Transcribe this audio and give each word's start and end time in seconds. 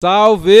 Salve! 0.00 0.54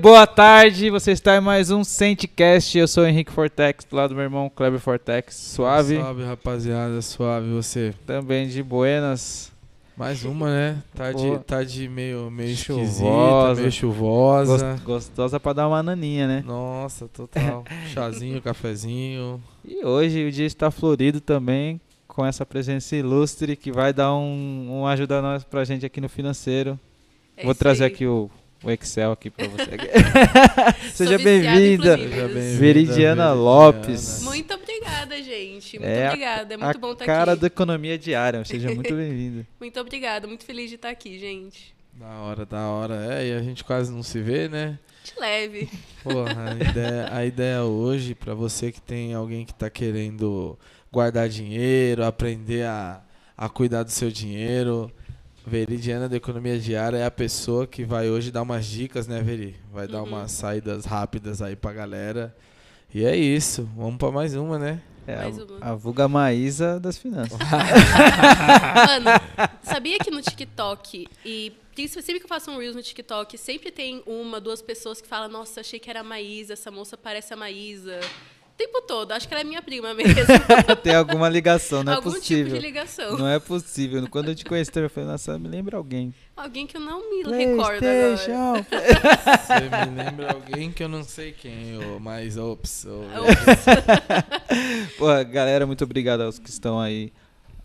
Boa 0.00 0.26
tarde, 0.26 0.90
você 0.90 1.12
está 1.12 1.36
em 1.36 1.40
mais 1.40 1.70
um 1.70 1.84
Centcast. 1.84 2.76
Eu 2.76 2.88
sou 2.88 3.04
o 3.04 3.06
Henrique 3.06 3.30
Fortex, 3.30 3.84
do 3.84 3.94
lado 3.94 4.08
do 4.08 4.14
meu 4.16 4.24
irmão 4.24 4.50
Kleber 4.52 4.80
Fortex. 4.80 5.36
Suave? 5.36 5.94
Suave, 5.94 6.24
rapaziada, 6.24 7.00
suave 7.00 7.48
você. 7.52 7.94
Também 8.04 8.48
de 8.48 8.60
Buenas. 8.60 9.52
Mais 9.96 10.24
uma, 10.24 10.50
né? 10.50 10.82
Tarde, 10.96 11.22
Boa. 11.22 11.38
tarde 11.38 11.88
meio, 11.88 12.28
meio 12.28 12.56
Chuvosa. 12.56 13.60
meio 13.60 13.70
chuvosa. 13.70 14.72
Gos- 14.74 14.82
Gostosa 14.82 15.38
pra 15.38 15.52
dar 15.52 15.68
uma 15.68 15.80
naninha, 15.80 16.26
né? 16.26 16.42
Nossa, 16.44 17.06
total. 17.06 17.62
Chazinho, 17.94 18.42
cafezinho. 18.42 19.40
E 19.64 19.84
hoje 19.84 20.24
o 20.26 20.32
dia 20.32 20.46
está 20.46 20.72
florido 20.72 21.20
também, 21.20 21.80
com 22.08 22.26
essa 22.26 22.44
presença 22.44 22.96
ilustre 22.96 23.54
que 23.54 23.70
vai 23.70 23.92
dar 23.92 24.12
um, 24.16 24.80
um 24.80 24.86
ajuda 24.88 25.20
a 25.20 25.22
nós 25.22 25.44
pra 25.44 25.64
gente 25.64 25.86
aqui 25.86 26.00
no 26.00 26.08
financeiro. 26.08 26.76
É 27.38 27.44
Vou 27.44 27.54
trazer 27.54 27.84
aí. 27.84 27.90
aqui 27.92 28.06
o, 28.06 28.30
o 28.62 28.70
Excel 28.70 29.12
aqui 29.12 29.30
pra 29.30 29.46
você. 29.46 29.70
Seja 30.92 31.16
bem-vinda. 31.18 31.96
bem-vinda, 31.96 32.28
Veridiana 32.58 33.32
Lopes. 33.32 34.22
Muito 34.22 34.52
obrigada, 34.54 35.22
gente. 35.22 35.78
Muito 35.78 35.88
É 35.90 36.06
obrigada. 36.08 36.54
É 36.54 36.56
muito 36.56 36.76
a 36.76 36.78
bom 36.80 36.92
estar 36.92 37.04
cara 37.06 37.32
aqui. 37.32 37.40
da 37.42 37.46
economia 37.46 37.98
diária. 37.98 38.44
Seja 38.44 38.68
muito 38.74 38.92
bem-vindo. 38.96 39.46
Muito 39.60 39.78
obrigada. 39.80 40.26
Muito 40.26 40.44
feliz 40.44 40.68
de 40.68 40.76
estar 40.76 40.90
aqui, 40.90 41.18
gente. 41.18 41.74
Da 41.94 42.08
hora, 42.20 42.44
da 42.46 42.66
hora. 42.68 43.14
É, 43.14 43.28
e 43.28 43.32
a 43.32 43.42
gente 43.42 43.62
quase 43.64 43.92
não 43.92 44.02
se 44.02 44.20
vê, 44.20 44.48
né? 44.48 44.78
De 45.04 45.12
leve. 45.20 45.68
Porra, 46.02 46.50
a 46.50 46.54
ideia, 46.70 47.08
a 47.12 47.24
ideia 47.24 47.62
hoje, 47.62 48.14
pra 48.14 48.34
você 48.34 48.70
que 48.72 48.80
tem 48.80 49.14
alguém 49.14 49.44
que 49.46 49.54
tá 49.54 49.70
querendo 49.70 50.58
guardar 50.92 51.28
dinheiro, 51.28 52.04
aprender 52.04 52.64
a, 52.66 53.00
a 53.36 53.48
cuidar 53.48 53.82
do 53.84 53.90
seu 53.90 54.10
dinheiro. 54.10 54.90
Veridiana 55.48 56.08
da 56.08 56.16
Economia 56.16 56.58
Diária 56.58 56.98
é 56.98 57.04
a 57.04 57.10
pessoa 57.10 57.66
que 57.66 57.84
vai 57.84 58.08
hoje 58.10 58.30
dar 58.30 58.42
umas 58.42 58.66
dicas, 58.66 59.06
né, 59.08 59.20
Veri? 59.22 59.56
Vai 59.72 59.88
dar 59.88 60.02
Uhum. 60.02 60.08
umas 60.08 60.30
saídas 60.32 60.84
rápidas 60.84 61.40
aí 61.42 61.56
pra 61.56 61.72
galera. 61.72 62.36
E 62.94 63.04
é 63.04 63.16
isso. 63.16 63.68
Vamos 63.76 63.96
pra 63.96 64.10
mais 64.10 64.34
uma, 64.36 64.58
né? 64.58 64.80
É 65.06 65.16
Mais 65.16 65.38
a, 65.38 65.44
uma. 65.44 65.58
a 65.60 65.74
vulga 65.74 66.06
Maísa 66.06 66.78
das 66.78 66.98
finanças. 66.98 67.38
Mano, 68.86 69.10
sabia 69.62 69.98
que 69.98 70.10
no 70.10 70.20
TikTok 70.20 71.08
e 71.24 71.52
sempre 71.88 72.18
que 72.18 72.24
eu 72.24 72.28
faço 72.28 72.50
um 72.50 72.58
Reels 72.58 72.74
no 72.76 72.82
TikTok, 72.82 73.38
sempre 73.38 73.70
tem 73.70 74.02
uma, 74.04 74.40
duas 74.40 74.60
pessoas 74.60 75.00
que 75.00 75.06
falam, 75.08 75.28
nossa, 75.28 75.60
achei 75.60 75.78
que 75.78 75.88
era 75.88 76.00
a 76.00 76.04
Maísa, 76.04 76.52
essa 76.54 76.70
moça 76.70 76.96
parece 76.96 77.32
a 77.32 77.36
Maísa. 77.36 78.00
O 78.58 78.60
tempo 78.60 78.82
todo, 78.82 79.12
acho 79.12 79.28
que 79.28 79.32
ela 79.32 79.42
é 79.42 79.44
minha 79.44 79.62
prima 79.62 79.94
mesmo. 79.94 80.12
Tem 80.82 80.92
alguma 80.92 81.28
ligação, 81.28 81.84
não 81.84 81.92
é 81.92 81.94
Algum 81.94 82.10
possível. 82.10 82.46
tipo 82.46 82.56
de 82.56 82.66
ligação. 82.66 83.16
Não 83.16 83.28
é 83.28 83.38
possível. 83.38 84.04
Quando 84.10 84.30
eu 84.30 84.34
te 84.34 84.44
conheci, 84.44 84.72
eu 84.74 84.90
falei, 84.90 85.08
nossa, 85.08 85.38
me 85.38 85.46
lembra 85.46 85.76
alguém. 85.76 86.12
Alguém 86.36 86.66
que 86.66 86.76
eu 86.76 86.80
não 86.80 87.08
me 87.08 87.22
recordo 87.36 87.84
agora. 87.84 88.66
Você 89.46 89.86
me 89.86 90.02
lembra 90.02 90.32
alguém 90.32 90.72
que 90.72 90.82
eu 90.82 90.88
não 90.88 91.04
sei 91.04 91.30
quem, 91.30 91.78
ô, 91.78 92.00
mas 92.00 92.36
ops. 92.36 92.84
Pô, 94.98 95.06
galera, 95.30 95.64
muito 95.64 95.84
obrigado 95.84 96.22
aos 96.22 96.40
que 96.40 96.50
estão 96.50 96.80
aí 96.80 97.12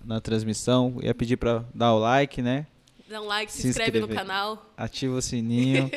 na 0.06 0.22
transmissão. 0.22 1.00
Ia 1.02 1.16
pedir 1.16 1.38
pra 1.38 1.66
dar 1.74 1.92
o 1.96 1.98
like, 1.98 2.40
né? 2.40 2.68
Dá 3.10 3.20
um 3.20 3.26
like, 3.26 3.52
se, 3.52 3.64
Se 3.64 3.70
inscreve 3.70 4.00
no 4.00 4.08
canal. 4.08 4.64
Ativa 4.78 5.16
o 5.16 5.22
sininho. 5.24 5.90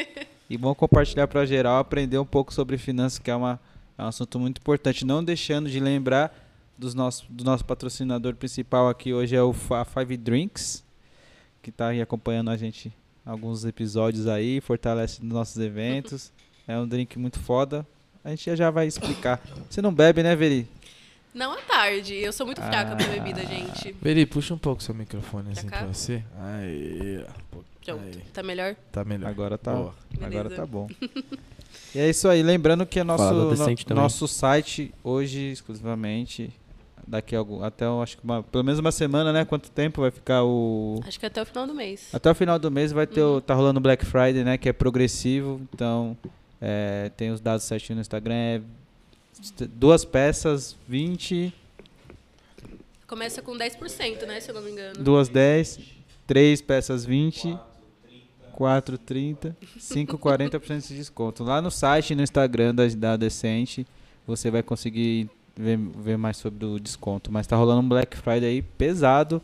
e 0.49 0.57
bom 0.57 0.75
compartilhar 0.75 1.29
pra 1.29 1.45
geral, 1.45 1.77
aprender 1.81 2.17
um 2.17 2.25
pouco 2.25 2.55
sobre 2.55 2.79
finanças, 2.79 3.19
que 3.19 3.31
é, 3.31 3.37
uma, 3.37 3.61
é 3.99 4.03
um 4.03 4.07
assunto 4.07 4.39
muito 4.39 4.59
importante. 4.59 5.05
Não 5.05 5.23
deixando 5.25 5.69
de 5.71 5.81
lembrar 5.81 6.35
dos 6.79 6.95
nossos, 6.95 7.25
do 7.29 7.43
nosso 7.45 7.65
patrocinador 7.65 8.35
principal 8.35 8.89
aqui 8.89 9.13
hoje 9.13 9.35
é 9.35 9.43
o 9.43 9.53
Fa- 9.53 9.85
Five 9.85 10.17
Drinks, 10.17 10.85
que 11.63 11.71
tá 11.73 11.89
aí 11.89 12.01
acompanhando 12.03 12.51
a 12.51 12.57
gente 12.57 12.93
alguns 13.25 13.65
episódios 13.65 14.27
aí, 14.27 14.61
fortalece 14.61 15.23
nos 15.23 15.33
nossos 15.33 15.57
eventos. 15.59 16.33
É 16.69 16.79
um 16.79 16.87
drink 16.87 17.19
muito 17.19 17.39
foda. 17.41 17.87
A 18.25 18.31
gente 18.31 18.55
já- 18.57 18.71
vai 18.71 18.87
explicar. 18.87 19.41
Você 19.71 19.81
não 19.81 19.93
bebe, 19.95 20.23
né, 20.23 20.35
Veri? 20.37 20.69
Não 21.33 21.53
à 21.53 21.57
tarde. 21.63 22.15
Eu 22.15 22.33
sou 22.33 22.47
muito 22.47 22.61
fraca 22.63 22.97
pra 22.97 23.07
bebida, 23.09 23.41
Ah. 23.43 23.45
gente. 23.45 23.93
Veri, 24.03 24.25
puxa 24.27 24.55
um 24.55 24.59
pouco 24.59 24.83
seu 24.83 24.95
microfone 24.95 25.53
assim 25.53 25.67
cá? 25.69 25.79
pra 25.79 25.87
você. 25.89 26.25
Aí, 26.41 27.25
Pronto. 27.51 28.03
aí. 28.03 28.23
Tá 28.33 28.43
melhor? 28.43 28.75
Tá 28.91 29.05
melhor. 29.05 29.29
Agora 29.29 29.57
tá, 29.59 29.73
Boa. 29.75 29.95
agora 30.21 30.31
Beleza. 30.49 30.57
tá 30.57 30.67
bom. 30.67 30.89
E 31.95 31.99
é 31.99 32.09
isso 32.11 32.29
aí. 32.29 32.43
Lembrando 32.43 32.85
que 32.87 32.99
é 33.01 33.05
nosso, 33.05 33.33
no- 33.33 33.95
nosso 33.95 34.27
site 34.29 34.93
hoje 35.03 35.51
exclusivamente. 35.53 36.53
Daqui 37.09 37.37
a 37.37 37.39
algum, 37.39 37.63
até 37.63 37.85
eu 37.85 38.03
acho 38.03 38.19
que 38.19 38.25
uma, 38.25 38.43
pelo 38.43 38.65
menos 38.65 38.81
uma 38.81 38.91
semana, 38.91 39.33
né? 39.33 39.45
Quanto 39.45 39.71
tempo 39.71 40.01
vai 40.01 40.11
ficar 40.11 40.43
o. 40.43 41.01
Acho 41.07 41.21
que 41.21 41.27
até 41.27 41.41
o 41.41 41.47
final 41.47 41.65
do 41.65 41.73
mês. 41.73 42.09
Até 42.13 42.29
o 42.31 42.35
final 42.35 42.59
do 42.59 42.69
mês 42.69 42.91
vai 42.91 43.07
ter 43.07 43.23
o, 43.23 43.35
Uhum. 43.35 43.41
tá 43.41 43.55
rolando 43.55 43.79
o 43.79 43.81
Black 43.83 44.05
Friday, 44.05 44.43
né? 44.43 44.59
Que 44.59 44.69
é 44.69 44.73
progressivo. 44.73 45.61
Então 45.73 46.17
é, 46.61 47.11
tem 47.17 47.31
os 47.31 47.41
dados 47.41 47.65
certinho 47.65 47.95
no 47.95 48.01
Instagram. 48.01 48.35
É 48.35 48.61
duas 49.77 50.05
peças, 50.05 50.75
20, 50.89 51.53
Começa 53.07 53.41
com 53.41 53.53
10%, 53.57 54.27
né? 54.27 54.41
Se 54.41 54.51
eu 54.51 54.55
não 54.57 54.63
me 54.63 54.73
engano. 54.73 54.99
duas 55.03 55.29
10, 55.29 55.79
três 56.27 56.61
peças 56.61 57.05
20, 57.05 57.51
4, 57.53 57.67
30, 59.05 59.57
5, 59.79 60.19
40% 60.19 60.89
de 60.89 60.97
desconto. 60.97 61.45
Lá 61.45 61.61
no 61.61 61.71
site 61.71 62.13
e 62.13 62.17
no 62.17 62.23
Instagram 62.23 62.75
da, 62.75 62.87
da 62.89 63.17
Decente, 63.17 63.87
você 64.27 64.51
vai 64.51 64.63
conseguir 64.63 65.29
ver, 65.57 65.79
ver 65.79 66.17
mais 66.17 66.37
sobre 66.37 66.65
o 66.65 66.79
desconto. 66.81 67.31
Mas 67.33 67.47
tá 67.47 67.57
rolando 67.57 67.81
um 67.83 67.89
Black 67.89 68.17
Friday 68.17 68.45
aí 68.49 68.63
pesado. 68.63 69.41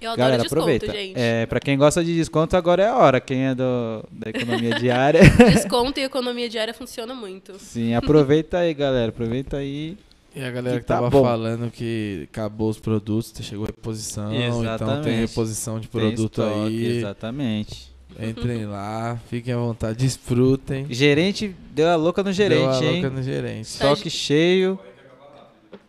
Eu 0.00 0.10
adoro 0.12 0.18
Galera, 0.18 0.42
desconto, 0.42 0.60
aproveita. 0.62 0.92
gente. 0.92 1.14
É, 1.16 1.46
pra 1.46 1.60
quem 1.60 1.78
gosta 1.78 2.02
de 2.02 2.14
desconto, 2.14 2.56
agora 2.56 2.82
é 2.82 2.88
a 2.88 2.96
hora. 2.96 3.20
Quem 3.20 3.46
é 3.46 3.54
do, 3.54 4.04
da 4.10 4.30
economia 4.30 4.74
diária, 4.80 5.20
Desconto 5.52 6.00
e 6.00 6.02
economia 6.02 6.48
diária 6.48 6.74
funciona 6.74 7.14
muito. 7.14 7.54
sim, 7.58 7.94
aproveita 7.94 8.58
aí, 8.58 8.74
galera. 8.74 9.10
Aproveita 9.10 9.58
aí. 9.58 9.96
E 10.34 10.42
a 10.42 10.50
galera 10.50 10.76
Que 10.76 10.80
que, 10.80 10.86
tá 10.88 10.94
tava 10.96 11.10
bom. 11.10 11.22
falando 11.22 11.70
que 11.70 12.26
acabou 12.32 12.70
os 12.70 12.80
produtos, 12.80 13.32
chegou 13.44 13.66
reposição, 13.66 14.32
então 14.34 14.62
Exatamente. 14.62 15.04
tem 15.04 15.16
reposição 15.20 15.78
de 15.78 15.88
Tem 15.88 16.00
produto 16.00 16.40
estoque, 16.40 16.66
aí. 16.68 16.96
Exatamente. 16.96 17.91
Entrem 18.20 18.66
lá, 18.66 19.18
fiquem 19.28 19.54
à 19.54 19.56
vontade, 19.56 19.98
desfrutem. 19.98 20.86
Gerente, 20.90 21.54
deu 21.70 21.88
a 21.88 21.96
louca 21.96 22.22
no 22.22 22.32
gerente, 22.32 22.60
Deu 22.60 22.70
a 22.70 22.84
hein? 22.84 23.02
louca 23.02 23.10
no 23.10 23.22
gerente. 23.22 23.66
Estoque 23.66 24.10
cheio. 24.10 24.78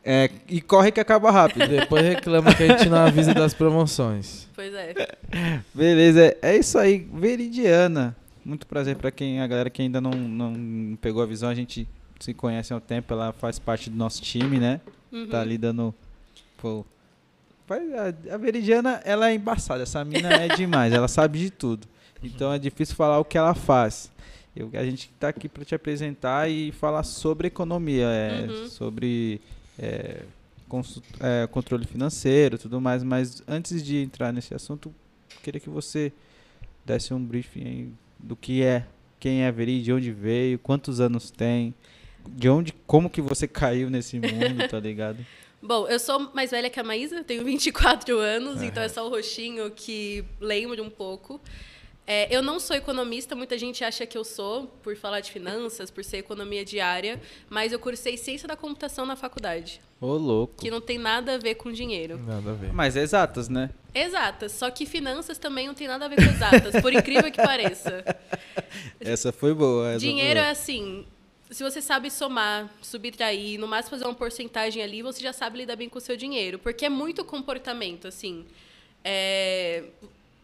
É, 0.05 0.29
e 0.49 0.59
corre 0.59 0.91
que 0.91 0.99
acaba 0.99 1.31
rápido. 1.31 1.67
Depois 1.67 2.03
reclama 2.03 2.53
que 2.53 2.63
a 2.63 2.77
gente 2.77 2.89
não 2.89 2.97
avisa 2.97 3.33
das 3.33 3.53
promoções. 3.53 4.47
Pois 4.53 4.73
é. 4.73 4.93
Beleza, 5.73 6.35
é 6.41 6.57
isso 6.57 6.77
aí. 6.77 7.07
Veridiana. 7.13 8.15
Muito 8.43 8.67
prazer 8.67 8.97
pra 8.97 9.09
quem, 9.11 9.39
a 9.39 9.47
galera 9.47 9.69
que 9.69 9.81
ainda 9.81 10.01
não, 10.01 10.11
não 10.11 10.97
pegou 11.01 11.23
a 11.23 11.25
visão, 11.25 11.49
a 11.49 11.55
gente 11.55 11.87
se 12.19 12.33
conhece 12.33 12.73
há 12.73 12.75
um 12.75 12.79
tempo, 12.81 13.13
ela 13.13 13.31
faz 13.31 13.57
parte 13.57 13.89
do 13.89 13.95
nosso 13.95 14.21
time, 14.21 14.59
né? 14.59 14.81
Uhum. 15.11 15.27
Tá 15.27 15.39
ali 15.39 15.57
dando. 15.57 15.95
Pô, 16.57 16.85
a 18.29 18.37
Veridiana, 18.37 19.01
ela 19.05 19.29
é 19.29 19.33
embaçada, 19.33 19.83
essa 19.83 20.03
mina 20.03 20.29
é 20.33 20.49
demais, 20.49 20.93
ela 20.93 21.07
sabe 21.07 21.39
de 21.39 21.49
tudo. 21.49 21.87
Então 22.23 22.53
é 22.53 22.59
difícil 22.59 22.95
falar 22.95 23.19
o 23.19 23.25
que 23.25 23.37
ela 23.37 23.53
faz. 23.53 24.11
Eu, 24.55 24.69
a 24.73 24.83
gente 24.83 25.09
tá 25.19 25.29
aqui 25.29 25.49
para 25.49 25.65
te 25.65 25.73
apresentar 25.73 26.49
e 26.49 26.71
falar 26.71 27.03
sobre 27.03 27.47
economia, 27.47 28.05
é, 28.05 28.47
Uhum. 28.49 28.67
sobre 28.67 29.41
é, 29.79 30.21
é, 31.19 31.47
controle 31.47 31.85
financeiro 31.85 32.57
tudo 32.57 32.79
mais, 32.79 33.03
mas 33.03 33.41
antes 33.47 33.83
de 33.83 33.97
entrar 33.97 34.31
nesse 34.31 34.53
assunto, 34.53 34.93
queria 35.41 35.59
que 35.59 35.69
você 35.69 36.11
desse 36.85 37.13
um 37.13 37.23
briefing 37.23 37.63
aí 37.65 37.89
do 38.19 38.35
que 38.35 38.61
é, 38.63 38.85
quem 39.19 39.43
é 39.43 39.47
a 39.47 39.51
Veri, 39.51 39.81
de 39.81 39.91
onde 39.91 40.11
veio, 40.11 40.59
quantos 40.59 40.99
anos 40.99 41.31
tem, 41.31 41.73
de 42.27 42.47
onde, 42.49 42.73
como 42.85 43.09
que 43.09 43.21
você 43.21 43.47
caiu 43.47 43.89
nesse 43.89 44.17
mundo, 44.19 44.67
tá 44.69 44.79
ligado? 44.79 45.25
Bom, 45.61 45.87
eu 45.87 45.97
sou 45.97 46.31
mais 46.33 46.51
velha 46.51 46.69
que 46.69 46.79
a 46.79 46.83
Maísa, 46.83 47.23
tenho 47.23 47.43
24 47.43 48.17
anos, 48.19 48.61
então 48.61 48.83
é 48.83 48.89
só 48.89 49.07
o 49.07 49.09
roxinho 49.09 49.71
que 49.71 50.23
lembra 50.39 50.83
um 50.83 50.89
pouco. 50.89 51.39
É, 52.05 52.27
eu 52.35 52.41
não 52.41 52.59
sou 52.59 52.75
economista, 52.75 53.33
muita 53.33 53.57
gente 53.57 53.83
acha 53.83 54.05
que 54.05 54.17
eu 54.17 54.25
sou, 54.25 54.67
por 54.83 54.95
falar 54.95 55.21
de 55.21 55.31
finanças, 55.31 55.89
por 55.89 56.03
ser 56.03 56.17
economia 56.17 56.65
diária, 56.65 57.21
mas 57.49 57.71
eu 57.71 57.79
cursei 57.79 58.17
ciência 58.17 58.45
da 58.45 58.57
computação 58.57 59.05
na 59.05 59.15
faculdade, 59.15 59.79
Ô, 60.01 60.07
louco. 60.17 60.55
que 60.61 60.69
não 60.69 60.81
tem 60.81 60.97
nada 60.97 61.35
a 61.35 61.37
ver 61.37 61.55
com 61.55 61.71
dinheiro. 61.71 62.17
Nada 62.17 62.51
a 62.51 62.53
ver. 62.53 62.73
Mas 62.73 62.97
é 62.97 63.01
exatas, 63.01 63.47
né? 63.47 63.69
Exatas, 63.95 64.51
só 64.51 64.69
que 64.69 64.85
finanças 64.85 65.37
também 65.37 65.67
não 65.67 65.73
tem 65.73 65.87
nada 65.87 66.05
a 66.05 66.07
ver 66.09 66.17
com 66.17 66.29
exatas, 66.29 66.81
por 66.81 66.91
incrível 66.91 67.31
que 67.31 67.41
pareça. 67.41 68.03
Essa 68.99 69.31
foi 69.31 69.53
boa. 69.53 69.91
essa 69.91 69.99
Dinheiro 69.99 70.39
foi 70.39 70.47
é 70.47 70.51
assim, 70.51 71.05
se 71.53 71.63
você 71.63 71.81
sabe 71.81 72.09
somar, 72.09 72.69
subtrair, 72.81 73.59
no 73.59 73.67
máximo 73.67 73.91
fazer 73.91 74.05
uma 74.05 74.13
porcentagem 74.13 74.81
ali, 74.81 75.01
você 75.01 75.21
já 75.21 75.31
sabe 75.31 75.59
lidar 75.59 75.75
bem 75.75 75.87
com 75.87 75.99
o 75.99 76.01
seu 76.01 76.17
dinheiro. 76.17 76.57
Porque 76.57 76.85
é 76.85 76.89
muito 76.89 77.23
comportamento, 77.23 78.07
assim. 78.07 78.45
É, 79.03 79.83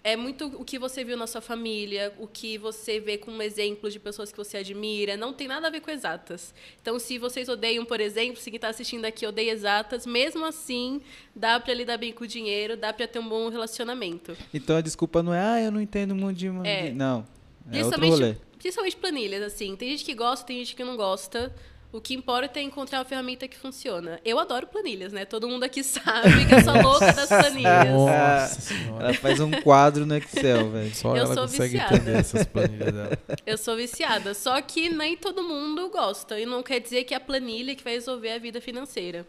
é 0.04 0.16
muito 0.16 0.46
o 0.57 0.63
que 0.63 0.80
você 0.80 1.04
viu 1.04 1.18
na 1.18 1.28
sua 1.28 1.42
família, 1.42 2.13
o 2.18 2.28
que 2.28 2.57
você 2.57 3.00
vê 3.00 3.18
como 3.18 3.42
exemplo 3.42 3.90
de 3.90 4.00
pessoas 4.00 4.31
que 4.31 4.38
você 4.38 4.57
admira. 4.57 5.18
Não 5.18 5.34
tem 5.34 5.48
nada 5.48 5.68
a 5.68 5.69
ver 5.69 5.81
com 5.81 5.92
exatas. 5.92 6.54
Então, 6.81 6.98
se 6.98 7.18
vocês 7.18 7.50
odeiam, 7.50 7.84
por 7.86 8.00
exemplo, 8.00 8.38
se 8.38 8.50
quem 8.50 8.57
está 8.57 8.69
assistindo 8.69 9.06
aqui 9.06 9.25
odeia 9.25 9.51
exatas, 9.51 10.06
mesmo 10.06 10.46
assim, 10.46 11.01
dá 11.36 11.60
para 11.60 11.74
lidar 11.74 11.98
bem 11.98 12.13
com 12.13 12.24
o 12.24 12.28
dinheiro, 12.28 12.78
dá 12.78 12.94
para 12.94 13.07
ter 13.07 13.19
um 13.19 13.28
bom 13.28 13.50
relacionamento. 13.50 14.36
Então 14.54 14.78
a 14.78 14.81
desculpa 14.81 15.22
não 15.22 15.34
é, 15.34 15.42
ah, 15.42 15.62
eu 15.62 15.72
não 15.72 15.81
entendo 15.81 16.16
muito 16.16 16.38
de. 16.38 16.48
É. 16.63 16.84
de-" 16.84 16.92
Não. 16.94 17.28
É 17.72 17.84
outro 17.84 18.07
rolê. 18.07 18.36
principalmente 18.57 18.95
planilhas, 18.95 19.44
assim. 19.44 19.75
Tem 19.75 19.90
gente 19.90 20.06
que 20.06 20.16
gosta, 20.16 20.45
tem 20.45 20.57
gente 20.60 20.75
que 20.75 20.84
não 20.84 20.95
gosta. 20.95 21.54
O 21.91 22.00
que 22.00 22.13
importa 22.13 22.59
é 22.59 22.62
encontrar 22.62 23.00
uma 23.00 23.06
ferramenta 23.06 23.47
que 23.47 23.57
funciona. 23.57 24.19
Eu 24.24 24.38
adoro 24.38 24.68
planilhas, 24.68 25.12
né? 25.12 25.25
Todo 25.25 25.47
mundo 25.47 25.63
aqui 25.63 25.81
sabe 25.83 26.45
que 26.47 26.53
eu 26.53 26.62
sou 26.63 26.80
louca 26.81 27.12
das 27.13 27.27
planilhas. 27.27 27.88
Nossa 27.89 28.62
senhora. 28.62 29.06
Ela 29.06 29.13
faz 29.15 29.39
um 29.39 29.50
quadro 29.50 30.06
no 30.06 30.15
Excel, 30.15 30.69
velho. 30.69 30.95
Só 30.95 31.15
Eu 31.18 31.24
ela 31.25 31.33
sou 31.33 31.44
consegue 31.45 31.77
viciada. 31.77 31.95
entender 31.95 32.18
essas 32.19 32.45
planilhas 32.45 32.94
dela. 32.94 33.18
Eu 33.44 33.57
sou 33.57 33.75
viciada. 33.75 34.36
Só 34.36 34.62
que 34.62 34.88
nem 34.89 35.18
todo 35.18 35.41
mundo 35.41 35.89
gosta. 35.89 36.39
E 36.39 36.45
não 36.45 36.62
quer 36.62 36.80
dizer 36.80 37.06
que 37.06 37.13
é 37.15 37.18
a 37.18 37.19
planilha 37.19 37.75
que 37.75 37.83
vai 37.83 37.94
resolver 37.94 38.33
a 38.33 38.38
vida 38.38 38.62
financeira. 38.62 39.25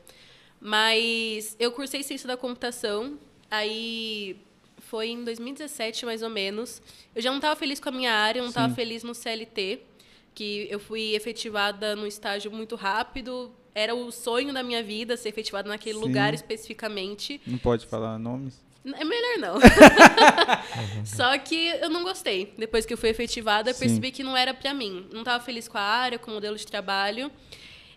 Mas 0.60 1.56
eu 1.58 1.72
cursei 1.72 2.02
ciência 2.02 2.28
da 2.28 2.36
computação. 2.36 3.18
Aí 3.50 4.36
foi 4.80 5.08
em 5.08 5.24
2017, 5.24 6.04
mais 6.04 6.22
ou 6.22 6.28
menos. 6.28 6.82
Eu 7.14 7.22
já 7.22 7.30
não 7.30 7.38
estava 7.38 7.56
feliz 7.56 7.80
com 7.80 7.88
a 7.88 7.92
minha 7.92 8.12
área, 8.12 8.40
eu 8.40 8.42
não 8.42 8.50
estava 8.50 8.74
feliz 8.74 9.02
no 9.02 9.14
CLT. 9.14 9.80
Que 10.40 10.66
eu 10.70 10.80
fui 10.80 11.14
efetivada 11.14 11.94
no 11.94 12.06
estágio 12.06 12.50
muito 12.50 12.74
rápido. 12.74 13.52
Era 13.74 13.94
o 13.94 14.10
sonho 14.10 14.54
da 14.54 14.62
minha 14.62 14.82
vida 14.82 15.14
ser 15.14 15.28
efetivada 15.28 15.68
naquele 15.68 15.98
Sim. 15.98 16.00
lugar 16.00 16.32
especificamente. 16.32 17.38
Não 17.46 17.58
pode 17.58 17.84
falar 17.84 18.18
nomes? 18.18 18.58
É 18.82 19.04
melhor 19.04 19.36
não. 19.38 19.56
Só 21.04 21.36
que 21.36 21.66
eu 21.82 21.90
não 21.90 22.02
gostei. 22.02 22.54
Depois 22.56 22.86
que 22.86 22.94
eu 22.94 22.96
fui 22.96 23.10
efetivada, 23.10 23.68
eu 23.68 23.74
Sim. 23.74 23.80
percebi 23.80 24.10
que 24.10 24.22
não 24.22 24.34
era 24.34 24.54
pra 24.54 24.72
mim. 24.72 25.06
Não 25.12 25.18
estava 25.18 25.44
feliz 25.44 25.68
com 25.68 25.76
a 25.76 25.82
área, 25.82 26.18
com 26.18 26.30
o 26.30 26.34
modelo 26.34 26.56
de 26.56 26.66
trabalho. 26.66 27.30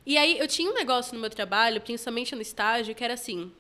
E 0.05 0.17
aí 0.17 0.37
eu 0.37 0.45
tinha 0.45 0.69
um 0.69 0.73
negócio 0.73 1.15
no 1.15 1.21
meu 1.21 1.29
trabalho, 1.29 1.79
principalmente 1.79 2.35
no 2.35 2.41
estágio, 2.41 2.93
que 2.93 3.05
era 3.05 3.13
assim: 3.13 3.53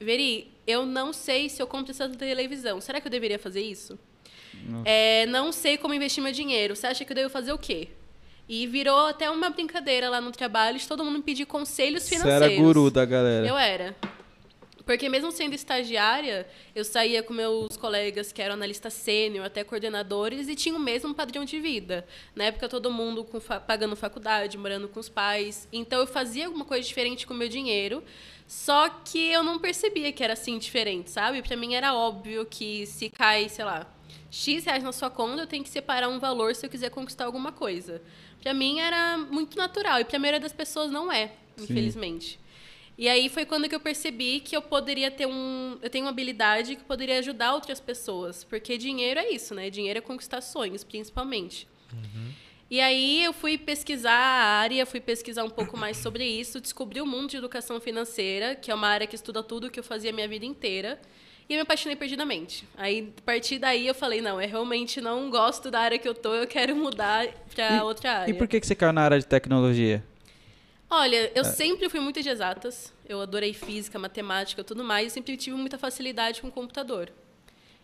Veri, 0.00 0.52
eu 0.66 0.84
não 0.84 1.12
sei 1.12 1.48
se 1.48 1.62
eu 1.62 1.68
compro 1.68 1.92
essa 1.92 2.08
televisão. 2.08 2.80
Será 2.80 3.00
que 3.00 3.06
eu 3.06 3.12
deveria 3.12 3.38
fazer 3.38 3.62
isso? 3.62 3.96
É, 4.84 5.24
não 5.26 5.52
sei 5.52 5.78
como 5.78 5.94
investir 5.94 6.20
meu 6.20 6.32
dinheiro. 6.32 6.74
Você 6.74 6.88
acha 6.88 7.04
que 7.04 7.12
eu 7.12 7.16
devo 7.16 7.30
fazer 7.30 7.52
o 7.52 7.58
quê? 7.58 7.90
E 8.48 8.66
virou 8.66 9.06
até 9.06 9.30
uma 9.30 9.48
brincadeira 9.50 10.08
lá 10.10 10.20
no 10.20 10.30
trabalho 10.30 10.78
de 10.78 10.86
todo 10.86 11.04
mundo 11.04 11.22
pedir 11.22 11.46
conselhos 11.46 12.02
Você 12.02 12.16
financeiros. 12.16 12.42
era 12.52 12.62
guru 12.62 12.90
da 12.90 13.04
galera. 13.04 13.46
Eu 13.46 13.56
era. 13.56 13.96
Porque 14.84 15.08
mesmo 15.08 15.32
sendo 15.32 15.54
estagiária, 15.54 16.46
eu 16.74 16.84
saía 16.84 17.22
com 17.22 17.32
meus 17.32 17.74
colegas 17.78 18.32
que 18.32 18.42
eram 18.42 18.52
analistas 18.52 18.92
sênior, 18.92 19.46
até 19.46 19.64
coordenadores, 19.64 20.46
e 20.46 20.54
tinha 20.54 20.74
o 20.74 20.78
mesmo 20.78 21.14
padrão 21.14 21.42
de 21.42 21.58
vida. 21.58 22.06
Na 22.36 22.44
época, 22.44 22.68
todo 22.68 22.90
mundo 22.90 23.26
fa- 23.40 23.58
pagando 23.58 23.96
faculdade, 23.96 24.58
morando 24.58 24.86
com 24.86 25.00
os 25.00 25.08
pais. 25.08 25.66
Então, 25.72 26.00
eu 26.00 26.06
fazia 26.06 26.44
alguma 26.44 26.66
coisa 26.66 26.86
diferente 26.86 27.26
com 27.26 27.32
o 27.32 27.36
meu 27.36 27.48
dinheiro, 27.48 28.04
só 28.46 28.90
que 28.90 29.30
eu 29.32 29.42
não 29.42 29.58
percebia 29.58 30.12
que 30.12 30.22
era 30.22 30.34
assim 30.34 30.58
diferente, 30.58 31.10
sabe? 31.10 31.40
Pra 31.40 31.56
mim 31.56 31.74
era 31.74 31.94
óbvio 31.94 32.44
que 32.44 32.84
se 32.84 33.08
cai, 33.08 33.48
sei 33.48 33.64
lá, 33.64 33.86
X 34.30 34.64
reais 34.64 34.82
na 34.82 34.92
sua 34.92 35.10
conta, 35.10 35.42
eu 35.42 35.46
tenho 35.46 35.62
que 35.62 35.70
separar 35.70 36.08
um 36.08 36.18
valor 36.18 36.54
se 36.54 36.66
eu 36.66 36.70
quiser 36.70 36.90
conquistar 36.90 37.24
alguma 37.24 37.52
coisa. 37.52 38.02
Pra 38.42 38.52
mim 38.52 38.80
era 38.80 39.16
muito 39.16 39.56
natural, 39.56 40.00
e 40.00 40.04
pra 40.04 40.18
maioria 40.18 40.40
das 40.40 40.52
pessoas 40.52 40.90
não 40.90 41.10
é, 41.10 41.28
Sim. 41.56 41.64
infelizmente. 41.64 42.38
E 42.96 43.08
aí 43.08 43.28
foi 43.28 43.44
quando 43.44 43.68
que 43.68 43.74
eu 43.74 43.80
percebi 43.80 44.40
que 44.40 44.56
eu 44.56 44.62
poderia 44.62 45.10
ter 45.10 45.26
um. 45.26 45.78
Eu 45.82 45.90
tenho 45.90 46.04
uma 46.04 46.10
habilidade 46.10 46.76
que 46.76 46.84
poderia 46.84 47.18
ajudar 47.18 47.52
outras 47.54 47.80
pessoas. 47.80 48.44
Porque 48.44 48.78
dinheiro 48.78 49.18
é 49.18 49.30
isso, 49.30 49.52
né? 49.52 49.68
Dinheiro 49.68 49.98
é 49.98 50.00
conquistar 50.00 50.40
sonhos, 50.40 50.84
principalmente. 50.84 51.66
E 52.70 52.80
aí 52.80 53.22
eu 53.22 53.32
fui 53.32 53.58
pesquisar 53.58 54.12
a 54.12 54.58
área, 54.60 54.86
fui 54.86 55.00
pesquisar 55.00 55.44
um 55.44 55.50
pouco 55.50 55.76
mais 55.76 55.96
sobre 55.96 56.24
isso, 56.24 56.60
descobri 56.60 57.00
o 57.00 57.06
mundo 57.06 57.30
de 57.30 57.36
educação 57.36 57.80
financeira, 57.80 58.54
que 58.54 58.70
é 58.70 58.74
uma 58.74 58.88
área 58.88 59.06
que 59.06 59.14
estuda 59.14 59.42
tudo 59.42 59.70
que 59.70 59.78
eu 59.78 59.84
fazia 59.84 60.10
a 60.10 60.12
minha 60.12 60.26
vida 60.26 60.46
inteira. 60.46 61.00
E 61.48 61.52
eu 61.52 61.58
me 61.58 61.62
apaixonei 61.62 61.94
perdidamente. 61.96 62.66
Aí, 62.76 63.12
a 63.18 63.20
partir 63.22 63.58
daí, 63.58 63.86
eu 63.86 63.94
falei, 63.94 64.20
não, 64.22 64.40
eu 64.40 64.48
realmente 64.48 65.00
não 65.00 65.28
gosto 65.28 65.70
da 65.70 65.80
área 65.80 65.98
que 65.98 66.08
eu 66.08 66.14
tô, 66.14 66.34
eu 66.34 66.46
quero 66.46 66.74
mudar 66.74 67.26
para 67.54 67.76
E- 67.76 67.80
outra 67.82 68.12
área. 68.20 68.30
E 68.30 68.34
por 68.34 68.48
que, 68.48 68.60
que 68.60 68.66
você 68.66 68.74
caiu 68.74 68.92
na 68.92 69.02
área 69.02 69.18
de 69.18 69.26
tecnologia? 69.26 70.02
Olha, 70.88 71.30
eu 71.34 71.44
sempre 71.44 71.88
fui 71.88 72.00
muito 72.00 72.22
de 72.22 72.28
exatas. 72.28 72.92
Eu 73.06 73.20
adorei 73.20 73.52
física, 73.52 73.98
matemática, 73.98 74.62
tudo 74.62 74.84
mais. 74.84 75.06
Eu 75.06 75.10
sempre 75.10 75.36
tive 75.36 75.56
muita 75.56 75.76
facilidade 75.76 76.40
com 76.40 76.48
o 76.48 76.52
computador. 76.52 77.10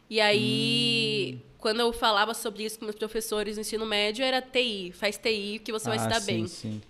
E 0.08 0.20
aí, 0.20 1.40
quando 1.58 1.80
eu 1.80 1.92
falava 1.92 2.34
sobre 2.34 2.64
isso 2.64 2.78
com 2.78 2.84
meus 2.84 2.96
professores 2.96 3.56
no 3.56 3.60
ensino 3.60 3.84
médio, 3.84 4.24
era 4.24 4.40
TI. 4.40 4.92
Faz 4.92 5.16
TI 5.18 5.60
que 5.62 5.72
você 5.72 5.88
vai 5.88 5.98
ah, 5.98 6.00
se 6.02 6.08
dar 6.08 6.20
sim, 6.20 6.26
bem. 6.26 6.46
Sim. 6.46 6.82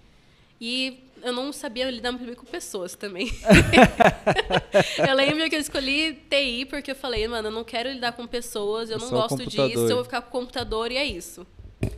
E 0.60 0.98
eu 1.22 1.32
não 1.32 1.52
sabia 1.52 1.90
lidar 1.90 2.12
muito 2.12 2.26
bem 2.26 2.34
com 2.34 2.44
pessoas 2.46 2.94
também. 2.94 3.30
eu 5.08 5.14
lembro 5.14 5.48
que 5.48 5.56
eu 5.56 5.60
escolhi 5.60 6.12
TI 6.28 6.66
porque 6.68 6.90
eu 6.90 6.96
falei, 6.96 7.26
mano, 7.28 7.48
eu 7.48 7.52
não 7.52 7.64
quero 7.64 7.90
lidar 7.90 8.12
com 8.12 8.26
pessoas, 8.26 8.90
eu 8.90 8.96
É 8.96 9.00
não 9.00 9.08
o 9.08 9.10
gosto 9.10 9.44
disso, 9.46 9.62
eu 9.88 9.94
vou 9.96 10.04
ficar 10.04 10.22
com 10.22 10.28
o 10.28 10.40
computador 10.40 10.90
e 10.92 10.96
é 10.96 11.04
isso. 11.04 11.46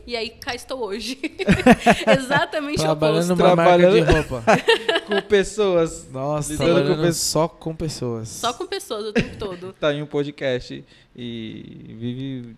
E 0.07 0.15
aí 0.15 0.29
cá 0.29 0.55
estou 0.55 0.81
hoje. 0.81 1.19
Exatamente 2.17 2.79
o 2.79 2.83
Trabalhando 2.83 3.33
oposto. 3.33 3.43
numa 3.43 3.55
marca 3.55 3.91
de 3.91 4.01
Trabalhando- 4.03 4.29
roupa. 4.29 4.43
Com 5.07 5.21
pessoas. 5.27 6.09
Nossa, 6.09 6.53
Lidando 6.53 6.69
com 6.69 6.75
trabalhando 6.75 7.01
pessoas. 7.01 7.17
só 7.17 7.47
com 7.49 7.75
pessoas. 7.75 8.29
Só 8.29 8.53
com 8.53 8.65
pessoas 8.65 9.05
o 9.07 9.13
tempo 9.13 9.37
todo. 9.37 9.73
Tá 9.73 9.93
em 9.93 10.01
um 10.01 10.05
podcast 10.05 10.83
e 11.13 11.95
vive 11.99 12.55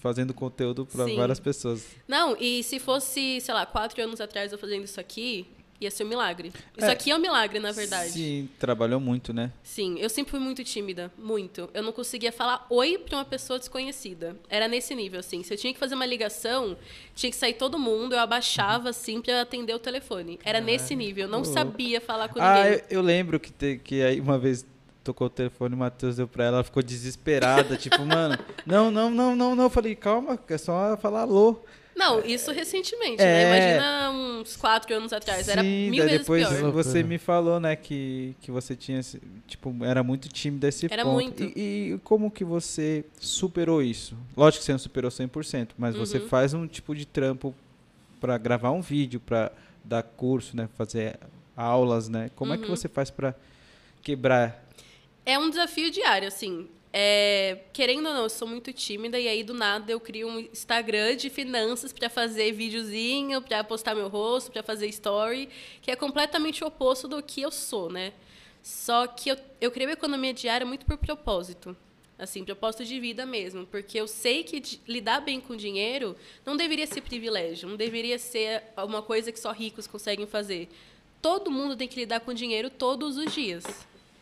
fazendo 0.00 0.34
conteúdo 0.34 0.84
para 0.84 1.06
várias 1.14 1.38
pessoas. 1.38 1.86
Não, 2.08 2.36
e 2.40 2.62
se 2.64 2.80
fosse, 2.80 3.40
sei 3.40 3.54
lá, 3.54 3.64
quatro 3.64 4.02
anos 4.02 4.20
atrás 4.20 4.50
eu 4.52 4.58
fazendo 4.58 4.84
isso 4.84 4.98
aqui, 5.00 5.46
ia 5.80 5.90
ser 5.90 6.04
um 6.04 6.08
milagre. 6.08 6.52
Isso 6.76 6.86
É. 6.86 6.90
aqui 6.92 7.10
é 7.10 7.16
um 7.16 7.18
milagre, 7.18 7.58
na 7.58 7.72
verdade. 7.72 8.10
Sim, 8.10 8.48
trabalhou 8.58 8.98
muito, 9.00 9.32
né? 9.32 9.52
Sim, 9.62 9.96
eu 9.98 10.08
sempre 10.08 10.30
fui 10.30 10.40
muito 10.40 10.62
tímida, 10.64 11.10
muito. 11.18 11.68
Eu 11.74 11.82
não 11.82 11.92
conseguia 11.92 12.32
falar 12.32 12.66
oi 12.70 12.96
pra 12.98 13.18
uma 13.18 13.24
pessoa 13.24 13.58
desconhecida. 13.58 14.36
Era 14.48 14.66
nesse 14.68 14.94
nível, 14.94 15.20
assim. 15.20 15.42
Se 15.42 15.52
eu 15.52 15.58
tinha 15.58 15.72
que 15.72 15.78
fazer 15.78 15.94
uma 15.94 16.06
ligação, 16.06 16.76
tinha 17.14 17.30
que 17.30 17.36
sair 17.36 17.54
todo 17.54 17.78
mundo, 17.78 18.14
eu 18.14 18.20
abaixava, 18.20 18.90
assim, 18.90 19.20
pra 19.20 19.40
atender 19.42 19.74
o 19.74 19.78
telefone. 19.78 20.38
Era 20.44 20.60
nesse 20.60 20.94
nível. 20.96 21.24
Eu 21.24 21.28
não 21.30 21.44
sabia 21.44 22.00
falar 22.00 22.28
com 22.28 22.40
Ah, 22.40 22.54
ninguém. 22.64 22.72
eu, 22.72 22.82
eu 22.90 23.02
lembro 23.02 23.38
que, 23.40 23.52
te- 23.52 23.80
que 23.82 24.02
aí 24.02 24.20
uma 24.20 24.38
vez 24.38 24.64
tocou 25.02 25.26
o 25.26 25.30
telefone, 25.30 25.74
o 25.74 25.78
Matheus 25.78 26.16
deu 26.16 26.26
pra 26.26 26.44
ela, 26.44 26.56
ela 26.58 26.64
ficou 26.64 26.82
desesperada, 26.82 27.76
tipo, 27.76 28.04
mano, 28.06 28.38
não, 28.64 28.90
não, 28.90 29.10
não, 29.10 29.36
não, 29.36 29.54
não. 29.54 29.64
Eu 29.64 29.70
falei, 29.70 29.94
calma, 29.94 30.38
é 30.48 30.56
só 30.58 30.96
falar 30.96 31.20
alô. 31.22 31.60
Não, 31.96 32.24
isso 32.24 32.50
recentemente, 32.50 33.22
É. 33.22 33.24
né? 33.26 33.46
Imagina 33.46 34.10
uns 34.10 34.56
quatro 34.56 34.94
anos 34.96 35.12
atrás. 35.12 35.48
Era 35.48 35.62
Sim, 35.62 35.90
mil 35.90 35.98
daí 36.00 36.08
vezes 36.10 36.20
depois 36.26 36.48
pior. 36.48 36.70
você 36.72 37.02
me 37.04 37.18
falou, 37.18 37.60
né, 37.60 37.76
que, 37.76 38.34
que 38.40 38.50
você 38.50 38.74
tinha, 38.74 39.00
tipo, 39.46 39.72
era 39.84 40.02
muito 40.02 40.28
tímida 40.28 40.66
esse 40.68 40.86
Era 40.92 41.04
ponto. 41.04 41.14
muito. 41.14 41.42
E, 41.44 41.92
e 41.94 42.00
como 42.02 42.30
que 42.30 42.44
você 42.44 43.04
superou 43.20 43.80
isso? 43.82 44.16
Lógico 44.36 44.60
que 44.60 44.66
você 44.66 44.72
não 44.72 44.78
superou 44.78 45.10
100%, 45.10 45.68
mas 45.78 45.94
você 45.94 46.18
Uhum. 46.18 46.28
faz 46.28 46.52
um 46.52 46.66
tipo 46.66 46.94
de 46.94 47.06
trampo 47.06 47.54
pra 48.20 48.36
gravar 48.38 48.72
um 48.72 48.80
vídeo, 48.80 49.20
pra 49.20 49.52
dar 49.84 50.02
curso, 50.02 50.56
né, 50.56 50.68
fazer 50.76 51.18
aulas, 51.56 52.08
né? 52.08 52.30
Como 52.34 52.52
é 52.52 52.56
que 52.58 52.64
Uhum. 52.64 52.70
você 52.74 52.88
faz 52.88 53.10
pra 53.10 53.34
quebrar? 54.02 54.64
É 55.24 55.38
um 55.38 55.48
desafio 55.48 55.90
diário, 55.90 56.26
assim. 56.28 56.68
É, 56.96 57.58
querendo 57.72 58.06
ou 58.06 58.14
não, 58.14 58.22
eu 58.22 58.30
sou 58.30 58.46
muito 58.46 58.72
tímida 58.72 59.18
e 59.18 59.26
aí 59.26 59.42
do 59.42 59.52
nada 59.52 59.90
eu 59.90 59.98
crio 59.98 60.28
um 60.28 60.38
Instagram 60.38 61.16
de 61.16 61.28
finanças 61.28 61.92
pra 61.92 62.08
fazer 62.08 62.52
videozinho, 62.52 63.42
pra 63.42 63.64
postar 63.64 63.96
meu 63.96 64.06
rosto, 64.06 64.52
pra 64.52 64.62
fazer 64.62 64.86
story, 64.86 65.48
que 65.82 65.90
é 65.90 65.96
completamente 65.96 66.62
o 66.62 66.68
oposto 66.68 67.08
do 67.08 67.20
que 67.20 67.42
eu 67.42 67.50
sou, 67.50 67.90
né? 67.90 68.12
Só 68.62 69.08
que 69.08 69.28
eu, 69.28 69.36
eu 69.60 69.72
crio 69.72 69.90
economia 69.90 70.32
diária 70.32 70.64
muito 70.64 70.86
por 70.86 70.96
propósito. 70.96 71.76
Assim, 72.16 72.44
propósito 72.44 72.84
de 72.84 73.00
vida 73.00 73.26
mesmo. 73.26 73.66
Porque 73.66 74.00
eu 74.00 74.06
sei 74.06 74.44
que 74.44 74.62
lidar 74.86 75.20
bem 75.20 75.40
com 75.40 75.56
dinheiro 75.56 76.14
não 76.46 76.56
deveria 76.56 76.86
ser 76.86 77.00
privilégio, 77.00 77.68
não 77.68 77.76
deveria 77.76 78.20
ser 78.20 78.62
uma 78.76 79.02
coisa 79.02 79.32
que 79.32 79.40
só 79.40 79.50
ricos 79.50 79.88
conseguem 79.88 80.28
fazer. 80.28 80.68
Todo 81.20 81.50
mundo 81.50 81.74
tem 81.74 81.88
que 81.88 81.98
lidar 81.98 82.20
com 82.20 82.32
dinheiro 82.32 82.70
todos 82.70 83.16
os 83.16 83.34
dias. 83.34 83.64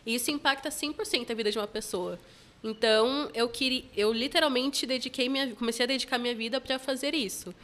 E 0.07 0.15
isso 0.15 0.31
impacta 0.31 0.71
100% 0.71 1.31
a 1.31 1.35
vida 1.35 1.51
de 1.51 1.59
uma 1.59 1.69
pessoa. 1.69 2.19
Então, 2.63 3.31
eu 3.35 3.49
queria, 3.49 3.85
eu 3.97 4.13
literalmente 4.13 4.87
dediquei 4.87 5.29
minha, 5.29 5.55
comecei 5.55 5.85
a 5.85 5.87
dedicar 5.87 6.19
minha 6.19 6.35
vida 6.35 6.61
para 6.61 6.79
fazer 6.79 7.15
isso. 7.15 7.55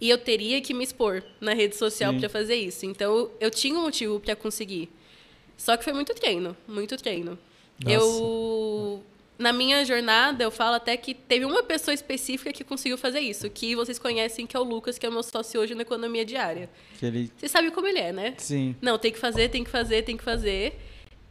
E 0.00 0.08
eu 0.08 0.18
teria 0.18 0.60
que 0.60 0.72
me 0.72 0.82
expor 0.82 1.22
na 1.40 1.52
rede 1.52 1.76
social 1.76 2.14
para 2.14 2.28
fazer 2.28 2.56
isso. 2.56 2.86
Então, 2.86 3.30
eu 3.38 3.50
tinha 3.50 3.78
um 3.78 3.82
motivo 3.82 4.18
para 4.18 4.34
conseguir. 4.34 4.88
Só 5.56 5.76
que 5.76 5.84
foi 5.84 5.92
muito 5.92 6.14
treino, 6.14 6.56
muito 6.66 6.96
treino. 6.96 7.38
Nossa. 7.84 7.94
Eu 7.94 9.04
na 9.40 9.54
minha 9.54 9.82
jornada, 9.86 10.44
eu 10.44 10.50
falo 10.50 10.76
até 10.76 10.94
que 10.98 11.14
teve 11.14 11.46
uma 11.46 11.62
pessoa 11.62 11.94
específica 11.94 12.52
que 12.52 12.62
conseguiu 12.62 12.98
fazer 12.98 13.20
isso, 13.20 13.48
que 13.48 13.74
vocês 13.74 13.98
conhecem, 13.98 14.46
que 14.46 14.54
é 14.54 14.60
o 14.60 14.62
Lucas, 14.62 14.98
que 14.98 15.06
é 15.06 15.08
o 15.08 15.12
meu 15.12 15.22
sócio 15.22 15.58
hoje 15.58 15.74
na 15.74 15.80
economia 15.80 16.26
diária. 16.26 16.68
Que 16.98 17.06
ele, 17.06 17.32
Você 17.34 17.48
sabe 17.48 17.70
como 17.70 17.86
ele 17.86 17.98
é, 17.98 18.12
né? 18.12 18.34
sim, 18.36 18.76
Não, 18.82 18.98
tem 18.98 19.10
que 19.10 19.18
fazer, 19.18 19.48
tem 19.48 19.64
que 19.64 19.70
fazer, 19.70 20.02
tem 20.02 20.14
que 20.14 20.22
fazer. 20.22 20.78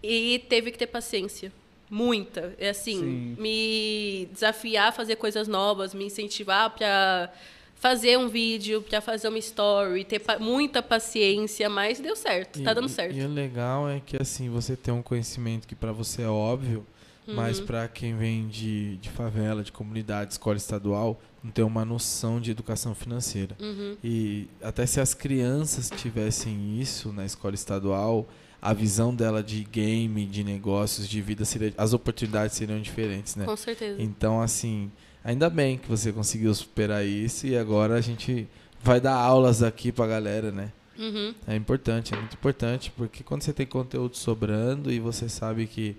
E 0.02 0.44
teve 0.50 0.72
que 0.72 0.78
ter 0.80 0.88
paciência. 0.88 1.52
Muita. 1.90 2.54
É 2.58 2.70
assim, 2.70 3.00
Sim. 3.00 3.36
me 3.42 4.28
desafiar 4.32 4.90
a 4.90 4.92
fazer 4.92 5.16
coisas 5.16 5.48
novas, 5.48 5.94
me 5.94 6.06
incentivar 6.06 6.70
para 6.72 7.32
fazer 7.76 8.18
um 8.18 8.28
vídeo, 8.28 8.82
para 8.82 9.00
fazer 9.02 9.30
uma 9.30 9.38
story, 9.40 10.04
ter 10.04 10.20
pa- 10.20 10.38
muita 10.38 10.84
paciência, 10.84 11.70
mas 11.70 12.00
deu 12.00 12.16
certo, 12.16 12.62
tá 12.62 12.72
E- 12.72 12.76
dando 12.76 12.90
certo. 12.90 13.16
E 13.16 13.22
o 13.24 13.28
legal 13.34 13.90
é 13.90 14.02
que 14.06 14.22
assim, 14.22 14.50
você 14.50 14.76
tem 14.76 14.94
um 14.94 15.02
conhecimento 15.02 15.68
que 15.68 15.74
pra 15.76 15.92
você 15.92 16.22
é 16.24 16.28
óbvio, 16.28 16.86
mas 17.26 17.60
para 17.60 17.88
quem 17.88 18.18
vem 18.18 18.48
de, 18.48 18.98
de 18.98 19.08
favela, 19.10 19.64
de 19.64 19.72
comunidade, 19.72 20.32
escola 20.32 20.58
estadual, 20.58 21.22
não 21.44 21.52
tem 21.52 21.64
uma 21.64 21.86
noção 21.86 22.42
de 22.42 22.50
educação 22.52 22.94
financeira. 22.96 23.56
Uhum. 23.60 23.96
E 24.04 24.48
até 24.64 24.84
se 24.86 25.00
as 25.00 25.14
crianças 25.14 25.90
tivessem 25.96 26.82
isso 26.82 27.14
na 27.14 27.24
escola 27.26 27.54
estadual, 27.54 28.28
a 28.62 28.74
visão 28.74 29.14
dela 29.16 29.42
de 29.42 29.64
game, 29.64 30.26
de 30.26 30.44
negócios, 30.44 31.08
de 31.08 31.22
vida, 31.22 31.46
seria, 31.46 31.74
as 31.78 31.94
oportunidades 31.94 32.56
seriam 32.58 32.80
diferentes, 32.82 33.36
né? 33.36 33.46
Com 33.46 33.56
certeza. 33.56 34.02
Então, 34.02 34.42
assim, 34.42 34.92
ainda 35.24 35.50
bem 35.50 35.78
que 35.78 35.88
você 35.88 36.12
conseguiu 36.12 36.54
superar 36.54 37.06
isso 37.06 37.48
e 37.48 37.58
agora 37.58 37.96
a 37.96 38.02
gente 38.02 38.48
vai 38.84 39.00
dar 39.00 39.16
aulas 39.16 39.64
aqui 39.64 39.92
pra 39.92 40.06
galera, 40.08 40.52
né? 40.52 40.72
Uhum. 40.98 41.34
É 41.48 41.56
importante, 41.56 42.14
é 42.14 42.18
muito 42.18 42.34
importante, 42.34 42.92
porque 42.98 43.24
quando 43.24 43.42
você 43.44 43.54
tem 43.54 43.66
conteúdo 43.66 44.18
sobrando 44.18 44.92
e 44.92 45.00
você 45.00 45.30
sabe 45.30 45.66
que 45.66 45.96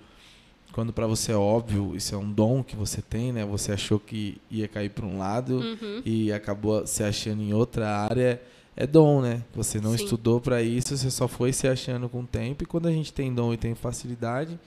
quando 0.73 0.93
para 0.93 1.07
você 1.07 1.33
é 1.33 1.37
óbvio, 1.37 1.97
isso 1.97 2.15
é 2.15 2.19
um 2.19 2.31
dom 2.31 2.63
que 2.63 2.77
você 2.77 3.01
tem, 3.03 3.33
né? 3.33 3.45
Você 3.45 3.73
achou 3.73 3.99
que 3.99 4.37
ia 4.51 4.69
cair 4.69 4.91
para 4.91 5.05
um 5.07 5.19
lado 5.19 5.57
Uhum. 5.61 6.03
e 6.05 6.31
acabou 6.33 6.87
se 6.87 7.03
achando 7.03 7.43
em 7.43 7.53
outra 7.55 7.89
área. 7.89 8.41
É 8.83 8.87
dom, 8.87 9.21
né? 9.21 9.43
Você 9.55 9.79
não 9.81 9.97
Sim. 9.97 10.05
estudou 10.05 10.41
para 10.41 10.63
isso, 10.63 10.97
você 10.97 11.11
só 11.11 11.29
foi 11.29 11.53
se 11.53 11.69
achando 11.69 12.09
com 12.09 12.21
o 12.21 12.27
tempo. 12.27 12.63
E 12.63 12.67
quando 12.67 12.89
a 12.89 12.93
gente 12.93 13.13
tem 13.13 13.33
dom 13.35 13.53
e 13.53 13.57
tem 13.59 13.75
facilidade, 13.75 14.59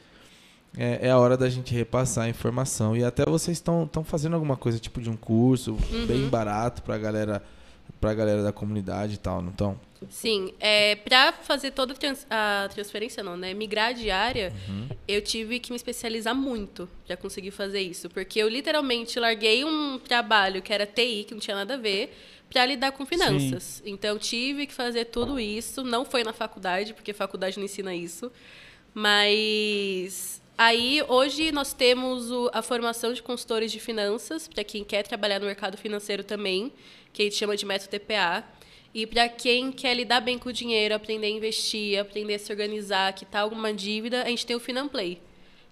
é, 0.77 1.08
é 1.08 1.10
a 1.12 1.17
hora 1.17 1.36
da 1.36 1.50
gente 1.50 1.74
repassar 1.74 2.25
a 2.25 2.29
informação. 2.29 2.96
E 2.96 3.03
até 3.03 3.25
vocês 3.25 3.58
estão 3.58 3.89
fazendo 4.03 4.34
alguma 4.36 4.55
coisa, 4.55 4.77
tipo 4.77 5.01
de 5.01 5.10
um 5.10 5.15
curso 5.17 5.77
Uhum. 5.91 6.05
bem 6.05 6.27
barato 6.29 6.84
pra 6.84 6.98
galera, 6.98 7.41
pra 8.00 8.13
galera 8.13 8.43
da 8.43 8.51
comunidade 8.51 9.15
e 9.15 9.17
tal, 9.17 9.41
não 9.41 9.50
estão? 9.50 9.79
Sim, 10.10 10.53
é, 10.60 10.96
para 10.98 11.32
fazer 11.32 11.72
toda 11.72 11.93
a 11.93 11.96
trans- 11.96 12.27
a 12.29 12.67
transferência, 12.74 13.24
não, 13.24 13.38
né? 13.38 13.53
Migrar 13.53 13.93
de 13.93 14.12
área, 14.12 14.51
Uhum. 14.67 14.89
eu 15.08 15.22
tive 15.22 15.60
que 15.60 15.72
me 15.72 15.77
especializar 15.77 16.36
muito 16.36 16.89
para 17.08 17.15
conseguir 17.15 17.51
fazer 17.51 17.79
isso. 17.82 18.10
Porque 18.10 18.38
eu 18.38 18.50
literalmente 18.50 19.17
larguei 19.17 19.63
um 19.63 19.98
trabalho 19.98 20.62
que 20.62 20.74
era 20.74 20.86
TI, 20.86 21.24
que 21.24 21.34
não 21.34 21.39
tinha 21.39 21.55
nada 21.55 21.75
a 21.75 21.77
ver, 21.77 22.13
para 22.53 22.65
lidar 22.67 22.91
com 22.91 23.03
finanças. 23.05 23.81
Então, 23.83 24.17
tive 24.19 24.67
que 24.67 24.74
fazer 24.74 25.05
tudo 25.05 25.39
isso. 25.39 25.83
Não 25.83 26.05
foi 26.05 26.24
na 26.24 26.31
faculdade, 26.31 26.93
porque 26.93 27.12
faculdade 27.12 27.57
não 27.57 27.65
ensina 27.65 27.93
isso. 27.95 28.31
Mas 28.93 30.41
aí, 30.57 31.01
hoje, 31.07 31.51
nós 31.51 31.74
temos 31.74 32.29
o- 32.31 32.50
a 32.53 32.62
formação 32.62 33.12
de 33.12 33.22
consultores 33.24 33.72
de 33.72 33.79
finanças, 33.79 34.48
para 34.48 34.63
quem 34.63 34.83
quer 34.83 35.03
trabalhar 35.03 35.39
no 35.39 35.48
mercado 35.48 35.77
financeiro 35.77 36.24
também, 36.24 36.72
que 37.12 37.24
a 37.24 37.25
gente 37.25 37.36
chama 37.36 37.57
de 37.57 37.65
método 37.65 37.89
TPA. 37.89 38.43
E 38.93 39.07
para 39.07 39.27
quem 39.27 39.72
quer 39.72 39.95
lidar 39.95 40.22
bem 40.22 40.38
com 40.38 40.50
o 40.50 40.53
dinheiro, 40.53 40.93
aprender 40.93 41.25
a 41.25 41.29
investir, 41.31 42.00
aprender 42.00 42.36
a 42.36 42.39
se 42.39 42.51
organizar, 42.51 43.12
quitar 43.13 43.41
alguma 43.41 43.74
dívida, 43.74 44.22
a 44.22 44.29
gente 44.29 44.45
tem 44.45 44.55
o 44.55 44.60
Finanplay, 44.60 45.19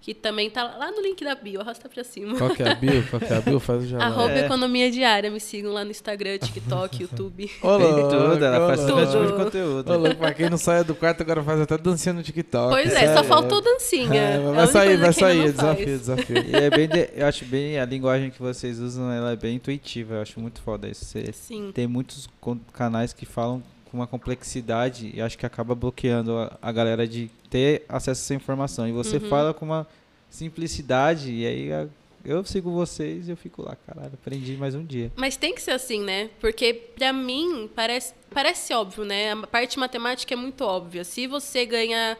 que 0.02 0.12
também 0.12 0.50
tá 0.50 0.64
lá 0.64 0.90
no 0.90 1.00
link 1.00 1.24
da 1.24 1.34
bio, 1.36 1.60
arrasta 1.60 1.88
para 1.88 2.02
cima. 2.02 2.36
Qual 2.36 2.50
que 2.50 2.60
é 2.62 2.70
a 2.72 2.74
bio? 2.74 3.02
Qual 3.08 3.20
que 3.20 3.32
é 3.32 3.36
a 3.36 3.40
bio? 3.40 3.60
Faz 3.60 3.84
o 3.84 3.86
jabá. 3.86 4.04
Arroba 4.06 4.32
É. 4.32 4.44
Economia 4.46 4.90
Diária, 4.90 5.30
me 5.30 5.38
sigam 5.38 5.72
lá 5.72 5.84
no 5.84 5.92
Instagram, 5.92 6.38
TikTok, 6.38 7.00
YouTube. 7.02 7.48
Ô, 7.62 7.78
Tem 7.78 8.08
tudo, 8.08 8.44
ela 8.44 8.66
faz 8.66 8.80
tipo 8.84 9.26
de 9.26 9.32
conteúdo. 9.44 9.96
Louco, 9.98 10.16
pra 10.16 10.34
quem 10.34 10.50
não 10.50 10.58
sai 10.58 10.82
do 10.82 10.94
quarto, 10.96 11.20
agora 11.22 11.40
faz 11.44 11.60
até 11.60 11.78
dancinha 11.78 12.12
no 12.12 12.22
TikTok. 12.22 12.70
Pois 12.72 12.92
é, 12.92 12.98
só 13.06 13.06
Sério. 13.14 13.24
faltou 13.28 13.60
dancinha. 13.62 14.20
É, 14.20 14.34
É 14.34 14.38
vai 14.52 14.66
sair, 14.66 14.96
vai 14.96 15.12
sair, 15.12 15.40
é 15.46 15.52
desafio, 15.52 15.86
desafio. 15.98 16.36
E 16.48 16.54
é 16.56 16.68
bem, 16.68 16.88
de- 16.88 17.10
eu 17.14 17.24
acho 17.26 17.44
bem 17.44 17.78
a 17.78 17.84
linguagem 17.84 18.30
que 18.30 18.42
vocês 18.42 18.80
usam, 18.80 19.08
ela 19.10 19.30
é 19.32 19.36
bem 19.36 19.54
intuitiva. 19.54 20.16
Eu 20.16 20.22
acho 20.22 20.40
muito 20.40 20.60
foda 20.62 20.88
isso. 20.88 21.04
Você 21.04 21.32
Sim. 21.32 21.70
tem 21.72 21.86
muitos 21.86 22.28
canais 22.72 23.12
que 23.12 23.24
falam 23.24 23.62
com 23.92 23.98
uma 23.98 24.06
complexidade 24.06 25.12
e 25.14 25.20
acho 25.20 25.36
que 25.36 25.44
acaba 25.44 25.74
bloqueando 25.74 26.34
a, 26.38 26.58
a 26.62 26.72
galera 26.72 27.06
de 27.06 27.30
ter 27.50 27.84
acesso 27.86 28.22
a 28.22 28.24
essa 28.24 28.34
informação. 28.34 28.88
E 28.88 28.92
você 28.92 29.18
Uhum. 29.18 29.28
fala 29.28 29.52
com 29.52 29.66
uma 29.66 29.86
simplicidade 30.30 31.30
e 31.30 31.46
aí 31.46 31.72
a- 31.72 31.86
eu 32.24 32.42
sigo 32.44 32.70
vocês 32.70 33.28
e 33.28 33.32
eu 33.32 33.36
fico 33.36 33.60
lá, 33.62 33.76
caralho, 33.86 34.12
aprendi 34.14 34.56
mais 34.56 34.74
um 34.74 34.82
dia. 34.84 35.12
Mas 35.14 35.36
tem 35.36 35.54
que 35.54 35.60
ser 35.60 35.72
assim, 35.72 36.00
né? 36.00 36.30
Porque 36.40 36.72
pra 36.72 37.12
mim 37.12 37.68
parece, 37.74 38.14
parece 38.30 38.72
óbvio, 38.72 39.04
né? 39.04 39.32
A 39.32 39.46
parte 39.46 39.78
matemática 39.78 40.32
é 40.32 40.36
muito 40.36 40.62
óbvia. 40.64 41.04
Se 41.04 41.26
você 41.26 41.66
ganha 41.66 42.16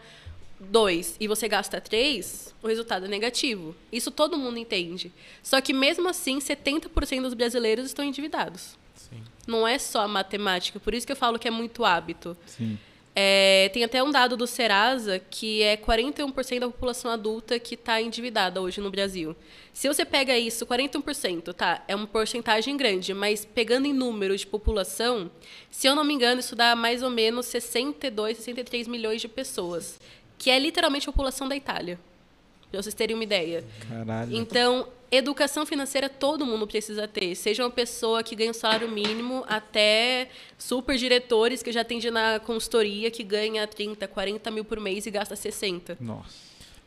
dois 0.60 1.16
e 1.18 1.26
você 1.26 1.48
gasta 1.48 1.80
três, 1.80 2.54
o 2.62 2.66
resultado 2.68 3.06
é 3.06 3.08
negativo. 3.08 3.74
Isso 3.90 4.10
todo 4.10 4.36
mundo 4.36 4.58
entende. 4.58 5.10
Só 5.42 5.58
que 5.60 5.72
mesmo 5.72 6.06
assim, 6.08 6.38
70% 6.38 7.22
dos 7.22 7.34
brasileiros 7.34 7.86
estão 7.86 8.04
endividados. 8.04 8.76
Não 9.46 9.66
é 9.66 9.78
só 9.78 10.02
a 10.02 10.08
matemática. 10.08 10.78
Por 10.78 10.94
isso 10.94 11.06
que 11.06 11.12
eu 11.12 11.16
falo 11.16 11.38
que 11.38 11.48
é 11.48 11.50
muito 11.50 11.84
hábito. 11.84 12.36
Sim. 12.46 12.78
É, 13.14 13.68
tem 13.74 13.84
até 13.84 14.02
um 14.02 14.10
dado 14.10 14.38
do 14.38 14.46
Serasa 14.46 15.18
que 15.18 15.62
é 15.62 15.76
41% 15.76 16.60
da 16.60 16.66
população 16.66 17.10
adulta 17.10 17.58
que 17.58 17.74
está 17.74 18.00
endividada 18.00 18.60
hoje 18.60 18.80
no 18.80 18.90
Brasil. 18.90 19.36
Se 19.72 19.86
você 19.86 20.04
pega 20.04 20.36
isso, 20.38 20.64
41%, 20.64 21.52
tá? 21.52 21.82
É 21.86 21.94
uma 21.94 22.06
porcentagem 22.06 22.74
grande, 22.74 23.12
mas 23.12 23.44
pegando 23.44 23.86
em 23.86 23.92
número 23.92 24.34
de 24.36 24.46
população, 24.46 25.30
se 25.70 25.86
eu 25.86 25.94
não 25.94 26.04
me 26.04 26.14
engano, 26.14 26.40
isso 26.40 26.56
dá 26.56 26.74
mais 26.74 27.02
ou 27.02 27.10
menos 27.10 27.46
62, 27.46 28.38
63 28.38 28.88
milhões 28.88 29.20
de 29.20 29.28
pessoas, 29.28 30.00
que 30.38 30.50
é 30.50 30.58
literalmente 30.58 31.06
a 31.06 31.12
população 31.12 31.46
da 31.46 31.56
Itália. 31.56 32.00
Pra 32.70 32.80
vocês 32.80 32.94
terem 32.94 33.14
uma 33.14 33.24
ideia. 33.24 33.62
Caralho. 33.86 34.34
Então, 34.34 34.88
educação 35.12 35.66
financeira 35.66 36.08
todo 36.08 36.46
mundo 36.46 36.66
precisa 36.66 37.06
ter. 37.06 37.34
Seja 37.34 37.62
uma 37.62 37.70
pessoa 37.70 38.22
que 38.22 38.34
ganha 38.34 38.50
um 38.50 38.54
salário 38.54 38.88
mínimo 38.88 39.44
até 39.46 40.28
super 40.56 40.96
diretores 40.96 41.62
que 41.62 41.70
já 41.70 41.82
atende 41.82 42.10
na 42.10 42.40
consultoria 42.40 43.10
que 43.10 43.22
ganha 43.22 43.66
30, 43.66 44.08
40 44.08 44.50
mil 44.50 44.64
por 44.64 44.80
mês 44.80 45.04
e 45.06 45.10
gasta 45.10 45.36
60. 45.36 45.98
Nossa. 46.00 46.30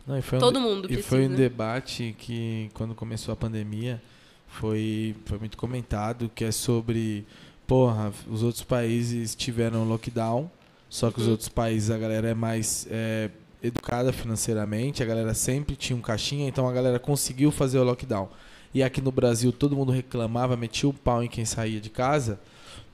Não, 0.07 0.21
foi 0.21 0.37
um 0.37 0.41
Todo 0.41 0.59
de- 0.59 0.65
mundo 0.65 0.91
E 0.91 1.01
foi 1.01 1.19
um 1.25 1.27
precisa. 1.29 1.37
debate 1.49 2.15
que, 2.17 2.69
quando 2.73 2.93
começou 2.95 3.31
a 3.31 3.35
pandemia, 3.35 4.01
foi, 4.47 5.15
foi 5.25 5.37
muito 5.39 5.57
comentado, 5.57 6.29
que 6.33 6.43
é 6.43 6.51
sobre, 6.51 7.25
porra, 7.67 8.11
os 8.29 8.41
outros 8.43 8.63
países 8.63 9.35
tiveram 9.35 9.83
lockdown, 9.87 10.49
só 10.89 11.09
que 11.11 11.19
os 11.19 11.25
Uhum. 11.25 11.31
outros 11.31 11.49
países 11.49 11.89
a 11.89 11.97
galera 11.97 12.29
é 12.29 12.33
mais 12.33 12.87
é, 12.89 13.29
educada 13.65 14.11
financeiramente, 14.13 15.01
a 15.03 15.05
galera 15.05 15.33
sempre 15.33 15.75
tinha 15.75 15.97
um 15.97 16.01
caixinha, 16.01 16.47
então 16.47 16.67
a 16.67 16.73
galera 16.73 16.99
conseguiu 16.99 17.51
fazer 17.51 17.79
o 17.79 17.83
lockdown. 17.83 18.29
E 18.73 18.83
aqui 18.83 18.99
no 19.01 19.11
Brasil 19.11 19.51
todo 19.51 19.75
mundo 19.75 19.91
reclamava, 19.91 20.57
metia 20.57 20.89
o 20.89 20.93
pau 20.93 21.23
em 21.23 21.27
quem 21.27 21.45
saía 21.45 21.79
de 21.79 21.89
casa, 21.89 22.39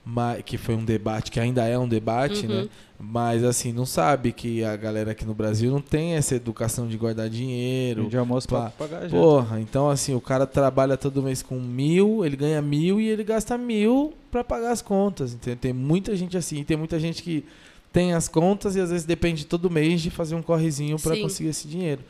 mas, 0.04 0.42
que 0.44 0.58
foi 0.58 0.74
um 0.76 0.84
debate, 0.84 1.30
que 1.32 1.40
ainda 1.40 1.64
é 1.68 1.78
um 1.78 1.88
debate, 1.88 2.48
Uhum. 2.48 2.64
né? 2.64 2.70
Mas 3.00 3.44
assim, 3.44 3.72
não 3.72 3.86
sabe 3.86 4.32
que 4.32 4.64
a 4.64 4.76
galera 4.76 5.12
aqui 5.12 5.26
no 5.26 5.34
Brasil 5.34 5.72
não 5.72 5.82
tem 5.82 6.14
essa 6.14 6.36
educação 6.36 6.88
de 6.88 6.98
guardar 6.98 7.30
dinheiro. 7.30 8.08
De 8.08 8.18
almoço 8.18 8.48
pra 8.48 8.62
pá. 8.62 8.70
pagar 8.78 9.02
já. 9.08 9.10
Porra, 9.10 9.60
então 9.60 9.90
assim, 9.90 10.14
o 10.16 10.22
cara 10.22 10.46
trabalha 10.48 10.96
todo 10.98 11.22
mês 11.24 11.42
com 11.44 11.60
mil, 11.60 12.24
ele 12.26 12.36
ganha 12.36 12.62
mil 12.62 13.00
e 13.02 13.08
ele 13.08 13.24
gasta 13.24 13.58
mil 13.58 14.14
pra 14.32 14.44
pagar 14.44 14.72
as 14.72 14.82
contas. 14.84 15.34
Entendeu? 15.34 15.58
Tem 15.60 15.74
muita 15.74 16.16
gente 16.16 16.38
assim, 16.38 16.64
tem 16.64 16.78
muita 16.78 17.00
gente 17.00 17.22
que 17.24 17.44
tem 17.92 18.14
as 18.14 18.28
contas 18.28 18.76
e 18.76 18.80
às 18.80 18.90
vezes 18.90 19.06
depende 19.06 19.46
todo 19.46 19.70
mês 19.70 20.02
de 20.02 20.10
fazer 20.10 20.36
um 20.36 20.42
correzinho 20.42 20.98
Sim. 20.98 21.22
conseguir 21.22 21.50
esse 21.50 21.68
dinheiro. 21.68 22.02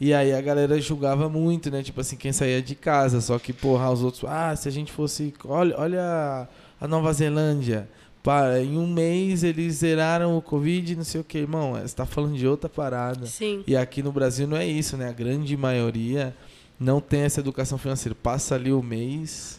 E 0.00 0.14
aí 0.14 0.32
a 0.32 0.40
galera 0.40 0.80
julgava 0.80 1.28
muito, 1.28 1.70
né? 1.70 1.82
Tipo 1.82 2.00
assim, 2.00 2.16
quem 2.16 2.32
saía 2.32 2.62
de 2.62 2.74
casa. 2.74 3.20
Só 3.20 3.38
que, 3.38 3.52
porra, 3.52 3.90
os 3.90 4.02
outros. 4.02 4.24
Ah, 4.24 4.54
se 4.54 4.68
a 4.68 4.70
gente 4.70 4.92
fosse. 4.92 5.34
Olha, 5.44 5.74
olha 5.78 6.48
a 6.80 6.86
Nova 6.86 7.12
Zelândia. 7.12 7.88
Pá, 8.22 8.58
em 8.58 8.76
um 8.76 8.86
mês 8.86 9.42
eles 9.42 9.76
zeraram 9.76 10.36
o 10.36 10.42
Covid, 10.42 10.96
não 10.96 11.04
sei 11.04 11.20
o 11.20 11.24
que, 11.24 11.38
irmão. 11.38 11.74
Você 11.74 11.94
tá 11.94 12.04
falando 12.04 12.36
de 12.36 12.46
outra 12.46 12.68
parada. 12.68 13.26
Sim. 13.26 13.64
E 13.66 13.76
aqui 13.76 14.02
no 14.02 14.12
Brasil 14.12 14.46
não 14.46 14.56
é 14.56 14.66
isso, 14.66 14.96
né? 14.96 15.08
A 15.08 15.12
grande 15.12 15.56
maioria 15.56 16.34
não 16.78 17.00
tem 17.00 17.22
essa 17.22 17.40
educação 17.40 17.78
financeira. 17.78 18.14
Passa 18.14 18.54
ali 18.54 18.72
o 18.72 18.82
mês, 18.82 19.57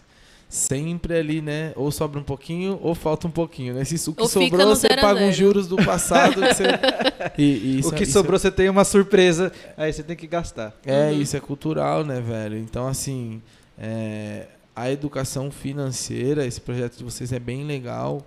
sempre 0.49 1.15
ali, 1.15 1.41
né? 1.41 1.71
Ou 1.75 1.91
sobra 1.91 2.19
um 2.19 2.23
pouquinho, 2.23 2.79
ou 2.81 2.95
falta 2.95 3.27
um 3.27 3.31
pouquinho, 3.31 3.75
né? 3.75 3.85
Se 3.85 3.95
o 4.09 4.13
que 4.15 4.21
Ou 4.23 4.27
sobrou, 4.27 4.67
você 4.75 4.87
zero 4.87 4.99
paga 5.01 5.27
os 5.29 5.35
juros 5.35 5.67
do 5.67 5.75
passado. 5.77 6.41
que 6.41 6.53
você... 6.53 6.63
e, 7.37 7.43
e 7.43 7.79
isso 7.79 7.89
o 7.91 7.93
é- 7.93 7.97
que 7.97 8.03
isso 8.03 8.11
é- 8.11 8.13
sobrou 8.13 8.39
você 8.39 8.49
tem 8.49 8.67
uma 8.67 8.83
surpresa, 8.83 9.51
aí 9.77 9.93
você 9.93 10.01
tem 10.01 10.15
que 10.15 10.25
gastar. 10.25 10.73
é, 10.83 11.11
Uhum. 11.11 11.21
isso 11.21 11.37
é 11.37 11.39
cultural, 11.39 12.03
né, 12.03 12.19
velho? 12.19 12.57
Então, 12.57 12.87
assim, 12.87 13.41
é, 13.77 14.47
a 14.75 14.89
educação 14.91 15.51
financeira, 15.51 16.45
esse 16.45 16.59
projeto 16.59 16.97
de 16.97 17.03
vocês 17.03 17.31
é 17.31 17.39
bem 17.39 17.63
legal, 17.65 18.25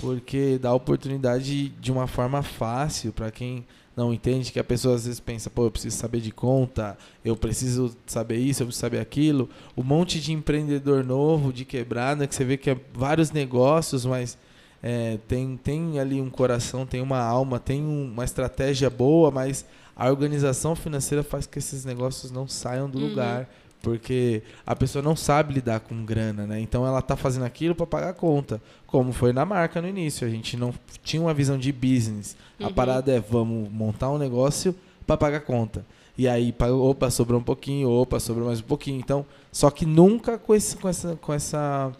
porque 0.00 0.58
dá 0.60 0.72
oportunidade 0.72 1.68
de 1.70 1.90
uma 1.92 2.06
forma 2.06 2.40
fácil 2.42 3.12
para 3.12 3.30
quem 3.32 3.64
não 3.96 4.12
entende, 4.12 4.50
que 4.50 4.58
a 4.58 4.64
pessoa 4.64 4.94
às 4.96 5.04
vezes 5.06 5.20
pensa, 5.20 5.48
pô, 5.48 5.66
eu 5.66 5.70
preciso 5.70 5.96
saber 5.96 6.20
de 6.20 6.32
conta, 6.32 6.96
eu 7.24 7.36
preciso 7.36 7.94
saber 8.06 8.38
isso, 8.38 8.62
eu 8.62 8.66
preciso 8.66 8.80
saber 8.80 8.98
aquilo. 9.00 9.48
Um 9.76 9.82
monte 9.82 10.20
de 10.20 10.32
empreendedor 10.32 11.04
novo, 11.04 11.52
de 11.52 11.64
quebrada, 11.64 12.26
que 12.26 12.34
você 12.34 12.44
vê 12.44 12.56
que 12.56 12.70
é 12.70 12.76
vários 12.92 13.30
negócios, 13.30 14.04
mas 14.04 14.36
é, 14.82 15.18
tem, 15.28 15.56
tem 15.56 15.98
ali 15.98 16.20
um 16.20 16.28
coração, 16.28 16.84
tem 16.84 17.00
uma 17.00 17.18
alma, 17.20 17.58
tem 17.58 17.80
um- 17.82 18.10
uma 18.12 18.24
estratégia 18.24 18.90
boa, 18.90 19.30
mas 19.30 19.64
a 19.96 20.10
organização 20.10 20.74
financeira 20.76 21.22
faz 21.22 21.46
que 21.46 21.58
esses 21.58 21.84
negócios 21.84 22.30
não 22.30 22.46
saiam 22.48 22.90
do 22.90 22.98
Uhum. 22.98 23.08
lugar. 23.08 23.48
Porque 23.84 24.42
a 24.66 24.74
pessoa 24.74 25.02
não 25.02 25.14
sabe 25.14 25.54
lidar 25.54 25.80
com 25.80 26.04
grana, 26.04 26.46
né? 26.46 26.58
Então 26.60 26.86
ela 26.86 27.00
tá 27.02 27.16
fazendo 27.16 27.44
aquilo 27.44 27.74
para 27.74 27.86
pagar 27.86 28.08
a 28.10 28.14
conta. 28.14 28.60
Como 28.86 29.12
foi 29.12 29.32
na 29.32 29.44
marca 29.44 29.80
no 29.82 29.88
início. 29.88 30.26
A 30.26 30.30
gente 30.30 30.56
não 30.56 30.72
tinha 31.02 31.22
uma 31.22 31.34
visão 31.34 31.56
de 31.58 31.70
business. 31.70 32.36
A 32.60 32.66
Uhum. 32.68 32.72
parada 32.74 33.12
é 33.12 33.20
vamos 33.20 33.68
montar 33.70 34.10
um 34.10 34.18
negócio 34.18 34.74
para 35.06 35.16
pagar 35.16 35.38
a 35.38 35.40
conta. 35.40 35.84
E 36.16 36.28
aí, 36.28 36.52
pa- 36.52 36.68
opa, 36.70 37.10
sobrou 37.10 37.40
um 37.40 37.42
pouquinho, 37.42 37.88
opa, 37.90 38.20
sobrou 38.20 38.46
mais 38.46 38.60
um 38.60 38.64
pouquinho. 38.64 38.98
Então, 39.00 39.26
só 39.50 39.68
que 39.70 39.84
nunca 39.84 40.38
com, 40.38 40.54
esse, 40.54 40.76
com, 40.76 40.88
essa, 40.88 41.16
com 41.20 41.32
essa, 41.32 41.90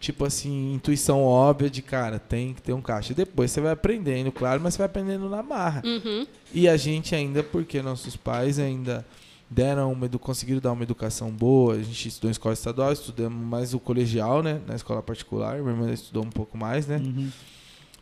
tipo 0.00 0.24
assim, 0.24 0.72
intuição 0.72 1.22
óbvia 1.22 1.68
de, 1.68 1.82
cara, 1.82 2.18
tem 2.18 2.54
que 2.54 2.62
ter 2.62 2.72
um 2.72 2.80
caixa. 2.80 3.12
Depois 3.12 3.50
você 3.50 3.60
vai 3.60 3.72
aprendendo, 3.72 4.32
claro, 4.32 4.62
mas 4.62 4.72
você 4.74 4.78
vai 4.78 4.86
aprendendo 4.86 5.28
na 5.28 5.42
marra. 5.42 5.82
Uhum. 5.84 6.26
E 6.54 6.66
a 6.66 6.76
gente 6.78 7.14
ainda, 7.14 7.42
porque 7.42 7.82
nossos 7.82 8.16
pais 8.16 8.58
ainda 8.58 9.04
deram 9.50 9.92
uma 9.92 10.06
edu 10.06 10.18
conseguiram 10.18 10.60
dar 10.60 10.72
uma 10.72 10.84
educação 10.84 11.30
boa. 11.30 11.74
A 11.74 11.82
gente 11.82 12.06
estudou 12.08 12.30
em 12.30 12.32
escola 12.32 12.52
estadual, 12.52 12.92
estudamos 12.92 13.44
mais 13.44 13.74
o 13.74 13.80
colegial, 13.80 14.42
né? 14.42 14.60
Na 14.66 14.76
escola 14.76 15.02
particular. 15.02 15.58
Minha 15.58 15.72
irmã 15.72 15.92
estudou 15.92 16.24
um 16.24 16.30
pouco 16.30 16.56
mais, 16.56 16.86
né? 16.86 16.98
Uhum. 16.98 17.30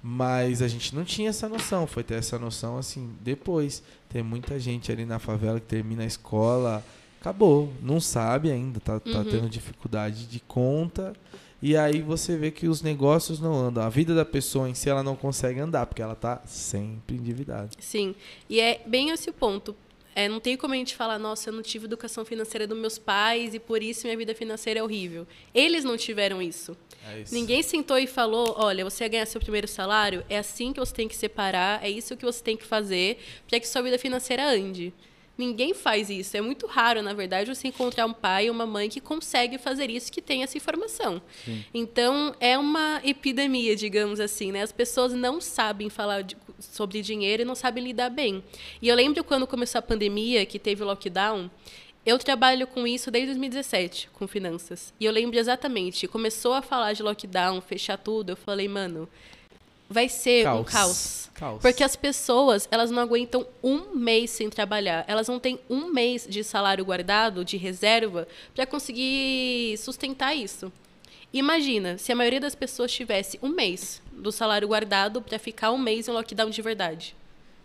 Mas 0.03 0.63
a 0.63 0.69
gente 0.69 0.95
não 0.95 1.05
tinha 1.05 1.31
essa 1.31 1.49
noção. 1.49 1.87
Foi 1.87 2.05
ter 2.05 2.15
essa 2.15 2.39
noção 2.39 2.77
assim 2.79 3.11
depois. 3.21 3.83
Tem 4.09 4.23
muita 4.23 4.61
gente 4.61 4.93
ali 4.93 5.05
na 5.05 5.19
favela 5.19 5.59
que 5.59 5.67
termina 5.67 6.03
a 6.03 6.07
escola, 6.07 6.85
acabou, 7.21 7.73
não 7.83 8.01
sabe 8.01 8.51
ainda, 8.51 8.79
tá, 8.79 9.01
tá 9.01 9.19
Uhum. 9.19 9.25
tendo 9.25 9.49
dificuldade 9.49 10.27
de 10.27 10.41
conta. 10.41 11.15
E 11.61 11.77
aí 11.77 12.01
você 12.01 12.37
vê 12.37 12.53
que 12.53 12.69
os 12.69 12.83
negócios 12.83 13.41
não 13.41 13.53
andam. 13.53 13.83
A 13.83 13.89
vida 13.89 14.15
da 14.15 14.25
pessoa 14.25 14.69
em 14.71 14.75
si 14.75 14.89
ela 14.89 15.03
não 15.03 15.17
consegue 15.17 15.59
andar, 15.59 15.87
porque 15.87 16.01
ela 16.01 16.15
tá 16.15 16.41
sempre 16.47 17.17
endividada. 17.17 17.71
Sim. 17.81 18.15
E 18.49 18.61
é 18.61 18.81
bem 18.87 19.11
esse 19.11 19.29
o 19.29 19.33
ponto. 19.33 19.75
É, 20.19 20.29
não 20.29 20.41
tem 20.41 20.57
como 20.57 20.75
a 20.75 20.77
gente 20.77 20.97
falar, 20.97 21.17
nossa, 21.17 21.49
eu 21.49 21.55
não 21.55 21.63
tive 21.63 21.85
educação 21.85 22.25
financeira 22.25 22.67
dos 22.67 22.77
meus 22.77 22.99
pais 22.99 23.55
e 23.55 23.61
por 23.61 23.81
isso 23.81 24.05
minha 24.05 24.17
vida 24.17 24.35
financeira 24.35 24.81
é 24.81 24.83
horrível. 24.83 25.25
Eles 25.55 25.85
não 25.85 25.97
tiveram 25.97 26.43
isso. 26.43 26.77
É 27.09 27.21
isso. 27.21 27.33
Ninguém 27.33 27.63
sentou 27.63 27.97
e 27.97 28.09
falou, 28.09 28.57
olha, 28.59 28.83
você 28.83 29.05
vai 29.05 29.11
ganhar 29.11 29.27
seu 29.27 29.41
primeiro 29.41 29.69
salário, 29.69 30.25
é 30.29 30.37
assim 30.37 30.73
que 30.73 30.81
você 30.81 30.93
tem 30.93 31.07
que 31.07 31.15
separar, 31.15 31.85
é 31.85 31.89
isso 31.89 32.17
que 32.17 32.25
você 32.25 32.43
tem 32.43 32.57
que 32.57 32.67
fazer 32.67 33.17
para 33.49 33.61
que 33.61 33.69
sua 33.69 33.81
vida 33.81 33.97
financeira 33.97 34.45
ande. 34.45 34.93
Ninguém 35.39 35.73
faz 35.73 36.11
isso. 36.11 36.37
É 36.37 36.41
muito 36.41 36.67
raro, 36.67 37.01
na 37.01 37.15
verdade, 37.15 37.55
você 37.55 37.69
encontrar 37.69 38.05
um 38.07 38.13
pai 38.13 38.49
ou 38.49 38.55
uma 38.55 38.67
mãe 38.67 38.89
que 38.89 39.01
consegue 39.01 39.57
fazer 39.57 39.89
isso, 39.89 40.11
que 40.11 40.21
tem 40.21 40.43
essa 40.43 40.57
informação. 40.57 41.23
Então, 41.73 42.35
é 42.41 42.59
uma 42.59 43.01
epidemia, 43.05 43.77
digamos 43.77 44.19
assim, 44.19 44.51
né? 44.51 44.63
As 44.63 44.73
pessoas 44.73 45.13
não 45.13 45.41
sabem 45.41 45.89
falar 45.89 46.23
de- 46.23 46.37
sobre 46.59 47.01
dinheiro 47.03 47.43
e 47.43 47.45
não 47.45 47.55
sabem 47.55 47.85
lidar 47.85 48.11
bem. 48.11 48.43
E 48.83 48.89
eu 48.89 48.97
lembro 48.97 49.23
quando 49.23 49.47
começou 49.47 49.79
a 49.79 49.83
pandemia, 49.83 50.45
que 50.45 50.59
teve 50.59 50.83
o 50.83 50.87
lockdown, 50.87 51.49
eu 52.05 52.19
trabalho 52.19 52.67
com 52.67 52.85
isso 52.87 53.11
desde 53.11 53.29
2017, 53.29 54.09
com 54.15 54.27
finanças. 54.27 54.93
E 54.99 55.05
eu 55.05 55.13
lembro 55.13 55.39
exatamente, 55.39 56.09
começou 56.09 56.53
a 56.55 56.63
falar 56.63 56.95
de 56.95 57.03
lockdown, 57.03 57.61
fechar 57.61 57.97
tudo, 57.97 58.31
eu 58.31 58.37
falei, 58.37 58.67
mano, 58.67 59.09
vai 59.89 60.09
ser 60.09 60.49
um 60.49 60.65
caos. 60.65 61.31
Caos. 61.35 61.63
Porque 61.63 61.85
as 61.85 61.95
pessoas, 61.95 62.69
elas 62.71 62.91
não 62.91 63.01
aguentam 63.01 63.47
um 63.63 63.95
mês 63.95 64.31
sem 64.31 64.51
trabalhar. 64.51 65.05
Elas 65.07 65.29
não 65.29 65.39
têm 65.39 65.61
um 65.71 65.87
mês 65.93 66.27
de 66.29 66.43
salário 66.43 66.85
guardado, 66.85 67.45
de 67.45 67.57
reserva, 67.57 68.27
para 68.55 68.67
conseguir 68.67 69.77
sustentar 69.79 70.35
isso. 70.35 70.73
Imagina, 71.33 71.97
se 71.99 72.11
a 72.11 72.17
maioria 72.17 72.41
das 72.41 72.55
pessoas 72.55 72.93
tivesse 72.93 73.39
um 73.43 73.49
mês 73.49 74.03
do 74.13 74.33
salário 74.33 74.67
guardado 74.67 75.23
para 75.23 75.39
ficar 75.39 75.71
um 75.71 75.79
mês 75.79 76.09
em 76.09 76.11
lockdown 76.11 76.51
de 76.51 76.63
verdade. 76.63 77.15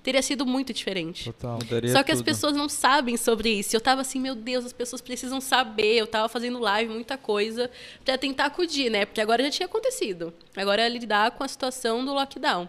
Teria 0.04 0.22
sido 0.22 0.46
muito 0.46 0.74
diferente. 0.74 1.24
Total. 1.32 1.54
Mudaria 1.54 1.92
Só 1.92 2.04
que 2.04 2.12
as 2.12 2.20
tudo. 2.20 2.26
pessoas 2.26 2.56
não 2.58 2.68
sabem 2.68 3.16
sobre 3.16 3.50
isso. 3.50 3.74
Eu 3.76 3.80
tava 3.80 4.02
assim, 4.02 4.20
meu 4.20 4.36
Deus, 4.36 4.66
as 4.66 4.74
pessoas 4.74 5.02
precisam 5.02 5.40
saber. 5.40 5.96
Eu 5.96 6.06
tava 6.06 6.28
fazendo 6.28 6.60
live, 6.60 6.92
muita 6.94 7.18
coisa, 7.18 7.72
para 8.04 8.18
tentar 8.18 8.46
acudir, 8.48 8.90
né? 8.92 9.06
Porque 9.06 9.22
agora 9.22 9.42
já 9.44 9.50
tinha 9.50 9.66
acontecido. 9.66 10.34
Agora 10.58 10.82
é 10.82 10.90
lidar 10.90 11.32
com 11.32 11.44
a 11.44 11.48
situação 11.48 12.04
do 12.04 12.14
lockdown. 12.14 12.68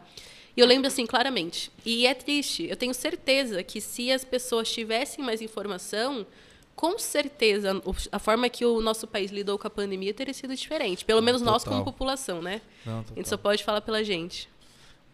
E 0.57 0.61
eu 0.61 0.67
lembro 0.67 0.87
assim, 0.87 1.05
claramente. 1.05 1.73
E 1.85 2.07
é 2.07 2.15
triste. 2.15 2.69
Eu 2.71 2.77
tenho 2.77 2.95
certeza 2.95 3.63
que 3.65 3.81
se 3.81 4.13
as 4.13 4.25
pessoas 4.25 4.71
tivessem 4.73 5.25
mais 5.25 5.43
informação, 5.43 6.25
com 6.77 6.97
certeza 7.01 7.83
a 8.13 8.19
forma 8.21 8.49
que 8.49 8.65
o 8.65 8.81
nosso 8.81 9.07
país 9.09 9.33
lidou 9.33 9.59
com 9.59 9.67
a 9.67 9.71
pandemia 9.71 10.15
teria 10.15 10.33
sido 10.35 10.55
diferente. 10.55 11.05
Pelo 11.05 11.21
menos 11.21 11.43
nós 11.43 11.65
como 11.65 11.79
total. 11.79 11.93
população, 11.93 12.41
né? 12.41 12.61
Não, 12.87 13.01
A 13.01 13.03
total. 13.03 13.17
gente 13.17 13.29
só 13.29 13.37
pode 13.37 13.65
falar 13.65 13.81
pela 13.81 14.05
gente. 14.05 14.49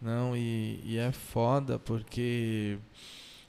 Não, 0.01 0.35
e, 0.35 0.79
e 0.83 0.97
é 0.97 1.11
foda 1.11 1.77
porque 1.77 2.77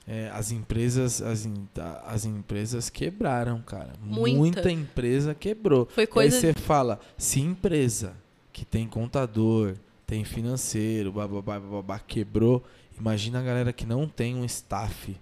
é, 0.06 0.30
as 0.34 0.50
empresas 0.52 1.22
as, 1.22 1.48
a- 1.78 2.02
as 2.12 2.24
empresas 2.24 2.90
quebraram, 2.90 3.60
cara. 3.62 3.92
Muita. 4.04 4.70
empresa 4.70 5.34
quebrou. 5.34 5.88
Foi 5.90 6.06
coisa- 6.06 6.36
Aí 6.36 6.40
você 6.40 6.52
fala, 6.52 7.00
se 7.16 7.40
empresa 7.40 8.12
que 8.52 8.64
tem 8.64 8.86
contador, 8.86 9.74
tem 10.06 10.24
financeiro, 10.24 11.10
bababá, 11.12 11.58
bababá, 11.58 11.98
quebrou, 11.98 12.62
imagina 12.98 13.38
a 13.38 13.42
galera 13.42 13.72
que 13.72 13.86
não 13.86 14.06
tem 14.06 14.34
um 14.36 14.44
staff 14.44 15.16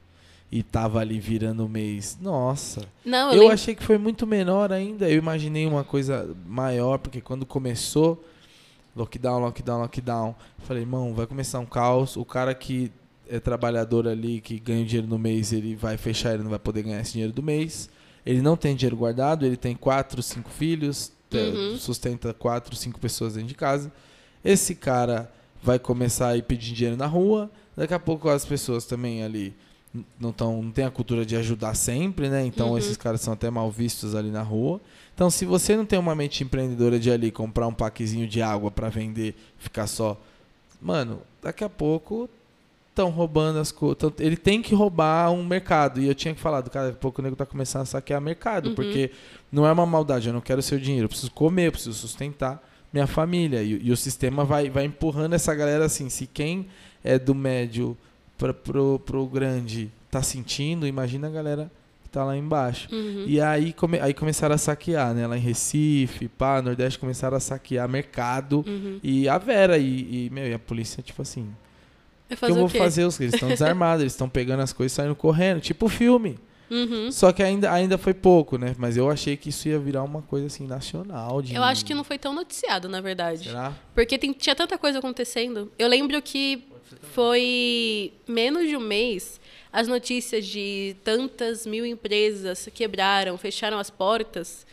e 0.50 0.64
tava 0.64 0.98
ali 0.98 1.20
virando 1.20 1.64
o 1.64 1.68
mês. 1.68 2.18
Nossa. 2.20 2.80
Não, 3.04 3.28
eu, 3.28 3.34
Eu 3.34 3.38
lembro- 3.42 3.54
achei 3.54 3.72
que 3.76 3.84
foi 3.84 3.98
muito 3.98 4.26
menor 4.26 4.72
ainda. 4.72 5.08
Eu 5.08 5.18
imaginei 5.18 5.64
uma 5.64 5.84
coisa 5.84 6.34
maior, 6.44 6.98
porque 6.98 7.20
quando 7.20 7.46
começou 7.46 8.20
lockdown, 8.96 9.40
lockdown, 9.40 9.80
lockdown, 9.80 10.34
falei, 10.58 10.82
irmão, 10.82 11.14
vai 11.14 11.26
começar 11.26 11.58
um 11.58 11.66
caos. 11.66 12.16
O 12.16 12.24
cara 12.24 12.54
que 12.54 12.90
é 13.28 13.38
trabalhador 13.38 14.08
ali, 14.08 14.40
que 14.40 14.58
ganha 14.58 14.82
o 14.82 14.86
dinheiro 14.86 15.06
no 15.06 15.18
mês, 15.18 15.52
ele 15.52 15.76
vai 15.76 15.96
fechar, 15.96 16.34
ele 16.34 16.42
não 16.42 16.50
vai 16.50 16.58
poder 16.58 16.82
ganhar 16.82 17.00
esse 17.00 17.12
dinheiro 17.12 17.32
do 17.32 17.42
mês. 17.42 17.88
Ele 18.26 18.42
não 18.42 18.56
tem 18.56 18.74
dinheiro 18.74 18.96
guardado, 18.96 19.46
ele 19.46 19.56
tem 19.56 19.74
quatro, 19.74 20.22
cinco 20.22 20.50
filhos, 20.50 21.12
Uhum. 21.32 21.76
sustenta 21.78 22.34
quatro, 22.34 22.74
cinco 22.74 22.98
pessoas 22.98 23.34
dentro 23.34 23.48
de 23.48 23.54
casa. 23.54 23.92
Esse 24.44 24.74
cara 24.74 25.30
vai 25.62 25.78
começar 25.78 26.28
a 26.30 26.36
ir 26.36 26.42
pedir 26.42 26.74
dinheiro 26.74 26.96
na 26.96 27.06
rua. 27.06 27.48
Daqui 27.76 27.94
a 27.94 28.00
pouco 28.00 28.28
as 28.28 28.44
pessoas 28.44 28.84
também 28.84 29.22
ali 29.22 29.54
não 30.18 30.32
tão, 30.32 30.60
não 30.60 30.70
tem 30.72 30.84
a 30.84 30.90
cultura 30.90 31.24
de 31.24 31.36
ajudar 31.36 31.74
sempre, 31.74 32.28
né? 32.28 32.44
Então 32.44 32.70
Uhum. 32.70 32.78
esses 32.78 32.96
caras 32.96 33.20
são 33.20 33.32
até 33.32 33.48
mal 33.48 33.70
vistos 33.70 34.14
ali 34.16 34.30
na 34.30 34.42
rua. 34.42 34.80
Então 35.14 35.28
se 35.30 35.44
você 35.44 35.76
não 35.76 35.84
tem 35.84 35.98
uma 35.98 36.14
mente 36.14 36.42
empreendedora 36.42 36.98
de 36.98 37.10
ali 37.10 37.30
comprar 37.30 37.66
um 37.66 37.74
paquezinho 37.74 38.26
de 38.26 38.40
água 38.40 38.70
para 38.70 38.88
vender, 38.88 39.34
ficar 39.58 39.86
só, 39.86 40.18
mano, 40.80 41.20
daqui 41.42 41.62
a 41.62 41.68
pouco 41.68 42.28
estão 42.88 43.10
roubando 43.10 43.58
as 43.58 43.70
coisas. 43.70 43.98
Ele 44.18 44.36
tem 44.36 44.60
que 44.62 44.74
roubar 44.74 45.30
um 45.30 45.44
mercado. 45.44 46.00
E 46.00 46.06
eu 46.06 46.14
tinha 46.14 46.34
que 46.34 46.40
falar, 46.40 46.60
do 46.60 46.70
cara, 46.70 46.86
daqui 46.86 46.98
a 46.98 47.00
pouco 47.00 47.20
o 47.20 47.24
nego 47.24 47.36
tá 47.36 47.46
começando 47.46 47.82
a 47.82 47.86
saquear 47.86 48.20
mercado, 48.20 48.70
Uhum. 48.70 48.74
porque 48.74 49.10
não 49.52 49.66
é 49.66 49.72
uma 49.72 49.86
maldade, 49.86 50.28
eu 50.28 50.34
não 50.34 50.40
quero 50.40 50.60
seu 50.62 50.78
dinheiro, 50.78 51.04
eu 51.04 51.08
preciso 51.08 51.30
comer, 51.32 51.68
eu 51.68 51.72
preciso 51.72 51.94
sustentar 51.94 52.62
minha 52.92 53.06
família. 53.06 53.62
E, 53.62 53.86
e 53.86 53.92
o 53.92 53.96
sistema 53.96 54.44
vai, 54.44 54.68
vai 54.70 54.84
empurrando 54.84 55.34
essa 55.34 55.54
galera 55.54 55.84
assim. 55.84 56.08
Se 56.08 56.26
quem 56.26 56.66
é 57.04 57.18
do 57.18 57.34
médio 57.34 57.96
pra, 58.36 58.52
pro, 58.52 58.98
pro 59.04 59.26
grande 59.26 59.90
tá 60.10 60.22
sentindo, 60.22 60.86
imagina 60.86 61.28
a 61.28 61.30
galera 61.30 61.70
tá 62.10 62.24
lá 62.24 62.36
embaixo. 62.36 62.88
Uhum. 62.92 63.24
E 63.26 63.40
aí, 63.40 63.72
come, 63.72 63.98
aí 64.00 64.12
começaram 64.14 64.54
a 64.54 64.58
saquear, 64.58 65.14
né? 65.14 65.26
Lá 65.26 65.36
em 65.36 65.40
Recife, 65.40 66.28
pá, 66.28 66.60
Nordeste 66.60 66.98
começaram 66.98 67.36
a 67.36 67.40
saquear 67.40 67.88
mercado. 67.88 68.64
Uhum. 68.66 68.98
E 69.02 69.28
a 69.28 69.38
Vera 69.38 69.78
e, 69.78 70.26
e, 70.26 70.30
meu, 70.30 70.46
e 70.48 70.52
a 70.54 70.58
polícia, 70.58 71.02
tipo 71.02 71.22
assim, 71.22 71.48
o 72.30 72.36
que 72.36 72.44
eu 72.44 72.54
vou 72.54 72.68
fazer? 72.68 73.04
Os- 73.04 73.18
Eles 73.20 73.34
estão 73.34 73.48
desarmados, 73.48 74.02
eles 74.02 74.12
estão 74.12 74.28
pegando 74.28 74.60
as 74.62 74.72
coisas 74.72 74.92
e 74.92 74.96
saindo 74.96 75.14
correndo, 75.14 75.60
tipo 75.60 75.88
filme. 75.88 76.38
Uhum. 76.70 77.10
Só 77.10 77.32
que 77.32 77.42
ainda, 77.42 77.72
ainda 77.72 77.98
foi 77.98 78.14
pouco, 78.14 78.56
né? 78.56 78.76
Mas 78.78 78.96
eu 78.96 79.10
achei 79.10 79.36
que 79.36 79.48
isso 79.48 79.66
ia 79.68 79.76
virar 79.76 80.04
uma 80.04 80.22
coisa 80.22 80.46
assim, 80.46 80.68
nacional. 80.68 81.42
De... 81.42 81.52
Eu 81.52 81.64
acho 81.64 81.84
que 81.84 81.92
não 81.92 82.04
foi 82.04 82.16
tão 82.16 82.32
noticiado, 82.32 82.88
na 82.88 83.00
verdade. 83.00 83.48
Será? 83.48 83.72
Porque 83.92 84.16
tem- 84.16 84.32
tinha 84.32 84.54
tanta 84.54 84.78
coisa 84.78 85.00
acontecendo. 85.00 85.72
Eu 85.76 85.88
lembro 85.88 86.22
que 86.22 86.62
foi 87.12 88.12
menos 88.26 88.68
de 88.68 88.76
um 88.76 88.80
mês 88.80 89.40
as 89.72 89.86
notícias 89.86 90.46
de 90.46 90.96
tantas 91.04 91.64
mil 91.64 91.86
empresas 91.86 92.68
quebraram, 92.74 93.38
fecharam 93.38 93.78
as 93.78 93.88
portas. 93.88 94.66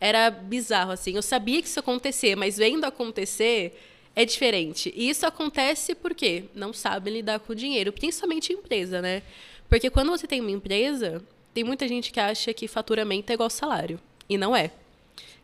Era 0.00 0.30
bizarro, 0.30 0.90
assim. 0.90 1.14
Eu 1.14 1.22
sabia 1.22 1.62
que 1.62 1.68
isso 1.68 1.78
acontecer, 1.78 2.34
mas 2.36 2.56
vendo 2.58 2.84
acontecer 2.84 3.78
é 4.16 4.24
diferente. 4.24 4.92
E 4.96 5.08
isso 5.08 5.24
acontece 5.24 5.94
porque 5.94 6.44
não 6.54 6.72
sabem 6.72 7.14
lidar 7.14 7.38
com 7.38 7.52
o 7.52 7.56
dinheiro, 7.56 7.92
principalmente 7.92 8.52
empresa, 8.52 9.00
né? 9.00 9.22
Porque 9.68 9.88
quando 9.88 10.10
você 10.10 10.26
tem 10.26 10.40
uma 10.40 10.50
empresa, 10.50 11.22
tem 11.54 11.62
muita 11.62 11.86
gente 11.86 12.10
que 12.10 12.18
acha 12.18 12.52
que 12.52 12.66
faturamento 12.66 13.30
é 13.30 13.34
igual 13.34 13.48
salário. 13.48 14.00
E 14.28 14.36
não 14.36 14.56
é. 14.56 14.72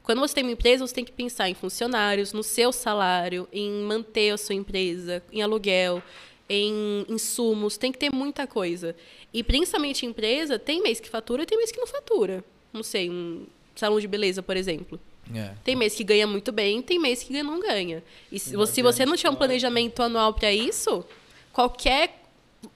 Quando 0.08 0.20
você 0.20 0.36
tem 0.36 0.42
uma 0.44 0.52
empresa, 0.52 0.86
você 0.86 0.94
tem 0.94 1.04
que 1.04 1.12
pensar 1.12 1.50
em 1.50 1.54
funcionários, 1.54 2.32
no 2.32 2.42
seu 2.42 2.72
salário, 2.72 3.46
em 3.52 3.82
manter 3.82 4.30
a 4.30 4.38
sua 4.38 4.54
empresa, 4.54 5.22
em 5.30 5.42
aluguel, 5.42 6.02
em 6.48 7.04
insumos, 7.10 7.76
tem 7.76 7.92
que 7.92 7.98
ter 7.98 8.10
muita 8.10 8.46
coisa. 8.46 8.96
E 9.34 9.44
principalmente 9.44 10.06
em 10.06 10.08
empresa, 10.08 10.58
tem 10.58 10.82
mês 10.82 10.98
que 10.98 11.10
fatura 11.10 11.42
e 11.42 11.46
tem 11.46 11.58
mês 11.58 11.70
que 11.70 11.78
não 11.78 11.86
fatura. 11.86 12.42
Não 12.72 12.82
sei, 12.82 13.10
um 13.10 13.44
salão 13.76 14.00
de 14.00 14.08
beleza, 14.08 14.42
por 14.42 14.56
exemplo. 14.56 14.98
É. 15.34 15.52
Tem 15.62 15.76
mês 15.76 15.94
que 15.94 16.04
ganha 16.04 16.26
muito 16.26 16.52
bem, 16.52 16.80
tem 16.80 16.98
mês 16.98 17.22
que 17.22 17.42
não 17.42 17.60
ganha. 17.60 18.02
E 18.32 18.38
se, 18.38 18.56
se 18.68 18.80
você 18.80 19.04
não 19.04 19.14
tiver 19.14 19.28
um 19.28 19.36
planejamento 19.36 20.02
anual 20.02 20.32
para 20.32 20.50
isso, 20.50 21.04
qualquer 21.52 22.24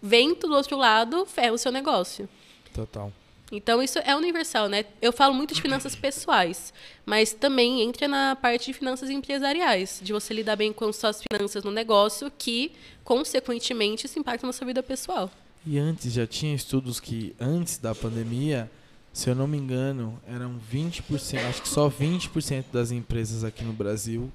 vento 0.03 0.47
do 0.47 0.55
outro 0.55 0.77
lado 0.77 1.25
ferra 1.25 1.55
o 1.55 1.59
seu 1.59 1.73
negócio. 1.73 2.29
Total. 2.75 3.11
Então, 3.53 3.83
isso 3.83 3.99
é 3.99 4.17
universal, 4.17 4.67
né? 4.67 4.87
Eu 5.03 5.13
falo 5.13 5.35
muito 5.35 5.53
de 5.53 5.61
finanças 5.61 5.95
pessoais, 5.95 6.73
mas 7.05 7.35
também 7.35 7.83
entra 7.83 8.09
na 8.09 8.35
parte 8.35 8.65
de 8.65 8.73
finanças 8.73 9.11
empresariais, 9.11 10.01
de 10.03 10.11
você 10.11 10.33
lidar 10.33 10.57
bem 10.57 10.73
com 10.73 10.91
suas 10.91 11.23
finanças 11.23 11.63
no 11.63 11.71
negócio, 11.71 12.33
que, 12.39 12.73
consequentemente, 13.05 14.07
isso 14.07 14.19
impacta 14.19 14.47
na 14.47 14.55
sua 14.55 14.67
vida 14.67 14.83
pessoal. 14.83 15.31
E 15.67 15.79
antes 15.79 16.11
já 16.15 16.27
tinha 16.27 16.55
estudos 16.55 16.99
que 16.99 17.37
antes 17.39 17.77
da 17.77 17.95
pandemia, 17.95 18.71
se 19.13 19.29
eu 19.29 19.35
não 19.35 19.47
me 19.47 19.59
engano, 19.59 20.19
eram 20.27 20.59
20%, 20.73 21.47
acho 21.47 21.61
que 21.61 21.69
só 21.69 21.91
20% 21.91 22.65
das 22.73 22.91
empresas 22.91 23.45
aqui 23.45 23.63
no 23.63 23.75
Brasil 23.75 24.33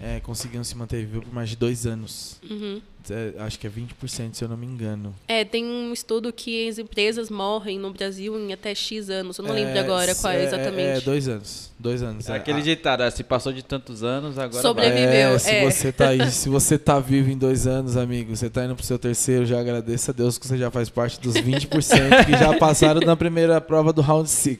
é, 0.00 0.20
conseguiam 0.20 0.64
se 0.64 0.76
manter 0.76 1.04
vivo 1.04 1.22
por 1.22 1.32
mais 1.34 1.50
de 1.50 1.56
dois 1.56 1.86
anos. 1.86 2.38
Uhum. 2.48 2.80
É, 3.08 3.32
acho 3.42 3.58
que 3.58 3.66
é 3.66 3.70
20%, 3.70 4.34
se 4.34 4.44
eu 4.44 4.48
não 4.48 4.56
me 4.56 4.66
engano. 4.66 5.14
É, 5.26 5.42
tem 5.42 5.64
um 5.64 5.90
estudo 5.92 6.30
que 6.32 6.68
as 6.68 6.78
empresas 6.78 7.30
morrem 7.30 7.78
no 7.78 7.92
Brasil 7.92 8.38
em 8.38 8.52
até 8.52 8.74
X 8.74 9.08
anos. 9.08 9.38
Eu 9.38 9.44
não 9.44 9.56
É, 9.56 9.64
lembro 9.64 9.80
agora 9.80 10.14
qual 10.14 10.32
é, 10.32 10.40
é- 10.40 10.44
exatamente. 10.44 10.98
É, 10.98 11.00
dois 11.00 11.26
anos. 11.26 11.70
Dois 11.78 12.02
anos. 12.02 12.28
É 12.28 12.32
É, 12.32 12.36
aquele 12.36 12.60
ditado, 12.60 13.00
ah, 13.00 13.10
se 13.10 13.24
passou 13.24 13.52
de 13.54 13.62
tantos 13.64 14.04
anos, 14.04 14.38
agora. 14.38 14.60
Sobreviveu, 14.62 15.30
É, 15.34 15.38
se 15.38 15.50
é. 15.50 15.64
você 15.70 15.90
tá 15.90 16.08
aí, 16.10 16.30
se 16.30 16.48
você 16.50 16.78
tá 16.78 17.00
vivo 17.00 17.30
em 17.30 17.38
dois 17.38 17.66
anos, 17.66 17.96
amigo, 17.96 18.36
você 18.36 18.50
tá 18.50 18.64
indo 18.66 18.76
pro 18.76 18.84
seu 18.84 18.98
terceiro, 18.98 19.46
já 19.46 19.58
agradeça 19.58 20.12
a 20.12 20.14
Deus 20.14 20.36
que 20.36 20.46
você 20.46 20.58
já 20.58 20.70
faz 20.70 20.90
parte 20.90 21.18
dos 21.20 21.34
20% 21.34 22.26
que 22.26 22.32
já 22.32 22.56
passaram 22.58 23.00
na 23.00 23.16
primeira 23.16 23.60
prova 23.62 23.92
do 23.94 24.02
round 24.02 24.28
6, 24.28 24.58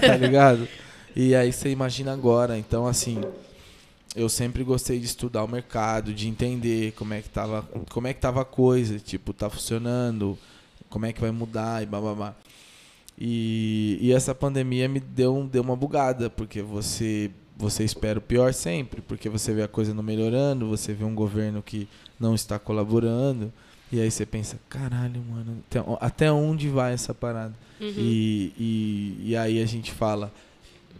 tá 0.00 0.16
ligado? 0.16 0.66
E 1.14 1.34
aí 1.34 1.52
você 1.52 1.70
imagina 1.70 2.12
agora, 2.12 2.58
então 2.58 2.86
assim, 2.86 3.20
eu 4.16 4.28
sempre 4.28 4.64
gostei 4.64 4.98
de 4.98 5.06
estudar 5.06 5.44
o 5.44 5.48
mercado, 5.48 6.12
de 6.12 6.28
entender 6.28 6.92
como 6.92 7.14
é 7.14 7.20
que 7.22 7.28
tava, 7.28 7.62
como 7.90 8.06
é 8.06 8.14
que 8.14 8.20
tava 8.20 8.42
a 8.42 8.44
coisa, 8.44 8.98
tipo, 8.98 9.32
tá 9.32 9.48
funcionando, 9.50 10.36
como 10.88 11.06
é 11.06 11.12
que 11.12 11.20
vai 11.20 11.30
mudar 11.30 11.82
e 11.82 11.86
bababá. 11.86 12.34
E, 13.20 13.98
e 14.00 14.12
essa 14.12 14.34
pandemia 14.34 14.88
me 14.88 15.00
deu, 15.00 15.36
um- 15.36 15.46
deu 15.46 15.62
uma 15.62 15.74
bugada, 15.76 16.30
porque 16.30 16.62
você, 16.62 17.30
você 17.56 17.82
espera 17.84 18.18
o 18.18 18.22
pior 18.22 18.54
sempre, 18.54 19.00
porque 19.00 19.28
você 19.28 19.52
vê 19.52 19.62
a 19.62 19.68
coisa 19.68 19.92
não 19.92 20.02
melhorando, 20.02 20.68
você 20.68 20.92
vê 20.92 21.04
um 21.04 21.14
governo 21.14 21.62
que 21.62 21.88
não 22.18 22.34
está 22.34 22.58
colaborando, 22.58 23.52
e 23.90 24.00
aí 24.00 24.10
você 24.10 24.24
pensa, 24.24 24.58
caralho, 24.68 25.20
mano, 25.22 25.62
até, 26.00 26.30
onde 26.30 26.68
vai 26.68 26.92
essa 26.92 27.12
parada? 27.12 27.54
Uhum. 27.80 27.92
E, 27.96 28.52
e, 28.58 29.30
e 29.30 29.36
aí 29.36 29.60
a 29.62 29.66
gente 29.66 29.90
fala 29.92 30.32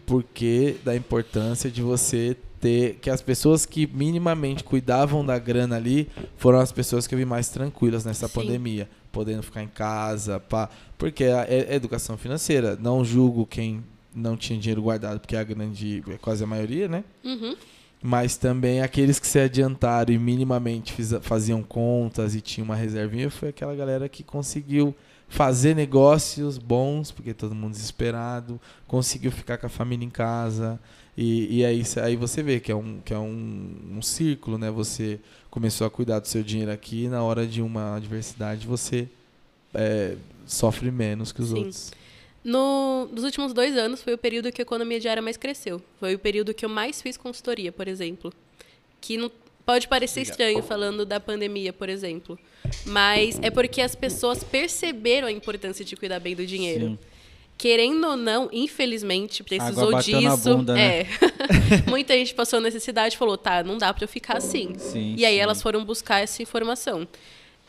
por 0.06 0.22
que 0.24 0.76
da 0.84 0.96
importância 0.96 1.70
de 1.70 1.82
você 1.82 2.36
ter 2.60 2.96
que 3.00 3.08
as 3.10 3.22
pessoas 3.22 3.64
que 3.64 3.86
minimamente 3.86 4.64
cuidavam 4.64 5.24
da 5.24 5.38
grana 5.38 5.76
ali 5.76 6.08
foram 6.36 6.58
as 6.58 6.72
pessoas 6.72 7.06
que 7.06 7.14
eu 7.14 7.18
vi 7.18 7.24
mais 7.24 7.48
tranquilas 7.48 8.04
nessa 8.04 8.26
Sim. 8.28 8.34
pandemia, 8.34 8.88
podendo 9.12 9.42
ficar 9.42 9.62
em 9.62 9.68
casa, 9.68 10.40
pá, 10.40 10.68
porque 10.96 11.24
é, 11.24 11.66
é 11.70 11.74
educação 11.74 12.16
financeira. 12.16 12.76
Não 12.80 13.04
julgo 13.04 13.46
quem 13.46 13.82
não 14.14 14.36
tinha 14.36 14.58
dinheiro 14.58 14.82
guardado, 14.82 15.20
porque 15.20 15.36
é 15.36 15.38
a 15.38 15.44
grande, 15.44 16.02
é 16.08 16.16
quase 16.18 16.42
a 16.42 16.46
maioria, 16.46 16.88
né? 16.88 17.04
Uhum. 17.24 17.54
Mas 18.02 18.36
também 18.36 18.80
aqueles 18.80 19.18
que 19.18 19.26
se 19.26 19.38
adiantaram 19.40 20.12
e 20.12 20.18
minimamente 20.18 20.92
fiz- 20.92 21.14
faziam 21.20 21.62
contas 21.62 22.34
e 22.34 22.40
tinham 22.40 22.64
uma 22.64 22.76
reservinha, 22.76 23.28
foi 23.30 23.48
aquela 23.48 23.74
galera 23.74 24.08
que 24.08 24.22
conseguiu 24.22 24.94
fazer 25.28 25.74
negócios 25.74 26.56
bons, 26.58 27.10
porque 27.10 27.34
todo 27.34 27.54
mundo 27.54 27.72
desesperado, 27.72 28.60
conseguiu 28.86 29.30
ficar 29.30 29.58
com 29.58 29.66
a 29.66 29.68
família 29.68 30.04
em 30.06 30.10
casa. 30.10 30.80
E, 31.20 31.58
e 31.58 31.64
aí, 31.64 31.82
aí 32.00 32.14
você 32.14 32.44
vê 32.44 32.60
que 32.60 32.70
é, 32.70 32.76
um, 32.76 33.00
que 33.04 33.12
é 33.12 33.18
um, 33.18 33.96
um 33.96 34.00
círculo, 34.00 34.56
né? 34.56 34.70
Você 34.70 35.18
começou 35.50 35.84
a 35.84 35.90
cuidar 35.90 36.20
do 36.20 36.28
seu 36.28 36.44
dinheiro 36.44 36.70
aqui 36.70 37.06
e 37.06 37.08
na 37.08 37.24
hora 37.24 37.44
de 37.44 37.60
uma 37.60 37.96
adversidade 37.96 38.64
você 38.64 39.08
é, 39.74 40.14
sofre 40.46 40.92
menos 40.92 41.32
que 41.32 41.42
os 41.42 41.48
Sim. 41.48 41.56
outros. 41.56 41.90
No, 42.44 43.08
nos 43.12 43.24
últimos 43.24 43.52
dois 43.52 43.76
anos 43.76 44.00
foi 44.00 44.14
o 44.14 44.18
período 44.18 44.52
que 44.52 44.62
a 44.62 44.64
economia 44.64 45.00
diária 45.00 45.20
mais 45.20 45.36
cresceu. 45.36 45.82
Foi 45.98 46.14
o 46.14 46.20
período 46.20 46.54
que 46.54 46.64
eu 46.64 46.68
mais 46.68 47.02
fiz 47.02 47.16
consultoria, 47.16 47.72
por 47.72 47.88
exemplo. 47.88 48.32
Que 49.00 49.16
não, 49.16 49.28
pode 49.66 49.88
parecer 49.88 50.20
estranho 50.20 50.62
falando 50.62 51.04
da 51.04 51.18
pandemia, 51.18 51.72
por 51.72 51.88
exemplo. 51.88 52.38
Mas 52.86 53.40
é 53.42 53.50
porque 53.50 53.80
as 53.80 53.96
pessoas 53.96 54.44
perceberam 54.44 55.26
a 55.26 55.32
importância 55.32 55.84
de 55.84 55.96
cuidar 55.96 56.20
bem 56.20 56.36
do 56.36 56.46
dinheiro. 56.46 56.90
Sim. 56.90 56.98
Querendo 57.58 58.06
ou 58.06 58.16
não, 58.16 58.48
infelizmente, 58.52 59.42
precisou 59.42 59.92
disso. 60.00 60.54
bunda, 60.54 60.74
né? 60.74 61.00
É. 61.00 61.06
Muita 61.90 62.14
gente 62.14 62.32
passou 62.32 62.60
necessidade 62.60 63.16
e 63.16 63.18
falou, 63.18 63.36
tá, 63.36 63.64
não 63.64 63.76
dá 63.76 63.92
pra 63.92 64.04
eu 64.04 64.08
ficar 64.08 64.36
assim. 64.36 64.74
Sim, 64.78 65.16
E 65.18 65.26
aí 65.26 65.34
sim. 65.34 65.40
elas 65.40 65.60
foram 65.60 65.84
buscar 65.84 66.20
essa 66.20 66.40
informação. 66.40 67.06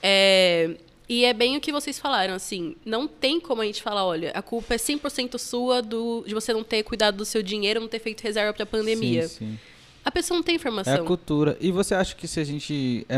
É, 0.03 0.75
e 1.09 1.25
é 1.25 1.33
bem 1.33 1.57
o 1.57 1.59
que 1.59 1.71
vocês 1.71 1.97
falaram, 1.97 2.35
assim, 2.35 2.75
não 2.85 3.07
tem 3.07 3.39
como 3.39 3.63
a 3.63 3.65
gente 3.65 3.81
falar, 3.81 4.05
olha, 4.05 4.29
a 4.35 4.43
culpa 4.43 4.75
é 4.75 4.77
100% 4.77 5.39
sua 5.39 5.81
do, 5.81 6.23
de 6.27 6.35
você 6.35 6.53
não 6.53 6.63
ter 6.63 6.83
cuidado 6.83 7.17
do 7.17 7.25
seu 7.25 7.41
dinheiro, 7.41 7.81
não 7.81 7.87
ter 7.87 7.97
feito 7.97 8.21
reserva 8.21 8.53
pra 8.53 8.67
pandemia. 8.67 9.27
Sim, 9.27 9.37
sim. 9.53 9.59
A 10.05 10.11
pessoa 10.11 10.37
não 10.37 10.43
tem 10.43 10.53
É 10.53 10.55
informação. 10.55 10.93
a 10.93 10.99
cultura. 11.03 11.57
E 11.59 11.71
você 11.71 11.95
acha 11.95 12.15
que 12.15 12.27
se 12.27 12.39
a 12.39 12.43
gente. 12.43 13.05
É... 13.09 13.17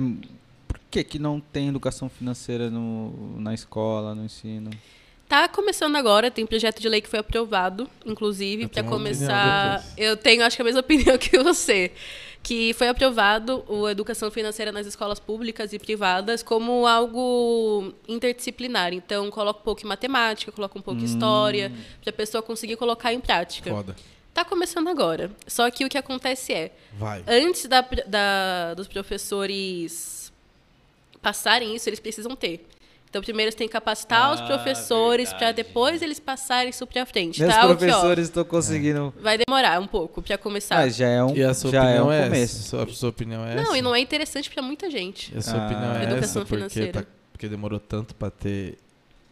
Por 0.68 0.80
que, 0.90 1.04
que 1.04 1.20
não 1.20 1.40
tem 1.40 1.68
educação 1.68 2.10
financeira 2.10 2.70
no, 2.70 3.40
na 3.40 3.54
escola, 3.54 4.16
no 4.16 4.24
ensino? 4.26 4.70
Tá 5.32 5.48
começando 5.48 5.96
agora, 5.96 6.30
tem 6.30 6.46
projeto 6.46 6.82
de 6.82 6.90
lei 6.90 7.00
que 7.00 7.08
foi 7.08 7.20
aprovado, 7.20 7.90
inclusive, 8.06 8.68
para 8.68 8.84
começar. 8.84 9.82
Eu 9.96 10.18
tenho, 10.18 10.44
acho 10.44 10.58
que 10.58 10.62
a 10.62 10.66
mesma 10.66 10.82
opinião 10.82 11.18
que 11.18 11.40
você. 11.40 11.94
Que 12.44 12.74
foi 12.74 12.90
aprovado 12.90 13.64
o 13.66 13.88
educação 13.88 14.30
financeira 14.30 14.74
nas 14.74 14.86
escolas 14.86 15.22
públicas 15.22 15.72
e 15.72 15.80
privadas 15.80 16.44
como 16.44 16.86
algo 16.86 17.94
interdisciplinar. 18.10 18.94
Então, 18.94 19.32
coloca 19.32 19.62
um 19.62 19.64
pouco 19.64 19.86
em 19.86 19.88
matemática, 19.88 20.52
coloca 20.52 20.78
um 20.78 20.82
pouco 20.82 21.00
em 21.00 21.06
história, 21.06 21.72
para 22.02 22.10
a 22.10 22.14
pessoa 22.14 22.44
conseguir 22.44 22.76
colocar 22.76 23.14
em 23.14 23.22
prática. 23.22 23.70
Foda. 23.70 23.96
Tá 24.34 24.44
começando 24.44 24.90
agora. 24.90 25.32
Só 25.48 25.72
que 25.72 25.86
o 25.86 25.88
que 25.90 25.98
acontece 25.98 26.52
é, 26.52 26.74
Vai. 27.00 27.24
antes 27.26 27.68
da, 27.68 27.80
da- 28.06 28.74
dos 28.74 28.90
professores 28.90 30.30
passarem 31.22 31.74
isso, 31.74 31.88
eles 31.88 32.02
precisam 32.02 32.36
ter. 32.36 32.68
Então, 33.12 33.22
primeiro 33.22 33.50
eles 33.50 33.56
têm 33.56 33.68
que 33.68 33.74
capacitar 33.74 34.34
os 34.34 34.40
Ah, 34.40 34.46
professores 34.48 35.34
para 35.34 35.52
depois 35.52 36.02
eles 36.02 36.18
passarem 36.18 36.70
isso 36.70 36.88
para 36.88 37.06
frente. 37.06 37.42
Meus 37.42 37.54
tá? 37.54 37.68
Professores 37.68 38.30
estão 38.30 38.46
conseguindo. 38.46 39.14
vai 39.20 39.38
demorar 39.38 39.82
um 39.82 39.86
pouco 39.86 40.22
para 40.22 40.38
começar. 40.38 40.76
Mas 40.78 40.96
já 40.96 41.10
é 41.10 41.22
um, 41.22 41.36
E 41.36 41.44
a 41.44 41.54
sua 41.54 41.72
já 41.72 41.80
é 41.84 41.84
opinião 42.02 42.08
um 42.08 42.12
é, 42.14 42.24
começo. 42.24 42.56
essa? 42.56 42.64
Sua, 42.86 42.88
sua 42.88 43.10
opinião 43.10 43.46
é 43.46 43.54
essa? 43.56 43.64
Não, 43.64 43.76
e 43.76 43.82
não 43.82 43.94
é 43.94 44.00
interessante 44.00 44.50
para 44.50 44.64
muita 44.64 44.90
gente. 44.90 45.30
E 45.36 45.38
a 45.38 45.42
sua 45.42 45.60
Ah. 45.62 45.66
opinião 45.66 45.92
é 45.94 46.04
Educação 46.04 46.20
essa? 46.22 46.40
Porque, 46.40 46.56
financeira. 46.56 46.94
tá- 47.04 47.06
porque 47.34 47.50
demorou 47.50 47.82
tanto 47.82 48.16
para 48.16 48.32
ter 48.32 48.78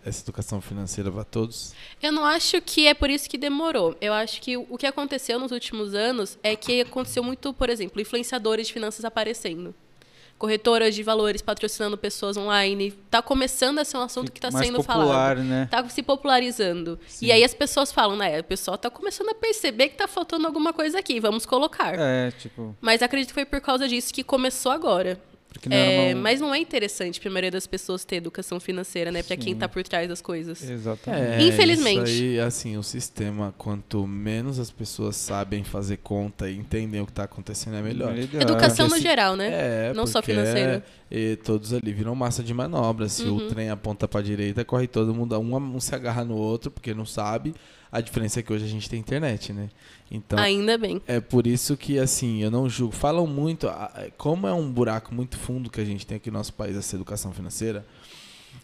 essa 0.06 0.24
educação 0.24 0.60
financeira 0.60 1.10
para 1.10 1.24
todos? 1.24 1.74
Eu 2.04 2.12
não 2.12 2.26
acho 2.26 2.62
que 2.62 2.86
é 2.86 2.94
por 2.94 3.10
isso 3.10 3.30
que 3.30 3.38
demorou. 3.38 3.96
Eu 4.02 4.12
acho 4.12 4.42
que 4.42 4.58
o 4.58 4.78
que 4.78 4.88
aconteceu 4.88 5.40
nos 5.40 5.54
últimos 5.54 5.94
anos 5.94 6.38
é 6.44 6.54
que 6.54 6.82
aconteceu 6.82 7.24
muito, 7.24 7.54
por 7.54 7.70
exemplo, 7.70 8.02
influenciadores 8.02 8.68
de 8.68 8.74
finanças 8.74 9.06
aparecendo. 9.06 9.74
Corretoras 10.40 10.96
de 10.96 11.04
valores 11.04 11.42
patrocinando 11.42 11.98
pessoas 11.98 12.38
online. 12.38 12.92
Tá 13.12 13.22
começando 13.22 13.78
a 13.80 13.86
ser 13.86 13.98
um 13.98 14.02
assunto 14.02 14.32
que 14.32 14.40
está 14.40 14.50
sendo 14.50 14.78
popular, 14.78 15.36
falado. 15.36 15.44
né? 15.44 15.68
Tá 15.70 15.88
se 15.90 16.02
popularizando. 16.02 16.98
Sim. 17.08 17.26
E 17.28 17.32
aí 17.32 17.44
as 17.44 17.54
pessoas 17.54 17.92
falam, 17.92 18.16
né? 18.16 18.40
O 18.40 18.44
pessoal 18.44 18.78
tá 18.78 18.90
começando 18.90 19.30
a 19.30 19.36
perceber 19.36 19.90
que 19.90 19.98
tá 19.98 20.08
faltando 20.08 20.48
alguma 20.48 20.72
coisa 20.72 20.98
aqui, 20.98 21.20
vamos 21.20 21.46
colocar. 21.46 21.94
É, 22.00 22.32
tipo. 22.32 22.76
Mas 22.80 23.04
acredito 23.04 23.28
que 23.28 23.34
foi 23.34 23.46
por 23.46 23.60
causa 23.60 23.88
disso 23.88 24.14
que 24.14 24.24
começou 24.24 24.72
agora. 24.72 25.20
Porque 25.52 25.68
não 25.68 25.76
É, 25.76 25.96
era 26.10 26.16
uma- 26.16 26.22
Mas 26.22 26.40
não 26.40 26.54
é 26.54 26.60
interessante 26.60 27.20
para 27.20 27.28
a 27.30 27.34
maioria 27.34 27.50
das 27.52 27.66
pessoas 27.66 28.06
ter 28.06 28.18
educação 28.18 28.60
financeira, 28.60 29.12
né? 29.12 29.24
Para 29.24 29.36
quem 29.36 29.54
Sim. 29.54 29.60
tá 29.60 29.68
por 29.68 29.82
trás 29.84 30.08
das 30.08 30.22
coisas. 30.22 30.62
Exatamente. 30.64 31.42
É, 31.44 31.48
Infelizmente. 31.48 32.04
Isso 32.12 32.22
aí, 32.24 32.40
assim, 32.40 32.78
o 32.78 32.84
sistema, 32.84 33.54
quanto 33.58 34.06
menos 34.06 34.60
as 34.60 34.70
pessoas 34.70 35.16
sabem 35.16 35.64
fazer 35.64 35.98
conta 35.98 36.48
e 36.50 36.56
entendem 36.56 37.02
o 37.02 37.06
que 37.06 37.12
está 37.12 37.24
acontecendo, 37.24 37.78
é 37.78 37.82
melhor. 37.82 38.14
Melhor. 38.14 38.42
Educação 38.42 38.86
Porque 38.88 38.98
no 38.98 39.02
se- 39.02 39.02
geral, 39.02 39.36
né? 39.36 39.50
É, 39.90 39.94
Não 39.94 40.06
só 40.06 40.22
financeira. 40.22 40.84
é- 41.12 41.18
e 41.18 41.36
todos 41.38 41.74
ali 41.74 41.92
viram 41.92 42.14
massa 42.14 42.44
de 42.44 42.54
manobra. 42.54 43.10
Se 43.10 43.24
Uhum. 43.24 43.38
o 43.38 43.48
trem 43.48 43.70
aponta 43.72 44.08
para 44.08 44.22
direita, 44.22 44.64
corre 44.64 44.86
todo 44.88 45.14
mundo, 45.16 45.38
um, 45.40 45.56
um 45.56 45.80
se 45.80 45.96
agarra 45.96 46.24
no 46.24 46.36
outro 46.38 46.70
porque 46.70 46.94
não 46.94 47.06
sabe. 47.08 47.56
A 47.92 48.02
diferença 48.02 48.40
é 48.40 48.44
que 48.44 48.54
hoje 48.54 48.66
a 48.66 48.68
gente 48.68 48.88
tem 48.88 49.00
internet, 49.00 49.52
né? 49.52 49.70
Então, 50.12 50.38
Ainda 50.38 50.78
bem. 50.78 51.02
é 51.08 51.20
por 51.20 51.48
isso 51.48 51.76
que, 51.76 51.98
assim, 51.98 52.44
eu 52.44 52.52
não 52.52 52.70
julgo. 52.70 52.94
Falam 52.94 53.26
muito, 53.26 53.68
como 54.18 54.46
é 54.46 54.54
um 54.54 54.72
buraco 54.72 55.14
muito 55.14 55.38
fundo 55.38 55.70
que 55.70 55.82
a 55.82 55.86
gente 55.86 56.06
tem 56.06 56.18
aqui 56.18 56.30
no 56.30 56.38
nosso 56.38 56.54
país, 56.54 56.76
essa 56.76 56.96
educação 56.96 57.32
financeira, 57.34 57.86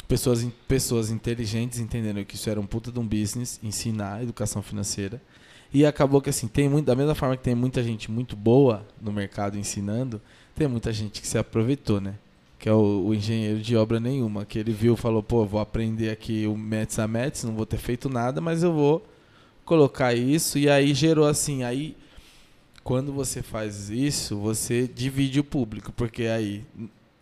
pessoas, 0.08 0.48
pessoas 0.68 1.10
inteligentes 1.10 1.80
entenderam 1.80 2.24
que 2.24 2.36
isso 2.36 2.50
era 2.50 2.60
um 2.60 2.66
puta 2.68 2.92
de 2.92 3.00
um 3.00 3.08
business, 3.08 3.60
ensinar 3.64 4.22
educação 4.22 4.62
financeira. 4.62 5.20
E 5.74 5.86
acabou 5.86 6.22
que, 6.22 6.30
assim, 6.30 6.48
tem 6.48 6.70
muito, 6.70 6.86
da 6.86 6.96
mesma 6.96 7.16
forma 7.16 7.36
que 7.36 7.44
tem 7.44 7.56
muita 7.56 7.84
gente 7.84 8.12
muito 8.12 8.36
boa 8.36 8.86
no 9.02 9.12
mercado 9.12 9.58
ensinando, 9.58 10.22
tem 10.56 10.68
muita 10.68 10.94
gente 10.94 11.20
que 11.20 11.28
se 11.28 11.38
aproveitou, 11.38 12.00
né? 12.00 12.16
Que 12.60 12.70
é 12.70 12.74
o, 12.74 13.08
o 13.08 13.14
engenheiro 13.14 13.60
de 13.60 13.76
obra 13.76 14.00
nenhuma, 14.00 14.46
que 14.46 14.58
ele 14.60 14.72
viu, 14.72 14.96
falou, 14.96 15.22
pô, 15.22 15.46
vou 15.46 15.60
aprender 15.60 16.12
aqui 16.12 16.48
o 16.48 16.56
Mets 16.56 17.00
a 17.00 17.08
Mets, 17.08 17.44
não 17.44 17.54
vou 17.54 17.66
ter 17.66 17.78
feito 17.78 18.08
nada, 18.08 18.40
mas 18.40 18.64
eu 18.64 18.72
vou 18.72 19.06
colocar 19.66 20.14
isso 20.14 20.58
e 20.58 20.70
aí 20.70 20.94
gerou 20.94 21.28
assim, 21.28 21.64
aí 21.64 21.98
quando 22.84 23.12
você 23.12 23.42
faz 23.42 23.90
isso, 23.90 24.38
você 24.38 24.88
divide 24.88 25.40
o 25.40 25.44
público, 25.44 25.92
porque 25.92 26.24
aí 26.24 26.64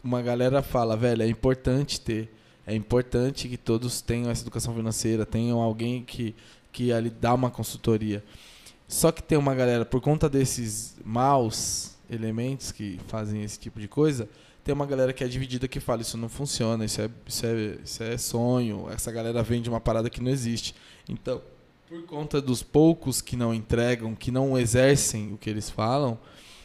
uma 0.03 0.21
galera 0.21 0.61
fala, 0.61 0.97
velho, 0.97 1.23
é 1.23 1.27
importante 1.27 2.01
ter, 2.01 2.29
é 2.67 2.75
importante 2.75 3.47
que 3.47 3.57
todos 3.57 4.01
tenham 4.01 4.29
essa 4.29 4.43
educação 4.43 4.75
financeira, 4.75 5.25
tenham 5.25 5.59
alguém 5.59 6.03
que 6.03 6.35
que 6.73 6.91
ali 6.91 7.11
dá 7.11 7.33
uma 7.35 7.51
consultoria. 7.51 8.23
Só 8.87 9.11
que 9.11 9.21
tem 9.21 9.37
uma 9.37 9.55
galera 9.55 9.85
por 9.85 10.01
conta 10.01 10.27
desses 10.27 10.95
maus 11.05 11.95
elementos 12.09 12.71
que 12.71 12.99
fazem 13.07 13.43
esse 13.43 13.59
tipo 13.59 13.79
de 13.79 13.87
coisa, 13.87 14.27
tem 14.63 14.73
uma 14.73 14.85
galera 14.85 15.13
que 15.13 15.23
é 15.23 15.27
dividida 15.27 15.67
que 15.67 15.79
fala 15.79 16.01
isso 16.01 16.17
não 16.17 16.27
funciona, 16.27 16.83
isso 16.83 17.01
é, 17.01 17.09
isso 17.27 17.45
é, 17.45 17.77
isso 17.83 18.03
é 18.03 18.17
sonho, 18.17 18.87
essa 18.89 19.11
galera 19.11 19.43
vende 19.43 19.69
uma 19.69 19.79
parada 19.79 20.09
que 20.09 20.21
não 20.21 20.31
existe. 20.31 20.73
Então, 21.07 21.41
por 21.93 22.05
conta 22.07 22.41
dos 22.41 22.63
poucos 22.63 23.21
que 23.21 23.35
não 23.35 23.53
entregam, 23.53 24.15
que 24.15 24.31
não 24.31 24.57
exercem 24.57 25.31
o 25.31 25.37
que 25.37 25.47
eles 25.47 25.69
falam, 25.69 26.17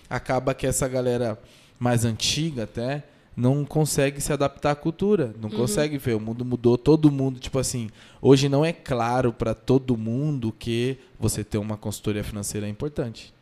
acaba 0.09 0.55
que 0.55 0.67
essa 0.67 0.89
galera 0.89 1.39
mais 1.79 2.07
antiga 2.07 2.63
até 2.65 3.05
não 3.37 3.63
consegue 3.63 4.23
se 4.23 4.33
adaptar 4.33 4.71
à 4.71 4.75
cultura, 4.75 5.35
não 5.39 5.51
uhum. 5.51 5.57
consegue 5.57 5.99
ver. 5.99 6.17
O 6.17 6.21
mundo 6.21 6.47
mudou, 6.47 6.79
todo 6.79 7.13
mundo, 7.13 7.39
tipo 7.39 7.59
assim, 7.59 7.91
hoje 8.23 8.49
não 8.49 8.65
é 8.65 8.73
claro 8.73 9.31
para 9.31 9.55
todo 9.55 9.99
mundo 9.99 10.51
que 10.51 10.97
você 11.21 11.45
ter 11.45 11.59
uma 11.59 11.77
consultoria 11.77 12.25
financeira 12.25 12.67
é 12.67 12.71
importante. 12.71 13.35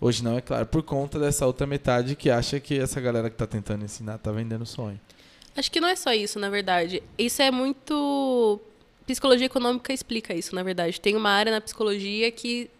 Hoje 0.00 0.24
não 0.24 0.38
é 0.38 0.40
claro, 0.40 0.64
por 0.64 0.82
conta 0.82 1.18
dessa 1.18 1.46
outra 1.46 1.66
metade 1.66 2.16
que 2.16 2.30
acha 2.30 2.58
que 2.58 2.78
essa 2.78 3.02
galera 3.02 3.28
que 3.28 3.34
está 3.34 3.46
tentando 3.46 3.84
ensinar 3.84 4.14
está 4.14 4.32
vendendo 4.32 4.64
sonho. 4.64 4.98
Acho 5.54 5.70
que 5.70 5.80
não 5.80 5.88
é 5.88 5.94
só 5.94 6.14
isso, 6.14 6.38
na 6.38 6.48
verdade. 6.48 7.02
Isso 7.18 7.42
é 7.42 7.50
muito. 7.50 8.60
Psicologia 9.06 9.46
econômica 9.46 9.92
explica 9.92 10.34
isso, 10.34 10.54
na 10.54 10.62
verdade. 10.62 11.00
Tem 11.00 11.14
uma 11.16 11.30
área 11.30 11.52
na 11.52 11.60
psicologia 11.60 12.30
que 12.30 12.70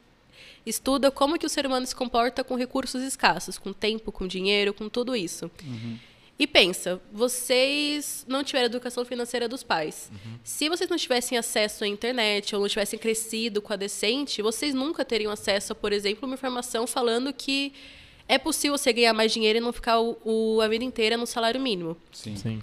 estuda 0.64 1.10
como 1.10 1.38
que 1.38 1.46
o 1.46 1.48
ser 1.48 1.66
humano 1.66 1.86
se 1.86 1.94
comporta 1.94 2.42
com 2.42 2.54
recursos 2.54 3.02
escassos, 3.02 3.58
com 3.58 3.72
tempo, 3.72 4.10
com 4.10 4.26
dinheiro, 4.26 4.72
com 4.72 4.88
tudo 4.88 5.14
isso. 5.14 5.50
Uhum. 5.62 5.98
E 6.36 6.46
pensa, 6.46 7.00
vocês 7.12 8.24
não 8.26 8.42
tiveram 8.42 8.66
educação 8.66 9.04
financeira 9.04 9.48
dos 9.48 9.62
pais. 9.62 10.10
Uhum. 10.10 10.38
Se 10.42 10.68
vocês 10.68 10.90
não 10.90 10.96
tivessem 10.96 11.38
acesso 11.38 11.84
à 11.84 11.86
internet 11.86 12.54
ou 12.54 12.60
não 12.60 12.68
tivessem 12.68 12.98
crescido 12.98 13.62
com 13.62 13.72
a 13.72 13.76
decente, 13.76 14.42
vocês 14.42 14.74
nunca 14.74 15.04
teriam 15.04 15.30
acesso 15.30 15.72
a, 15.72 15.76
por 15.76 15.92
exemplo, 15.92 16.26
uma 16.26 16.34
informação 16.34 16.86
falando 16.86 17.32
que 17.32 17.72
é 18.26 18.36
possível 18.36 18.76
você 18.76 18.92
ganhar 18.92 19.12
mais 19.12 19.32
dinheiro 19.32 19.58
e 19.58 19.60
não 19.60 19.72
ficar 19.72 20.00
o, 20.00 20.16
o, 20.24 20.60
a 20.60 20.66
vida 20.66 20.84
inteira 20.84 21.16
no 21.16 21.26
salário 21.26 21.60
mínimo. 21.60 21.96
Sim. 22.10 22.36
Sim. 22.36 22.62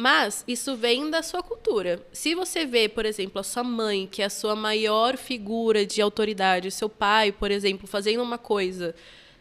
Mas 0.00 0.42
isso 0.48 0.76
vem 0.76 1.10
da 1.10 1.22
sua 1.22 1.42
cultura. 1.42 2.02
Se 2.10 2.34
você 2.34 2.64
vê, 2.64 2.88
por 2.88 3.04
exemplo, 3.04 3.38
a 3.38 3.42
sua 3.42 3.62
mãe, 3.62 4.08
que 4.10 4.22
é 4.22 4.24
a 4.24 4.30
sua 4.30 4.56
maior 4.56 5.18
figura 5.18 5.84
de 5.84 6.00
autoridade, 6.00 6.70
seu 6.70 6.88
pai, 6.88 7.30
por 7.30 7.50
exemplo, 7.50 7.86
fazendo 7.86 8.22
uma 8.22 8.38
coisa 8.38 8.94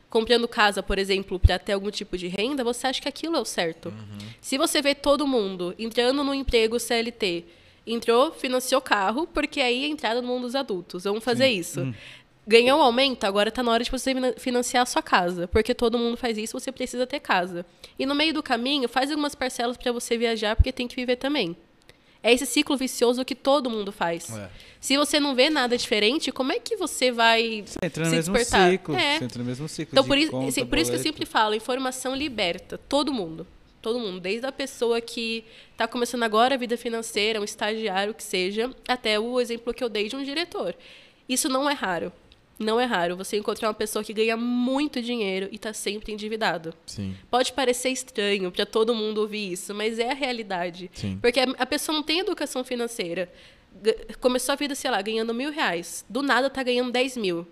comprando 0.10 0.48
casa, 0.50 0.84
por 0.84 1.00
exemplo, 1.00 1.40
para 1.40 1.58
ter 1.58 1.72
algum 1.72 1.90
tipo 1.90 2.18
de 2.18 2.28
renda, 2.28 2.62
você 2.62 2.88
acha 2.88 3.02
que 3.02 3.08
aquilo 3.08 3.38
é 3.38 3.40
o 3.40 3.46
certo. 3.46 3.88
Uhum. 3.88 4.18
Se 4.42 4.58
você 4.58 4.82
vê 4.82 4.94
todo 4.94 5.26
mundo 5.26 5.74
entrando 5.80 6.24
no 6.26 6.34
emprego 6.34 6.78
CLT, 6.78 7.46
entrou, 7.88 8.32
financiou 8.32 8.82
carro, 8.82 9.28
porque 9.28 9.62
aí 9.62 9.86
é 9.86 9.88
entrada 9.88 10.22
no 10.22 10.28
mundo 10.28 10.42
dos 10.42 10.56
adultos. 10.56 11.06
Vamos 11.06 11.24
fazer 11.24 11.48
Sim. 11.48 11.60
isso. 11.60 11.82
Uhum. 11.82 11.94
Ganhou 12.50 12.80
um 12.80 12.82
aumento, 12.82 13.26
agora 13.26 13.50
está 13.50 13.62
na 13.62 13.70
hora 13.70 13.84
de 13.84 13.92
você 13.92 14.12
financiar 14.40 14.82
a 14.82 14.86
sua 14.88 15.04
casa, 15.04 15.48
porque 15.48 15.72
todo 15.76 16.00
mundo 16.00 16.18
faz 16.18 16.36
isso, 16.36 16.60
você 16.60 16.72
precisa 16.72 17.06
ter 17.06 17.20
casa. 17.20 17.64
E 17.98 18.08
no 18.08 18.16
meio 18.16 18.34
do 18.34 18.42
caminho, 18.42 18.90
faz 18.90 19.12
algumas 19.12 19.36
parcelas 19.36 19.78
para 19.78 19.92
você 19.92 20.18
viajar, 20.18 20.56
porque 20.56 20.72
tem 20.72 20.88
que 20.88 20.96
viver 20.96 21.18
também. 21.18 21.56
É 22.24 22.34
esse 22.34 22.48
ciclo 22.48 22.76
vicioso 22.76 23.24
que 23.24 23.36
todo 23.36 23.70
mundo 23.70 23.92
faz. 23.92 24.36
É. 24.36 24.50
Se 24.82 24.98
você 24.98 25.20
não 25.20 25.36
vê 25.36 25.48
nada 25.52 25.78
diferente, 25.78 26.32
como 26.32 26.52
é 26.52 26.60
que 26.60 26.76
você 26.76 27.12
vai 27.12 27.66
você 27.68 27.78
entra 27.84 28.04
no 28.04 28.10
se 28.10 28.16
mesmo 28.16 28.34
despertar? 28.34 28.72
ciclo. 28.72 28.96
É. 28.96 29.20
Você 29.20 29.24
entra 29.26 29.40
no 29.44 29.46
mesmo 29.46 29.70
ciclo. 29.70 29.92
Então, 29.94 30.04
por, 30.04 30.18
isso, 30.18 30.32
conta, 30.32 30.50
assim, 30.50 30.66
por 30.66 30.80
isso 30.80 30.90
que 30.90 30.98
eu 30.98 31.04
sempre 31.04 31.28
falo, 31.28 31.54
informação 31.54 32.16
liberta 32.16 32.80
todo 32.90 33.14
mundo. 33.14 33.46
Todo 33.80 34.00
mundo, 34.00 34.20
desde 34.20 34.48
a 34.48 34.52
pessoa 34.52 35.00
que 35.00 35.46
está 35.72 35.88
começando 35.88 36.24
agora 36.24 36.56
a 36.56 36.58
vida 36.58 36.76
financeira, 36.76 37.40
um 37.40 37.44
estagiário 37.44 38.12
que 38.16 38.24
seja, 38.24 38.74
até 38.88 39.20
o 39.20 39.40
exemplo 39.40 39.72
que 39.72 39.84
eu 39.84 39.88
dei 39.88 40.10
de 40.10 40.16
um 40.16 40.24
diretor. 40.24 40.76
Isso 41.30 41.48
não 41.48 41.70
é 41.70 41.74
raro. 41.74 42.12
Não 42.60 42.78
é 42.78 42.84
raro 42.84 43.16
você 43.16 43.38
encontrar 43.38 43.70
uma 43.70 43.74
pessoa 43.74 44.04
que 44.04 44.14
ganha 44.14 44.36
muito 44.36 45.02
dinheiro 45.02 45.48
e 45.50 45.56
está 45.56 45.72
sempre 45.72 46.12
endividado. 46.12 46.74
Sim. 46.86 47.16
Pode 47.32 47.54
parecer 47.54 47.90
estranho 47.90 48.52
para 48.52 48.66
todo 48.66 48.94
mundo 48.94 49.22
ouvir 49.22 49.54
isso, 49.54 49.74
mas 49.74 49.98
é 49.98 50.12
a 50.12 50.14
realidade. 50.14 50.92
Sim. 50.94 51.18
Porque 51.22 51.40
a 51.40 51.66
pessoa 51.66 51.96
não 51.96 52.04
tem 52.04 52.20
educação 52.20 52.62
financeira. 52.64 53.32
Começou 54.20 54.52
a 54.52 54.56
vida, 54.58 54.76
sei 54.76 54.92
lá, 54.92 55.02
ganhando 55.02 55.34
mil 55.34 55.52
reais. 55.52 56.04
Do 56.10 56.22
nada 56.22 56.48
está 56.48 56.62
ganhando 56.62 56.92
10 56.92 57.16
mil. 57.16 57.48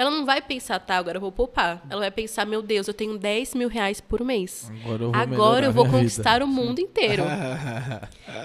Ela 0.00 0.10
não 0.10 0.24
vai 0.24 0.40
pensar, 0.40 0.78
tá, 0.78 0.96
agora 0.96 1.18
eu 1.18 1.20
vou 1.20 1.30
poupar. 1.30 1.82
Ela 1.90 2.00
vai 2.00 2.10
pensar, 2.10 2.46
meu 2.46 2.62
Deus, 2.62 2.88
eu 2.88 2.94
tenho 2.94 3.18
10 3.18 3.54
mil 3.54 3.68
reais 3.68 4.00
por 4.00 4.24
mês. 4.24 4.72
Agora 4.82 5.02
eu 5.02 5.12
vou, 5.12 5.20
agora 5.20 5.66
eu 5.66 5.72
vou 5.72 5.86
conquistar 5.86 6.38
vida. 6.38 6.46
o 6.46 6.48
mundo 6.48 6.80
inteiro. 6.80 7.22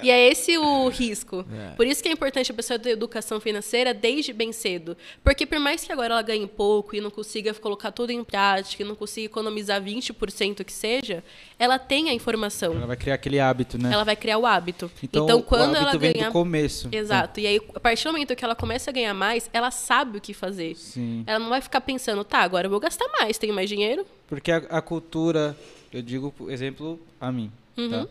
e 0.03 0.11
é 0.11 0.27
esse 0.27 0.57
o 0.57 0.89
risco. 0.89 1.45
É. 1.55 1.75
Por 1.75 1.87
isso 1.87 2.03
que 2.03 2.09
é 2.09 2.11
importante 2.11 2.51
a 2.51 2.53
pessoa 2.53 2.77
ter 2.77 2.89
educação 2.89 3.39
financeira 3.39 3.93
desde 3.93 4.33
bem 4.33 4.51
cedo. 4.51 4.97
Porque 5.23 5.45
por 5.45 5.57
mais 5.57 5.85
que 5.85 5.91
agora 5.93 6.15
ela 6.15 6.21
ganhe 6.21 6.45
pouco 6.47 6.95
e 6.95 6.99
não 6.99 7.09
consiga 7.09 7.53
colocar 7.53 7.91
tudo 7.91 8.09
em 8.11 8.23
prática, 8.23 8.83
e 8.83 8.85
não 8.85 8.95
consiga 8.95 9.27
economizar 9.27 9.81
20% 9.81 10.65
que 10.65 10.73
seja, 10.73 11.23
ela 11.57 11.79
tem 11.79 12.09
a 12.09 12.13
informação. 12.13 12.73
Ela 12.73 12.87
vai 12.87 12.97
criar 12.97 13.15
aquele 13.15 13.39
hábito, 13.39 13.77
né? 13.77 13.93
Ela 13.93 14.03
vai 14.03 14.17
criar 14.17 14.37
o 14.37 14.45
hábito. 14.45 14.91
Então, 15.01 15.23
então 15.23 15.41
quando 15.41 15.75
ela 15.75 15.97
vem 15.97 16.11
ganha... 16.11 16.25
do 16.25 16.33
começo. 16.33 16.89
Exato. 16.91 17.39
E 17.39 17.47
aí, 17.47 17.61
a 17.73 17.79
partir 17.79 18.03
do 18.03 18.11
momento 18.11 18.35
que 18.35 18.43
ela 18.43 18.55
começa 18.55 18.89
a 18.89 18.93
ganhar 18.93 19.13
mais, 19.13 19.49
ela 19.53 19.71
sabe 19.71 20.17
o 20.17 20.21
que 20.21 20.33
fazer. 20.33 20.75
Sim. 20.75 21.23
Ela 21.25 21.44
não 21.45 21.49
vai 21.49 21.61
ficar 21.61 21.81
pensando, 21.81 22.23
tá, 22.23 22.39
agora 22.39 22.67
eu 22.67 22.71
vou 22.71 22.79
gastar 22.79 23.07
mais, 23.19 23.37
tenho 23.37 23.53
mais 23.53 23.69
dinheiro. 23.69 24.05
Porque 24.27 24.51
a, 24.51 24.57
a 24.57 24.81
cultura, 24.81 25.55
eu 25.93 26.01
digo, 26.01 26.31
por 26.31 26.51
exemplo, 26.51 26.99
a 27.19 27.31
mim, 27.31 27.51
uhum. 27.77 27.89
tá? 27.89 28.07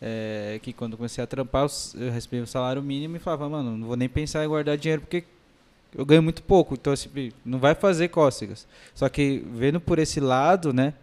É, 0.00 0.60
que 0.62 0.72
quando 0.72 0.96
comecei 0.96 1.22
a 1.22 1.26
trampar, 1.26 1.66
eu 1.94 2.10
recebi 2.10 2.38
o 2.40 2.46
salário 2.46 2.82
mínimo 2.82 3.16
e 3.16 3.18
falava, 3.18 3.48
mano, 3.48 3.76
não 3.76 3.86
vou 3.86 3.96
nem 3.96 4.08
pensar 4.08 4.44
em 4.44 4.48
guardar 4.48 4.76
dinheiro 4.76 5.02
porque 5.02 5.24
eu 5.94 6.04
ganho 6.04 6.22
muito 6.22 6.42
pouco, 6.42 6.74
então 6.74 6.92
assim, 6.92 7.32
não 7.44 7.58
vai 7.58 7.74
fazer 7.74 8.08
cócegas. 8.08 8.66
Só 8.94 9.08
que 9.08 9.44
vendo 9.52 9.80
por 9.80 9.98
esse 9.98 10.20
lado, 10.20 10.72
né, 10.72 10.94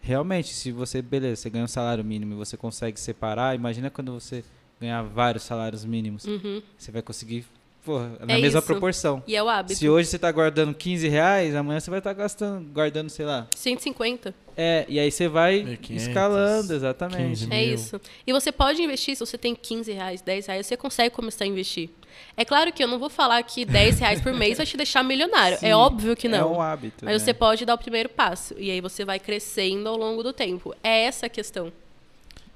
realmente, 0.00 0.52
se 0.52 0.72
você, 0.72 1.00
beleza, 1.00 1.42
você 1.42 1.50
ganha 1.50 1.64
um 1.64 1.68
salário 1.68 2.04
mínimo 2.04 2.34
e 2.34 2.36
você 2.36 2.56
consegue 2.56 2.98
separar, 2.98 3.54
imagina 3.54 3.88
quando 3.88 4.12
você 4.12 4.44
ganhar 4.80 5.02
vários 5.02 5.44
salários 5.44 5.84
mínimos. 5.84 6.24
Uhum. 6.24 6.60
Você 6.76 6.90
vai 6.90 7.00
conseguir 7.02 7.46
Porra, 7.84 8.12
na 8.20 8.34
é 8.34 8.40
mesma 8.40 8.60
isso. 8.60 8.66
proporção. 8.66 9.22
E 9.26 9.34
é 9.34 9.42
o 9.42 9.48
hábito. 9.48 9.76
Se 9.76 9.88
hoje 9.88 10.08
você 10.08 10.14
está 10.14 10.30
guardando 10.30 10.72
15 10.72 11.08
reais, 11.08 11.54
amanhã 11.54 11.80
você 11.80 11.90
vai 11.90 11.98
estar 11.98 12.14
tá 12.14 12.22
gastando, 12.22 12.68
guardando, 12.72 13.10
sei 13.10 13.26
lá. 13.26 13.48
150. 13.56 14.32
É, 14.56 14.86
e 14.88 15.00
aí 15.00 15.10
você 15.10 15.26
vai 15.26 15.78
500, 15.82 16.06
escalando, 16.06 16.74
exatamente. 16.74 17.48
É 17.50 17.64
isso. 17.64 18.00
E 18.24 18.32
você 18.32 18.52
pode 18.52 18.80
investir, 18.80 19.16
se 19.16 19.20
você 19.20 19.36
tem 19.36 19.52
15 19.54 19.90
reais, 19.90 20.22
10 20.22 20.46
reais, 20.46 20.66
você 20.66 20.76
consegue 20.76 21.12
começar 21.12 21.42
a 21.44 21.46
investir. 21.48 21.90
É 22.36 22.44
claro 22.44 22.72
que 22.72 22.84
eu 22.84 22.86
não 22.86 23.00
vou 23.00 23.10
falar 23.10 23.42
que 23.42 23.64
10 23.66 23.98
reais 23.98 24.20
por 24.20 24.32
mês 24.32 24.58
vai 24.58 24.66
te 24.66 24.76
deixar 24.76 25.02
milionário. 25.02 25.58
Sim, 25.58 25.66
é 25.66 25.74
óbvio 25.74 26.14
que 26.14 26.28
não. 26.28 26.38
É 26.38 26.44
um 26.44 26.60
hábito. 26.60 27.04
Mas 27.04 27.14
né? 27.14 27.18
você 27.18 27.34
pode 27.34 27.64
dar 27.64 27.74
o 27.74 27.78
primeiro 27.78 28.08
passo. 28.08 28.54
E 28.58 28.70
aí 28.70 28.80
você 28.80 29.04
vai 29.04 29.18
crescendo 29.18 29.88
ao 29.88 29.96
longo 29.96 30.22
do 30.22 30.32
tempo. 30.32 30.72
É 30.84 31.04
essa 31.04 31.26
a 31.26 31.28
questão. 31.28 31.72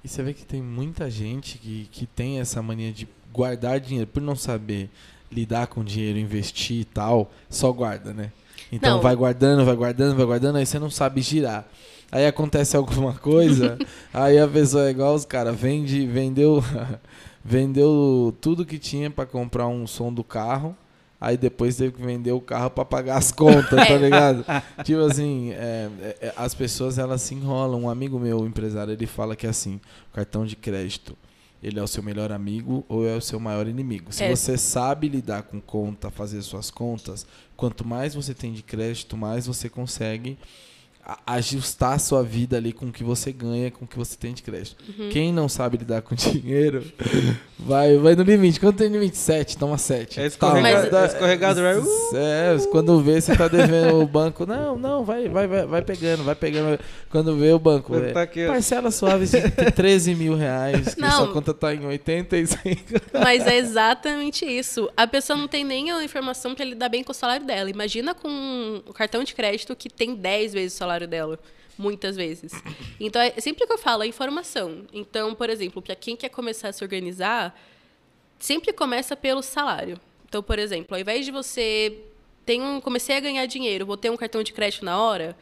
E 0.04 0.08
você 0.08 0.22
vê 0.22 0.32
que 0.32 0.44
tem 0.44 0.62
muita 0.62 1.10
gente 1.10 1.58
que, 1.58 1.88
que 1.90 2.06
tem 2.06 2.38
essa 2.38 2.62
mania 2.62 2.92
de 2.92 3.08
guardar 3.32 3.80
dinheiro 3.80 4.08
por 4.08 4.22
não 4.22 4.36
saber 4.36 4.88
lidar 5.30 5.66
com 5.66 5.82
dinheiro, 5.82 6.18
investir 6.18 6.80
e 6.80 6.84
tal, 6.84 7.30
só 7.48 7.72
guarda, 7.72 8.12
né? 8.12 8.30
Então 8.70 8.96
não. 8.96 9.02
vai 9.02 9.14
guardando, 9.14 9.64
vai 9.64 9.76
guardando, 9.76 10.16
vai 10.16 10.26
guardando, 10.26 10.56
aí 10.56 10.66
você 10.66 10.78
não 10.78 10.90
sabe 10.90 11.20
girar. 11.22 11.66
Aí 12.10 12.26
acontece 12.26 12.76
alguma 12.76 13.14
coisa, 13.18 13.78
aí 14.12 14.38
a 14.38 14.46
pessoa 14.46 14.86
é 14.86 14.90
igual 14.90 15.14
os 15.14 15.24
caras, 15.24 15.56
vende, 15.56 16.06
vendeu, 16.06 16.62
vendeu 17.44 18.36
tudo 18.40 18.64
que 18.64 18.78
tinha 18.78 19.10
para 19.10 19.26
comprar 19.26 19.66
um 19.66 19.86
som 19.86 20.12
do 20.12 20.22
carro, 20.22 20.76
aí 21.20 21.36
depois 21.36 21.76
teve 21.76 21.92
que 21.92 22.02
vender 22.02 22.32
o 22.32 22.40
carro 22.40 22.70
para 22.70 22.84
pagar 22.84 23.16
as 23.16 23.32
contas, 23.32 23.70
tá 23.86 23.94
é. 23.94 23.98
ligado? 23.98 24.44
tipo 24.84 25.00
assim, 25.00 25.50
é, 25.52 25.88
é, 26.20 26.32
as 26.36 26.54
pessoas 26.54 26.98
elas 26.98 27.22
se 27.22 27.34
enrolam. 27.34 27.82
Um 27.82 27.90
amigo 27.90 28.18
meu, 28.18 28.46
empresário, 28.46 28.92
ele 28.92 29.06
fala 29.06 29.34
que 29.34 29.46
é 29.46 29.50
assim, 29.50 29.80
cartão 30.12 30.46
de 30.46 30.54
crédito 30.54 31.16
ele 31.66 31.80
é 31.80 31.82
o 31.82 31.88
seu 31.88 32.00
melhor 32.00 32.30
amigo 32.30 32.84
ou 32.88 33.04
é 33.04 33.16
o 33.16 33.20
seu 33.20 33.40
maior 33.40 33.66
inimigo. 33.66 34.12
Se 34.12 34.22
é. 34.22 34.30
você 34.30 34.56
sabe 34.56 35.08
lidar 35.08 35.42
com 35.42 35.60
conta, 35.60 36.12
fazer 36.12 36.40
suas 36.42 36.70
contas, 36.70 37.26
quanto 37.56 37.84
mais 37.84 38.14
você 38.14 38.32
tem 38.32 38.52
de 38.52 38.62
crédito, 38.62 39.16
mais 39.16 39.48
você 39.48 39.68
consegue 39.68 40.38
ajustar 41.24 41.92
a 41.92 41.98
sua 42.00 42.22
vida 42.22 42.56
ali 42.56 42.72
com 42.72 42.86
o 42.86 42.92
que 42.92 43.04
você 43.04 43.30
ganha, 43.30 43.70
com 43.70 43.84
o 43.84 43.88
que 43.88 43.96
você 43.96 44.16
tem 44.16 44.34
de 44.34 44.42
crédito. 44.42 44.76
Uhum. 44.88 45.08
Quem 45.10 45.32
não 45.32 45.48
sabe 45.48 45.76
lidar 45.76 46.02
com 46.02 46.14
dinheiro, 46.16 46.84
vai, 47.56 47.96
vai 47.96 48.16
no 48.16 48.24
limite. 48.24 48.58
Quanto 48.58 48.78
tem 48.78 48.88
limite? 48.88 49.16
7, 49.16 49.56
toma 49.56 49.78
7. 49.78 50.20
É 50.20 50.26
escorregado, 50.26 50.90
tá, 50.90 51.06
escorregado 51.06 51.60
é, 51.60 52.56
é, 52.56 52.66
quando 52.72 53.00
vê, 53.00 53.20
você 53.20 53.36
tá 53.36 53.46
devendo 53.46 54.00
o 54.00 54.06
banco. 54.06 54.44
Não, 54.44 54.76
não, 54.76 55.04
vai, 55.04 55.28
vai, 55.28 55.46
vai, 55.46 55.66
vai 55.66 55.82
pegando, 55.82 56.24
vai 56.24 56.34
pegando. 56.34 56.78
Quando 57.08 57.36
vê 57.36 57.52
o 57.52 57.58
banco, 57.58 57.94
é, 57.96 58.10
tá 58.10 58.22
aqui, 58.22 58.44
parcela 58.46 58.90
suave 58.90 59.26
de 59.26 59.70
13 59.72 60.14
mil 60.16 60.34
reais, 60.34 60.94
que 60.94 61.00
não, 61.00 61.10
sua 61.10 61.32
conta 61.32 61.54
tá 61.54 61.72
em 61.72 61.86
85. 61.86 62.66
Mas 63.12 63.46
é 63.46 63.56
exatamente 63.56 64.44
isso. 64.44 64.90
A 64.96 65.06
pessoa 65.06 65.38
não 65.38 65.46
tem 65.46 65.62
nem 65.62 65.92
a 65.92 66.02
informação 66.02 66.52
para 66.54 66.64
lidar 66.64 66.88
bem 66.88 67.04
com 67.04 67.12
o 67.12 67.14
salário 67.14 67.46
dela. 67.46 67.70
Imagina 67.70 68.12
com 68.12 68.82
o 68.84 68.92
cartão 68.92 69.22
de 69.22 69.34
crédito 69.34 69.76
que 69.76 69.88
tem 69.88 70.16
10 70.16 70.52
vezes 70.52 70.74
o 70.74 70.78
salário 70.78 70.95
salário 70.96 71.08
dela, 71.08 71.38
muitas 71.76 72.16
vezes. 72.16 72.52
Então, 72.98 73.20
é 73.20 73.30
sempre 73.40 73.66
que 73.66 73.72
eu 73.72 73.78
falo, 73.78 74.02
é 74.02 74.06
informação. 74.06 74.86
Então, 74.92 75.34
por 75.34 75.50
exemplo, 75.50 75.82
para 75.82 75.94
quem 75.94 76.16
quer 76.16 76.30
começar 76.30 76.68
a 76.68 76.72
se 76.72 76.82
organizar, 76.82 77.58
sempre 78.38 78.72
começa 78.72 79.14
pelo 79.14 79.42
salário. 79.42 80.00
Então, 80.28 80.42
por 80.42 80.58
exemplo, 80.58 80.94
ao 80.94 81.00
invés 81.00 81.24
de 81.24 81.30
você 81.30 81.98
tem 82.44 82.62
um, 82.62 82.80
comecei 82.80 83.16
a 83.16 83.20
ganhar 83.20 83.46
dinheiro, 83.46 83.84
vou 83.84 83.96
ter 83.96 84.10
um 84.10 84.16
cartão 84.16 84.42
de 84.42 84.52
crédito 84.52 84.84
na 84.84 85.00
hora, 85.00 85.36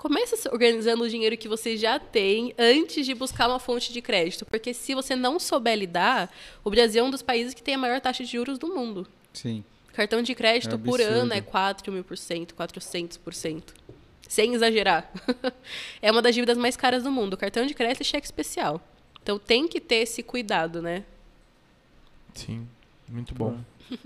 Começa 0.00 0.50
organizando 0.50 1.04
o 1.04 1.08
dinheiro 1.10 1.36
que 1.36 1.46
você 1.46 1.76
já 1.76 1.98
tem 1.98 2.54
antes 2.58 3.04
de 3.04 3.12
buscar 3.12 3.46
uma 3.46 3.58
fonte 3.58 3.92
de 3.92 4.00
crédito. 4.00 4.46
Porque 4.46 4.72
se 4.72 4.94
você 4.94 5.14
não 5.14 5.38
souber 5.38 5.76
lidar, 5.76 6.32
o 6.64 6.70
Brasil 6.70 7.04
é 7.04 7.06
um 7.06 7.10
dos 7.10 7.20
países 7.20 7.52
que 7.52 7.62
tem 7.62 7.74
a 7.74 7.78
maior 7.78 8.00
taxa 8.00 8.24
de 8.24 8.32
juros 8.32 8.58
do 8.58 8.68
mundo. 8.68 9.06
Sim. 9.34 9.62
Cartão 9.92 10.22
de 10.22 10.34
crédito 10.34 10.76
É 10.76 10.78
por 10.78 11.02
ano 11.02 11.34
é 11.34 11.42
4 11.42 11.92
mil 11.92 12.02
por 12.02 12.16
cento, 12.16 12.54
400 12.54 13.18
por 13.18 13.34
cento. 13.34 13.74
Sem 14.30 14.54
exagerar. 14.54 15.10
é 16.00 16.08
uma 16.08 16.22
das 16.22 16.32
dívidas 16.36 16.56
mais 16.56 16.76
caras 16.76 17.02
do 17.02 17.10
mundo. 17.10 17.36
Cartão 17.36 17.66
de 17.66 17.74
crédito 17.74 18.02
e 18.02 18.04
cheque 18.04 18.24
especial. 18.24 18.80
Então 19.20 19.40
tem 19.40 19.66
que 19.66 19.80
ter 19.80 19.96
esse 19.96 20.22
cuidado, 20.22 20.80
né? 20.80 21.02
Sim, 22.32 22.64
muito 23.08 23.34
bom. 23.34 23.58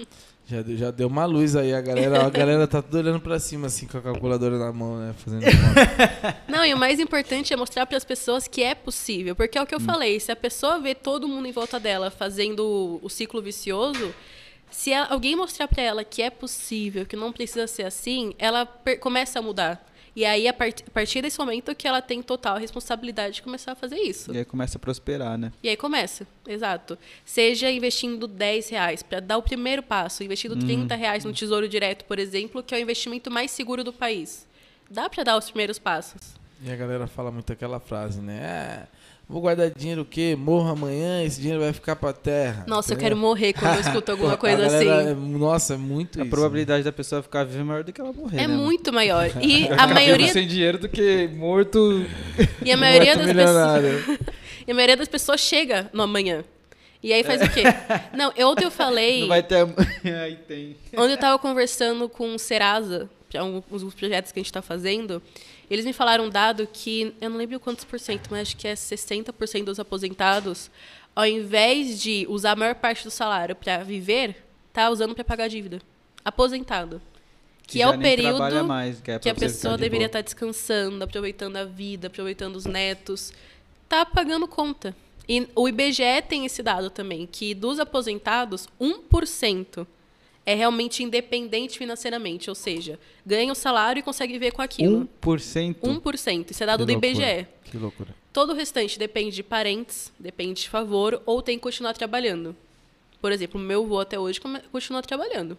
Já, 0.46 0.60
deu- 0.60 0.76
já 0.76 0.90
deu 0.90 1.08
uma 1.08 1.24
luz 1.24 1.56
aí, 1.56 1.72
a 1.72 1.80
galera, 1.80 2.26
a 2.26 2.28
galera 2.28 2.66
tá 2.68 2.82
tudo 2.82 2.98
olhando 2.98 3.18
pra 3.18 3.38
cima, 3.38 3.66
assim, 3.68 3.86
com 3.86 3.96
a 3.96 4.02
calculadora 4.02 4.58
na 4.58 4.70
mão, 4.74 4.98
né? 4.98 5.14
Fazendo 5.16 5.40
conta. 5.42 6.36
Não, 6.46 6.62
e 6.66 6.74
o 6.74 6.76
mais 6.76 7.00
importante 7.00 7.54
é 7.54 7.56
mostrar 7.56 7.86
para 7.86 7.96
as 7.96 8.04
pessoas 8.04 8.46
que 8.46 8.62
é 8.62 8.74
possível. 8.74 9.34
Porque 9.34 9.56
é 9.56 9.62
o 9.62 9.66
que 9.66 9.74
eu 9.74 9.80
falei, 9.80 10.20
se 10.20 10.30
a 10.30 10.36
pessoa 10.36 10.78
vê 10.78 10.94
todo 10.94 11.26
mundo 11.26 11.48
em 11.48 11.50
volta 11.50 11.80
dela 11.80 12.10
fazendo 12.10 13.00
o 13.02 13.08
ciclo 13.08 13.40
vicioso, 13.40 14.14
se 14.70 14.92
ela- 14.92 15.06
alguém 15.08 15.34
mostrar 15.34 15.66
para 15.66 15.82
ela 15.82 16.04
que 16.04 16.20
é 16.20 16.28
possível, 16.28 17.06
que 17.06 17.16
não 17.16 17.32
precisa 17.32 17.66
ser 17.66 17.84
assim, 17.84 18.34
ela 18.38 18.66
per- 18.66 18.98
começa 19.00 19.38
a 19.38 19.42
mudar. 19.42 19.82
E 20.16 20.24
aí, 20.24 20.46
a, 20.46 20.52
part- 20.52 20.84
a 20.86 20.90
partir 20.90 21.22
desse 21.22 21.38
momento, 21.38 21.74
que 21.74 21.88
ela 21.88 22.00
tem 22.00 22.22
total 22.22 22.56
responsabilidade 22.56 23.36
de 23.36 23.42
começar 23.42 23.72
a 23.72 23.74
fazer 23.74 23.96
isso. 23.96 24.32
E 24.32 24.38
aí 24.38 24.44
começa 24.44 24.78
a 24.78 24.80
prosperar, 24.80 25.36
né? 25.36 25.52
E 25.62 25.68
aí 25.68 25.76
começa, 25.76 26.24
exato. 26.46 26.96
Seja 27.24 27.68
investindo 27.70 28.28
10 28.28 28.68
reais 28.68 29.02
para 29.02 29.18
dar 29.18 29.38
o 29.38 29.42
primeiro 29.42 29.82
passo, 29.82 30.22
investindo 30.22 30.56
30 30.56 30.94
reais 30.94 31.24
no 31.24 31.32
Tesouro 31.32 31.68
Direto, 31.68 32.04
por 32.04 32.18
exemplo, 32.20 32.62
que 32.62 32.74
é 32.74 32.78
o 32.78 32.80
investimento 32.80 33.28
mais 33.30 33.50
seguro 33.50 33.82
do 33.82 33.92
país. 33.92 34.46
Dá 34.88 35.10
para 35.10 35.24
dar 35.24 35.36
os 35.36 35.46
primeiros 35.50 35.78
passos. 35.80 36.20
E 36.62 36.70
a 36.70 36.76
galera 36.76 37.06
fala 37.08 37.32
muito 37.32 37.52
aquela 37.52 37.80
frase, 37.80 38.20
né? 38.20 38.38
É, 38.38 38.86
vou 39.28 39.40
guardar 39.40 39.70
dinheiro 39.70 40.02
o 40.02 40.04
quê? 40.04 40.36
Morro 40.38 40.68
amanhã, 40.70 41.22
esse 41.24 41.40
dinheiro 41.40 41.60
vai 41.62 41.72
ficar 41.72 41.96
pra 41.96 42.12
terra. 42.12 42.64
Nossa, 42.68 42.92
eu 42.94 42.98
quero 42.98 43.16
morrer 43.16 43.52
quando 43.52 43.74
eu 43.74 43.80
escuto 43.80 44.12
alguma 44.12 44.36
coisa 44.38 44.56
galera 44.68 45.00
assim. 45.00 45.10
é- 45.10 45.14
nossa, 45.14 45.74
é 45.74 45.76
muito 45.76 46.18
A 46.20 46.22
isso. 46.22 46.30
probabilidade 46.30 46.84
da 46.84 46.92
pessoa 46.92 47.22
ficar 47.22 47.44
viva 47.44 47.60
é 47.60 47.64
maior 47.64 47.84
do 47.84 47.92
que 47.92 48.00
ela 48.00 48.12
morrer. 48.12 48.36
É 48.38 48.40
né, 48.42 48.46
mano? 48.48 48.62
muito 48.62 48.92
maior. 48.92 49.30
E 49.42 49.68
a 49.76 49.86
maioria, 49.86 50.32
sem 50.32 50.46
dinheiro 50.46 50.78
do 50.78 50.88
que 50.88 51.28
morto. 51.34 52.04
e 52.64 52.70
a 52.72 52.76
maioria 52.76 53.16
das 53.16 53.26
pessoas, 53.32 54.18
e 54.66 54.70
a 54.70 54.74
maioria 54.74 54.96
das 54.96 55.08
pessoas 55.08 55.40
chega 55.40 55.90
no 55.92 56.02
amanhã. 56.02 56.44
E 57.02 57.12
aí 57.12 57.22
faz 57.22 57.42
o 57.42 57.50
quê? 57.50 57.62
Não, 58.16 58.32
eu- 58.36 58.48
ontem 58.48 58.64
eu 58.64 58.70
falei, 58.70 59.20
Não 59.20 59.28
vai 59.28 59.42
ter. 59.42 59.66
Aí 60.22 60.36
tem. 60.48 60.74
Ontem 60.96 61.12
eu 61.12 61.18
tava 61.18 61.38
conversando 61.38 62.08
com 62.08 62.34
o 62.34 62.38
Serasa, 62.38 63.10
um, 63.36 63.62
uns 63.70 63.92
projetos 63.94 64.32
que 64.32 64.38
a 64.38 64.40
gente 64.40 64.46
está 64.50 64.62
fazendo. 64.62 65.20
Eles 65.70 65.84
me 65.84 65.92
falaram 65.92 66.24
um 66.24 66.28
dado 66.28 66.68
que, 66.72 67.14
eu 67.20 67.30
não 67.30 67.36
lembro 67.36 67.58
quantos 67.58 67.84
por 67.84 67.98
cento, 67.98 68.28
mas 68.30 68.42
acho 68.42 68.56
que 68.56 68.68
é 68.68 68.74
60% 68.74 69.64
dos 69.64 69.80
aposentados, 69.80 70.70
ao 71.14 71.26
invés 71.26 72.00
de 72.00 72.26
usar 72.28 72.52
a 72.52 72.56
maior 72.56 72.74
parte 72.74 73.04
do 73.04 73.10
salário 73.10 73.54
para 73.54 73.82
viver, 73.84 74.44
tá 74.72 74.90
usando 74.90 75.14
para 75.14 75.24
pagar 75.24 75.48
dívida. 75.48 75.80
Aposentado. 76.24 77.00
Que, 77.66 77.80
é 77.80 77.84
já 77.86 77.90
o 77.90 77.98
período 77.98 78.64
mais, 78.64 79.00
que, 79.00 79.10
é 79.10 79.18
que 79.18 79.28
a 79.28 79.34
pessoa 79.34 79.76
de 79.76 79.82
deveria 79.82 80.06
estar 80.06 80.20
descansando, 80.20 81.02
aproveitando 81.02 81.56
a 81.56 81.64
vida, 81.64 82.08
aproveitando 82.08 82.56
os 82.56 82.66
netos. 82.66 83.32
Tá 83.88 84.04
pagando 84.04 84.46
conta. 84.46 84.94
E 85.26 85.48
o 85.54 85.66
IBGE 85.66 86.22
tem 86.28 86.44
esse 86.44 86.62
dado 86.62 86.90
também, 86.90 87.26
que 87.26 87.54
dos 87.54 87.80
aposentados, 87.80 88.68
1% 88.78 89.86
é 90.46 90.54
realmente 90.54 91.02
independente 91.02 91.78
financeiramente, 91.78 92.50
ou 92.50 92.54
seja, 92.54 92.98
ganha 93.24 93.50
o 93.52 93.54
salário 93.54 94.00
e 94.00 94.02
consegue 94.02 94.32
viver 94.34 94.52
com 94.52 94.60
aquilo. 94.62 95.08
1%. 95.22 95.76
1%. 95.80 96.50
Isso 96.50 96.62
é 96.62 96.66
dado 96.66 96.80
Que 96.80 96.86
do 96.86 96.92
loucura. 96.92 97.08
IBGE. 97.30 97.46
Que 97.64 97.78
loucura. 97.78 98.14
Todo 98.32 98.50
o 98.52 98.54
restante 98.54 98.98
depende 98.98 99.34
de 99.36 99.42
parentes, 99.42 100.12
depende 100.18 100.62
de 100.62 100.68
favor, 100.68 101.22
ou 101.24 101.40
tem 101.40 101.56
que 101.56 101.62
continuar 101.62 101.94
trabalhando. 101.94 102.54
Por 103.22 103.32
exemplo, 103.32 103.58
o 103.60 103.64
meu 103.64 103.84
avô 103.84 104.00
até 104.00 104.18
hoje 104.18 104.40
continua 104.70 105.00
trabalhando. 105.02 105.56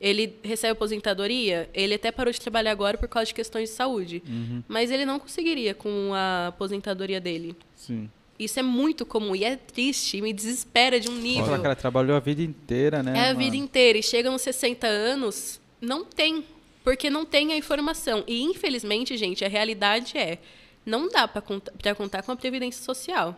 Ele 0.00 0.34
recebe 0.44 0.72
aposentadoria, 0.72 1.68
ele 1.74 1.94
até 1.94 2.10
parou 2.12 2.32
de 2.32 2.40
trabalhar 2.40 2.70
agora 2.70 2.96
por 2.96 3.08
causa 3.08 3.26
de 3.26 3.34
questões 3.34 3.68
de 3.68 3.74
saúde. 3.74 4.22
Uhum, 4.28 4.62
Mas 4.68 4.90
ele 4.92 5.04
não 5.04 5.18
conseguiria 5.18 5.74
com 5.74 6.12
a 6.14 6.48
aposentadoria 6.48 7.20
dele. 7.20 7.54
sim. 7.76 8.08
Isso 8.38 8.60
é 8.60 8.62
muito 8.62 9.04
comum 9.04 9.34
e 9.34 9.42
é 9.42 9.56
triste, 9.56 10.22
me 10.22 10.32
desespera 10.32 11.00
de 11.00 11.10
um 11.10 11.14
nível. 11.14 11.46
Fala, 11.46 11.58
cara, 11.58 11.76
trabalhou 11.76 12.16
a 12.16 12.20
vida 12.20 12.40
inteira, 12.40 13.02
né? 13.02 13.12
É 13.16 13.22
a 13.22 13.26
mano? 13.26 13.38
vida 13.38 13.56
inteira. 13.56 13.98
E 13.98 14.02
chega 14.02 14.30
nos 14.30 14.42
60 14.42 14.86
anos, 14.86 15.60
não 15.80 16.04
tem. 16.04 16.44
Porque 16.84 17.10
não 17.10 17.24
tem 17.24 17.52
a 17.52 17.56
informação. 17.56 18.22
E, 18.26 18.40
infelizmente, 18.42 19.16
gente, 19.16 19.44
a 19.44 19.48
realidade 19.48 20.16
é: 20.16 20.38
não 20.86 21.08
dá 21.08 21.26
para 21.26 21.42
contar, 21.42 21.94
contar 21.96 22.22
com 22.22 22.30
a 22.30 22.36
Previdência 22.36 22.82
Social. 22.84 23.36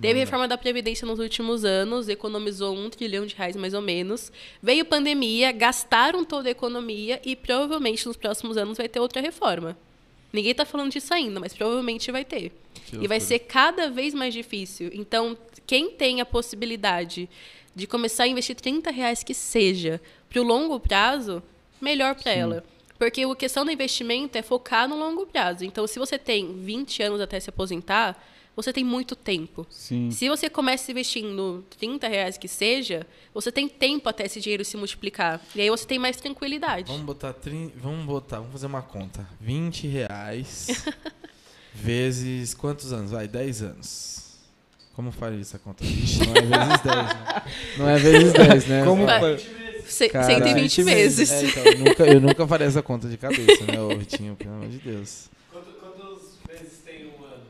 Teve 0.00 0.20
reforma 0.20 0.46
da 0.46 0.56
Previdência 0.56 1.06
nos 1.06 1.18
últimos 1.18 1.64
anos, 1.64 2.08
economizou 2.08 2.76
um 2.76 2.88
trilhão 2.88 3.26
de 3.26 3.34
reais 3.34 3.56
mais 3.56 3.74
ou 3.74 3.80
menos. 3.80 4.30
Veio 4.62 4.84
pandemia, 4.84 5.50
gastaram 5.50 6.24
toda 6.24 6.48
a 6.48 6.52
economia 6.52 7.20
e 7.24 7.34
provavelmente 7.34 8.06
nos 8.06 8.16
próximos 8.16 8.56
anos 8.56 8.78
vai 8.78 8.88
ter 8.88 9.00
outra 9.00 9.20
reforma. 9.20 9.76
Ninguém 10.32 10.52
está 10.52 10.64
falando 10.64 10.92
disso 10.92 11.12
ainda, 11.12 11.40
mas 11.40 11.54
provavelmente 11.54 12.10
vai 12.12 12.24
ter. 12.24 12.52
E 12.92 13.06
vai 13.06 13.20
ser 13.20 13.40
cada 13.40 13.90
vez 13.90 14.14
mais 14.14 14.32
difícil. 14.32 14.90
Então, 14.92 15.36
quem 15.66 15.90
tem 15.90 16.20
a 16.20 16.26
possibilidade 16.26 17.28
de 17.74 17.86
começar 17.86 18.24
a 18.24 18.28
investir 18.28 18.56
30 18.56 18.90
reais 18.90 19.22
que 19.22 19.34
seja 19.34 20.00
para 20.28 20.40
o 20.40 20.44
longo 20.44 20.78
prazo, 20.78 21.42
melhor 21.80 22.14
para 22.14 22.32
ela. 22.32 22.64
Porque 22.98 23.22
a 23.22 23.36
questão 23.36 23.64
do 23.64 23.70
investimento 23.70 24.36
é 24.36 24.42
focar 24.42 24.88
no 24.88 24.96
longo 24.96 25.26
prazo. 25.26 25.64
Então, 25.64 25.86
se 25.86 25.98
você 25.98 26.18
tem 26.18 26.60
20 26.60 27.02
anos 27.02 27.20
até 27.20 27.40
se 27.40 27.48
aposentar, 27.48 28.22
você 28.56 28.72
tem 28.72 28.84
muito 28.84 29.16
tempo. 29.16 29.66
Sim. 29.70 30.10
Se 30.10 30.28
você 30.28 30.50
começa 30.50 30.90
investindo 30.90 31.64
30 31.78 32.08
reais 32.08 32.36
que 32.36 32.48
seja, 32.48 33.06
você 33.32 33.50
tem 33.50 33.68
tempo 33.68 34.08
até 34.08 34.26
esse 34.26 34.40
dinheiro 34.40 34.64
se 34.64 34.76
multiplicar. 34.76 35.40
E 35.54 35.60
aí 35.60 35.70
você 35.70 35.86
tem 35.86 35.98
mais 35.98 36.16
tranquilidade. 36.16 36.88
Vamos 36.90 37.06
botar, 37.06 37.32
trin... 37.32 37.72
vamos 37.76 38.04
botar, 38.06 38.36
vamos 38.38 38.52
fazer 38.52 38.66
uma 38.66 38.82
conta. 38.82 39.26
20 39.40 39.86
reais 39.86 40.84
vezes 41.74 42.52
quantos 42.54 42.92
anos? 42.92 43.10
Vai, 43.12 43.26
10 43.28 43.62
anos. 43.62 44.20
Como 44.94 45.10
faria 45.12 45.40
essa 45.40 45.58
conta? 45.58 45.82
Ixi, 45.84 46.18
não 46.26 46.34
é 46.34 46.42
vezes 46.42 46.80
10, 46.82 46.84
né? 46.84 47.42
Não 47.78 47.88
é 47.88 47.98
vezes 47.98 48.32
10, 48.34 48.66
né? 48.66 48.84
Como 48.84 49.06
Vai. 49.06 49.20
foi? 49.20 49.38
Ce- 49.86 50.08
Caralho, 50.08 50.34
120 50.44 50.76
20 50.76 50.82
vezes. 50.84 51.30
É, 51.30 51.44
então, 51.46 51.64
eu, 51.64 51.78
nunca, 51.78 52.06
eu 52.06 52.20
nunca 52.20 52.46
faria 52.46 52.66
essa 52.66 52.82
conta 52.82 53.08
de 53.08 53.16
cabeça, 53.16 53.64
né, 53.64 53.80
ô 53.80 53.96
Vitinho? 53.96 54.36
Pelo 54.36 54.52
amor 54.54 54.68
de 54.68 54.78
Deus. 54.78 55.28
Quanto- 55.50 55.70
Quantas 55.72 56.60
vezes 56.60 56.78
tem 56.84 57.06
um 57.06 57.24
ano? 57.24 57.44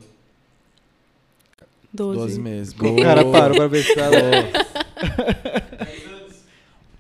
12. 1.92 2.18
12 2.18 2.40
meses. 2.40 2.72
O 2.78 2.96
cara 3.02 3.22
Boa. 3.24 3.38
parou 3.38 3.56
pra 3.56 3.66
ver 3.66 3.82
se 3.84 3.98
ela... 3.98 4.10
10 4.20 6.06
anos? 6.06 6.34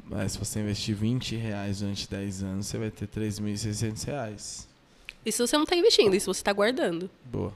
Mas 0.08 0.32
se 0.32 0.38
você 0.38 0.60
investir 0.60 0.94
20 0.94 1.36
reais 1.36 1.80
durante 1.80 2.08
10 2.10 2.42
anos, 2.42 2.66
você 2.66 2.78
vai 2.78 2.90
ter 2.90 3.06
3.600 3.06 4.04
reais. 4.06 4.68
Isso 5.24 5.46
você 5.46 5.56
não 5.56 5.64
está 5.64 5.76
investindo, 5.76 6.14
isso 6.14 6.32
você 6.32 6.40
está 6.40 6.52
guardando. 6.52 7.08
Boa. 7.24 7.52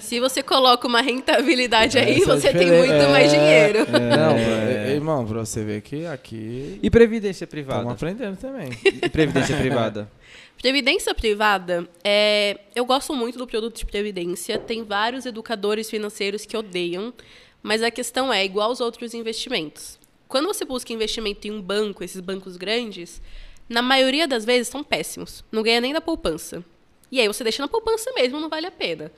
Se 0.00 0.20
você 0.20 0.42
coloca 0.42 0.86
uma 0.86 1.00
rentabilidade 1.00 1.98
aí, 1.98 2.20
Essa 2.20 2.32
é 2.32 2.36
você 2.36 2.52
tem 2.52 2.66
diferença. 2.66 2.86
muito 2.94 3.10
mais 3.10 3.32
É. 3.32 3.38
dinheiro. 3.38 3.90
Não, 3.90 4.30
É. 4.36 4.82
pra- 4.84 4.90
irmão, 4.92 5.26
pra 5.26 5.38
você 5.40 5.64
ver 5.64 5.80
que 5.82 6.04
aqui 6.06 6.78
E 6.82 6.90
previdência 6.90 7.44
estamos 7.44 7.64
privada? 7.66 7.90
aprendendo 7.92 8.36
também. 8.36 8.70
E 8.84 9.08
previdência 9.08 9.56
privada? 9.56 10.10
Previdência 10.66 11.14
privada, 11.14 11.88
é, 12.02 12.58
eu 12.74 12.84
gosto 12.84 13.14
muito 13.14 13.38
do 13.38 13.46
produto 13.46 13.76
de 13.76 13.86
previdência. 13.86 14.58
Tem 14.58 14.82
vários 14.82 15.24
educadores 15.24 15.88
financeiros 15.88 16.44
que 16.44 16.56
odeiam, 16.56 17.14
mas 17.62 17.84
a 17.84 17.90
questão 17.92 18.32
é 18.32 18.44
igual 18.44 18.70
aos 18.70 18.80
outros 18.80 19.14
investimentos. 19.14 19.96
Quando 20.26 20.48
você 20.48 20.64
busca 20.64 20.92
investimento 20.92 21.46
em 21.46 21.52
um 21.52 21.62
banco, 21.62 22.02
esses 22.02 22.20
bancos 22.20 22.56
grandes, 22.56 23.22
na 23.68 23.80
maioria 23.80 24.26
das 24.26 24.44
vezes 24.44 24.66
são 24.66 24.82
péssimos. 24.82 25.44
Não 25.52 25.62
ganha 25.62 25.80
nem 25.80 25.92
da 25.92 26.00
poupança. 26.00 26.64
E 27.12 27.20
aí 27.20 27.28
você 27.28 27.44
deixa 27.44 27.62
na 27.62 27.68
poupança 27.68 28.10
mesmo, 28.14 28.40
não 28.40 28.48
vale 28.48 28.66
a 28.66 28.72
pena. 28.72 29.12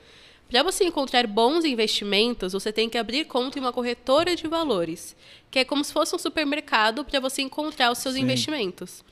Para 0.50 0.62
você 0.62 0.84
encontrar 0.84 1.26
bons 1.26 1.64
investimentos, 1.64 2.52
você 2.52 2.70
tem 2.70 2.90
que 2.90 2.98
abrir 2.98 3.24
conta 3.24 3.58
em 3.58 3.62
uma 3.62 3.72
corretora 3.72 4.36
de 4.36 4.46
valores, 4.46 5.16
que 5.50 5.60
é 5.60 5.64
como 5.64 5.82
se 5.82 5.94
fosse 5.94 6.14
um 6.14 6.18
supermercado 6.18 7.06
para 7.06 7.18
você 7.20 7.40
encontrar 7.40 7.90
os 7.90 7.96
seus 7.96 8.16
Sim. 8.16 8.20
investimentos. 8.20 9.02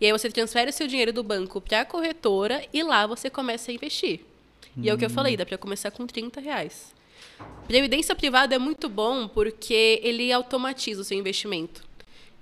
E 0.00 0.06
aí 0.06 0.12
você 0.12 0.30
transfere 0.30 0.70
o 0.70 0.72
seu 0.72 0.86
dinheiro 0.86 1.12
do 1.12 1.22
banco 1.22 1.60
para 1.60 1.80
a 1.80 1.84
corretora 1.84 2.62
e 2.72 2.82
lá 2.82 3.06
você 3.06 3.30
começa 3.30 3.70
a 3.70 3.74
investir. 3.74 4.20
E 4.76 4.90
é 4.90 4.94
o 4.94 4.98
que 4.98 5.04
eu 5.06 5.10
falei, 5.10 5.36
dá 5.38 5.46
para 5.46 5.56
começar 5.56 5.90
com 5.90 6.06
30 6.06 6.38
reais. 6.40 6.94
Previdência 7.66 8.14
privada 8.14 8.54
é 8.54 8.58
muito 8.58 8.88
bom 8.90 9.26
porque 9.26 10.00
ele 10.02 10.30
automatiza 10.32 11.00
o 11.00 11.04
seu 11.04 11.18
investimento. 11.18 11.82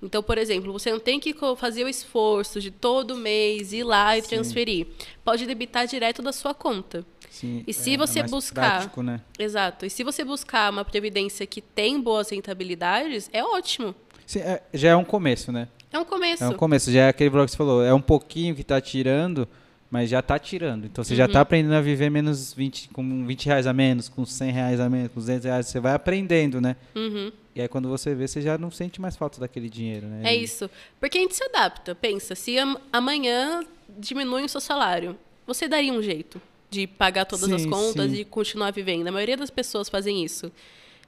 Então, 0.03 0.21
por 0.21 0.37
exemplo, 0.37 0.71
você 0.73 0.91
não 0.91 0.99
tem 0.99 1.19
que 1.19 1.33
fazer 1.57 1.85
o 1.85 1.87
esforço 1.89 2.59
de 2.59 2.69
todo 2.69 3.15
mês 3.15 3.71
ir 3.71 3.83
lá 3.83 4.17
e 4.17 4.21
Sim. 4.21 4.27
transferir. 4.27 4.87
Pode 5.23 5.45
debitar 5.45 5.87
direto 5.87 6.21
da 6.21 6.33
sua 6.33 6.53
conta. 6.53 7.05
Sim, 7.31 7.63
E 7.65 7.73
se 7.73 7.93
é- 7.93 7.97
você 7.97 8.19
é 8.19 8.23
buscar- 8.23 8.79
prático, 8.79 9.01
né? 9.01 9.21
Exato. 9.39 9.85
E 9.85 9.89
se 9.89 10.03
você 10.03 10.23
buscar 10.23 10.71
uma 10.71 10.83
previdência 10.85 11.45
que 11.47 11.61
tem 11.61 11.99
boas 11.99 12.29
rentabilidades, 12.29 13.29
é 13.33 13.43
ótimo. 13.43 13.95
Sim, 14.25 14.39
é- 14.39 14.61
já 14.73 14.89
é 14.89 14.95
um 14.95 15.05
começo, 15.05 15.51
né? 15.51 15.67
É 15.95 15.99
um 15.99 16.05
começo. 16.05 16.43
É 16.43 16.49
um 16.49 16.53
começo, 16.53 16.91
já 16.91 17.01
é 17.03 17.09
aquele 17.09 17.29
valor 17.29 17.45
que 17.45 17.51
você 17.51 17.57
falou, 17.57 17.83
é 17.83 17.93
um 17.93 18.01
pouquinho 18.01 18.53
que 18.55 18.63
tá 18.63 18.79
tirando, 18.81 19.47
mas 19.89 20.09
já 20.09 20.21
tá 20.21 20.37
tirando. 20.37 20.85
Então 20.85 21.03
você 21.03 21.15
já 21.15 21.25
Uhum. 21.25 21.31
tá 21.31 21.41
aprendendo 21.41 21.73
a 21.75 21.81
viver 21.81 22.09
menos 22.09 22.53
20, 22.53 22.89
com 22.89 23.25
20 23.25 23.45
reais 23.45 23.65
a 23.67 23.73
menos, 23.73 24.09
com 24.09 24.25
100 24.25 24.51
reais 24.51 24.79
a 24.79 24.89
menos, 24.89 25.09
com 25.13 25.19
200 25.19 25.45
reais. 25.45 25.67
Você 25.67 25.79
vai 25.79 25.93
aprendendo, 25.93 26.59
né? 26.59 26.75
Uhum. 26.95 27.31
E 27.55 27.61
aí 27.61 27.67
quando 27.69 27.87
você 27.87 28.13
vê, 28.13 28.27
você 28.27 28.41
já 28.41 28.57
não 28.57 28.69
sente 28.69 28.99
mais 28.99 29.15
falta 29.15 29.39
daquele 29.39 29.69
dinheiro, 29.69 30.05
né? 30.07 30.21
É 30.25 30.35
isso. 30.35 30.69
Porque 30.99 31.17
a 31.17 31.21
gente 31.21 31.35
se 31.35 31.43
adapta. 31.45 31.95
Pensa, 31.95 32.35
se 32.35 32.57
am- 32.57 32.77
amanhã 32.91 33.63
diminui 33.97 34.43
o 34.43 34.49
seu 34.49 34.59
salário, 34.59 35.17
você 35.47 35.67
daria 35.67 35.93
um 35.93 36.01
jeito 36.01 36.41
de 36.69 36.87
pagar 36.87 37.23
todas 37.23 37.49
as 37.49 37.61
Sim, 37.61 37.69
contas 37.69 38.11
sim. 38.11 38.17
e 38.17 38.25
continuar 38.25 38.71
vivendo. 38.71 39.07
A 39.07 39.11
maioria 39.13 39.37
das 39.37 39.49
pessoas 39.49 39.87
fazem 39.87 40.25
isso. 40.25 40.51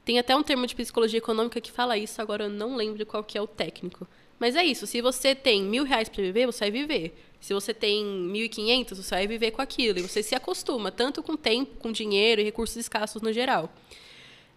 Tem 0.05 0.17
até 0.17 0.33
um 0.33 0.43
termo 0.43 0.65
de 0.65 0.73
psicologia 0.73 1.17
econômica 1.17 1.59
que 1.59 1.69
fala 1.69 1.97
isso, 1.97 2.21
agora 2.21 2.45
eu 2.45 2.49
não 2.49 2.77
lembro 2.77 3.05
qual 3.05 3.21
que 3.21 3.37
é 3.37 3.41
o 3.41 3.47
técnico. 3.47 4.07
Mas 4.39 4.55
é 4.55 4.63
isso, 4.63 4.85
se 4.85 5.01
você 5.01 5.33
tem 5.33 5.63
mil 5.63 5.83
reais 5.83 6.09
para 6.09 6.21
viver, 6.21 6.45
você 6.45 6.65
vai 6.65 6.71
viver. 6.71 7.23
Se 7.39 7.53
você 7.53 7.73
tem 7.73 8.03
mil 8.05 8.45
e 8.45 8.49
quinhentos, 8.49 8.97
você 8.97 9.15
vai 9.15 9.27
viver 9.27 9.51
com 9.51 9.61
aquilo. 9.61 9.99
E 9.99 10.01
você 10.01 10.21
se 10.21 10.35
acostuma, 10.35 10.91
tanto 10.91 11.23
com 11.23 11.35
tempo, 11.35 11.75
com 11.77 11.91
dinheiro 11.91 12.41
e 12.41 12.43
recursos 12.43 12.75
escassos 12.77 13.21
no 13.21 13.31
geral. 13.31 13.71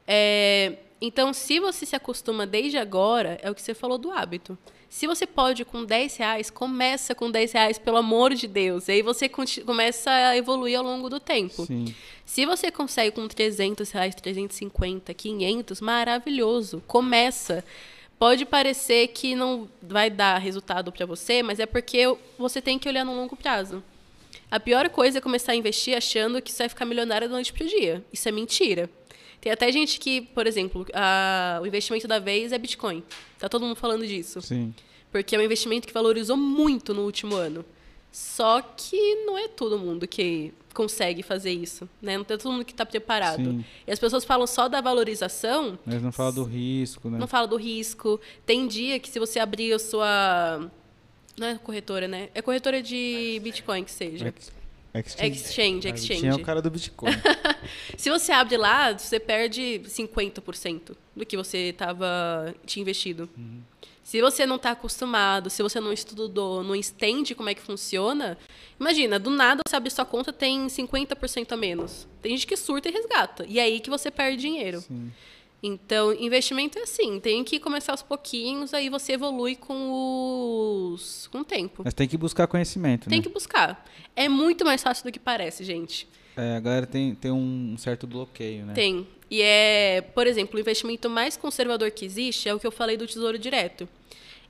É, 0.07 0.77
então, 1.01 1.33
se 1.33 1.59
você 1.59 1.87
se 1.87 1.97
acostuma 1.97 2.47
desde 2.47 2.77
agora, 2.77 3.39
é 3.43 3.51
o 3.51 3.55
que 3.55 3.63
você 3.63 3.75
falou 3.75 3.97
do 3.97 4.11
hábito. 4.11 4.59
Se 4.89 5.07
você 5.07 5.25
pode 5.25 5.65
com 5.65 5.85
10 5.85 6.17
reais, 6.17 6.51
começa 6.51 7.15
com 7.15 7.31
10 7.31 7.53
reais, 7.53 7.79
pelo 7.79 7.97
amor 7.97 8.35
de 8.35 8.49
Deus. 8.49 8.89
E 8.89 8.93
aí 8.93 9.03
você 9.03 9.29
começa 9.29 10.11
a 10.11 10.37
evoluir 10.37 10.77
ao 10.77 10.85
longo 10.85 11.09
do 11.09 11.21
tempo. 11.21 11.65
Sim. 11.65 11.95
Se 12.25 12.45
você 12.45 12.73
consegue 12.73 13.15
com 13.15 13.27
300 13.29 13.89
reais, 13.93 14.15
350, 14.17 15.15
500, 15.15 15.81
maravilhoso. 15.81 16.83
Começa. 16.89 17.65
Pode 18.21 18.45
parecer 18.45 19.09
que 19.09 19.35
não 19.35 19.67
vai 19.83 20.11
dar 20.11 20.37
resultado 20.37 20.93
para 20.93 21.07
você, 21.07 21.43
mas 21.43 21.59
é 21.59 21.65
porque 21.65 22.15
você 22.39 22.61
tem 22.61 22.79
que 22.79 22.87
olhar 22.87 23.03
no 23.03 23.17
longo 23.17 23.35
prazo. 23.35 23.83
A 24.51 24.61
pior 24.61 24.91
coisa 24.91 25.17
é 25.17 25.21
começar 25.23 25.53
a 25.53 25.57
investir 25.57 25.97
achando 25.97 26.43
que 26.43 26.53
você 26.53 26.65
vai 26.65 26.69
ficar 26.69 26.85
milionário 26.85 27.27
da 27.29 27.35
noite 27.35 27.51
pro 27.51 27.67
dia. 27.67 28.05
Isso 28.13 28.29
é 28.29 28.33
mentira. 28.33 28.91
Tem 29.41 29.51
até 29.51 29.73
gente 29.73 29.99
que, 29.99 30.21
por 30.21 30.47
exemplo, 30.47 30.85
a- 30.93 31.61
o 31.63 31.67
investimento 31.67 32.07
da 32.07 32.19
vez 32.19 32.53
é 32.53 32.59
Bitcoin. 32.59 33.03
Tá 33.39 33.49
todo 33.49 33.65
mundo 33.65 33.77
falando 33.77 34.07
disso. 34.07 34.43
Sim. 34.43 34.75
Porque 35.11 35.35
é 35.35 35.39
um 35.39 35.43
investimento 35.43 35.89
que 35.89 35.95
valorizou 35.95 36.37
muito 36.37 36.93
no 36.93 37.05
último 37.07 37.35
ano. 37.37 37.65
Só 38.13 38.61
que 38.61 39.15
não 39.25 39.39
é 39.39 39.47
todo 39.49 39.79
mundo 39.79 40.07
que 40.07 40.53
consegue 40.75 41.23
fazer 41.23 41.53
isso, 41.53 41.89
né? 42.03 42.17
Não 42.17 42.23
é 42.23 42.25
todo 42.37 42.51
mundo 42.53 42.65
que 42.65 42.73
está 42.73 42.85
preparado. 42.87 43.43
Sim. 43.45 43.65
E 43.87 43.91
as 43.93 43.99
pessoas 43.99 44.25
falam 44.25 44.47
só 44.47 44.69
da 44.69 44.81
valorização, 44.81 45.79
Mas 45.87 46.03
não 46.03 46.13
fala 46.13 46.33
do 46.33 46.43
risco, 46.45 47.09
né? 47.11 47.19
não 47.19 47.27
fala 47.27 47.47
do 47.47 47.57
risco. 47.57 48.21
Tem 48.47 48.67
dia 48.67 48.99
que 48.99 49.09
se 49.09 49.19
você 49.19 49.39
abrir 49.39 49.73
a 49.73 49.79
sua 49.79 50.71
não 51.39 51.47
é 51.47 51.55
corretora, 51.59 52.07
né? 52.09 52.29
É 52.35 52.43
corretora 52.43 52.83
de 52.83 53.41
Bitcoin 53.43 53.85
que 53.85 53.91
seja. 53.93 54.27
Ex- 54.27 54.53
Exchange. 54.93 55.31
Exchange, 55.37 55.87
Ah, 55.89 55.91
exchange. 55.95 56.21
Tinha 56.23 56.35
o 56.35 56.43
cara 56.43 56.61
do 56.61 56.69
Bitcoin. 56.69 57.13
Se 57.97 58.11
você 58.11 58.33
abre 58.33 58.57
lá, 58.57 58.93
você 58.93 59.21
perde 59.21 59.81
50% 59.85 60.97
do 61.15 61.25
que 61.25 61.37
você 61.37 61.69
estava 61.69 62.53
tinha 62.67 62.83
investido. 62.83 63.31
Se 64.03 64.21
você 64.21 64.47
não 64.47 64.57
está 64.57 64.73
acostumado, 64.73 65.51
se 65.51 65.63
você 65.63 65.79
não 65.79 65.93
estudou, 65.93 66.63
não 66.63 66.75
entende 66.75 67.35
como 67.35 67.49
é 67.49 67.55
que 67.55 67.61
funciona, 67.61 68.37
imagina, 68.79 69.19
do 69.19 69.31
nada 69.31 69.63
você 69.67 69.77
abre 69.77 69.91
sua 69.91 70.05
conta 70.05 70.33
tem 70.33 70.67
50% 70.67 71.53
a 71.53 71.57
menos. 71.57 72.09
Tem 72.21 72.33
gente 72.33 72.47
que 72.47 72.57
surta 72.57 72.89
e 72.89 72.93
resgata. 72.93 73.45
E 73.49 73.59
é 73.59 73.63
aí 73.63 73.81
que 73.81 73.91
você 73.91 74.11
perde 74.11 74.39
dinheiro. 74.39 74.81
Sim. 74.81 75.13
Então, 75.63 76.13
investimento 76.15 76.79
é 76.79 76.83
assim, 76.83 77.21
tem 77.21 77.45
que 77.45 77.61
começar 77.61 77.93
aos 77.93 78.03
pouquinhos, 78.03 78.73
aí 78.73 78.89
você 78.89 79.13
evolui 79.13 79.57
com 79.57 80.93
os 80.93 81.29
com 81.31 81.41
o 81.41 81.45
tempo. 81.45 81.83
Mas 81.85 81.93
tem 81.93 82.09
que 82.09 82.17
buscar 82.17 82.47
conhecimento, 82.47 83.09
Tem 83.09 83.19
né? 83.19 83.23
que 83.23 83.29
buscar. 83.29 83.85
É 84.17 84.29
muito 84.29 84.65
mais 84.65 84.83
fácil 84.83 85.05
do 85.05 85.13
que 85.13 85.19
parece, 85.19 85.63
gente. 85.63 86.09
É, 86.35 86.57
a 86.57 86.61
galera 86.61 86.87
tem, 86.87 87.15
tem 87.15 87.31
um 87.31 87.77
certo 87.77 88.07
bloqueio, 88.07 88.65
né? 88.65 88.73
Tem. 88.73 89.07
E 89.31 89.41
é, 89.43 90.01
por 90.01 90.27
exemplo, 90.27 90.57
o 90.57 90.61
investimento 90.61 91.09
mais 91.09 91.37
conservador 91.37 91.91
que 91.93 92.05
existe 92.05 92.49
é 92.49 92.55
o 92.55 92.59
que 92.59 92.67
eu 92.67 92.73
falei 92.73 92.97
do 92.97 93.07
Tesouro 93.07 93.39
Direto. 93.39 93.89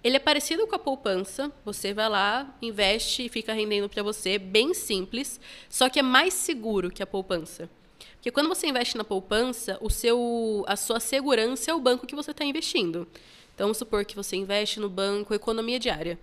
Ele 0.02 0.16
é 0.16 0.20
parecido 0.20 0.66
com 0.66 0.74
a 0.74 0.78
poupança. 0.78 1.52
Você 1.64 1.92
vai 1.92 2.08
lá, 2.08 2.56
investe 2.62 3.26
e 3.26 3.28
fica 3.28 3.52
rendendo 3.52 3.88
para 3.88 4.02
você, 4.02 4.38
bem 4.38 4.72
simples, 4.72 5.38
só 5.68 5.90
que 5.90 5.98
é 5.98 6.02
mais 6.02 6.32
seguro 6.32 6.90
que 6.90 7.02
a 7.02 7.06
poupança. 7.06 7.68
Porque 8.14 8.30
quando 8.30 8.48
você 8.48 8.66
investe 8.66 8.96
na 8.96 9.04
poupança, 9.04 9.78
o 9.80 9.90
seu, 9.90 10.64
a 10.66 10.76
sua 10.76 11.00
segurança 11.00 11.70
é 11.70 11.74
o 11.74 11.80
banco 11.80 12.06
que 12.06 12.14
você 12.14 12.30
está 12.30 12.44
investindo. 12.44 13.06
Então, 13.54 13.66
vamos 13.66 13.76
supor 13.76 14.06
que 14.06 14.16
você 14.16 14.36
investe 14.36 14.80
no 14.80 14.88
banco 14.88 15.34
Economia 15.34 15.78
Diária. 15.78 16.18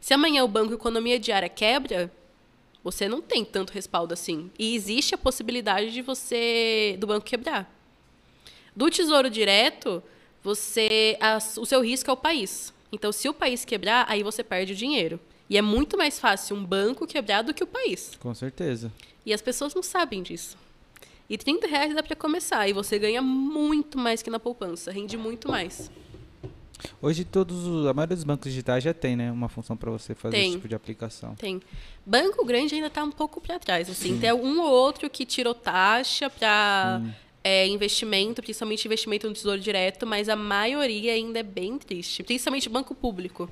Se 0.00 0.14
amanhã 0.14 0.44
o 0.44 0.48
banco 0.48 0.72
Economia 0.72 1.18
Diária 1.18 1.48
quebra, 1.48 2.12
você 2.82 3.08
não 3.08 3.20
tem 3.20 3.44
tanto 3.44 3.72
respaldo 3.72 4.14
assim. 4.14 4.50
E 4.56 4.76
existe 4.76 5.14
a 5.14 5.18
possibilidade 5.18 5.92
de 5.92 6.02
você 6.02 6.96
do 7.00 7.08
banco 7.08 7.26
quebrar. 7.26 7.75
Do 8.76 8.90
Tesouro 8.90 9.30
Direto, 9.30 10.02
você 10.42 11.16
a- 11.20 11.38
o 11.58 11.64
seu 11.66 11.80
risco 11.82 12.10
é 12.10 12.12
o 12.12 12.16
país. 12.16 12.72
Então, 12.92 13.10
se 13.10 13.28
o 13.28 13.34
país 13.34 13.64
quebrar, 13.64 14.04
aí 14.08 14.22
você 14.22 14.44
perde 14.44 14.72
o 14.72 14.76
dinheiro. 14.76 15.18
E 15.48 15.56
é 15.56 15.62
muito 15.62 15.96
mais 15.96 16.18
fácil 16.20 16.56
um 16.56 16.64
banco 16.64 17.06
quebrar 17.06 17.42
do 17.42 17.54
que 17.54 17.64
o 17.64 17.66
país. 17.66 18.12
Com 18.20 18.34
certeza. 18.34 18.92
E 19.24 19.32
as 19.32 19.40
pessoas 19.40 19.74
não 19.74 19.82
sabem 19.82 20.22
disso. 20.22 20.56
E 21.28 21.36
30 21.36 21.66
reais 21.66 21.94
dá 21.94 22.02
para 22.02 22.14
começar. 22.14 22.68
E 22.68 22.72
você 22.72 22.98
ganha 22.98 23.20
muito 23.22 23.98
mais 23.98 24.22
que 24.22 24.30
na 24.30 24.38
poupança. 24.38 24.92
Rende 24.92 25.16
muito 25.16 25.48
mais. 25.50 25.90
Hoje 27.00 27.24
todos 27.24 27.66
os, 27.66 27.86
a 27.86 27.94
maioria 27.94 28.14
dos 28.16 28.24
bancos 28.24 28.50
digitais 28.50 28.84
já 28.84 28.92
tem, 28.92 29.16
né, 29.16 29.32
uma 29.32 29.48
função 29.48 29.76
para 29.76 29.90
você 29.90 30.14
fazer 30.14 30.36
Tem. 30.36 30.46
esse 30.48 30.56
tipo 30.56 30.68
de 30.68 30.74
aplicação. 30.74 31.34
Tem. 31.34 31.60
Banco 32.04 32.44
grande 32.44 32.74
ainda 32.74 32.86
está 32.88 33.02
um 33.02 33.10
pouco 33.10 33.40
para 33.40 33.58
trás. 33.58 33.88
Assim. 33.88 34.18
Tem 34.20 34.32
um 34.32 34.60
ou 34.60 34.70
outro 34.70 35.08
que 35.08 35.24
tirou 35.24 35.54
taxa 35.54 36.28
para 36.30 37.00
investimento, 37.66 38.42
principalmente 38.42 38.84
investimento 38.86 39.28
no 39.28 39.34
Tesouro 39.34 39.60
Direto, 39.60 40.06
mas 40.06 40.28
a 40.28 40.36
maioria 40.36 41.12
ainda 41.12 41.40
é 41.40 41.42
bem 41.42 41.78
triste. 41.78 42.22
Principalmente 42.22 42.68
banco 42.68 42.94
público. 42.94 43.48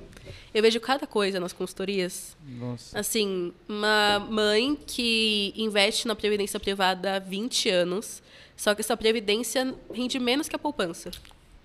Eu 0.53 0.61
vejo 0.61 0.79
cada 0.79 1.05
coisa 1.05 1.39
nas 1.39 1.53
consultorias. 1.53 2.35
Nossa. 2.47 2.99
Assim, 2.99 3.53
uma 3.67 4.19
mãe 4.19 4.77
que 4.87 5.53
investe 5.55 6.07
na 6.07 6.15
previdência 6.15 6.59
privada 6.59 7.15
há 7.15 7.19
20 7.19 7.69
anos, 7.69 8.23
só 8.55 8.73
que 8.73 8.81
essa 8.81 8.95
previdência 8.95 9.75
rende 9.93 10.19
menos 10.19 10.47
que 10.47 10.55
a 10.55 10.59
poupança. 10.59 11.11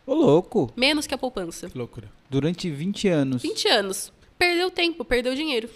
Ô, 0.06 0.14
louco! 0.14 0.72
Menos 0.76 1.06
que 1.06 1.14
a 1.14 1.18
poupança. 1.18 1.70
Que 1.70 1.78
loucura. 1.78 2.10
Durante 2.28 2.68
20 2.70 3.08
anos. 3.08 3.42
20 3.42 3.68
anos. 3.68 4.12
Perdeu 4.38 4.70
tempo, 4.70 5.04
perdeu 5.04 5.34
dinheiro. 5.34 5.68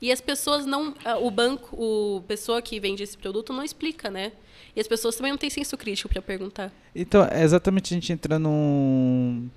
E 0.00 0.12
as 0.12 0.20
pessoas 0.20 0.64
não. 0.64 0.94
O 1.22 1.30
banco, 1.30 1.76
o 1.76 2.22
pessoa 2.28 2.62
que 2.62 2.78
vende 2.78 3.02
esse 3.02 3.16
produto 3.16 3.52
não 3.52 3.64
explica, 3.64 4.10
né? 4.10 4.32
E 4.74 4.80
as 4.80 4.86
pessoas 4.86 5.16
também 5.16 5.32
não 5.32 5.38
têm 5.38 5.50
senso 5.50 5.76
crítico 5.76 6.08
para 6.08 6.22
perguntar. 6.22 6.72
Então, 6.94 7.26
é 7.30 7.42
exatamente 7.42 7.92
a 7.92 7.96
gente 7.96 8.12
entra 8.12 8.38
num, 8.38 9.48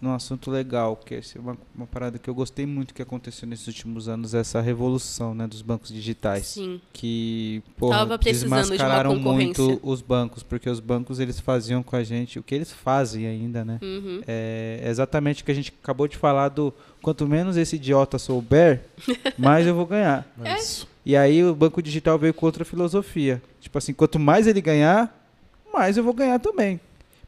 num 0.00 0.14
assunto 0.14 0.50
legal, 0.50 0.96
que 0.96 1.14
é 1.14 1.20
uma, 1.36 1.56
uma 1.74 1.86
parada 1.86 2.18
que 2.18 2.28
eu 2.28 2.34
gostei 2.34 2.66
muito 2.66 2.94
que 2.94 3.02
aconteceu 3.02 3.48
nesses 3.48 3.66
últimos 3.66 4.08
anos, 4.08 4.34
essa 4.34 4.60
revolução 4.60 5.34
né, 5.34 5.46
dos 5.46 5.62
bancos 5.62 5.92
digitais. 5.92 6.46
Sim. 6.46 6.80
Que, 6.92 7.62
de 7.76 7.84
uma 7.84 8.18
desmascararam 8.18 9.16
concorrência. 9.16 9.62
muito 9.62 9.80
os 9.82 10.00
bancos, 10.00 10.42
porque 10.42 10.68
os 10.68 10.80
bancos 10.80 11.18
eles 11.18 11.40
faziam 11.40 11.82
com 11.82 11.96
a 11.96 12.02
gente 12.02 12.38
o 12.38 12.42
que 12.42 12.54
eles 12.54 12.72
fazem 12.72 13.26
ainda, 13.26 13.64
né? 13.64 13.78
Uhum. 13.82 14.22
É 14.26 14.84
exatamente 14.86 15.42
o 15.42 15.44
que 15.44 15.50
a 15.50 15.54
gente 15.54 15.72
acabou 15.82 16.06
de 16.06 16.16
falar 16.16 16.48
do 16.48 16.72
quanto 17.02 17.26
menos 17.26 17.56
esse 17.56 17.76
idiota 17.76 18.18
souber, 18.18 18.82
mais 19.36 19.66
eu 19.66 19.74
vou 19.74 19.86
ganhar. 19.86 20.26
É. 20.44 20.56
Isso. 20.56 20.86
E 21.08 21.16
aí 21.16 21.42
o 21.42 21.54
banco 21.54 21.80
digital 21.80 22.18
veio 22.18 22.34
com 22.34 22.44
outra 22.44 22.66
filosofia. 22.66 23.40
Tipo 23.62 23.78
assim, 23.78 23.94
quanto 23.94 24.18
mais 24.18 24.46
ele 24.46 24.60
ganhar, 24.60 25.26
mais 25.72 25.96
eu 25.96 26.04
vou 26.04 26.12
ganhar 26.12 26.38
também. 26.38 26.78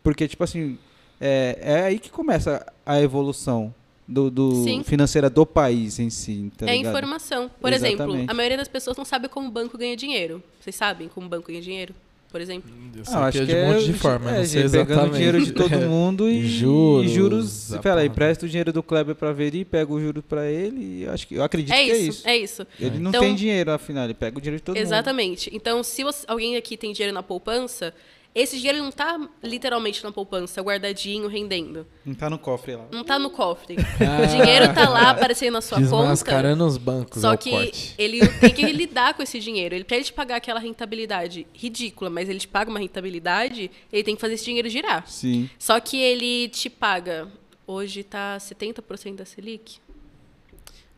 Porque, 0.02 0.28
tipo 0.28 0.44
assim, 0.44 0.76
é, 1.18 1.58
é 1.62 1.82
aí 1.84 1.98
que 1.98 2.10
começa 2.10 2.70
a 2.84 3.00
evolução 3.00 3.74
do, 4.06 4.30
do 4.30 4.84
financeira 4.84 5.30
do 5.30 5.46
país 5.46 5.98
em 5.98 6.10
si. 6.10 6.52
Tá 6.58 6.66
é 6.66 6.76
ligado? 6.76 6.90
informação. 6.90 7.50
Por 7.58 7.72
exemplo, 7.72 8.04
Exatamente. 8.04 8.30
a 8.30 8.34
maioria 8.34 8.58
das 8.58 8.68
pessoas 8.68 8.98
não 8.98 9.04
sabe 9.06 9.28
como 9.28 9.48
o 9.48 9.50
banco 9.50 9.78
ganha 9.78 9.96
dinheiro. 9.96 10.42
Vocês 10.60 10.76
sabem 10.76 11.08
como 11.08 11.26
o 11.26 11.30
banco 11.30 11.46
ganha 11.46 11.62
dinheiro? 11.62 11.94
Por 12.30 12.40
exemplo? 12.40 12.70
Eu 12.96 13.04
sei 13.04 13.14
Ah, 13.14 13.24
acho 13.26 13.38
que 13.38 13.42
é 13.42 13.46
que 13.46 13.52
de 13.52 13.58
um 13.58 13.72
monte 13.72 13.84
de 13.86 13.90
é, 13.90 13.94
forma, 13.94 14.30
é, 14.30 14.38
não 14.38 14.44
sei 14.44 14.62
pegando 14.62 14.76
exatamente. 14.90 15.10
o 15.10 15.16
dinheiro 15.16 15.44
de 15.44 15.52
todo 15.52 15.76
mundo 15.88 16.28
e 16.30 16.46
Juros, 16.46 17.10
e 17.10 17.14
juros. 17.14 17.70
porra. 17.82 18.04
empresta 18.04 18.46
o 18.46 18.48
dinheiro 18.48 18.72
do 18.72 18.82
Kleber 18.82 19.14
pra 19.16 19.32
Veri, 19.32 19.64
pega 19.64 19.92
o 19.92 20.00
juro 20.00 20.22
pra 20.22 20.46
ele 20.48 21.02
e 21.02 21.08
acho 21.08 21.26
que 21.26 21.34
eu 21.34 21.42
acredito 21.42 21.72
É 21.74 21.84
que 21.84 21.90
é 21.90 21.96
isso, 21.96 22.08
isso. 22.10 22.28
é 22.28 22.36
isso. 22.36 22.66
Ele 22.78 22.98
não 22.98 23.10
Então- 23.10 23.20
tem 23.22 23.34
dinheiro, 23.34 23.72
afinal, 23.72 24.04
ele 24.04 24.14
pega 24.14 24.38
o 24.38 24.40
dinheiro 24.40 24.58
de 24.58 24.62
todo 24.62 24.76
mundo. 24.76 24.82
Exatamente. 24.84 25.50
Então, 25.52 25.82
se 25.82 26.04
você- 26.04 26.24
alguém 26.28 26.56
aqui 26.56 26.76
tem 26.76 26.92
dinheiro 26.92 27.12
na 27.14 27.22
poupança, 27.22 27.92
esse 28.34 28.56
dinheiro 28.58 28.78
não 28.78 28.90
está 28.90 29.18
literalmente 29.42 30.02
na 30.04 30.12
poupança, 30.12 30.60
guardadinho, 30.62 31.26
rendendo. 31.28 31.86
Não 32.04 32.14
tá 32.14 32.30
no 32.30 32.38
cofre 32.38 32.76
lá. 32.76 32.86
Não 32.92 33.00
está 33.02 33.18
no 33.18 33.28
cofre. 33.30 33.74
O 33.76 34.26
dinheiro 34.28 34.66
está 34.66 34.88
lá 34.88 35.10
aparecendo 35.10 35.54
na 35.54 35.60
sua 35.60 35.78
conta. 35.78 35.90
Desmascarando 35.96 36.64
os 36.64 36.76
bancos, 36.76 37.18
é 37.18 37.20
Só 37.20 37.36
que 37.36 37.50
corte. 37.50 37.94
ele 37.98 38.20
tem 38.38 38.50
que 38.54 38.64
lidar 38.70 39.14
com 39.14 39.22
esse 39.22 39.40
dinheiro. 39.40 39.74
Ele, 39.74 39.82
para 39.84 39.96
ele 39.96 40.04
te 40.04 40.12
pagar 40.12 40.36
aquela 40.36 40.60
rentabilidade 40.60 41.46
ridícula, 41.52 42.08
mas 42.08 42.28
ele 42.28 42.38
te 42.38 42.46
paga 42.48 42.70
uma 42.70 42.78
rentabilidade, 42.78 43.70
ele 43.92 44.02
tem 44.04 44.14
que 44.14 44.20
fazer 44.20 44.34
esse 44.34 44.44
dinheiro 44.44 44.68
girar. 44.68 45.06
Sim. 45.08 45.50
Só 45.58 45.80
que 45.80 45.96
ele 46.00 46.48
te 46.50 46.70
paga. 46.70 47.26
Hoje 47.66 48.02
tá 48.04 48.36
70% 48.38 49.16
da 49.16 49.24
Selic. 49.24 49.78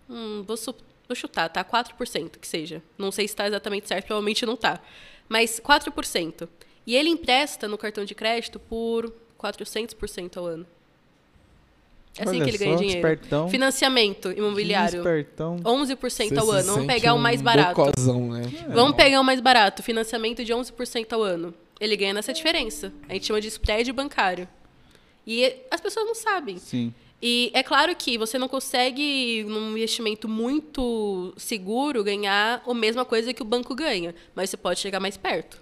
Hum, 0.09 0.43
vou, 0.47 0.57
su- 0.57 0.75
vou 1.09 1.15
chutar, 1.17 1.49
tá? 1.49 1.65
4%, 1.65 2.39
que 2.39 2.47
seja. 2.47 2.83
Não 2.99 3.11
sei 3.11 3.27
se 3.27 3.33
está 3.35 3.47
exatamente 3.47 3.89
certo, 3.89 4.07
provavelmente 4.07 4.45
não 4.45 4.57
tá. 4.57 4.81
Mas 5.29 5.61
4%. 5.61 6.49
E 6.87 6.97
ele 6.97 7.09
empresta 7.09 7.69
no 7.69 7.79
cartão 7.79 8.05
de 8.05 8.15
crédito 8.15 8.59
por 8.59 9.13
400% 9.39 10.37
ao 10.37 10.47
ano. 10.47 10.67
É 12.19 12.25
assim 12.25 12.37
Olha 12.37 12.45
que 12.45 12.51
ele 12.51 12.59
ganha 12.59 12.73
só, 12.73 12.79
dinheiro. 12.79 12.99
Espertão. 12.99 13.49
Financiamento 13.49 14.33
imobiliário. 14.33 14.99
Espertão. 14.99 15.57
11% 15.61 16.39
ao 16.39 16.51
ano. 16.51 16.73
Vamos 16.73 16.87
pegar 16.87 17.15
o 17.15 17.17
um 17.17 17.21
mais 17.21 17.41
barato. 17.41 17.75
bocozão, 17.75 18.33
né? 18.33 18.43
Vamos 18.69 18.97
pegar 18.97 19.21
o 19.21 19.25
mais 19.25 19.41
barato. 19.41 19.83
Financiamento 19.83 20.45
de 20.45 20.53
11% 20.53 21.13
ao 21.13 21.23
ano. 21.23 21.55
Ele 21.81 21.97
ganha 21.97 22.13
nessa 22.13 22.33
diferença. 22.33 22.93
A 23.09 23.15
gente 23.15 23.27
chama 23.27 23.41
de 23.41 23.49
spread 23.49 23.91
bancário. 23.93 24.47
E 25.27 25.55
as 25.71 25.81
pessoas 25.81 26.05
não 26.05 26.15
sabem. 26.15 26.59
Sim. 26.59 26.93
E 27.21 27.51
é 27.55 27.63
claro 27.63 27.95
que 27.95 28.19
você 28.19 28.37
não 28.37 28.49
consegue, 28.49 29.45
num 29.45 29.71
investimento 29.71 30.29
muito 30.29 31.33
seguro, 31.37 32.03
ganhar 32.03 32.63
a 32.67 32.75
mesma 32.75 33.05
coisa 33.05 33.33
que 33.33 33.41
o 33.41 33.45
banco 33.45 33.75
ganha. 33.75 34.15
Mas 34.35 34.51
você 34.51 34.57
pode 34.57 34.81
chegar 34.81 35.01
mais 35.01 35.17
perto. 35.17 35.62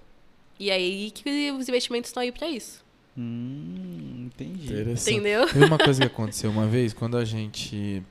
E 0.61 0.71
aí 0.71 1.11
que 1.11 1.51
os 1.53 1.67
investimentos 1.69 2.11
estão 2.11 2.23
aí 2.23 2.31
para 2.31 2.47
isso. 2.47 2.85
Hum, 3.17 4.27
entendi. 4.27 4.73
Entendeu? 4.93 5.47
Teve 5.49 5.65
uma 5.65 5.79
coisa 5.79 6.03
que 6.03 6.07
aconteceu 6.07 6.51
uma 6.51 6.67
vez, 6.67 6.93
quando 6.93 7.17
a 7.17 7.25
gente 7.25 8.03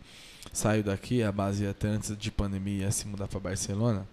saiu 0.52 0.82
daqui, 0.82 1.22
a 1.22 1.32
base 1.32 1.68
até 1.68 1.88
antes 1.88 2.18
de 2.18 2.32
pandemia 2.32 2.86
ia 2.86 2.92
se 2.92 3.08
mudar 3.08 3.28
para 3.28 3.40
Barcelona, 3.40 4.08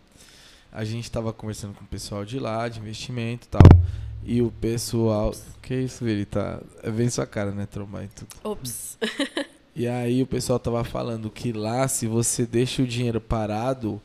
a 0.71 0.85
gente 0.85 1.05
estava 1.05 1.33
conversando 1.33 1.73
com 1.73 1.83
o 1.83 1.89
pessoal 1.89 2.27
de 2.27 2.39
lá, 2.39 2.69
de 2.69 2.79
investimento 2.79 3.47
e 3.47 3.49
tal. 3.49 3.63
E 4.23 4.43
o 4.43 4.51
pessoal. 4.51 5.35
Que 5.63 5.75
isso, 5.75 6.05
Viri? 6.05 6.27
Tá. 6.27 6.61
É 6.83 6.91
bem 6.91 7.09
sua 7.09 7.27
cara, 7.27 7.53
né? 7.53 7.65
Trombar 7.65 8.05
e 8.05 8.09
tudo. 8.09 8.29
Ops. 8.45 8.99
E 9.75 9.87
aí 9.87 10.23
o 10.23 10.27
pessoal 10.27 10.59
tava 10.59 10.83
falando 10.85 11.31
que 11.31 11.53
lá, 11.53 11.87
se 11.87 12.07
você 12.07 12.45
deixa 12.45 12.83
o 12.83 12.87
dinheiro 12.87 13.21
parado, 13.21 14.01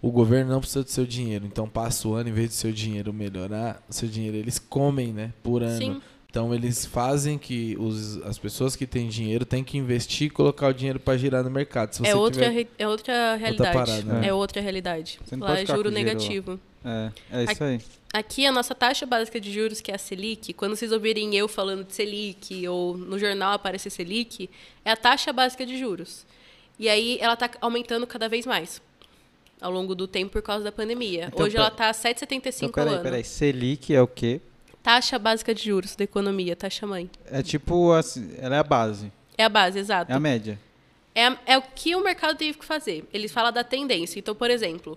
o 0.00 0.10
governo 0.10 0.52
não 0.52 0.60
precisa 0.60 0.82
do 0.84 0.90
seu 0.90 1.06
dinheiro. 1.06 1.44
Então 1.46 1.68
passa 1.68 2.06
o 2.08 2.14
ano, 2.14 2.28
em 2.28 2.32
vez 2.32 2.48
do 2.50 2.54
seu 2.54 2.72
dinheiro 2.72 3.12
melhorar, 3.12 3.82
o 3.88 3.92
seu 3.92 4.08
dinheiro 4.08 4.36
eles 4.36 4.58
comem, 4.58 5.12
né? 5.12 5.32
Por 5.42 5.62
ano. 5.62 5.76
Sim. 5.78 6.02
Então 6.30 6.54
eles 6.54 6.84
fazem 6.84 7.38
que 7.38 7.74
os, 7.80 8.18
as 8.22 8.38
pessoas 8.38 8.76
que 8.76 8.86
têm 8.86 9.08
dinheiro 9.08 9.46
têm 9.46 9.64
que 9.64 9.78
investir 9.78 10.26
e 10.26 10.30
colocar 10.30 10.68
o 10.68 10.72
dinheiro 10.74 11.00
para 11.00 11.16
girar 11.16 11.42
no 11.42 11.50
mercado. 11.50 11.94
Se 11.94 12.00
você 12.02 12.08
É 12.10 12.14
outra, 12.14 12.48
tiver- 12.50 12.68
é 12.78 12.86
outra 12.86 13.34
realidade. 13.36 13.72
parada, 13.72 14.02
né? 14.02 14.28
É 14.28 14.32
outra 14.32 14.60
realidade. 14.60 15.18
Você 15.24 15.34
não 15.36 15.46
Lá 15.46 15.58
é 15.58 15.64
juro 15.64 15.88
lá. 15.88 15.94
negativo. 15.94 16.60
É, 16.84 17.10
é 17.32 17.44
isso 17.44 17.64
aí. 17.64 17.80
Aqui, 18.12 18.46
a 18.46 18.52
nossa 18.52 18.74
taxa 18.74 19.04
básica 19.06 19.40
de 19.40 19.52
juros, 19.52 19.80
que 19.80 19.90
é 19.90 19.94
a 19.94 19.98
Selic, 19.98 20.52
quando 20.52 20.76
vocês 20.76 20.92
ouvirem 20.92 21.34
eu 21.34 21.48
falando 21.48 21.84
de 21.84 21.94
Selic 21.94 22.66
ou 22.68 22.96
no 22.96 23.18
jornal 23.18 23.52
aparecer 23.54 23.90
Selic, 23.90 24.48
é 24.84 24.90
a 24.92 24.96
taxa 24.96 25.32
básica 25.32 25.64
de 25.66 25.78
juros. 25.78 26.26
E 26.78 26.88
aí 26.88 27.18
ela 27.20 27.34
está 27.34 27.50
aumentando 27.60 28.06
cada 28.06 28.28
vez 28.28 28.46
mais 28.46 28.80
ao 29.60 29.70
longo 29.70 29.94
do 29.94 30.06
tempo 30.06 30.32
por 30.32 30.42
causa 30.42 30.64
da 30.64 30.72
pandemia. 30.72 31.30
Então, 31.32 31.44
Hoje 31.46 31.56
ela 31.56 31.68
está 31.68 31.90
7,75 31.92 32.56
Então, 32.56 32.70
peraí, 32.70 32.94
ano. 32.94 33.02
peraí. 33.02 33.24
Selic 33.24 33.94
é 33.94 34.00
o 34.02 34.06
quê? 34.06 34.40
Taxa 34.82 35.18
básica 35.18 35.54
de 35.54 35.64
juros 35.64 35.94
da 35.96 36.04
economia, 36.04 36.54
taxa 36.56 36.86
mãe. 36.86 37.10
É 37.26 37.42
tipo, 37.42 37.92
assim, 37.92 38.32
ela 38.38 38.56
é 38.56 38.58
a 38.58 38.62
base, 38.64 39.12
É 39.36 39.44
a 39.44 39.48
base, 39.48 39.78
exato. 39.78 40.10
é 40.12 40.14
a 40.14 40.20
média. 40.20 40.58
É, 41.14 41.52
é 41.54 41.58
o 41.58 41.62
que 41.62 41.94
o 41.96 42.02
mercado 42.02 42.36
teve 42.36 42.56
que 42.58 42.64
fazer. 42.64 43.04
Ele 43.12 43.26
fala 43.28 43.50
da 43.50 43.64
tendência. 43.64 44.18
Então, 44.18 44.34
por 44.34 44.50
exemplo, 44.50 44.96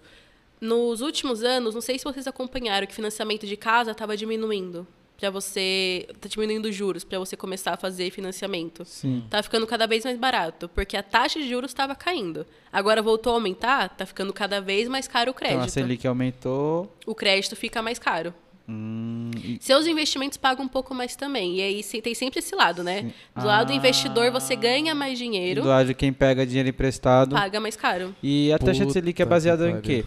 nos 0.60 1.02
últimos 1.02 1.44
anos, 1.44 1.74
não 1.74 1.82
sei 1.82 1.98
se 1.98 2.04
vocês 2.04 2.28
acompanharam 2.28 2.86
que 2.86 2.94
o 2.94 2.96
financiamento 2.96 3.48
de 3.48 3.58
casa 3.58 3.92
estava 3.92 4.16
diminuindo 4.16 4.86
para 5.22 5.30
você, 5.30 6.08
tá 6.20 6.28
diminuindo 6.28 6.66
os 6.68 6.76
juros 6.76 7.04
para 7.04 7.20
você 7.20 7.38
começar 7.38 7.74
a 7.74 7.78
fazer 7.78 8.10
financiamento. 8.10 8.84
Sim. 8.86 9.24
Tá 9.30 9.44
ficando 9.44 9.68
cada 9.68 9.86
vez 9.86 10.04
mais 10.04 10.18
barato, 10.18 10.68
porque 10.70 10.98
a 10.98 11.04
taxa 11.04 11.40
de 11.40 11.48
juros 11.48 11.70
estava 11.70 11.94
caindo. 11.96 12.44
Agora 12.74 13.04
voltou 13.04 13.32
a 13.34 13.36
aumentar, 13.36 13.90
tá 13.90 14.04
ficando 14.04 14.34
cada 14.34 14.60
vez 14.60 14.90
mais 14.90 15.08
caro 15.08 15.30
o 15.30 15.36
Então 15.38 15.48
a 15.48 15.52
crédito. 15.58 15.70
Selic 15.72 16.08
aumentou. 16.08 16.92
O 17.06 17.14
crédito 17.14 17.56
fica 17.56 17.84
mais 17.84 18.00
caro. 18.00 18.34
Hum, 18.68 19.30
e- 19.38 19.60
Seus 19.62 19.86
investimentos 19.86 20.38
pagam 20.40 20.66
um 20.66 20.68
pouco 20.68 20.96
mais 20.96 21.16
também. 21.16 21.58
E 21.58 21.62
aí 21.62 21.84
tem 22.02 22.16
sempre 22.16 22.40
esse 22.40 22.56
lado, 22.56 22.84
né? 22.84 23.02
Sim. 23.04 23.14
Do 23.42 23.46
lado 23.46 23.68
do 23.68 23.74
Ah. 23.74 23.76
investidor, 23.76 24.32
você 24.32 24.56
ganha 24.56 24.96
mais 24.96 25.14
e 25.14 25.18
dinheiro, 25.18 25.62
do 25.62 25.68
lado 25.68 25.86
de 25.88 25.94
quem 25.94 26.12
pega 26.12 26.46
dinheiro 26.48 26.70
emprestado. 26.70 27.36
paga 27.36 27.60
mais 27.60 27.76
caro. 27.76 28.16
E 28.24 28.52
a 28.52 28.58
taxa 28.58 28.86
de 28.88 28.92
Selic 28.94 29.22
é 29.22 29.26
Puta 29.26 29.36
baseada 29.36 29.66
que 29.72 29.78
em 29.78 29.82
quê? 29.82 30.06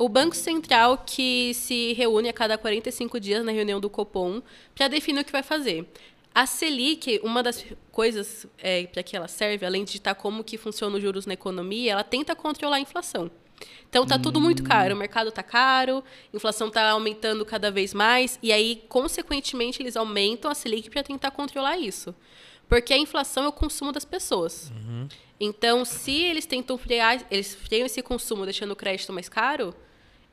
O 0.00 0.08
Banco 0.08 0.34
Central 0.34 1.04
que 1.04 1.52
se 1.52 1.92
reúne 1.92 2.30
a 2.30 2.32
cada 2.32 2.56
45 2.56 3.20
dias 3.20 3.44
na 3.44 3.52
reunião 3.52 3.78
do 3.78 3.90
Copom 3.90 4.40
para 4.74 4.88
definir 4.88 5.20
o 5.20 5.24
que 5.26 5.30
vai 5.30 5.42
fazer. 5.42 5.86
A 6.34 6.46
Selic, 6.46 7.20
uma 7.22 7.42
das 7.42 7.66
coisas 7.92 8.46
para 8.94 9.02
que 9.02 9.14
ela 9.14 9.28
serve, 9.28 9.66
além 9.66 9.84
de 9.84 9.98
estar 9.98 10.14
como 10.14 10.42
que 10.42 10.56
funciona 10.56 10.96
os 10.96 11.02
juros 11.02 11.26
na 11.26 11.34
economia, 11.34 11.92
ela 11.92 12.02
tenta 12.02 12.34
controlar 12.34 12.76
a 12.76 12.80
inflação. 12.80 13.30
Então 13.90 14.06
tá 14.06 14.18
tudo 14.18 14.40
muito 14.40 14.62
caro, 14.62 14.94
o 14.94 14.98
mercado 14.98 15.30
tá 15.30 15.42
caro, 15.42 16.02
a 16.32 16.34
inflação 16.34 16.70
tá 16.70 16.92
aumentando 16.92 17.44
cada 17.44 17.70
vez 17.70 17.92
mais 17.92 18.38
e 18.42 18.54
aí 18.54 18.82
consequentemente 18.88 19.82
eles 19.82 19.98
aumentam 19.98 20.50
a 20.50 20.54
Selic 20.54 20.88
para 20.88 21.02
tentar 21.02 21.30
controlar 21.30 21.76
isso. 21.76 22.14
Porque 22.66 22.94
a 22.94 22.96
inflação 22.96 23.44
é 23.44 23.48
o 23.48 23.52
consumo 23.52 23.92
das 23.92 24.06
pessoas. 24.06 24.72
Então, 25.38 25.84
se 25.84 26.22
eles 26.22 26.46
tentam 26.46 26.78
frear, 26.78 27.22
eles 27.30 27.54
freiam 27.54 27.84
esse 27.84 28.00
consumo 28.00 28.46
deixando 28.46 28.70
o 28.70 28.76
crédito 28.76 29.12
mais 29.12 29.28
caro, 29.28 29.74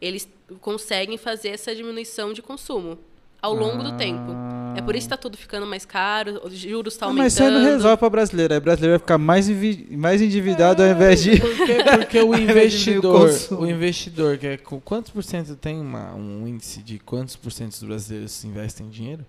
eles 0.02 0.28
conseguem 0.62 1.18
fazer 1.18 1.50
essa 1.50 1.76
diminuição 1.76 2.34
de 2.34 2.42
consumo 2.42 2.98
ao 3.42 3.54
longo 3.54 3.84
do 3.84 3.96
tempo. 3.98 4.32
É 4.76 4.82
por 4.82 4.96
isso 4.96 5.08
que 5.08 5.14
está 5.14 5.18
tudo 5.18 5.38
ficando 5.38 5.66
mais 5.66 5.86
caro, 5.86 6.40
os 6.44 6.54
juros 6.58 6.94
estão 6.94 7.08
Ah, 7.08 7.12
aumentando. 7.12 7.24
mas 7.26 7.34
isso 7.34 7.44
aí 7.44 7.52
não 7.52 7.62
resolve 7.64 7.98
para 7.98 8.10
brasileiro. 8.10 8.54
Aí 8.54 8.60
o 8.60 8.62
brasileiro 8.62 8.94
vai 8.94 9.00
ficar 9.00 9.18
mais, 9.18 9.48
mais 9.92 10.22
endividado 10.22 10.84
ao 10.84 10.90
invés 10.90 11.24
de. 11.24 11.32
Porque, 11.42 11.84
porque 11.84 12.20
o 12.22 12.34
investidor, 12.38 13.30
o 13.52 13.66
investidor, 13.66 14.38
que 14.38 14.48
é, 14.48 14.58
com 14.58 14.80
quantos 14.80 15.12
por 15.12 15.24
cento 15.24 15.56
tem 15.56 15.80
uma- 15.80 16.14
um 16.14 16.48
índice 16.48 16.82
de 16.82 17.00
quantos 17.00 17.36
por 17.36 17.52
cento 17.52 17.72
dos 17.72 17.84
brasileiros 17.84 18.44
investem 18.44 18.86
em 18.88 18.90
dinheiro? 18.90 19.26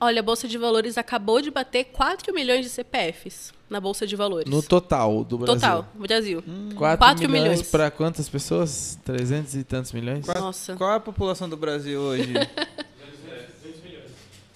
Olha, 0.00 0.20
a 0.20 0.22
Bolsa 0.22 0.48
de 0.48 0.56
Valores 0.56 0.96
acabou 0.96 1.42
de 1.42 1.50
bater 1.50 1.84
4 1.92 2.32
milhões 2.34 2.64
de 2.64 2.70
CPFs 2.70 3.52
na 3.68 3.78
Bolsa 3.78 4.06
de 4.06 4.16
Valores. 4.16 4.50
No 4.50 4.62
total 4.62 5.22
do 5.22 5.36
Brasil. 5.36 5.54
Total, 5.60 5.88
Brasil. 5.94 6.42
4, 6.74 6.98
4 6.98 7.28
milhões, 7.28 7.48
milhões. 7.50 7.62
para 7.70 7.90
quantas 7.90 8.28
pessoas? 8.28 8.98
300 9.04 9.54
e 9.56 9.62
tantos 9.64 9.92
milhões? 9.92 10.24
Quatro- 10.24 10.42
Nossa. 10.42 10.74
Qual 10.74 10.90
é 10.90 10.96
a 10.96 11.00
população 11.00 11.48
do 11.48 11.56
Brasil 11.56 12.00
hoje? 12.00 12.32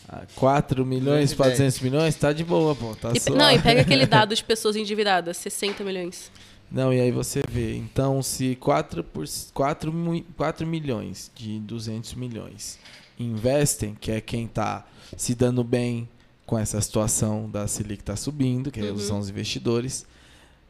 Ah, 0.07 0.22
4 0.36 0.84
milhões 0.84 1.32
para 1.34 1.51
200 1.51 1.80
milhões? 1.80 2.14
Tá 2.14 2.32
de 2.32 2.45
boa, 2.45 2.74
pô. 2.76 2.95
Tá 2.95 3.11
E 3.14 3.18
suave. 3.18 3.38
não, 3.38 3.51
e 3.51 3.59
pega 3.61 3.80
aquele 3.80 4.05
dado 4.07 4.34
de 4.34 4.45
pessoas 4.45 4.76
endividadas, 4.76 5.36
60 5.38 5.82
milhões. 5.82 6.30
Não, 6.70 6.92
e 6.92 7.01
aí 7.01 7.11
você 7.11 7.42
vê. 7.49 7.74
Então, 7.76 8.22
se 8.22 8.55
4, 8.57 9.03
por, 9.03 9.24
4, 9.53 9.92
mi- 9.92 10.24
4 10.36 10.64
milhões 10.66 11.32
de 11.34 11.59
200 11.61 12.14
milhões 12.14 12.78
investem, 13.18 13.97
que 13.99 14.11
é 14.12 14.20
quem 14.20 14.47
tá 14.47 14.84
se 15.16 15.34
dando 15.34 15.62
bem 15.64 16.08
com 16.46 16.58
essa 16.58 16.80
situação 16.80 17.48
da 17.50 17.66
Selic 17.66 18.02
tá 18.04 18.16
subindo, 18.16 18.70
que 18.70 18.80
Uhum. 18.80 18.98
são 18.98 19.18
os 19.18 19.28
investidores. 19.30 20.06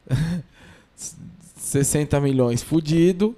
60 1.57 2.19
milhões 2.21 2.61
fudido. 2.61 3.35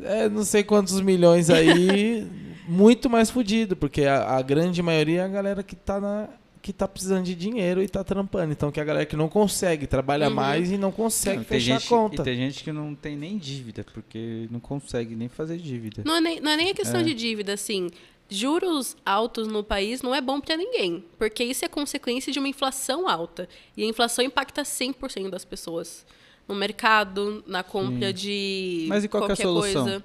É, 0.00 0.28
não 0.28 0.44
sei 0.44 0.62
quantos 0.62 1.00
milhões 1.00 1.48
aí, 1.50 2.26
muito 2.68 3.08
mais 3.08 3.30
fudido, 3.30 3.76
porque 3.76 4.02
a, 4.04 4.36
a 4.36 4.42
grande 4.42 4.82
maioria 4.82 5.20
é 5.22 5.24
a 5.24 5.28
galera 5.28 5.62
que 5.62 5.76
tá 5.76 6.00
na 6.00 6.28
que 6.60 6.72
tá 6.72 6.86
precisando 6.86 7.24
de 7.24 7.34
dinheiro 7.34 7.82
e 7.82 7.88
tá 7.88 8.04
trampando. 8.04 8.52
Então 8.52 8.70
que 8.70 8.78
é 8.78 8.82
a 8.84 8.86
galera 8.86 9.04
que 9.04 9.16
não 9.16 9.28
consegue 9.28 9.84
trabalha 9.84 10.28
Uhum. 10.28 10.34
mais 10.34 10.70
e 10.70 10.78
não 10.78 10.92
consegue 10.92 11.38
Não, 11.38 11.44
fechar 11.44 11.80
gente, 11.80 11.86
a 11.86 11.88
conta. 11.88 12.22
E 12.22 12.24
tem 12.24 12.36
gente 12.36 12.62
que 12.62 12.70
não 12.70 12.94
tem 12.94 13.16
nem 13.16 13.36
dívida, 13.36 13.84
porque 13.92 14.46
não 14.48 14.60
consegue 14.60 15.16
nem 15.16 15.28
fazer 15.28 15.56
dívida. 15.58 16.02
Não 16.06 16.14
é 16.16 16.20
nem, 16.20 16.40
não 16.40 16.52
é 16.52 16.56
nem 16.56 16.70
a 16.70 16.74
questão 16.74 17.00
É. 17.00 17.02
de 17.02 17.14
dívida, 17.14 17.52
assim. 17.54 17.90
Juros 18.28 18.96
altos 19.04 19.46
no 19.46 19.62
país 19.62 20.00
não 20.00 20.14
é 20.14 20.20
bom 20.20 20.40
para 20.40 20.56
ninguém, 20.56 21.04
porque 21.18 21.44
isso 21.44 21.64
é 21.64 21.68
consequência 21.68 22.32
de 22.32 22.38
uma 22.38 22.48
inflação 22.48 23.06
alta. 23.08 23.48
E 23.76 23.82
a 23.82 23.86
inflação 23.86 24.24
impacta 24.24 24.62
100% 24.62 25.28
das 25.28 25.44
pessoas. 25.44 26.06
No 26.48 26.54
mercado, 26.54 27.44
na 27.46 27.62
compra 27.62 28.08
Sim. 28.08 28.14
de 28.14 28.86
Mas 28.88 29.04
e 29.04 29.08
qual 29.08 29.26
que 29.26 29.32
é 29.32 29.34
a 29.34 29.36
qualquer 29.36 29.42
solução? 29.42 29.84
coisa. 29.84 30.04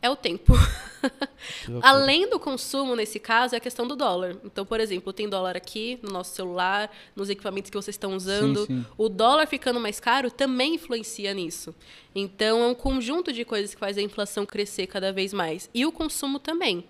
É 0.00 0.10
o 0.10 0.16
tempo. 0.16 0.52
Além 1.80 2.28
do 2.28 2.40
consumo, 2.40 2.96
nesse 2.96 3.20
caso, 3.20 3.54
é 3.54 3.58
a 3.58 3.60
questão 3.60 3.86
do 3.86 3.94
dólar. 3.94 4.36
Então, 4.44 4.66
por 4.66 4.80
exemplo, 4.80 5.12
tem 5.12 5.28
dólar 5.28 5.56
aqui 5.56 5.98
no 6.02 6.10
nosso 6.10 6.34
celular, 6.34 6.90
nos 7.14 7.30
equipamentos 7.30 7.70
que 7.70 7.76
vocês 7.76 7.94
estão 7.94 8.16
usando. 8.16 8.66
sim. 8.66 8.84
O 8.98 9.08
dólar 9.08 9.46
ficando 9.46 9.78
mais 9.78 10.00
caro 10.00 10.28
também 10.30 10.74
influencia 10.74 11.32
nisso. 11.32 11.72
Então, 12.14 12.64
é 12.64 12.66
um 12.66 12.74
conjunto 12.74 13.32
de 13.32 13.44
coisas 13.44 13.74
que 13.74 13.78
faz 13.80 13.96
a 13.96 14.02
inflação 14.02 14.44
crescer 14.44 14.88
cada 14.88 15.12
vez 15.12 15.32
mais. 15.32 15.70
E 15.72 15.86
o 15.86 15.92
consumo 15.92 16.40
também. 16.40 16.84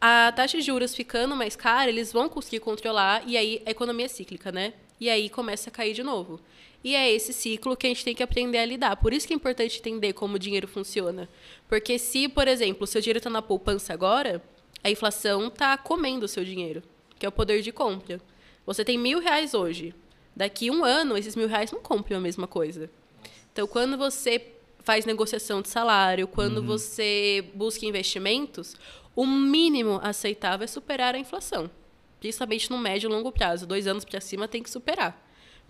A 0.00 0.32
taxa 0.32 0.58
de 0.58 0.64
juros 0.64 0.94
ficando 0.94 1.34
mais 1.34 1.56
cara, 1.56 1.88
eles 1.88 2.12
vão 2.12 2.28
conseguir 2.28 2.60
controlar, 2.60 3.22
e 3.26 3.36
aí 3.36 3.62
a 3.64 3.70
economia 3.70 4.06
é 4.06 4.08
cíclica, 4.08 4.52
né? 4.52 4.74
E 5.00 5.08
aí 5.08 5.28
começa 5.30 5.70
a 5.70 5.72
cair 5.72 5.94
de 5.94 6.02
novo. 6.02 6.40
E 6.82 6.94
é 6.94 7.10
esse 7.10 7.32
ciclo 7.32 7.74
que 7.76 7.86
a 7.86 7.88
gente 7.88 8.04
tem 8.04 8.14
que 8.14 8.22
aprender 8.22 8.58
a 8.58 8.66
lidar. 8.66 8.96
Por 8.96 9.14
isso 9.14 9.26
que 9.26 9.32
é 9.32 9.36
importante 9.36 9.78
entender 9.78 10.12
como 10.12 10.36
o 10.36 10.38
dinheiro 10.38 10.68
funciona. 10.68 11.28
Porque 11.66 11.98
se, 11.98 12.28
por 12.28 12.46
exemplo, 12.46 12.84
o 12.84 12.86
seu 12.86 13.00
dinheiro 13.00 13.18
está 13.18 13.30
na 13.30 13.40
poupança 13.40 13.94
agora, 13.94 14.42
a 14.82 14.90
inflação 14.90 15.48
está 15.48 15.78
comendo 15.78 16.26
o 16.26 16.28
seu 16.28 16.44
dinheiro, 16.44 16.82
que 17.18 17.24
é 17.24 17.28
o 17.28 17.32
poder 17.32 17.62
de 17.62 17.72
compra. 17.72 18.20
Você 18.66 18.84
tem 18.84 18.98
mil 18.98 19.18
reais 19.18 19.54
hoje. 19.54 19.94
Daqui 20.36 20.70
um 20.70 20.84
ano, 20.84 21.16
esses 21.16 21.34
mil 21.34 21.48
reais 21.48 21.72
não 21.72 21.80
compram 21.80 22.18
a 22.18 22.20
mesma 22.20 22.46
coisa. 22.46 22.90
Então, 23.52 23.66
quando 23.66 23.96
você 23.96 24.48
faz 24.80 25.06
negociação 25.06 25.62
de 25.62 25.68
salário, 25.68 26.28
quando 26.28 26.58
Uhum. 26.58 26.66
você 26.66 27.42
busca 27.54 27.86
investimentos, 27.86 28.76
o 29.16 29.26
mínimo 29.26 30.00
aceitável 30.02 30.64
é 30.64 30.68
superar 30.68 31.14
a 31.14 31.18
inflação. 31.18 31.70
Principalmente 32.20 32.70
no 32.70 32.78
médio 32.78 33.08
e 33.08 33.12
longo 33.12 33.30
prazo. 33.30 33.66
Dois 33.66 33.86
anos 33.86 34.04
para 34.04 34.20
cima 34.20 34.48
tem 34.48 34.62
que 34.62 34.70
superar. 34.70 35.22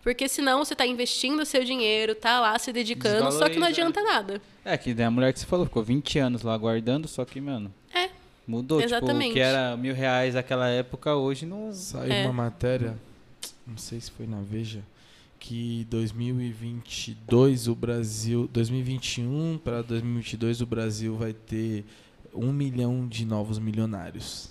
Porque 0.02 0.28
senão 0.28 0.62
você 0.64 0.74
está 0.74 0.86
investindo 0.86 1.44
seu 1.46 1.64
dinheiro, 1.64 2.14
tá 2.14 2.38
lá 2.38 2.58
se 2.58 2.70
dedicando, 2.72 3.32
só 3.32 3.48
que 3.48 3.58
não 3.58 3.66
Desvaloriza, 3.66 3.66
adianta 3.66 4.02
nada. 4.02 4.42
É, 4.62 4.76
que 4.76 4.92
nem 4.92 5.06
a 5.06 5.10
mulher 5.10 5.32
que 5.32 5.40
você 5.40 5.46
falou, 5.46 5.64
ficou 5.64 5.82
20 5.82 6.18
anos 6.18 6.42
lá 6.42 6.56
guardando, 6.58 7.08
só 7.08 7.24
que, 7.24 7.40
mano. 7.40 7.72
É. 7.92 8.10
Mudou, 8.46 8.78
tipo, 8.82 8.92
o 8.92 8.96
Exatamente. 8.96 9.32
que 9.32 9.40
era 9.40 9.74
mil 9.78 9.94
reais 9.94 10.34
naquela 10.34 10.68
época, 10.68 11.14
hoje 11.16 11.46
não. 11.46 11.72
Saiu 11.72 12.12
É. 12.12 12.24
uma 12.24 12.34
matéria, 12.34 12.94
não 13.66 13.78
sei 13.78 13.98
se 13.98 14.10
foi 14.10 14.26
na 14.26 14.42
Veja, 14.42 14.82
que 15.40 15.86
2022 15.88 17.68
o 17.68 17.74
Brasil, 17.74 18.48
2021 18.52 19.58
para 19.62 19.82
2022 19.82 20.60
o 20.60 20.66
Brasil 20.66 21.16
vai 21.16 21.32
ter 21.32 21.84
um 22.34 22.52
milhão 22.52 23.06
de 23.06 23.24
novos 23.24 23.58
milionários. 23.58 24.50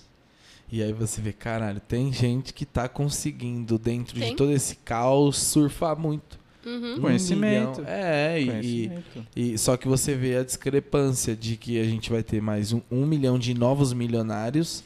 E 0.72 0.82
aí 0.82 0.92
você 0.92 1.20
vê, 1.20 1.32
caralho, 1.32 1.78
tem 1.80 2.12
gente 2.12 2.52
que 2.52 2.64
tá 2.64 2.88
conseguindo, 2.88 3.78
dentro 3.78 4.18
Tem. 4.18 4.30
de 4.30 4.36
todo 4.36 4.50
esse 4.50 4.76
caos, 4.76 5.36
surfar 5.38 5.96
muito. 5.98 6.38
Uhum. 6.64 6.94
Um 6.94 7.00
Conhecimento. 7.02 7.80
milhão- 7.82 7.94
É, 7.94 8.40
e, 8.40 8.46
Conhecimento. 8.46 9.26
e 9.36 9.58
só 9.58 9.76
que 9.76 9.86
você 9.86 10.14
vê 10.14 10.36
a 10.38 10.42
discrepância 10.42 11.36
de 11.36 11.56
que 11.56 11.78
a 11.78 11.84
gente 11.84 12.10
vai 12.10 12.22
ter 12.22 12.40
mais 12.40 12.72
um, 12.72 12.80
um 12.90 13.04
milhão 13.06 13.38
de 13.38 13.52
novos 13.52 13.92
milionários 13.92 14.82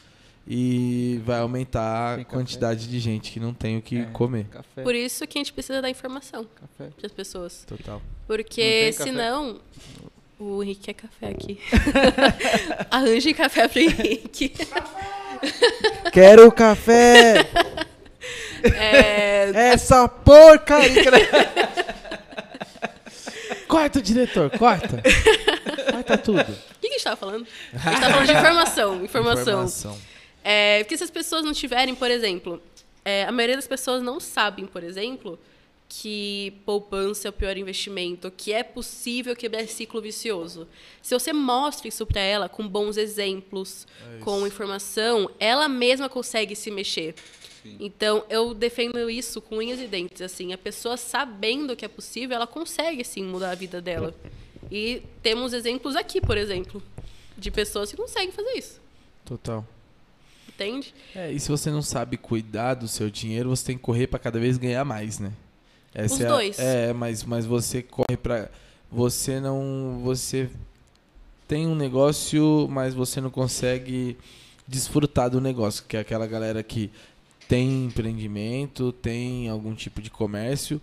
e 0.46 1.20
vai 1.24 1.38
aumentar 1.38 2.16
Tem 2.16 2.22
a 2.22 2.24
café. 2.24 2.36
quantidade 2.36 2.88
de 2.88 2.98
gente 2.98 3.30
que 3.30 3.38
não 3.38 3.54
tem 3.54 3.78
o 3.78 3.82
que 3.82 3.98
É. 3.98 4.04
comer. 4.06 4.46
Café. 4.46 4.82
Por 4.82 4.94
isso 4.94 5.24
que 5.26 5.38
a 5.38 5.40
gente 5.40 5.52
precisa 5.52 5.80
dar 5.80 5.88
informação 5.88 6.44
Café. 6.56 6.90
para 6.96 7.06
as 7.06 7.12
pessoas. 7.12 7.64
Total. 7.66 8.02
Porque 8.26 8.92
senão. 8.92 9.60
O 10.38 10.62
Henrique 10.62 10.92
quer 10.92 10.94
café 10.94 11.28
aqui. 11.28 11.60
Arranje 12.90 13.34
café 13.34 13.66
pro 13.66 13.80
Henrique. 13.80 14.52
Quero 16.12 16.50
café! 16.52 17.48
É, 18.62 19.50
Essa 19.72 20.08
porcaria! 20.08 21.10
Corta, 23.66 24.00
diretor, 24.00 24.50
corta. 24.56 25.02
corta 25.90 26.16
tudo. 26.16 26.40
O 26.40 26.80
que, 26.80 26.86
a 26.86 26.90
gente 26.90 27.04
tava 27.04 27.16
falando? 27.16 27.46
A 27.74 27.90
gente 27.90 28.00
tava 28.00 28.12
falando 28.12 28.26
de 28.26 28.32
informação. 28.38 29.04
Informação. 29.04 29.98
É, 30.42 30.82
porque 30.84 30.96
se 30.96 31.04
as 31.04 31.10
pessoas 31.10 31.44
não 31.44 31.52
tiverem, 31.52 31.94
por 31.94 32.10
exemplo, 32.10 32.62
é, 33.04 33.24
a 33.24 33.32
maioria 33.32 33.56
das 33.56 33.66
pessoas 33.66 34.02
não 34.02 34.20
sabem, 34.20 34.66
por 34.66 34.82
exemplo, 34.82 35.38
que 35.88 36.52
poupança 36.66 37.28
é 37.28 37.30
o 37.30 37.32
pior 37.32 37.56
investimento, 37.56 38.30
que 38.30 38.52
é 38.52 38.62
possível 38.62 39.34
quebrar 39.34 39.62
esse 39.62 39.74
ciclo 39.74 40.02
vicioso. 40.02 40.68
Se 41.00 41.14
você 41.14 41.32
mostra 41.32 41.88
isso 41.88 42.04
para 42.04 42.20
ela 42.20 42.48
com 42.48 42.68
bons 42.68 42.96
exemplos, 42.96 43.86
com 44.20 44.46
informação, 44.46 45.30
ela 45.40 45.68
mesma 45.68 46.08
consegue 46.08 46.54
se 46.54 46.70
mexer. 46.70 47.14
Então, 47.80 48.24
eu 48.30 48.54
defendo 48.54 49.10
isso 49.10 49.40
com 49.40 49.56
unhas 49.56 49.80
e 49.80 49.86
dentes. 49.86 50.22
Assim, 50.22 50.52
a 50.52 50.58
pessoa 50.58 50.96
sabendo 50.96 51.76
que 51.76 51.84
é 51.84 51.88
possível, 51.88 52.36
ela 52.36 52.46
consegue 52.46 53.04
sim 53.04 53.24
mudar 53.24 53.50
a 53.50 53.54
vida 53.54 53.80
dela. 53.80 54.14
E 54.70 55.02
temos 55.22 55.52
exemplos 55.52 55.96
aqui, 55.96 56.20
por 56.20 56.36
exemplo, 56.36 56.82
de 57.36 57.50
pessoas 57.50 57.90
que 57.90 57.96
conseguem 57.96 58.32
fazer 58.32 58.52
isso. 58.52 58.80
Total. 59.24 59.66
Entende? 60.48 60.94
É, 61.14 61.30
e 61.30 61.38
se 61.38 61.48
você 61.48 61.70
não 61.70 61.82
sabe 61.82 62.16
cuidar 62.16 62.74
do 62.74 62.88
seu 62.88 63.10
dinheiro, 63.10 63.50
você 63.50 63.66
tem 63.66 63.76
que 63.76 63.82
correr 63.82 64.06
pra 64.06 64.18
cada 64.18 64.38
vez 64.38 64.58
ganhar 64.58 64.84
mais, 64.84 65.18
né? 65.18 65.32
Essa 65.94 66.14
Os 66.14 66.20
é 66.20 66.26
a- 66.26 66.28
dois. 66.28 66.58
é, 66.58 66.92
mas, 66.92 67.24
mas 67.24 67.46
você 67.46 67.82
corre 67.82 68.16
pra. 68.16 68.48
Você 68.90 69.40
não. 69.40 70.00
Você 70.04 70.48
tem 71.46 71.66
um 71.66 71.74
negócio, 71.74 72.66
mas 72.70 72.94
você 72.94 73.20
não 73.20 73.30
consegue 73.30 74.16
desfrutar 74.66 75.30
do 75.30 75.40
negócio, 75.40 75.84
que 75.88 75.96
é 75.96 76.00
aquela 76.00 76.26
galera 76.26 76.62
que 76.62 76.90
tem 77.48 77.86
empreendimento, 77.86 78.92
tem 78.92 79.48
algum 79.48 79.74
tipo 79.74 80.02
de 80.02 80.10
comércio, 80.10 80.80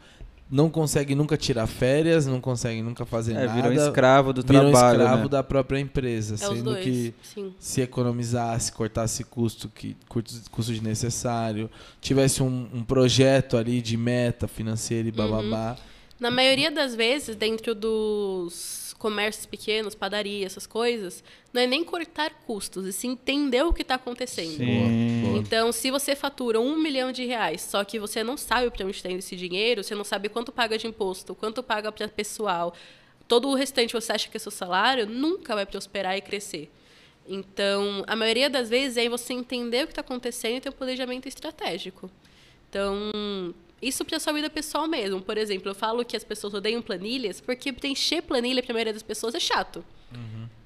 não 0.49 0.69
consegue 0.69 1.15
nunca 1.15 1.35
tirar 1.35 1.65
férias, 1.67 2.25
não 2.27 2.39
consegue 2.39 2.81
nunca 2.81 3.05
fazer 3.05 3.33
É, 3.33 3.45
nada. 3.47 3.53
virou 3.53 3.73
escravo 3.73 4.31
do 4.31 4.43
virou 4.43 4.71
trabalho. 4.71 4.97
escravo 4.99 5.23
né? 5.23 5.29
da 5.29 5.43
própria 5.43 5.79
empresa, 5.79 6.33
É 6.35 6.35
os 6.35 6.41
sendo 6.57 6.63
dois. 6.71 6.83
que 6.83 7.13
Sim. 7.23 7.53
se 7.59 7.81
economizasse, 7.81 8.71
cortasse 8.71 9.23
custo, 9.23 9.67
que, 9.73 9.97
custo, 10.07 10.71
desnecessário, 10.71 11.69
tivesse 11.99 12.43
um, 12.43 12.67
um 12.73 12.83
projeto 12.83 13.57
ali 13.57 13.81
de 13.81 13.97
meta 13.97 14.47
financeira 14.47 15.07
e 15.07 15.11
Uhum. 15.11 15.17
Na 16.19 16.31
maioria 16.31 16.71
das 16.71 16.95
vezes, 16.95 17.35
dentro 17.35 17.75
dos 17.75 18.95
comércios 18.97 19.45
pequenos, 19.45 19.93
padaria, 19.93 20.45
essas 20.45 20.65
coisas, 20.65 21.23
não 21.53 21.61
é 21.61 21.67
nem 21.67 21.83
cortar 21.83 22.31
custos, 22.47 22.85
e 22.85 22.93
sim 22.93 23.11
entender 23.11 23.63
o 23.63 23.73
que 23.73 23.81
está 23.81 23.95
acontecendo. 23.95 24.57
Sim. 24.57 25.37
Então, 25.37 25.71
se 25.71 25.91
você 25.91 26.15
fatura 26.15 26.59
um 26.59 26.77
milhão 26.77 27.11
de 27.11 27.25
reais, 27.25 27.61
só 27.61 27.83
que 27.83 27.99
você 27.99 28.23
não 28.23 28.37
sabe 28.37 28.71
para 28.71 28.85
onde 28.85 28.95
está 28.95 29.09
indo 29.09 29.19
esse 29.19 29.35
dinheiro, 29.35 29.83
você 29.83 29.93
não 29.93 30.03
sabe 30.03 30.29
quanto 30.29 30.51
paga 30.51 30.77
de 30.77 30.87
imposto, 30.87 31.35
quanto 31.35 31.61
paga 31.61 31.91
para 31.91 32.07
pessoal, 32.07 32.73
todo 33.27 33.49
o 33.49 33.53
restante 33.53 33.93
você 33.93 34.13
acha 34.13 34.29
que 34.29 34.37
é 34.37 34.39
seu 34.39 34.51
salário, 34.51 35.05
nunca 35.05 35.53
vai 35.53 35.65
prosperar 35.65 36.17
e 36.17 36.21
crescer. 36.21 36.71
Então, 37.27 38.03
a 38.07 38.15
maioria 38.15 38.49
das 38.49 38.69
vezes 38.69 38.97
é 38.97 39.09
você 39.09 39.33
entender 39.33 39.83
o 39.83 39.87
que 39.87 39.91
está 39.91 40.01
acontecendo 40.01 40.57
e 40.57 40.61
ter 40.61 40.69
um 40.69 40.73
planejamento 40.73 41.27
estratégico. 41.27 42.09
Então, 42.69 43.11
isso 43.87 44.03
para 44.05 44.19
sua 44.19 44.33
vida 44.33 44.49
pessoal 44.49 44.87
mesmo. 44.87 45.21
Por 45.21 45.37
exemplo, 45.37 45.69
eu 45.71 45.75
falo 45.75 46.03
que 46.05 46.15
as 46.17 46.23
pessoas 46.23 46.53
odeiam 46.53 46.81
planilhas 46.81 47.39
porque 47.41 47.71
preencher 47.73 48.21
planilha 48.21 48.61
para 48.63 48.71
a 48.71 48.75
maioria 48.75 48.93
das 48.93 49.03
pessoas 49.03 49.35
é 49.35 49.39
chato. 49.39 49.83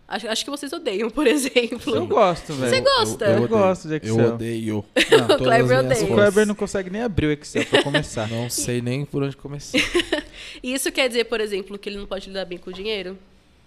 Acho, 0.08 0.28
acho 0.28 0.44
que 0.44 0.50
vocês 0.50 0.74
odeiam, 0.74 1.08
por 1.12 1.26
exemplo. 1.28 1.96
Eu 1.96 2.08
gosto, 2.08 2.52
velho. 2.54 2.70
Você 2.74 2.82
gosta? 2.82 3.26
Eu, 3.26 3.32
odeio. 3.44 3.48
gosto 3.48 3.88
de 3.88 3.96
Excel. 3.96 4.20
Eu 4.20 4.34
odeio. 4.34 4.86
Não, 5.12 5.28
Todas 5.28 5.38
Kleber 5.48 5.80
odeia. 5.80 6.04
o. 6.04 6.08
Kleber 6.08 6.48
não 6.48 6.56
consegue 6.56 6.90
nem 6.90 7.04
abrir 7.04 7.28
o 7.28 7.32
Excel 7.32 7.64
pra 7.68 7.84
começar. 7.84 8.28
Não 8.28 8.50
sei 8.50 8.82
nem 8.82 9.06
por 9.06 9.22
onde 9.24 9.38
começar. 9.38 9.78
E 10.64 10.74
isso 10.74 10.92
quer 10.92 11.08
dizer, 11.08 11.26
por 11.26 11.40
exemplo, 11.40 11.78
que 11.78 11.88
ele 11.90 11.98
não 11.98 12.08
pode 12.08 12.28
lidar 12.28 12.44
bem 12.46 12.58
com 12.58 12.70
o 12.72 12.74
dinheiro? 12.74 13.18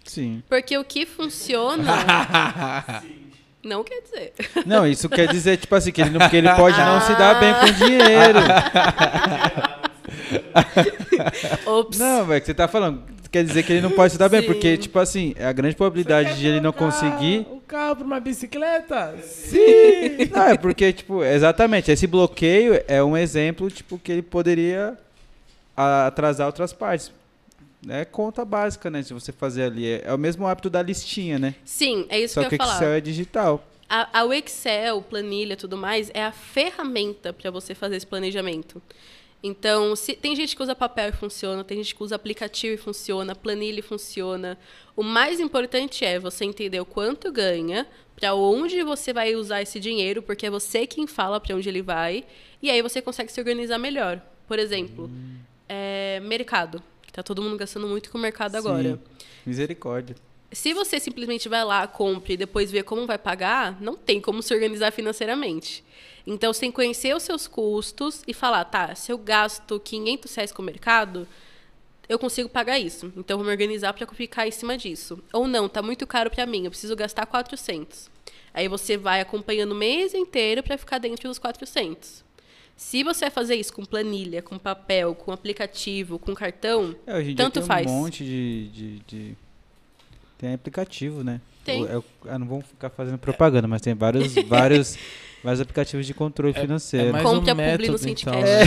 Sim. 0.04 0.42
Porque 0.48 0.76
o 0.76 0.82
que 0.84 1.06
funciona. 1.06 1.84
Não 3.64 3.84
quer 3.84 4.00
dizer. 4.02 4.32
Não, 4.66 4.86
isso 4.86 5.08
quer 5.08 5.28
dizer, 5.28 5.56
tipo 5.56 5.74
assim, 5.74 5.92
que 5.92 6.00
ele, 6.00 6.10
não, 6.10 6.28
que 6.28 6.36
ele 6.36 6.52
pode 6.54 6.76
não 6.78 7.00
se 7.00 7.14
dar 7.14 7.38
bem 7.38 7.54
com 7.54 7.72
dinheiro. 7.72 8.40
Ops. 11.66 11.98
Não, 11.98 12.24
velho, 12.24 12.40
que 12.40 12.46
você 12.46 12.54
tá 12.54 12.68
falando. 12.68 13.02
Quer 13.30 13.44
dizer 13.44 13.62
que 13.62 13.72
ele 13.72 13.80
não 13.80 13.90
pode 13.90 14.12
se 14.12 14.18
dar 14.18 14.28
bem, 14.28 14.42
Sim. 14.42 14.46
porque, 14.46 14.76
tipo 14.76 14.98
assim, 14.98 15.34
a 15.40 15.52
grande 15.52 15.74
probabilidade 15.74 16.38
de 16.38 16.46
ele 16.46 16.60
não 16.60 16.72
conseguir. 16.72 17.46
O 17.50 17.60
carro 17.60 17.96
pra 17.96 18.04
uma 18.04 18.20
bicicleta? 18.20 19.14
Sim! 19.22 20.28
Não, 20.30 20.48
é 20.48 20.58
porque, 20.58 20.92
tipo, 20.92 21.24
exatamente, 21.24 21.90
esse 21.90 22.06
bloqueio 22.06 22.82
é 22.86 23.02
um 23.02 23.16
exemplo, 23.16 23.70
tipo, 23.70 23.98
que 23.98 24.12
ele 24.12 24.20
poderia 24.20 24.98
atrasar 25.74 26.46
outras 26.46 26.74
partes. 26.74 27.10
É 27.88 28.04
conta 28.04 28.44
básica, 28.44 28.88
né? 28.90 29.02
Se 29.02 29.12
você 29.12 29.32
fazer 29.32 29.64
ali. 29.64 29.86
É, 29.86 30.02
é 30.06 30.14
o 30.14 30.18
mesmo 30.18 30.46
hábito 30.46 30.70
da 30.70 30.80
listinha, 30.82 31.38
né? 31.38 31.54
Sim, 31.64 32.06
é 32.08 32.20
isso 32.20 32.34
Só 32.34 32.42
que 32.42 32.50
que 32.50 32.54
eu 32.54 32.58
o 32.58 32.62
ia 32.62 32.66
falar. 32.66 32.76
Excel 32.76 32.92
é 32.92 33.00
digital. 33.00 33.66
A, 33.88 34.20
a- 34.20 34.24
o 34.24 34.32
Excel, 34.32 35.02
planilha 35.02 35.56
tudo 35.56 35.76
mais, 35.76 36.10
é 36.14 36.24
a 36.24 36.32
ferramenta 36.32 37.32
para 37.32 37.50
você 37.50 37.74
fazer 37.74 37.96
esse 37.96 38.06
planejamento. 38.06 38.80
Então, 39.42 39.96
se, 39.96 40.14
tem 40.14 40.36
gente 40.36 40.54
que 40.54 40.62
usa 40.62 40.72
papel 40.74 41.08
e 41.08 41.12
funciona, 41.12 41.64
tem 41.64 41.76
gente 41.78 41.94
que 41.96 42.02
usa 42.02 42.14
aplicativo 42.14 42.74
e 42.74 42.76
funciona, 42.76 43.34
planilha 43.34 43.80
e 43.80 43.82
funciona. 43.82 44.56
O 44.94 45.02
mais 45.02 45.40
importante 45.40 46.04
é 46.04 46.18
você 46.18 46.44
entender 46.44 46.80
o 46.80 46.84
quanto 46.84 47.32
ganha, 47.32 47.86
para 48.14 48.34
onde 48.34 48.80
você 48.84 49.12
vai 49.12 49.34
usar 49.34 49.60
esse 49.60 49.80
dinheiro, 49.80 50.22
porque 50.22 50.46
é 50.46 50.50
você 50.50 50.86
quem 50.86 51.08
fala 51.08 51.40
para 51.40 51.56
onde 51.56 51.68
ele 51.68 51.82
vai, 51.82 52.24
e 52.62 52.70
aí 52.70 52.80
você 52.80 53.02
consegue 53.02 53.32
se 53.32 53.40
organizar 53.40 53.78
melhor. 53.78 54.22
Por 54.46 54.60
exemplo, 54.60 55.10
é, 55.68 56.20
mercado, 56.20 56.78
que 56.78 56.84
tá 57.12 57.22
todo 57.22 57.42
mundo 57.42 57.56
gastando 57.56 57.86
muito 57.86 58.10
com 58.10 58.18
o 58.18 58.20
mercado 58.20 58.56
agora. 58.56 58.92
Sim. 58.92 58.98
Misericórdia. 59.44 60.16
Se 60.50 60.74
você 60.74 61.00
simplesmente 61.00 61.48
vai 61.48 61.64
lá, 61.64 61.86
compra 61.86 62.34
e 62.34 62.36
depois 62.36 62.70
vê 62.70 62.82
como 62.82 63.06
vai 63.06 63.16
pagar, 63.16 63.80
não 63.80 63.94
tem 63.96 64.20
como 64.20 64.42
se 64.42 64.52
organizar 64.52 64.90
financeiramente. 64.92 65.82
Então, 66.26 66.52
você 66.52 66.60
tem 66.60 66.70
que 66.70 66.76
conhecer 66.76 67.16
os 67.16 67.22
seus 67.22 67.46
custos 67.46 68.22
e 68.26 68.34
falar, 68.34 68.64
tá, 68.66 68.94
se 68.94 69.10
eu 69.10 69.18
gasto 69.18 69.80
500 69.80 70.34
reais 70.34 70.52
com 70.52 70.62
o 70.62 70.64
mercado, 70.64 71.26
eu 72.08 72.18
consigo 72.18 72.48
pagar 72.48 72.78
isso. 72.78 73.06
Então, 73.16 73.34
eu 73.34 73.38
vou 73.38 73.46
me 73.46 73.50
organizar 73.50 73.92
para 73.92 74.06
ficar 74.06 74.46
em 74.46 74.50
cima 74.50 74.76
disso. 74.76 75.18
Ou 75.32 75.48
não, 75.48 75.68
tá 75.68 75.82
muito 75.82 76.06
caro 76.06 76.30
para 76.30 76.46
mim, 76.46 76.64
eu 76.64 76.70
preciso 76.70 76.94
gastar 76.94 77.26
400. 77.26 78.10
Aí 78.54 78.68
você 78.68 78.96
vai 78.96 79.20
acompanhando 79.20 79.72
o 79.72 79.76
mês 79.76 80.12
inteiro 80.12 80.62
para 80.62 80.76
ficar 80.76 80.98
dentro 80.98 81.28
dos 81.28 81.38
400. 81.38 82.22
Se 82.82 83.04
você 83.04 83.20
vai 83.26 83.30
fazer 83.30 83.54
isso 83.54 83.72
com 83.72 83.84
planilha, 83.84 84.42
com 84.42 84.58
papel, 84.58 85.14
com 85.14 85.30
aplicativo, 85.32 86.18
com 86.18 86.34
cartão, 86.34 86.94
É, 87.06 87.16
hoje 87.16 87.30
em 87.30 87.34
Tanto 87.36 87.54
dia 87.54 87.62
tem 87.62 87.68
faz. 87.68 87.86
um 87.86 87.90
monte 88.00 88.24
de, 88.24 88.68
de, 88.68 88.98
de- 89.06 89.36
Tem 90.36 90.52
aplicativo, 90.52 91.22
né? 91.22 91.40
Tem. 91.64 91.86
É 91.86 91.96
o- 91.96 92.04
ah, 92.28 92.38
não 92.38 92.46
vamos 92.46 92.66
ficar 92.66 92.90
fazendo 92.90 93.16
propaganda, 93.18 93.68
mas 93.68 93.80
tem 93.80 93.94
vários, 93.94 94.34
vários, 94.46 94.98
vários 95.44 95.60
aplicativos 95.60 96.04
de 96.06 96.12
controle 96.12 96.52
financeiro. 96.52 97.12
mais 97.12 97.22
Compre 97.24 97.50
um 97.50 97.52
a 97.52 97.70
publi 97.72 97.88
no 97.88 98.08
então, 98.10 98.34
né? 98.40 98.66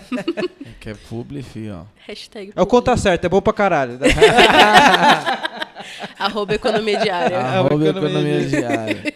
que 0.80 0.88
é 0.88 0.94
publi, 0.94 1.42
fi, 1.42 1.68
ó. 1.70 1.82
Hashtag. 2.06 2.52
É 2.56 2.62
o 2.62 2.66
conta 2.66 2.96
certo, 2.96 3.26
é 3.26 3.28
bom 3.28 3.42
pra 3.42 3.52
caralho. 3.52 3.98
Arroba 6.18 6.54
economia 6.54 6.98
diária. 6.98 7.38
Arroba 7.38 7.88
economia 7.88 8.40
economia 8.40 8.48
diária. 8.48 9.14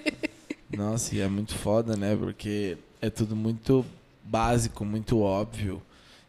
Nossa, 0.76 1.14
e 1.14 1.20
é 1.20 1.28
muito 1.28 1.54
foda, 1.54 1.96
né? 1.96 2.14
Porque 2.14 2.76
é 3.00 3.08
tudo 3.08 3.34
muito 3.34 3.84
básico, 4.28 4.84
muito 4.84 5.20
óbvio. 5.20 5.82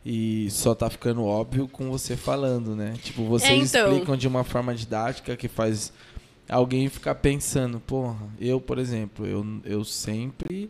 E 0.05 0.49
só 0.51 0.73
tá 0.73 0.89
ficando 0.89 1.23
óbvio 1.23 1.67
com 1.67 1.89
você 1.91 2.15
falando, 2.15 2.75
né? 2.75 2.95
Tipo, 3.03 3.25
vocês 3.25 3.51
É, 3.73 3.77
então. 3.79 3.91
explicam 3.91 4.15
de 4.17 4.27
uma 4.27 4.43
forma 4.43 4.73
didática 4.73 5.35
que 5.35 5.47
faz 5.47 5.91
alguém 6.47 6.87
ficar 6.89 7.15
pensando, 7.15 7.79
porra, 7.81 8.17
eu, 8.39 8.59
por 8.61 8.79
exemplo, 8.79 9.25
eu, 9.25 9.45
eu 9.65 9.83
sempre 9.83 10.69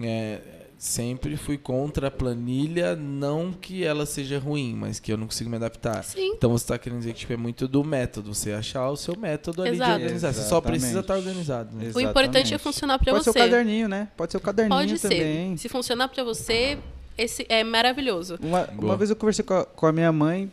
é, 0.00 0.40
sempre 0.80 1.36
fui 1.36 1.58
contra 1.58 2.06
a 2.08 2.10
planilha, 2.10 2.96
não 2.96 3.52
que 3.52 3.84
ela 3.84 4.06
seja 4.06 4.38
ruim, 4.38 4.74
mas 4.74 4.98
que 4.98 5.12
eu 5.12 5.18
não 5.18 5.26
consigo 5.26 5.50
me 5.50 5.56
adaptar. 5.56 6.02
Sim. 6.02 6.32
Então 6.32 6.50
você 6.50 6.68
tá 6.68 6.78
querendo 6.78 7.00
dizer 7.00 7.12
que 7.12 7.20
tipo, 7.20 7.34
é 7.34 7.36
muito 7.36 7.68
do 7.68 7.84
método, 7.84 8.34
você 8.34 8.50
achar 8.52 8.88
o 8.88 8.96
seu 8.96 9.14
método 9.14 9.60
ali 9.60 9.72
Exato. 9.72 9.90
de 9.90 10.02
organizar. 10.04 10.32
Você 10.32 10.40
só 10.40 10.46
Exatamente. 10.46 10.80
precisa 10.80 11.00
estar 11.00 11.16
organizado, 11.18 11.76
né? 11.76 11.92
O 11.94 12.00
importante 12.00 12.36
é 12.36 12.40
Exatamente. 12.40 12.58
funcionar 12.58 12.98
pra 12.98 13.12
Pode 13.12 13.24
ser 13.24 13.32
você. 13.32 13.38
o 13.38 13.42
caderninho, 13.42 13.88
né? 13.90 14.08
Pode 14.16 14.32
ser 14.32 14.38
o 14.38 14.40
caderninho 14.40 14.80
Pode 14.80 14.98
ser. 14.98 15.08
também. 15.10 15.56
Se 15.58 15.68
funcionar 15.68 16.08
pra 16.08 16.24
você, 16.24 16.78
esse 17.18 17.44
é 17.50 17.62
maravilhoso. 17.62 18.38
Uma, 18.42 18.66
uma 18.78 18.96
vez 18.96 19.10
eu 19.10 19.16
conversei 19.16 19.44
com 19.44 19.52
a, 19.52 19.66
com 19.66 19.86
a 19.86 19.92
minha 19.92 20.10
mãe, 20.10 20.50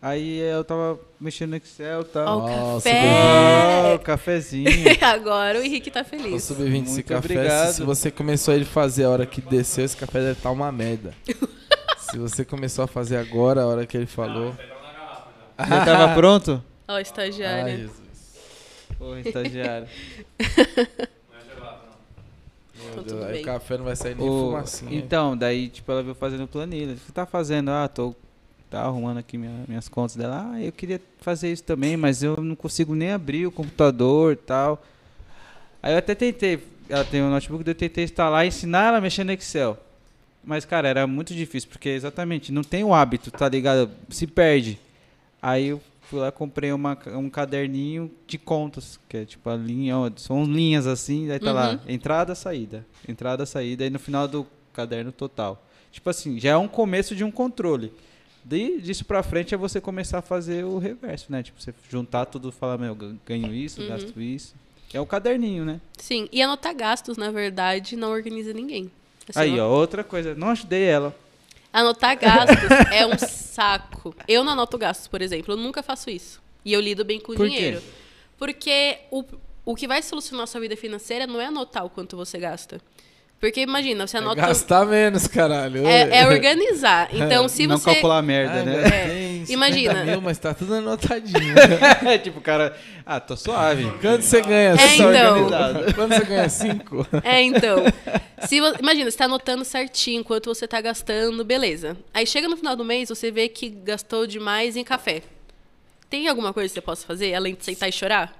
aí 0.00 0.38
eu 0.40 0.64
tava 0.64 0.98
mexendo 1.20 1.50
no 1.50 1.56
Excel 1.56 2.00
e 2.00 2.04
tal. 2.04 2.38
Ó, 2.40 2.44
o 2.76 2.76
café. 2.76 3.02
Ó, 3.92 3.94
o 3.94 3.98
cafezinho. 3.98 4.70
Agora 5.02 5.58
o 5.58 5.62
Henrique 5.62 5.90
tá 5.90 6.02
O 6.02 6.04
feliz. 6.04 6.44
sub-20 6.44 6.82
esse 6.84 6.92
Muito 6.94 7.06
café, 7.06 7.18
obrigado. 7.34 7.68
se, 7.68 7.74
se 7.76 7.82
você 7.82 8.10
começou 8.10 8.52
a 8.52 8.56
ele 8.56 8.64
fazer 8.64 9.04
a 9.04 9.10
hora 9.10 9.26
que 9.26 9.40
desceu, 9.40 9.84
esse 9.84 9.96
café 9.96 10.20
deve 10.20 10.32
estar 10.32 10.50
uma 10.50 10.70
merda. 10.72 11.12
se 11.98 12.18
você 12.18 12.44
começou 12.44 12.84
a 12.84 12.88
fazer 12.88 13.16
agora, 13.16 13.62
a 13.62 13.66
hora 13.66 13.86
que 13.86 13.96
ele 13.96 14.06
falou. 14.06 14.54
Já 15.58 15.84
tava 15.84 16.14
pronto? 16.18 16.62
Ó, 16.88 16.92
o 16.92 16.96
Ai, 16.96 17.02
estagiário. 17.02 17.76
Jesus. 17.78 18.00
Porra, 18.98 19.20
estagiário. 19.20 19.86
Meu 22.74 22.92
Então, 22.92 23.02
Deus, 23.04 23.06
tudo 23.12 23.24
aí 23.24 23.32
bem. 23.34 23.42
o 23.42 23.44
café 23.44 23.76
não 23.78 23.84
vai 23.84 23.96
sair 23.96 24.14
nem 24.14 24.26
fumacinha. 24.26 24.98
então, 24.98 25.36
daí, 25.36 25.68
tipo, 25.68 25.90
ela 25.92 26.02
veio 26.02 26.14
fazendo 26.14 26.46
planilha. 26.46 26.92
O 26.92 26.96
que 26.96 27.00
você 27.06 27.12
tá 27.12 27.26
fazendo? 27.26 27.70
Ah, 27.70 27.88
tô 27.88 28.14
tá 28.70 28.82
arrumando 28.82 29.18
aqui 29.18 29.36
minha- 29.36 29.64
minhas 29.68 29.88
contas 29.88 30.16
dela. 30.16 30.52
Ah, 30.54 30.62
eu 30.62 30.70
queria 30.72 31.00
fazer 31.20 31.50
isso 31.52 31.64
também, 31.64 31.96
mas 31.96 32.22
eu 32.22 32.36
não 32.36 32.54
consigo 32.54 32.94
nem 32.94 33.10
abrir 33.12 33.46
o 33.46 33.50
computador 33.50 34.32
e 34.32 34.36
tal. 34.36 34.82
Aí 35.82 35.92
eu 35.92 35.98
até 35.98 36.14
tentei, 36.14 36.62
ela 36.88 37.04
tem 37.04 37.22
um 37.22 37.30
notebook, 37.30 37.66
eu 37.66 37.74
tentei 37.74 38.04
instalar 38.04 38.44
e 38.44 38.48
ensinar 38.48 38.88
ela 38.88 38.98
a 38.98 39.00
mexer 39.00 39.24
no 39.24 39.32
Excel. 39.32 39.76
Mas, 40.44 40.64
cara, 40.64 40.88
era 40.88 41.06
muito 41.06 41.34
difícil, 41.34 41.68
porque 41.68 41.88
exatamente, 41.90 42.50
não 42.52 42.62
tem 42.62 42.82
o 42.84 42.94
hábito, 42.94 43.30
tá 43.30 43.48
ligado? 43.48 43.90
Se 44.08 44.26
perde. 44.26 44.78
Aí 45.42 45.68
eu 45.68 45.80
fui 46.02 46.18
lá 46.18 46.28
e 46.28 46.32
comprei 46.32 46.72
uma, 46.72 46.96
um 47.14 47.28
caderninho 47.30 48.10
de 48.26 48.38
contas, 48.38 48.98
que 49.08 49.18
é 49.18 49.24
tipo 49.24 49.48
a 49.50 49.56
linha, 49.56 49.96
ó, 49.98 50.10
são 50.16 50.44
linhas 50.44 50.86
assim, 50.86 51.28
daí 51.28 51.38
tá 51.38 51.52
lá, 51.52 51.70
Uhum. 51.72 51.78
entrada, 51.88 52.34
saída, 52.34 52.86
entrada, 53.08 53.44
saída, 53.46 53.84
e 53.86 53.90
no 53.90 53.98
final 53.98 54.26
do 54.26 54.46
caderno 54.72 55.12
total. 55.12 55.64
Tipo 55.92 56.08
assim, 56.10 56.38
já 56.38 56.50
é 56.50 56.56
um 56.56 56.68
começo 56.68 57.14
de 57.14 57.22
um 57.24 57.30
controle. 57.30 57.92
De, 58.44 58.80
disso 58.80 59.04
pra 59.04 59.22
frente 59.22 59.54
é 59.54 59.56
você 59.58 59.80
começar 59.80 60.18
a 60.18 60.22
fazer 60.22 60.64
o 60.64 60.78
reverso, 60.78 61.26
né? 61.30 61.42
Tipo, 61.42 61.60
você 61.60 61.74
juntar 61.90 62.24
tudo 62.26 62.48
e 62.48 62.52
falar, 62.52 62.78
meu, 62.78 62.94
gan- 62.94 63.16
ganho 63.26 63.52
isso, 63.54 63.80
Uhum. 63.82 63.88
gasto 63.88 64.20
isso. 64.20 64.54
É 64.92 65.00
o 65.00 65.06
caderninho, 65.06 65.64
né? 65.64 65.80
Sim, 65.98 66.28
e 66.32 66.42
anotar 66.42 66.74
gastos, 66.74 67.16
na 67.16 67.30
verdade, 67.30 67.94
não 67.96 68.10
organiza 68.10 68.52
ninguém. 68.52 68.90
Assim, 69.28 69.38
Aí, 69.40 69.60
ó, 69.60 69.68
outra 69.68 70.02
coisa, 70.02 70.34
não 70.34 70.48
ajudei 70.48 70.82
ela. 70.84 71.14
Anotar 71.72 72.18
gastos 72.18 72.56
é 72.90 73.06
um 73.06 73.16
saco. 73.18 74.14
Eu 74.26 74.42
não 74.42 74.52
anoto 74.54 74.76
gastos, 74.76 75.06
por 75.06 75.22
exemplo. 75.22 75.52
Eu 75.52 75.56
nunca 75.58 75.82
faço 75.82 76.10
isso. 76.10 76.40
E 76.64 76.72
eu 76.72 76.80
lido 76.80 77.04
bem 77.04 77.20
com 77.20 77.32
o 77.32 77.36
Por 77.36 77.46
quê? 77.48 77.54
dinheiro. 77.54 77.82
Porque 78.36 78.98
o, 79.10 79.22
o 79.64 79.76
que 79.76 79.86
vai 79.86 80.02
solucionar 80.02 80.44
a 80.44 80.46
sua 80.46 80.60
vida 80.60 80.76
financeira 80.76 81.26
não 81.26 81.40
é 81.40 81.46
anotar 81.46 81.84
o 81.84 81.90
quanto 81.90 82.16
você 82.16 82.38
gasta. 82.38 82.80
Porque 83.40 83.62
imagina, 83.62 84.06
você 84.06 84.18
É 84.18 84.20
anota. 84.20 84.38
gastar 84.42 84.84
menos, 84.84 85.26
caralho. 85.26 85.86
É, 85.86 86.18
é 86.20 86.26
organizar. 86.28 87.08
Então, 87.10 87.48
se 87.48 87.66
não 87.66 87.78
você. 87.78 87.92
calcular 87.92 88.18
a 88.18 88.22
merda, 88.22 88.52
Ai, 88.58 88.64
né? 88.66 88.82
gastei 88.82 89.30
50 89.46 89.52
imagina. 89.54 90.04
Mil, 90.04 90.20
mas 90.20 90.38
tá 90.38 90.52
tudo 90.52 90.74
anotadinho. 90.74 91.54
É 92.06 92.18
tipo, 92.20 92.38
o 92.38 92.42
cara, 92.42 92.76
ah, 93.06 93.18
tô 93.18 93.34
suave. 93.38 93.90
Quanto 93.98 94.20
você 94.22 94.42
ganha? 94.42 94.70
É, 94.74 94.76
Só 94.76 95.10
então. 95.10 95.48
Quanto 95.94 96.14
você 96.14 96.24
ganha? 96.26 96.48
Cinco? 96.50 97.06
É, 97.24 97.40
então. 97.40 97.78
Se 98.46 98.60
vo- 98.60 98.76
Imagina, 98.78 99.10
você 99.10 99.16
tá 99.16 99.24
anotando 99.24 99.64
certinho 99.64 100.22
quanto 100.22 100.54
você 100.54 100.68
tá 100.68 100.78
gastando, 100.82 101.42
beleza. 101.42 101.96
Aí 102.12 102.26
chega 102.26 102.46
no 102.46 102.58
final 102.58 102.76
do 102.76 102.84
mês, 102.84 103.08
você 103.08 103.30
vê 103.30 103.48
que 103.48 103.70
gastou 103.70 104.26
demais 104.26 104.76
em 104.76 104.84
café. 104.84 105.22
Tem 106.10 106.28
alguma 106.28 106.52
coisa 106.52 106.68
que 106.68 106.74
você 106.74 106.80
possa 106.82 107.06
fazer, 107.06 107.34
além 107.34 107.54
de 107.54 107.64
sentar 107.64 107.88
e 107.88 107.92
chorar? 107.92 108.34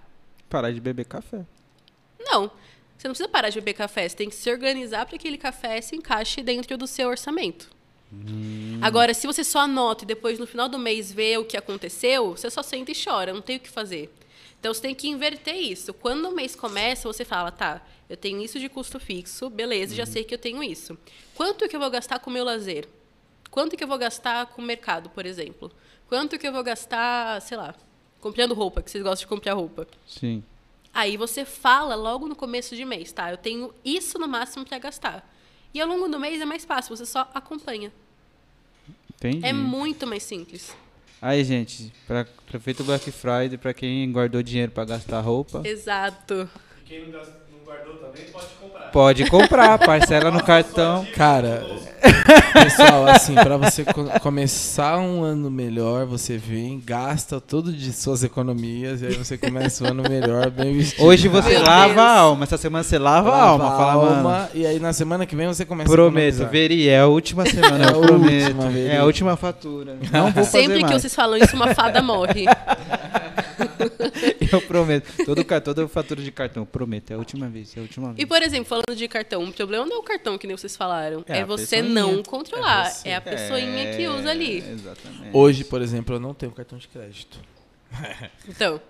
Parar 0.51 0.71
de 0.73 0.81
beber 0.81 1.07
café. 1.07 1.39
Não. 2.21 2.51
Você 3.01 3.09
não 3.09 3.15
precisa 3.15 3.31
parar 3.31 3.49
de 3.49 3.59
beber 3.59 3.73
café. 3.73 4.07
Você 4.07 4.15
tem 4.15 4.29
que 4.29 4.35
se 4.35 4.51
organizar 4.51 5.07
para 5.07 5.17
que 5.17 5.17
aquele 5.17 5.39
café 5.39 5.81
se 5.81 5.97
encaixe 5.97 6.43
dentro 6.43 6.77
do 6.77 6.87
seu 6.87 7.09
orçamento. 7.09 7.71
Agora, 8.83 9.15
se 9.15 9.27
você 9.27 9.43
só 9.43 9.61
anota 9.61 10.05
e 10.05 10.07
depois 10.07 10.39
no 10.39 10.47
final 10.47 10.69
do 10.69 10.79
mês 10.79 11.11
vê 11.11 11.39
o 11.39 11.45
que 11.47 11.57
aconteceu, 11.57 12.37
você 12.37 12.51
só 12.51 12.63
senta 12.63 12.93
e 12.93 12.95
chora, 12.95 13.33
não 13.33 13.41
tem 13.41 13.57
o 13.57 13.61
que 13.61 13.71
fazer. 13.71 14.13
Então 14.59 14.75
você 14.75 14.83
tem 14.83 14.95
que 14.95 15.09
inverter 15.09 15.55
isso. 15.55 15.95
Quando 15.95 16.29
o 16.29 16.35
mês 16.35 16.55
começa, 16.55 17.11
você 17.11 17.25
fala, 17.25 17.51
tá, 17.51 17.81
eu 18.07 18.19
tenho 18.19 18.43
isso 18.43 18.61
de 18.61 18.69
custo 18.69 19.01
fixo, 19.01 19.49
beleza, 19.49 19.95
já 19.95 20.05
sei 20.05 20.23
que 20.23 20.35
eu 20.35 20.39
tenho 20.39 20.63
isso. 20.63 20.99
Quanto 21.35 21.67
que 21.67 21.75
eu 21.75 21.81
vou 21.81 21.89
gastar 21.89 22.19
com 22.19 22.29
o 22.29 22.33
meu 22.33 22.45
lazer? 22.45 22.87
Quanto 23.51 23.79
que 23.79 23.85
eu 23.85 23.89
vou 23.89 23.97
gastar 23.97 24.45
com 24.49 24.61
o 24.61 24.65
mercado, 24.65 25.09
por 25.09 25.25
exemplo? 25.25 25.73
Quanto 26.07 26.39
que 26.39 26.47
eu 26.47 26.53
vou 26.53 26.63
gastar, 26.63 27.41
sei 27.41 27.57
lá, 27.57 27.75
comprando 28.21 28.53
roupa, 28.53 28.83
que 28.83 28.91
vocês 28.91 29.03
gostam 29.03 29.25
de 29.25 29.27
comprar 29.27 29.55
roupa? 29.55 29.89
Sim. 30.07 30.45
Aí 30.93 31.17
você 31.17 31.45
fala 31.45 31.95
logo 31.95 32.27
no 32.29 32.35
começo 32.37 32.75
de 32.75 32.85
mês, 32.85 33.13
tá? 33.13 33.31
Eu 33.31 33.37
tenho 33.37 33.73
isso 33.85 34.19
no 34.19 34.27
máximo 34.29 34.65
para 34.65 34.79
gastar. 34.79 35.29
E 35.73 35.81
ao 35.81 35.87
longo 35.89 36.09
do 36.09 36.19
mês 36.19 36.41
é 36.41 36.45
mais 36.45 36.65
fácil, 36.65 36.97
você 36.97 37.07
só 37.07 37.31
acompanha. 37.33 37.93
Entendi. 39.17 39.45
É 39.47 39.53
muito 39.53 40.07
mais 40.07 40.23
simples. 40.23 40.75
Aí, 41.23 41.45
gente, 41.45 41.93
pra, 42.07 42.25
pra 42.51 42.59
feito 42.59 42.83
Black 42.83 43.11
Friday, 43.13 43.59
pra 43.59 43.75
quem 43.75 44.11
guardou 44.11 44.43
dinheiro 44.43 44.73
pra 44.73 44.85
gastar 44.85 45.21
roupa, 45.21 45.61
Exato. 45.65 46.49
Quem 46.87 47.05
não, 47.05 47.11
gas- 47.13 47.29
não 47.50 47.50
guardou 47.71 47.95
também 47.95 48.25
pode 48.33 48.47
comprar. 48.61 48.91
pode 48.91 49.31
comprar, 49.31 49.79
parcela 49.87 50.31
no 50.31 50.43
cartão. 50.43 51.07
Cara, 51.15 51.65
pessoal, 52.53 53.07
assim, 53.07 53.35
pra 53.35 53.57
você 53.57 53.85
co- 53.85 54.05
começar 54.21 54.99
um 54.99 55.23
ano 55.23 55.51
melhor, 55.51 56.07
você 56.07 56.37
vem, 56.37 56.83
gasta 56.85 57.41
tudo 57.41 57.73
de 57.73 57.93
suas 57.93 58.25
economias 58.25 59.03
e 59.03 59.07
aí 59.07 59.15
você 59.15 59.37
começa 59.39 59.85
o 59.85 59.87
ano 59.89 60.03
melhor, 60.03 60.51
bem 60.51 60.77
vestido. 60.77 61.05
Hoje 61.05 61.29
você 61.29 61.51
Meu 61.51 61.63
lava 61.63 61.87
Deus. 61.95 61.99
a 61.99 62.19
alma, 62.19 62.45
essa 62.45 62.57
semana 62.57 62.83
você 62.83 62.99
lava, 62.99 63.31
a 63.33 63.43
alma. 63.43 63.71
Fala, 63.77 64.23
mano, 64.23 64.49
e 64.55 64.67
aí 64.67 64.79
na 64.81 64.93
semana 64.93 65.25
que 65.27 65.37
vem 65.37 65.47
você 65.47 65.65
começa 65.65 65.91
prometo, 65.91 66.43
a. 66.43 66.47
Veri, 66.47 66.89
é 66.89 67.01
a 67.01 67.07
última 67.07 67.45
semana, 67.51 67.85
É 67.85 67.89
a 67.89 67.93
eu 67.93 68.01
prometo. 68.01 68.57
última, 68.57 68.79
é 68.79 68.97
a 68.99 69.05
última 69.05 69.37
fatura. 69.37 69.97
Não 70.13 70.23
vou 70.25 70.33
fazer 70.45 70.51
Sempre 70.63 70.79
que 70.79 70.83
mais. 70.91 71.01
vocês 71.03 71.15
falam 71.15 71.37
isso, 71.37 71.55
uma 71.55 71.75
fada 71.75 72.03
morre. 72.03 72.47
Eu 74.57 74.61
prometo. 74.63 75.13
Todo, 75.25 75.45
toda 75.63 75.89
fatura 75.89 76.23
de 76.23 76.31
cartão, 76.33 76.63
eu 76.63 76.67
prometo, 76.67 77.11
é 77.11 77.15
a 77.15 77.19
última 77.19 77.49
vez, 77.49 77.77
é 77.77 77.81
a 77.81 77.83
última 77.83 78.11
E, 78.11 78.15
vez. 78.15 78.29
por 78.29 78.43
exemplo, 78.43 78.67
falando 78.67 78.97
de 78.97 79.07
cartão, 79.09 79.45
o 79.45 79.53
problema 79.53 79.87
não 79.87 79.97
é 79.97 79.99
o 79.99 80.03
cartão 80.03 80.37
que 80.39 80.47
nem 80.47 80.57
vocês 80.57 80.77
falaram. 80.77 81.25
É 81.29 81.39
É, 81.39 81.45
você 81.45 81.77
pessoinha. 81.83 81.95
não 82.03 82.23
controlar. 82.23 82.87
É 82.87 82.91
você. 82.91 83.09
É, 83.11 83.17
a 83.17 83.21
pessoinha 83.21 83.97
que 83.97 84.09
usa 84.09 84.31
ali. 84.31 84.59
Exatamente. 84.59 85.31
Hoje, 85.37 85.65
por 85.65 85.81
exemplo, 85.83 86.17
eu 86.17 86.21
não 86.21 86.35
tenho 86.35 86.53
cartão 86.53 86.79
de 86.79 86.89
crédito. 86.89 87.39
Então, 88.49 88.81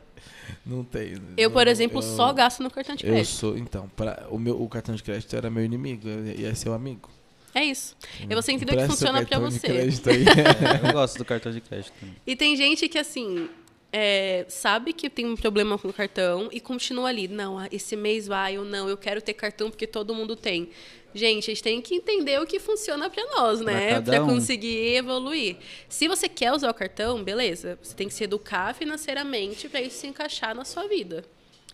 Não 0.66 0.84
tenho. 0.84 1.20
eu, 1.36 1.50
por 1.50 1.64
Não- 1.64 1.72
exemplo, 1.72 1.98
eu- 1.98 2.02
só 2.02 2.32
gasto 2.32 2.62
no 2.62 2.70
cartão 2.70 2.94
de 2.94 3.06
Eu 3.06 3.12
crédito. 3.12 3.32
sou, 3.32 3.56
então, 3.56 3.90
pra, 3.96 4.26
o, 4.30 4.38
meu, 4.38 4.60
o 4.60 4.68
cartão 4.68 4.94
de 4.94 5.02
crédito 5.02 5.34
era 5.34 5.48
meu 5.50 5.64
inimigo, 5.64 6.08
eu 6.08 6.24
ia 6.26 6.54
ser 6.54 6.68
o 6.68 6.72
amigo. 6.74 7.08
É 7.54 7.64
isso. 7.64 7.96
E 8.28 8.32
você 8.34 8.52
entendeu 8.52 8.76
que 8.76 8.86
funciona 8.86 9.24
de 9.24 9.36
você. 9.38 9.66
crédito 9.66 10.08
aí. 10.10 10.22
É, 10.24 10.86
eu 10.88 10.92
gosto 10.92 11.18
do 11.18 11.24
cartão 11.24 11.50
de 11.50 11.60
crédito 11.60 11.92
também. 11.98 12.14
E 12.26 12.36
tem 12.36 12.56
gente 12.56 12.88
que, 12.88 12.96
assim, 12.98 13.48
é, 13.92 14.44
sabe 14.48 14.92
que 14.92 15.10
tem 15.10 15.26
um 15.26 15.36
problema 15.36 15.76
com 15.76 15.88
o 15.88 15.92
cartão 15.92 16.48
e 16.52 16.60
continua 16.60 17.08
ali. 17.08 17.26
Não, 17.26 17.58
ah, 17.58 17.68
esse 17.72 17.96
mês 17.96 18.26
vai 18.26 18.58
ou 18.58 18.64
não, 18.64 18.88
eu 18.88 18.96
quero 18.96 19.20
ter 19.20 19.34
cartão 19.34 19.70
porque 19.70 19.86
todo 19.86 20.14
mundo 20.14 20.36
tem. 20.36 20.70
Gente, 21.12 21.50
a 21.50 21.54
gente 21.54 21.62
tem 21.62 21.82
que 21.82 21.96
entender 21.96 22.40
o 22.40 22.46
que 22.46 22.60
funciona 22.60 23.10
pra 23.10 23.24
nós, 23.36 23.60
né? 23.60 24.00
Pra 24.00 24.22
um. 24.22 24.28
conseguir 24.28 24.94
evoluir. 24.94 25.56
Se 25.88 26.06
você 26.06 26.28
quer 26.28 26.52
usar 26.52 26.70
o 26.70 26.74
cartão, 26.74 27.22
beleza. 27.24 27.76
Você 27.82 27.94
tem 27.94 28.06
que 28.06 28.14
se 28.14 28.22
educar 28.22 28.72
financeiramente 28.74 29.68
pra 29.68 29.80
isso 29.80 29.98
se 29.98 30.06
encaixar 30.06 30.54
na 30.54 30.64
sua 30.64 30.86
vida. 30.86 31.24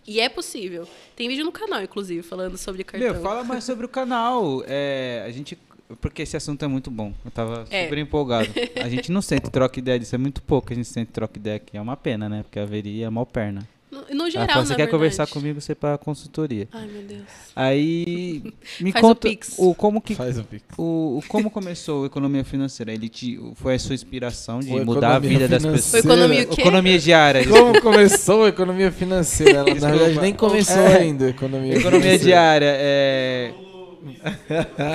E 0.07 0.21
é 0.21 0.29
possível. 0.29 0.87
Tem 1.15 1.27
vídeo 1.27 1.43
no 1.43 1.51
canal, 1.51 1.83
inclusive, 1.83 2.23
falando 2.23 2.57
sobre 2.57 2.83
cartão. 2.83 3.13
Meu, 3.13 3.21
fala 3.21 3.43
mais 3.43 3.65
sobre 3.65 3.85
o 3.85 3.89
canal. 3.89 4.63
É, 4.65 5.23
a 5.25 5.31
gente. 5.31 5.57
Porque 6.01 6.21
esse 6.21 6.35
assunto 6.35 6.63
é 6.65 6.67
muito 6.67 6.91
bom. 6.91 7.13
Eu 7.23 7.31
tava 7.31 7.65
É. 7.69 7.83
super 7.83 7.97
empolgado. 7.97 8.49
A 8.83 8.89
gente 8.89 9.11
não 9.11 9.21
sente 9.21 9.49
troca 9.49 9.79
ideia 9.79 9.97
disso, 9.97 10.13
é 10.15 10.17
muito 10.17 10.41
pouco 10.41 10.67
que 10.67 10.73
a 10.73 10.75
gente 10.75 10.87
sente 10.87 11.11
troca 11.11 11.37
ideia 11.39 11.55
aqui. 11.57 11.77
É 11.77 11.81
uma 11.81 11.95
pena, 11.95 12.27
né? 12.27 12.43
Porque 12.43 12.59
a 12.59 12.65
Veri 12.65 13.03
é 13.03 13.09
mal 13.09 13.25
perna. 13.25 13.67
No, 13.89 13.99
no 13.99 14.05
Ela 14.23 14.29
geral, 14.31 14.47
falou, 14.49 14.65
você 14.65 14.73
na 14.73 14.75
quer 14.75 14.83
verdade. 14.83 14.91
conversar 14.91 15.27
comigo, 15.27 15.61
você 15.61 15.73
para 15.73 15.97
consultoria. 15.97 16.67
Ai, 16.73 16.87
meu 16.87 17.03
Deus. 17.03 17.21
Aí 17.55 18.43
me 18.81 18.91
Faz 18.91 19.01
o 19.03 19.07
conta 19.07 19.29
Pix. 19.29 19.55
o 19.57 19.73
como 19.73 20.01
que 20.01 20.13
Faz 20.13 20.37
um 20.37 20.43
pico. 20.43 20.65
o, 20.77 21.19
o- 21.19 21.23
como 21.29 21.49
começou 21.49 22.03
a 22.03 22.07
economia 22.07 22.43
financeira? 22.43 22.91
Ele 22.93 23.07
te, 23.07 23.39
foi 23.55 23.75
a 23.75 23.79
sua 23.79 23.95
inspiração 23.95 24.59
de 24.59 24.67
Foi 24.69 24.83
mudar 24.83 25.15
a 25.15 25.19
vida 25.19 25.47
das 25.47 25.61
financeira. 25.63 25.71
pessoas? 25.71 26.03
Foi 26.03 26.11
economia 26.13 26.43
o 26.43 26.47
quê? 26.49 26.61
Economia 26.61 26.99
diária. 26.99 27.47
Como 27.47 27.81
começou 27.81 28.43
a 28.43 28.49
economia 28.49 28.91
financeira? 28.91 29.59
Ela, 29.59 29.73
na 29.79 29.89
verdade, 29.91 30.19
nem 30.19 30.33
começou 30.33 30.75
É. 30.81 30.97
ainda 30.97 31.25
a 31.25 31.29
economia 31.29 31.75
Economia 31.77 32.01
financeira. 32.01 32.23
diária 32.25 32.73
é 32.77 33.53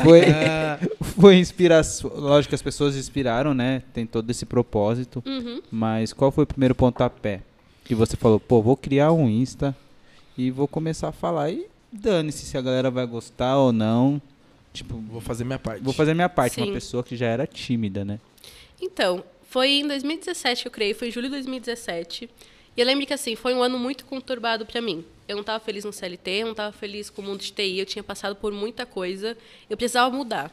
foi 0.02 0.22
foi 1.20 1.36
inspiração. 1.36 2.10
Lógico 2.14 2.50
que 2.50 2.54
as 2.54 2.62
pessoas 2.62 2.96
inspiraram, 2.96 3.54
né? 3.54 3.82
Tem 3.92 4.06
todo 4.06 4.30
esse 4.30 4.46
propósito. 4.46 5.22
Uhum. 5.26 5.60
Mas 5.70 6.12
qual 6.12 6.30
foi 6.30 6.44
o 6.44 6.46
primeiro 6.46 6.74
pontapé 6.74 7.40
que 7.84 7.94
você 7.94 8.16
falou? 8.16 8.38
Pô, 8.40 8.62
vou 8.62 8.76
criar 8.76 9.12
um 9.12 9.28
Insta 9.28 9.74
e 10.36 10.50
vou 10.50 10.66
começar 10.68 11.08
a 11.08 11.12
falar 11.12 11.50
e 11.50 11.66
dane-se 11.92 12.46
se 12.46 12.56
a 12.56 12.60
galera 12.62 12.90
vai 12.90 13.06
gostar 13.06 13.58
ou 13.58 13.72
não. 13.72 14.20
Tipo, 14.72 14.96
Vou 15.10 15.20
fazer 15.20 15.44
minha 15.44 15.58
parte. 15.58 15.82
vou 15.82 15.92
fazer 15.92 16.14
minha 16.14 16.28
parte. 16.28 16.58
Uma 16.58 16.66
Sim. 16.66 16.72
pessoa 16.72 17.04
que 17.04 17.14
já 17.14 17.26
era 17.26 17.46
tímida, 17.46 18.04
né? 18.04 18.18
Então, 18.80 19.22
foi 19.48 19.68
em 19.80 19.86
2017 19.86 20.62
que 20.62 20.68
eu 20.68 20.72
criei, 20.72 20.94
foi 20.94 21.08
em 21.08 21.10
julho 21.10 21.26
de 21.26 21.32
2017. 21.32 22.30
E 22.76 22.80
eu 22.80 22.86
lembro 22.86 23.06
que, 23.06 23.12
assim, 23.12 23.36
foi 23.36 23.54
um 23.54 23.62
ano 23.62 23.78
muito 23.78 24.04
conturbado 24.04 24.64
pra 24.64 24.80
mim. 24.80 25.04
Eu 25.28 25.36
não 25.36 25.42
estava 25.42 25.62
feliz 25.62 25.84
no 25.84 25.92
CLT, 25.92 26.30
eu 26.30 26.44
não 26.46 26.52
estava 26.52 26.72
feliz 26.72 27.10
com 27.10 27.22
o 27.22 27.24
mundo 27.24 27.40
de 27.40 27.52
TI, 27.52 27.78
eu 27.78 27.86
tinha 27.86 28.02
passado 28.02 28.36
por 28.36 28.52
muita 28.52 28.86
coisa, 28.86 29.36
eu 29.68 29.76
precisava 29.76 30.14
mudar. 30.14 30.50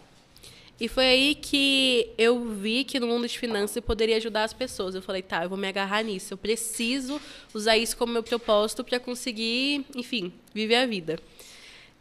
E 0.80 0.88
foi 0.88 1.06
aí 1.06 1.36
que 1.36 2.10
eu 2.18 2.46
vi 2.52 2.86
que 2.86 3.00
no 3.00 3.08
mundo 3.08 3.28
de 3.28 3.38
finanças 3.38 3.76
eu 3.76 3.82
poderia 3.82 4.16
ajudar 4.16 4.46
as 4.46 4.54
pessoas. 4.54 4.96
Eu 4.96 5.02
falei, 5.02 5.22
tá, 5.22 5.44
eu 5.44 5.50
vou 5.50 5.58
me 5.58 5.68
agarrar 5.68 6.02
nisso. 6.04 6.34
Eu 6.34 6.38
preciso 6.38 7.20
usar 7.54 7.78
isso 7.78 7.98
como 7.98 8.14
meu 8.14 8.24
propósito 8.24 8.84
para 8.84 8.98
conseguir, 8.98 9.86
enfim, 9.94 10.32
viver 10.54 10.76
a 10.76 10.86
vida. 10.86 11.20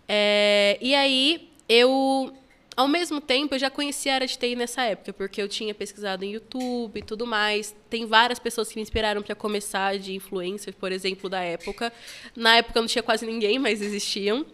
É, 0.06 0.78
e 0.80 0.94
aí, 0.94 1.48
eu, 1.68 2.32
ao 2.78 2.86
mesmo 2.86 3.20
tempo, 3.20 3.56
eu 3.56 3.58
já 3.58 3.68
conhecia 3.68 4.12
a 4.12 4.14
área 4.14 4.26
de 4.28 4.38
TI 4.38 4.54
nessa 4.54 4.84
época, 4.84 5.12
porque 5.12 5.42
eu 5.42 5.48
tinha 5.48 5.74
pesquisado 5.74 6.24
em 6.24 6.34
YouTube 6.34 7.00
e 7.00 7.02
tudo 7.02 7.26
mais. 7.26 7.74
Tem 7.90 8.06
várias 8.06 8.38
pessoas 8.38 8.68
que 8.68 8.76
me 8.76 8.82
inspiraram 8.82 9.20
para 9.20 9.34
começar 9.34 9.98
de 9.98 10.14
influencer, 10.14 10.72
por 10.76 10.92
exemplo, 10.92 11.28
da 11.28 11.40
época. 11.40 11.92
Na 12.36 12.58
época 12.58 12.80
não 12.80 12.86
tinha 12.86 13.02
quase 13.02 13.26
ninguém, 13.26 13.58
mas 13.58 13.82
existiam. 13.82 14.46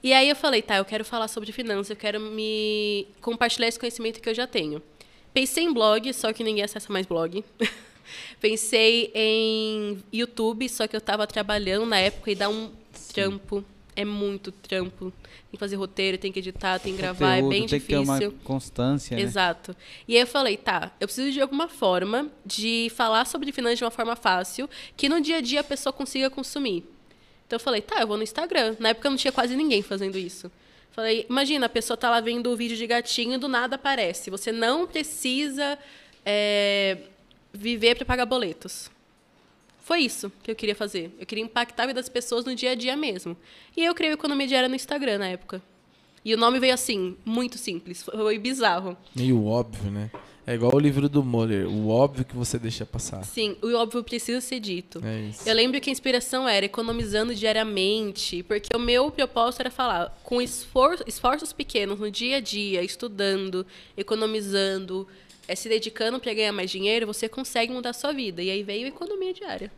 E 0.00 0.12
aí 0.12 0.28
eu 0.28 0.36
falei, 0.36 0.62
tá, 0.62 0.76
eu 0.76 0.84
quero 0.84 1.04
falar 1.04 1.26
sobre 1.26 1.50
finanças, 1.50 1.90
eu 1.90 1.96
quero 1.96 2.20
me 2.20 3.08
compartilhar 3.20 3.66
esse 3.66 3.80
conhecimento 3.80 4.20
que 4.20 4.28
eu 4.28 4.34
já 4.34 4.46
tenho. 4.46 4.80
Pensei 5.34 5.64
em 5.64 5.72
blog, 5.72 6.14
só 6.14 6.32
que 6.32 6.44
ninguém 6.44 6.62
acessa 6.62 6.92
mais 6.92 7.04
blog. 7.04 7.44
Pensei 8.40 9.10
em 9.12 9.98
YouTube, 10.12 10.68
só 10.68 10.86
que 10.86 10.94
eu 10.94 10.98
estava 10.98 11.26
trabalhando 11.26 11.84
na 11.84 11.98
época 11.98 12.30
e 12.30 12.36
dá 12.36 12.48
um 12.48 12.70
trampo. 13.12 13.64
É 13.96 14.04
muito 14.04 14.52
trampo. 14.52 15.10
Tem 15.22 15.52
que 15.52 15.56
fazer 15.56 15.76
roteiro, 15.76 16.18
tem 16.18 16.30
que 16.30 16.38
editar, 16.38 16.78
tem 16.78 16.92
que 16.92 16.98
gravar, 16.98 17.36
é 17.36 17.40
Conteúdo, 17.40 17.50
bem 17.50 17.66
tem 17.66 17.78
difícil. 17.78 18.04
que 18.04 18.18
ter 18.18 18.28
uma 18.28 18.32
constância, 18.44 19.16
né? 19.16 19.22
Exato. 19.22 19.74
E 20.06 20.14
aí 20.14 20.20
eu 20.20 20.26
falei, 20.26 20.56
tá, 20.56 20.92
eu 21.00 21.08
preciso 21.08 21.32
de 21.32 21.40
alguma 21.40 21.68
forma 21.68 22.28
de 22.44 22.92
falar 22.94 23.24
sobre 23.24 23.50
finanças 23.52 23.78
de 23.78 23.84
uma 23.84 23.90
forma 23.90 24.14
fácil, 24.14 24.68
que 24.96 25.08
no 25.08 25.20
dia 25.20 25.38
a 25.38 25.40
dia 25.40 25.60
a 25.60 25.64
pessoa 25.64 25.92
consiga 25.92 26.28
consumir. 26.30 26.84
Então 27.46 27.56
eu 27.56 27.60
falei, 27.60 27.80
tá, 27.80 28.00
eu 28.00 28.06
vou 28.06 28.16
no 28.16 28.22
Instagram. 28.22 28.76
Na 28.78 28.90
época 28.90 29.08
não 29.08 29.16
tinha 29.16 29.32
quase 29.32 29.56
ninguém 29.56 29.80
fazendo 29.82 30.18
isso. 30.18 30.50
Falei, 30.90 31.26
imagina, 31.28 31.66
a 31.66 31.68
pessoa 31.68 31.96
tá 31.96 32.10
lá 32.10 32.20
vendo 32.20 32.50
o 32.50 32.56
vídeo 32.56 32.76
de 32.76 32.86
gatinho 32.86 33.34
e 33.34 33.38
do 33.38 33.48
nada 33.48 33.76
aparece. 33.76 34.30
Você 34.30 34.50
não 34.50 34.86
precisa 34.86 35.78
é, 36.24 36.98
viver 37.52 37.94
para 37.96 38.04
pagar 38.04 38.26
boletos. 38.26 38.90
Foi 39.86 40.00
isso 40.00 40.32
que 40.42 40.50
eu 40.50 40.56
queria 40.56 40.74
fazer. 40.74 41.14
Eu 41.16 41.24
queria 41.24 41.44
impactar 41.44 41.84
a 41.84 41.86
vida 41.86 42.00
das 42.00 42.08
pessoas 42.08 42.44
no 42.44 42.56
dia 42.56 42.72
a 42.72 42.74
dia 42.74 42.96
mesmo. 42.96 43.36
E 43.76 43.84
eu 43.84 43.94
criei 43.94 44.12
o 44.12 44.14
Economia 44.14 44.44
Diária 44.44 44.68
no 44.68 44.74
Instagram 44.74 45.18
na 45.18 45.28
época. 45.28 45.62
E 46.24 46.34
o 46.34 46.36
nome 46.36 46.58
veio 46.58 46.74
assim, 46.74 47.16
muito 47.24 47.56
simples. 47.56 48.02
Foi 48.02 48.36
bizarro. 48.36 48.96
Meio 49.14 49.44
óbvio, 49.44 49.88
né? 49.88 50.10
É 50.44 50.54
igual 50.54 50.74
o 50.74 50.78
livro 50.80 51.08
do 51.08 51.22
Moller. 51.22 51.68
O 51.68 51.88
óbvio 51.88 52.24
que 52.24 52.34
você 52.34 52.58
deixa 52.58 52.84
passar. 52.84 53.24
Sim, 53.24 53.56
o 53.62 53.72
óbvio 53.74 54.02
precisa 54.02 54.40
ser 54.40 54.58
dito. 54.58 55.00
É 55.04 55.20
isso. 55.20 55.48
Eu 55.48 55.54
lembro 55.54 55.80
que 55.80 55.88
a 55.88 55.92
inspiração 55.92 56.48
era 56.48 56.66
economizando 56.66 57.32
diariamente, 57.32 58.42
porque 58.42 58.76
o 58.76 58.80
meu 58.80 59.08
propósito 59.12 59.60
era 59.60 59.70
falar 59.70 60.18
com 60.24 60.42
esfor 60.42 60.98
esforços 61.06 61.52
pequenos 61.52 62.00
no 62.00 62.10
dia 62.10 62.38
a 62.38 62.40
dia, 62.40 62.82
estudando, 62.82 63.64
economizando, 63.96 65.06
eh, 65.48 65.54
se 65.54 65.68
dedicando 65.68 66.18
para 66.20 66.32
ganhar 66.34 66.52
mais 66.52 66.70
dinheiro, 66.70 67.06
você 67.06 67.28
consegue 67.28 67.72
mudar 67.72 67.90
a 67.90 67.92
sua 67.92 68.12
vida. 68.12 68.42
E 68.42 68.50
aí 68.50 68.62
veio 68.62 68.86
a 68.86 68.88
economia 68.88 69.32
diária. 69.32 69.70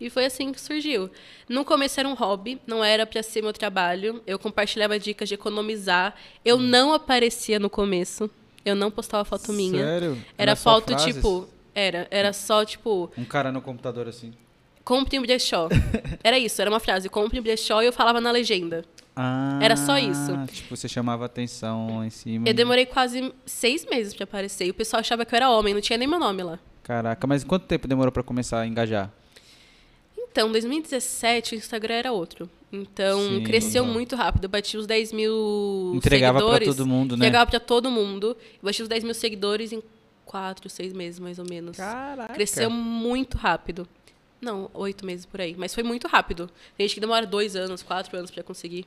E 0.00 0.10
foi 0.10 0.24
assim 0.24 0.52
que 0.52 0.60
surgiu. 0.60 1.08
No 1.48 1.64
começo 1.64 1.98
era 2.00 2.08
um 2.08 2.14
hobby, 2.14 2.60
não 2.66 2.82
era 2.84 3.06
para 3.06 3.22
ser 3.22 3.42
meu 3.42 3.52
trabalho. 3.52 4.20
Eu 4.26 4.38
compartilhava 4.38 4.98
dicas 4.98 5.28
de 5.28 5.34
economizar. 5.34 6.14
Eu 6.44 6.58
não 6.58 6.92
aparecia 6.92 7.58
no 7.58 7.70
começo. 7.70 8.28
Eu 8.64 8.74
não 8.74 8.90
postava 8.90 9.24
foto 9.24 9.52
minha. 9.52 9.82
Sério? 9.82 10.24
Era 10.36 10.56
só 10.56 10.80
foto 10.80 10.96
tipo, 10.96 11.48
era, 11.74 12.08
era 12.10 12.32
só 12.32 12.64
tipo 12.64 13.10
Um 13.16 13.24
cara 13.24 13.52
no 13.52 13.60
computador 13.62 14.08
assim. 14.08 14.32
compre 14.82 15.18
um 15.18 15.22
brechó. 15.22 15.68
Era 16.24 16.38
isso, 16.38 16.60
era 16.62 16.70
uma 16.70 16.80
frase, 16.80 17.08
compre 17.10 17.38
um 17.38 17.42
brechó 17.42 17.82
e 17.82 17.86
eu 17.86 17.92
falava 17.92 18.18
na 18.20 18.30
legenda. 18.30 18.82
Ah, 19.16 19.58
Era 19.62 19.76
só 19.76 19.96
isso. 19.96 20.32
Tipo, 20.52 20.76
você 20.76 20.88
chamava 20.88 21.24
atenção 21.24 22.04
em 22.04 22.10
cima. 22.10 22.48
Eu 22.48 22.54
demorei 22.54 22.84
quase 22.84 23.32
seis 23.46 23.86
meses 23.86 24.12
pra 24.12 24.24
aparecer. 24.24 24.66
E 24.66 24.70
o 24.70 24.74
pessoal 24.74 25.00
achava 25.00 25.24
que 25.24 25.34
eu 25.34 25.36
era 25.36 25.50
homem, 25.50 25.72
não 25.72 25.80
tinha 25.80 25.96
nem 25.96 26.08
meu 26.08 26.18
nome 26.18 26.42
lá. 26.42 26.58
Caraca, 26.82 27.26
mas 27.26 27.44
quanto 27.44 27.66
tempo 27.66 27.86
demorou 27.86 28.10
pra 28.12 28.22
começar 28.22 28.60
a 28.60 28.66
engajar? 28.66 29.10
Então, 30.18 30.50
2017 30.50 31.54
o 31.54 31.56
Instagram 31.56 31.94
era 31.94 32.12
outro. 32.12 32.50
Então, 32.72 33.20
Sim. 33.20 33.44
cresceu 33.44 33.86
muito 33.86 34.16
rápido. 34.16 34.44
Eu 34.44 34.48
bati 34.48 34.76
os 34.76 34.84
10 34.86 35.12
mil 35.12 35.92
Entregava 35.94 36.38
pra 36.38 36.46
seguidores. 36.48 36.76
todo 36.76 36.86
mundo, 36.86 37.16
né? 37.16 37.26
Entregava 37.26 37.48
pra 37.50 37.60
todo 37.60 37.88
mundo. 37.90 38.36
Eu 38.54 38.64
bati 38.64 38.82
os 38.82 38.88
10 38.88 39.04
mil 39.04 39.14
seguidores 39.14 39.72
em 39.72 39.80
quatro, 40.24 40.68
seis 40.68 40.92
meses, 40.92 41.20
mais 41.20 41.38
ou 41.38 41.46
menos. 41.48 41.76
Caraca. 41.76 42.34
Cresceu 42.34 42.68
muito 42.68 43.38
rápido. 43.38 43.86
Não, 44.44 44.70
oito 44.74 45.04
meses 45.06 45.24
por 45.26 45.40
aí. 45.40 45.54
Mas 45.56 45.74
foi 45.74 45.82
muito 45.82 46.06
rápido. 46.06 46.50
Tem 46.76 46.86
gente 46.86 46.94
que 46.94 47.00
demora 47.00 47.26
dois 47.26 47.56
anos, 47.56 47.82
quatro 47.82 48.16
anos 48.16 48.30
pra 48.30 48.42
conseguir. 48.42 48.84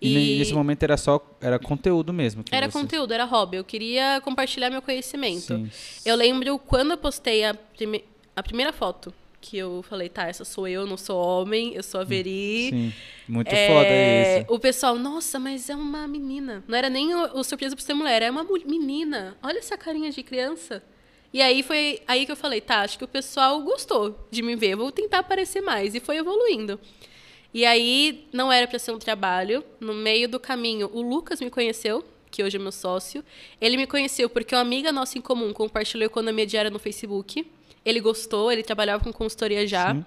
E, 0.00 0.14
ne- 0.14 0.38
nesse 0.38 0.54
momento 0.54 0.82
era 0.82 0.96
só 0.96 1.20
era 1.40 1.58
conteúdo 1.58 2.10
mesmo. 2.12 2.42
Era 2.50 2.66
você- 2.68 2.72
conteúdo, 2.78 3.12
era 3.12 3.24
hobby. 3.24 3.58
Eu 3.58 3.64
queria 3.64 4.20
compartilhar 4.24 4.70
meu 4.70 4.80
conhecimento. 4.80 5.42
Sim. 5.54 5.70
Eu 6.06 6.16
lembro 6.16 6.58
quando 6.58 6.92
eu 6.92 6.96
postei 6.96 7.44
a, 7.44 7.52
prime- 7.54 8.04
a 8.34 8.42
primeira 8.42 8.72
foto, 8.72 9.12
que 9.42 9.56
eu 9.58 9.82
falei, 9.88 10.08
tá, 10.08 10.26
essa 10.26 10.44
sou 10.44 10.66
eu, 10.68 10.86
não 10.86 10.96
sou 10.96 11.18
homem, 11.22 11.74
eu 11.74 11.82
sou 11.82 12.00
a 12.00 12.04
Veri. 12.04 12.68
Sim. 12.70 12.92
Muito 13.28 13.48
É, 13.52 13.66
foda 13.68 14.40
isso. 14.40 14.54
O 14.54 14.58
pessoal, 14.58 14.96
nossa, 14.98 15.38
mas 15.38 15.68
é 15.70 15.74
uma 15.76 16.08
menina. 16.08 16.64
Não 16.66 16.76
era 16.76 16.88
nem 16.90 17.14
o, 17.14 17.38
o 17.38 17.44
surpresa 17.44 17.76
por 17.76 17.82
ser 17.82 17.92
mulher, 17.94 18.22
é 18.22 18.30
uma 18.30 18.44
menina. 18.66 19.36
Olha 19.42 19.58
essa 19.58 19.76
carinha 19.78 20.10
de 20.10 20.22
criança. 20.22 20.82
E 21.32 21.40
aí 21.40 21.62
foi 21.62 22.02
aí 22.08 22.26
que 22.26 22.32
eu 22.32 22.36
falei, 22.36 22.60
tá, 22.60 22.80
acho 22.80 22.98
que 22.98 23.04
o 23.04 23.08
pessoal 23.08 23.60
gostou 23.62 24.18
de 24.30 24.42
me 24.42 24.56
ver, 24.56 24.74
vou 24.74 24.90
tentar 24.90 25.20
aparecer 25.20 25.60
mais. 25.60 25.94
E 25.94 26.00
foi 26.00 26.16
evoluindo. 26.16 26.78
E 27.52 27.64
aí 27.64 28.28
não 28.32 28.50
era 28.50 28.66
para 28.66 28.78
ser 28.78 28.92
um 28.92 28.98
trabalho. 28.98 29.64
No 29.78 29.94
meio 29.94 30.28
do 30.28 30.40
caminho, 30.40 30.90
o 30.92 31.02
Lucas 31.02 31.40
me 31.40 31.50
conheceu, 31.50 32.04
que 32.30 32.42
hoje 32.42 32.56
é 32.56 32.60
meu 32.60 32.72
sócio. 32.72 33.24
Ele 33.60 33.76
me 33.76 33.86
conheceu 33.86 34.28
porque 34.28 34.54
uma 34.54 34.60
amiga 34.60 34.92
nossa 34.92 35.18
em 35.18 35.20
comum 35.20 35.52
compartilhou 35.52 36.06
economia 36.06 36.46
diária 36.46 36.70
no 36.70 36.78
Facebook. 36.78 37.46
Ele 37.84 38.00
gostou, 38.00 38.50
ele 38.52 38.62
trabalhava 38.62 39.02
com 39.02 39.12
consultoria 39.12 39.66
já. 39.66 39.94
Sim. 39.94 40.04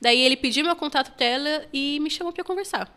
Daí 0.00 0.20
ele 0.20 0.36
pediu 0.36 0.64
meu 0.64 0.76
contato 0.76 1.12
pra 1.16 1.26
ela 1.26 1.66
e 1.72 1.98
me 2.00 2.10
chamou 2.10 2.32
para 2.32 2.44
conversar. 2.44 2.92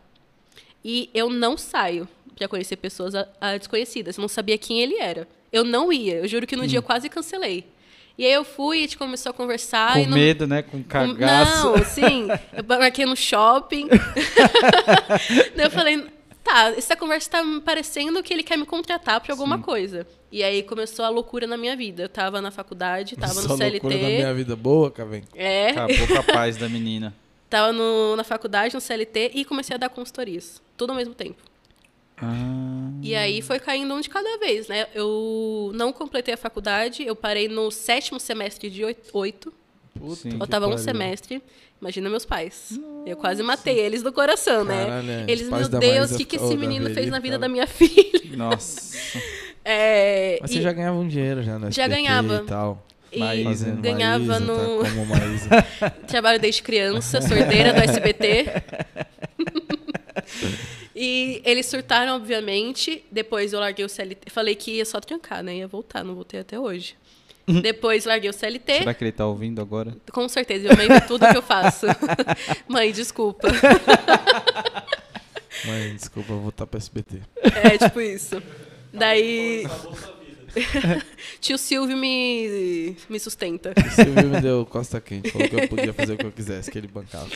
E 0.83 1.09
eu 1.13 1.29
não 1.29 1.57
saio 1.57 2.07
para 2.35 2.47
conhecer 2.47 2.77
pessoas 2.77 3.15
a, 3.15 3.27
a 3.39 3.57
desconhecidas. 3.57 4.17
Eu 4.17 4.21
não 4.21 4.27
sabia 4.27 4.57
quem 4.57 4.81
ele 4.81 4.95
era. 4.95 5.27
Eu 5.51 5.63
não 5.63 5.91
ia. 5.91 6.15
Eu 6.15 6.27
juro 6.27 6.45
que 6.47 6.55
no 6.55 6.67
dia 6.67 6.77
eu 6.79 6.83
quase 6.83 7.09
cancelei. 7.09 7.65
E 8.17 8.25
aí 8.25 8.33
eu 8.33 8.43
fui 8.43 8.77
e 8.77 8.79
a 8.79 8.81
gente 8.83 8.97
começou 8.97 9.29
a 9.29 9.33
conversar. 9.33 9.93
Com 9.93 10.05
não- 10.05 10.17
medo, 10.17 10.45
né? 10.45 10.61
Com 10.61 10.83
cagaço. 10.83 11.69
não, 11.69 11.85
sim. 11.85 12.27
Eu 12.53 12.63
marquei 12.67 13.05
no 13.05 13.15
shopping. 13.15 13.87
Daí 15.55 15.65
eu 15.65 15.71
falei, 15.71 16.05
tá, 16.43 16.71
essa 16.77 16.95
conversa 16.95 17.29
tá 17.31 17.43
me 17.43 17.61
parecendo 17.61 18.21
que 18.21 18.33
ele 18.33 18.43
quer 18.43 18.57
me 18.57 18.65
contratar 18.65 19.21
pra 19.21 19.33
alguma 19.33 19.59
coisa. 19.59 20.05
E 20.31 20.43
aí 20.43 20.61
começou 20.63 21.05
a 21.05 21.09
loucura 21.09 21.47
na 21.47 21.57
minha 21.57 21.75
vida. 21.75 22.03
Eu 22.03 22.09
tava 22.09 22.41
na 22.41 22.51
faculdade, 22.51 23.15
tava 23.15 23.33
Só 23.33 23.47
no 23.49 23.57
CLT. 23.57 23.71
loucura 23.83 23.95
na 23.97 24.09
minha 24.09 24.33
vida 24.33 24.55
boa, 24.55 24.91
Caven. 24.91 25.23
É, 25.35 25.69
Acabou 25.69 26.07
com 26.07 26.17
a 26.17 26.23
paz 26.23 26.57
da 26.57 26.67
menina. 26.69 27.13
tava 27.49 27.71
no- 27.73 28.15
na 28.15 28.23
faculdade, 28.23 28.75
no 28.75 28.81
CLT 28.81 29.31
e 29.33 29.45
comecei 29.45 29.75
a 29.75 29.79
dar 29.79 29.89
consultorias. 29.89 30.61
Tudo 30.77 30.91
ao 30.91 30.95
mesmo 30.97 31.13
tempo. 31.15 31.41
Ah, 32.21 32.91
E 33.01 33.15
aí 33.15 33.41
foi 33.41 33.59
caindo 33.59 33.93
um 33.93 34.01
de 34.01 34.09
cada 34.09 34.37
vez, 34.39 34.67
né? 34.67 34.87
Eu 34.93 35.71
não 35.73 35.93
completei 35.93 36.33
a 36.33 36.37
faculdade, 36.37 37.03
eu 37.05 37.15
parei 37.15 37.47
no 37.47 37.71
sétimo 37.71 38.19
semestre 38.19 38.69
de 38.69 38.83
oito. 39.13 39.53
Puta 39.97 40.29
Faltava 40.37 40.67
um 40.67 40.77
semestre. 40.77 41.41
Imagina 41.81 42.09
meus 42.09 42.25
pais. 42.25 42.77
Eu 43.05 43.15
quase 43.15 43.41
matei 43.41 43.79
eles 43.79 44.03
do 44.03 44.11
coração, 44.11 44.65
né? 44.65 44.85
Caralho, 44.85 45.11
é. 45.11 45.25
Eles, 45.29 45.49
meu 45.49 45.69
Deus, 45.69 46.11
o 46.11 46.17
que, 46.17 46.25
que 46.25 46.35
esse 46.35 46.57
menino 46.57 46.89
fez 46.93 47.09
na 47.09 47.19
vida 47.19 47.37
ficavam- 47.37 47.39
da 47.39 47.47
minha 47.49 47.67
filha? 47.71 48.35
nossa. 48.35 48.97
É, 49.63 50.39
Mas 50.41 50.51
você 50.51 50.61
já 50.61 50.73
ganhava 50.73 50.97
um 50.97 51.07
dinheiro 51.07 51.41
já 51.43 51.57
na 51.59 51.69
Já 51.69 51.87
ganhava. 51.87 52.41
e 52.43 52.47
tal. 52.47 52.85
E 53.11 53.19
Maísa. 53.19 53.71
Ganhava 53.71 54.23
Maísa, 54.25 54.39
no 54.41 54.83
Tá 54.83 54.89
como 54.91 55.05
Maísa. 55.05 55.49
trabalho 56.07 56.39
desde 56.39 56.61
criança, 56.63 57.21
sorteira 57.21 57.71
do 57.73 57.79
SBT. 57.79 58.45
e 61.01 61.41
eles 61.45 61.65
surtaram, 61.65 62.17
obviamente. 62.17 63.05
Depois 63.09 63.53
eu 63.53 63.59
larguei 63.61 63.85
o 63.85 63.89
CLT. 63.89 64.29
Falei 64.29 64.53
que 64.53 64.71
ia 64.71 64.85
só 64.85 64.99
trancar, 64.99 65.41
né? 65.41 65.55
Ia 65.55 65.67
voltar, 65.67 66.03
não 66.03 66.13
voltei 66.13 66.41
até 66.41 66.59
hoje. 66.59 66.97
Depois 67.61 68.03
larguei 68.03 68.29
o 68.29 68.33
CLT. 68.33 68.79
Será 68.79 68.93
que 68.93 69.05
ele 69.05 69.13
tá 69.13 69.25
ouvindo 69.25 69.61
agora? 69.61 69.95
Com 70.11 70.27
certeza, 70.27 70.67
eu 70.67 70.75
lembro 70.75 70.99
tudo 71.07 71.25
que 71.25 71.37
eu 71.37 71.41
faço. 71.41 71.85
Mãe, 72.67 72.91
desculpa. 72.91 73.47
Mãe, 75.65 75.95
desculpa, 75.95 76.31
eu 76.31 76.35
vou 76.35 76.43
voltar 76.43 76.67
pra 76.67 76.77
SBT. 76.77 77.21
É, 77.63 77.77
tipo 77.77 78.01
isso. 78.01 78.43
Daí. 78.91 79.63
Tio 81.39 81.57
Silvio 81.57 81.95
me, 81.95 82.97
me 83.07 83.19
sustenta. 83.21 83.73
O 83.73 83.89
Silvio 83.89 84.27
me 84.27 84.41
deu 84.41 84.65
costa 84.65 84.99
quente, 84.99 85.31
falou 85.31 85.47
que 85.47 85.55
eu 85.55 85.67
podia 85.69 85.93
fazer 85.93 86.13
o 86.13 86.17
que 86.17 86.25
eu 86.25 86.31
quisesse, 86.31 86.69
que 86.69 86.77
ele 86.77 86.87
bancava. 86.87 87.29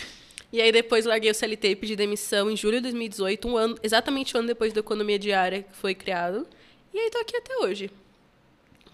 E 0.54 0.62
aí 0.62 0.72
depois 0.72 1.04
larguei 1.06 1.32
o 1.32 1.34
CLT 1.34 1.70
e 1.70 1.76
pedi 1.76 1.96
demissão 1.96 2.50
em 2.50 2.56
julho 2.56 2.78
de 2.78 2.84
2018, 2.84 3.48
um 3.48 3.58
ano, 3.58 3.76
exatamente 3.82 4.36
um 4.38 4.40
ano 4.40 4.48
depois 4.50 4.72
da 4.72 4.82
economia 4.82 5.18
diária 5.18 5.64
que 5.64 5.76
foi 5.76 5.96
criado. 5.96 6.48
E 6.94 7.00
aí 7.00 7.10
tô 7.10 7.18
aqui 7.18 7.36
até 7.36 7.58
hoje. 7.58 7.90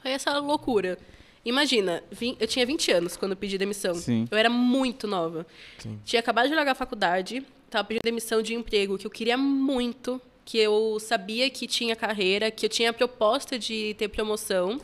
Foi 0.01 0.11
essa 0.11 0.39
loucura. 0.39 0.97
Imagina, 1.43 2.01
vim- 2.09 2.37
eu 2.39 2.47
tinha 2.47 2.65
20 2.65 2.91
anos 2.93 3.17
quando 3.17 3.35
pedi 3.35 3.57
demissão. 3.57 3.93
Sim. 3.93 4.25
Eu 4.31 4.37
era 4.37 4.49
muito 4.49 5.05
nova. 5.05 5.45
Sim. 5.79 5.99
Tinha 6.05 6.21
acabado 6.21 6.47
de 6.47 6.55
largar 6.55 6.71
a 6.71 6.75
faculdade, 6.75 7.45
tava 7.69 7.85
pedindo 7.85 8.03
demissão 8.03 8.41
de 8.41 8.53
emprego 8.55 8.97
que 8.97 9.05
eu 9.05 9.11
queria 9.11 9.35
muito, 9.37 10.21
que 10.45 10.57
eu 10.57 10.97
sabia 11.01 11.49
que 11.49 11.67
tinha 11.67 11.93
carreira, 11.93 12.49
que 12.49 12.65
eu 12.65 12.69
tinha 12.69 12.89
a 12.91 12.93
proposta 12.93 13.59
de 13.59 13.93
ter 13.95 14.07
promoção. 14.07 14.79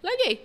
Larguei. 0.00 0.44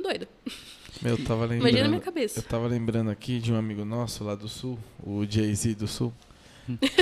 Doido. 0.00 0.26
Eu 1.04 1.18
tava 1.24 1.42
lembrando. 1.42 1.60
Imagina 1.60 1.84
a 1.84 1.88
minha 1.88 1.98
Eu 2.00 2.04
cabeça. 2.04 2.42
tava 2.42 2.66
lembrando 2.66 3.10
aqui 3.10 3.38
de 3.38 3.52
um 3.52 3.56
amigo 3.56 3.84
nosso 3.84 4.24
lá 4.24 4.34
do 4.34 4.48
sul, 4.48 4.78
o 5.02 5.24
Jay-Z 5.28 5.74
do 5.74 5.86
sul, 5.86 6.12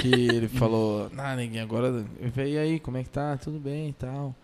que 0.01 0.09
ele 0.09 0.49
falou, 0.59 1.11
ah, 1.17 1.37
ninguém, 1.37 1.61
agora. 1.61 2.05
Eu 2.21 2.47
e 2.47 2.59
aí, 2.59 2.81
como 2.81 2.97
é 2.97 3.05
que 3.05 3.11
tá? 3.11 3.37
Tudo 3.37 3.59
bem 3.59 3.91
e 3.91 3.93
tal. 3.93 4.35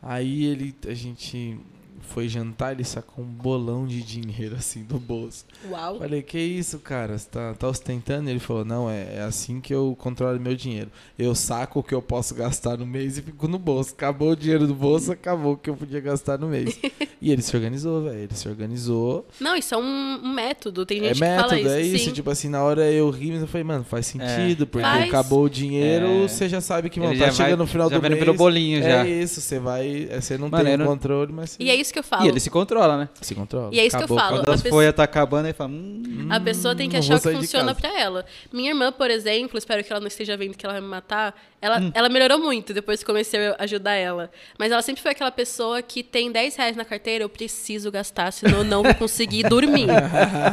Aí 0.00 0.44
ele, 0.44 0.74
a 0.86 0.94
gente 0.94 1.58
foi 2.02 2.28
jantar, 2.28 2.72
ele 2.72 2.84
sacou 2.84 3.24
um 3.24 3.28
bolão 3.28 3.86
de 3.86 4.02
dinheiro 4.02 4.54
assim 4.56 4.82
do 4.84 4.98
bolso. 4.98 5.44
Uau. 5.70 5.98
Falei, 5.98 6.22
que 6.22 6.38
isso, 6.38 6.78
cara? 6.78 7.16
Você 7.18 7.28
tá, 7.30 7.54
tá 7.54 7.68
ostentando? 7.68 8.28
Ele 8.28 8.38
falou, 8.38 8.64
não, 8.64 8.88
é, 8.90 9.16
é 9.16 9.20
assim 9.22 9.60
que 9.60 9.74
eu 9.74 9.96
controlo 9.98 10.38
meu 10.38 10.54
dinheiro. 10.54 10.90
Eu 11.18 11.34
saco 11.34 11.80
o 11.80 11.82
que 11.82 11.94
eu 11.94 12.02
posso 12.02 12.34
gastar 12.34 12.76
no 12.78 12.86
mês 12.86 13.18
e 13.18 13.22
fico 13.22 13.48
no 13.48 13.58
bolso. 13.58 13.92
Acabou 13.94 14.30
o 14.32 14.36
dinheiro 14.36 14.66
do 14.66 14.74
bolso, 14.74 15.12
acabou 15.12 15.54
o 15.54 15.56
que 15.56 15.70
eu 15.70 15.76
podia 15.76 16.00
gastar 16.00 16.38
no 16.38 16.48
mês. 16.48 16.78
e 17.20 17.32
ele 17.32 17.42
se 17.42 17.56
organizou, 17.56 18.02
velho. 18.04 18.18
Ele 18.18 18.34
se 18.34 18.48
organizou. 18.48 19.26
Não, 19.40 19.56
isso 19.56 19.74
é 19.74 19.78
um, 19.78 20.20
um 20.24 20.32
método. 20.32 20.84
Tem 20.86 20.98
É 21.00 21.14
gente 21.14 21.14
que 21.14 21.20
fala 21.20 21.36
método, 21.54 21.56
isso. 21.60 21.68
é 21.68 21.82
isso. 21.82 22.04
sim. 22.06 22.12
Tipo 22.12 22.30
assim, 22.30 22.48
na 22.48 22.62
hora 22.62 22.90
eu 22.90 23.08
ri, 23.10 23.30
mas 23.32 23.40
eu 23.40 23.46
falei, 23.48 23.64
mano, 23.64 23.84
faz 23.84 24.06
sentido, 24.06 24.66
porque 24.66 24.84
Faz. 24.86 25.08
acabou 25.08 25.44
o 25.44 25.50
dinheiro, 25.50 26.06
É. 26.06 26.28
você 26.28 26.48
já 26.48 26.60
sabe 26.60 26.90
que, 26.90 26.98
Ele 26.98 27.06
mano, 27.06 27.18
já 27.18 27.26
tá 27.26 27.30
vai- 27.32 27.36
chegando 27.44 27.60
no 27.60 27.66
final 27.66 27.88
já 27.88 27.96
do 27.96 28.00
vai 28.02 28.10
indo 28.12 28.24
mês. 28.26 28.36
bolinho 28.36 28.82
já. 28.82 29.06
É 29.06 29.08
isso, 29.08 29.40
você 29.40 29.58
vai. 29.58 30.08
é, 30.10 30.20
Você 30.20 30.38
não 30.38 30.48
Mano, 30.48 30.64
tem 30.64 30.72
eu 30.72 30.76
o 30.76 30.78
não- 30.80 30.86
controle, 30.86 31.32
mas 31.32 31.50
você 31.50 31.62
E 31.62 31.70
é 31.70 31.76
isso 31.84 31.92
que 31.92 31.98
eu 31.98 32.02
falo. 32.02 32.24
E 32.24 32.28
ele 32.28 32.40
se 32.40 32.50
controla, 32.50 32.98
né? 32.98 33.08
se 33.20 33.34
controla. 33.34 33.70
E 33.72 33.78
é 33.78 33.86
isso 33.86 33.96
que 33.96 34.02
eu 34.02 34.06
Acabou, 34.06 34.18
falo. 34.18 34.36
Quando 34.38 34.48
a 34.50 34.54
as 34.54 34.62
pessoa- 34.62 34.80
folhas 34.80 34.94
tá 34.94 35.04
acabando, 35.04 35.46
ele 35.46 35.54
fala, 35.54 35.70
hum, 35.70 36.26
A 36.30 36.40
pessoa 36.40 36.74
tem 36.74 36.88
que 36.90 36.96
achar 36.96 37.16
o 37.16 37.20
que 37.20 37.30
funciona 37.32 37.74
pra 37.74 38.00
ela. 38.00 38.24
Minha 38.52 38.70
irmã, 38.70 38.90
por 38.90 39.10
exemplo, 39.10 39.56
espero 39.58 39.84
que 39.84 39.92
ela 39.92 40.00
não 40.00 40.08
esteja 40.08 40.36
vendo 40.36 40.56
que 40.56 40.64
ela 40.66 40.72
vai 40.72 40.80
me 40.82 40.88
matar. 40.88 41.34
Ela, 41.60 41.80
Hum. 41.80 41.90
ela 41.94 42.08
melhorou 42.08 42.38
muito 42.38 42.74
depois 42.74 43.00
que 43.00 43.06
comecei 43.06 43.46
a 43.46 43.56
ajudar 43.60 43.92
ela. 43.94 44.30
Mas 44.58 44.70
ela 44.72 44.82
sempre 44.82 45.00
foi 45.02 45.12
aquela 45.12 45.30
pessoa 45.30 45.80
que 45.80 46.02
tem 46.02 46.30
10 46.32 46.56
reais 46.56 46.76
na 46.76 46.84
carteira, 46.84 47.24
eu 47.24 47.28
preciso 47.28 47.90
gastar, 47.90 48.32
senão 48.32 48.58
eu 48.58 48.64
não 48.64 48.82
vou 48.82 48.94
conseguir 48.94 49.44
dormir. 49.48 49.86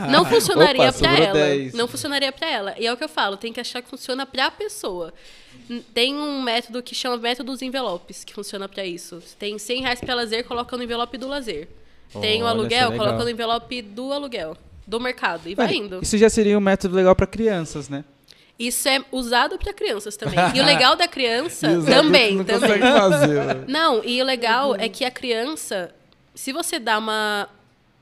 Não 0.09 0.23
funcionaria 0.25 0.89
Opa, 0.89 0.97
pra 0.99 1.09
sobrou 1.09 1.25
ela. 1.27 1.34
10. 1.34 1.73
Não 1.73 1.88
funcionaria 1.88 2.32
pra 2.32 2.49
ela. 2.49 2.75
E 2.77 2.86
é 2.86 2.93
o 2.93 2.97
que 2.97 3.03
eu 3.03 3.09
falo, 3.09 3.38
tem 3.38 3.51
que 3.51 3.59
achar 3.59 3.82
que 3.82 3.89
funciona 3.89 4.25
pra 4.25 4.49
pessoa. 4.51 5.13
Tem 5.93 6.16
um 6.16 6.41
método 6.41 6.82
que 6.82 6.93
chama 6.95 7.18
método 7.18 7.51
dos 7.51 7.62
envelopes, 7.62 8.24
que 8.24 8.34
funciona 8.34 8.68
pra 8.68 8.86
isso. 8.86 9.22
Tem 9.38 9.57
100 9.57 9.82
reais 9.82 10.01
pra 10.01 10.16
lazer, 10.16 10.45
coloca 10.45 10.76
no 10.76 10.84
envelope 10.84 11.18
do 11.18 11.28
lazer. 11.28 11.68
Tem 12.20 12.43
o 12.43 12.45
é 12.45 12.49
aluguel, 12.49 12.91
coloca 12.91 13.24
no 13.24 13.30
envelope 13.30 13.82
do 13.82 14.12
aluguel, 14.12 14.57
do 14.86 14.99
mercado. 14.99 15.47
E 15.47 15.55
vai 15.55 15.68
Mano, 15.68 15.78
indo. 15.78 15.99
Isso 16.01 16.18
já 16.18 16.30
seria 16.30 16.57
um 16.57 16.62
método 16.62 16.95
legal 16.95 17.16
pra 17.16 17.26
crianças, 17.26 17.88
né? 17.88 18.03
Isso 18.59 18.88
é 18.88 19.03
usado 19.12 19.57
para 19.57 19.74
crianças 19.74 20.16
também. 20.16 20.38
E 20.53 20.59
o 20.59 20.66
legal 20.66 20.95
da 20.95 21.07
criança 21.07 21.68
os 21.72 21.86
também, 21.86 22.36
não 22.36 22.43
também. 22.43 22.80
fazer, 22.80 23.45
velho. 23.45 23.66
Não, 23.68 24.03
e 24.03 24.22
o 24.22 24.26
legal 24.26 24.76
é 24.76 24.88
que 24.88 25.03
a 25.03 25.09
criança, 25.09 25.93
se 26.36 26.51
você 26.51 26.78
dá 26.78 26.99
uma 26.99 27.49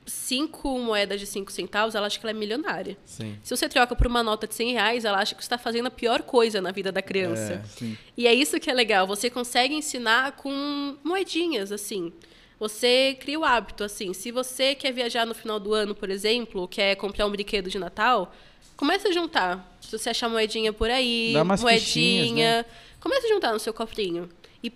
cinco 0.06 0.78
moedas 0.78 1.20
de 1.20 1.26
cinco 1.26 1.52
centavos, 1.52 1.94
ela 1.94 2.06
acha 2.06 2.18
que 2.18 2.24
ela 2.24 2.30
é 2.30 2.38
milionária. 2.38 2.96
Sim. 3.04 3.38
Se 3.42 3.56
você 3.56 3.68
troca 3.68 3.94
por 3.94 4.06
uma 4.06 4.22
nota 4.22 4.46
de 4.46 4.54
100 4.54 4.72
reais, 4.72 5.04
ela 5.04 5.18
acha 5.18 5.34
que 5.34 5.42
você 5.42 5.46
está 5.46 5.58
fazendo 5.58 5.86
a 5.86 5.90
pior 5.90 6.22
coisa 6.22 6.60
na 6.60 6.72
vida 6.72 6.90
da 6.90 7.02
criança. 7.02 7.62
É. 7.82 7.86
E 8.16 8.26
é 8.26 8.34
isso 8.34 8.58
que 8.58 8.70
é 8.70 8.74
legal. 8.74 9.06
Você 9.06 9.30
consegue 9.30 9.74
ensinar 9.74 10.32
com 10.32 10.96
moedinhas, 11.04 11.70
assim. 11.72 12.12
Você 12.58 13.16
cria 13.18 13.38
o 13.38 13.44
hábito, 13.44 13.84
assim. 13.84 14.12
Se 14.12 14.30
você 14.30 14.74
quer 14.74 14.92
viajar 14.92 15.24
no 15.24 15.34
final 15.34 15.58
do 15.58 15.72
ano, 15.72 15.94
por 15.94 16.10
exemplo, 16.10 16.68
quer 16.68 16.94
comprar 16.96 17.26
um 17.26 17.30
brinquedo 17.30 17.70
de 17.70 17.78
Natal, 17.78 18.34
começa 18.76 19.08
a 19.08 19.12
juntar. 19.12 19.76
Se 19.80 19.96
você 19.96 20.10
achar 20.10 20.28
moedinha 20.28 20.72
por 20.72 20.90
aí, 20.90 21.32
Dá 21.32 21.42
umas 21.42 21.62
fichinhas, 21.62 22.28
moedinha. 22.28 22.66
Começa 23.00 23.26
a 23.26 23.30
juntar 23.30 23.52
no 23.52 23.58
seu 23.58 23.72
cofrinho. 23.72 24.28
E 24.62 24.70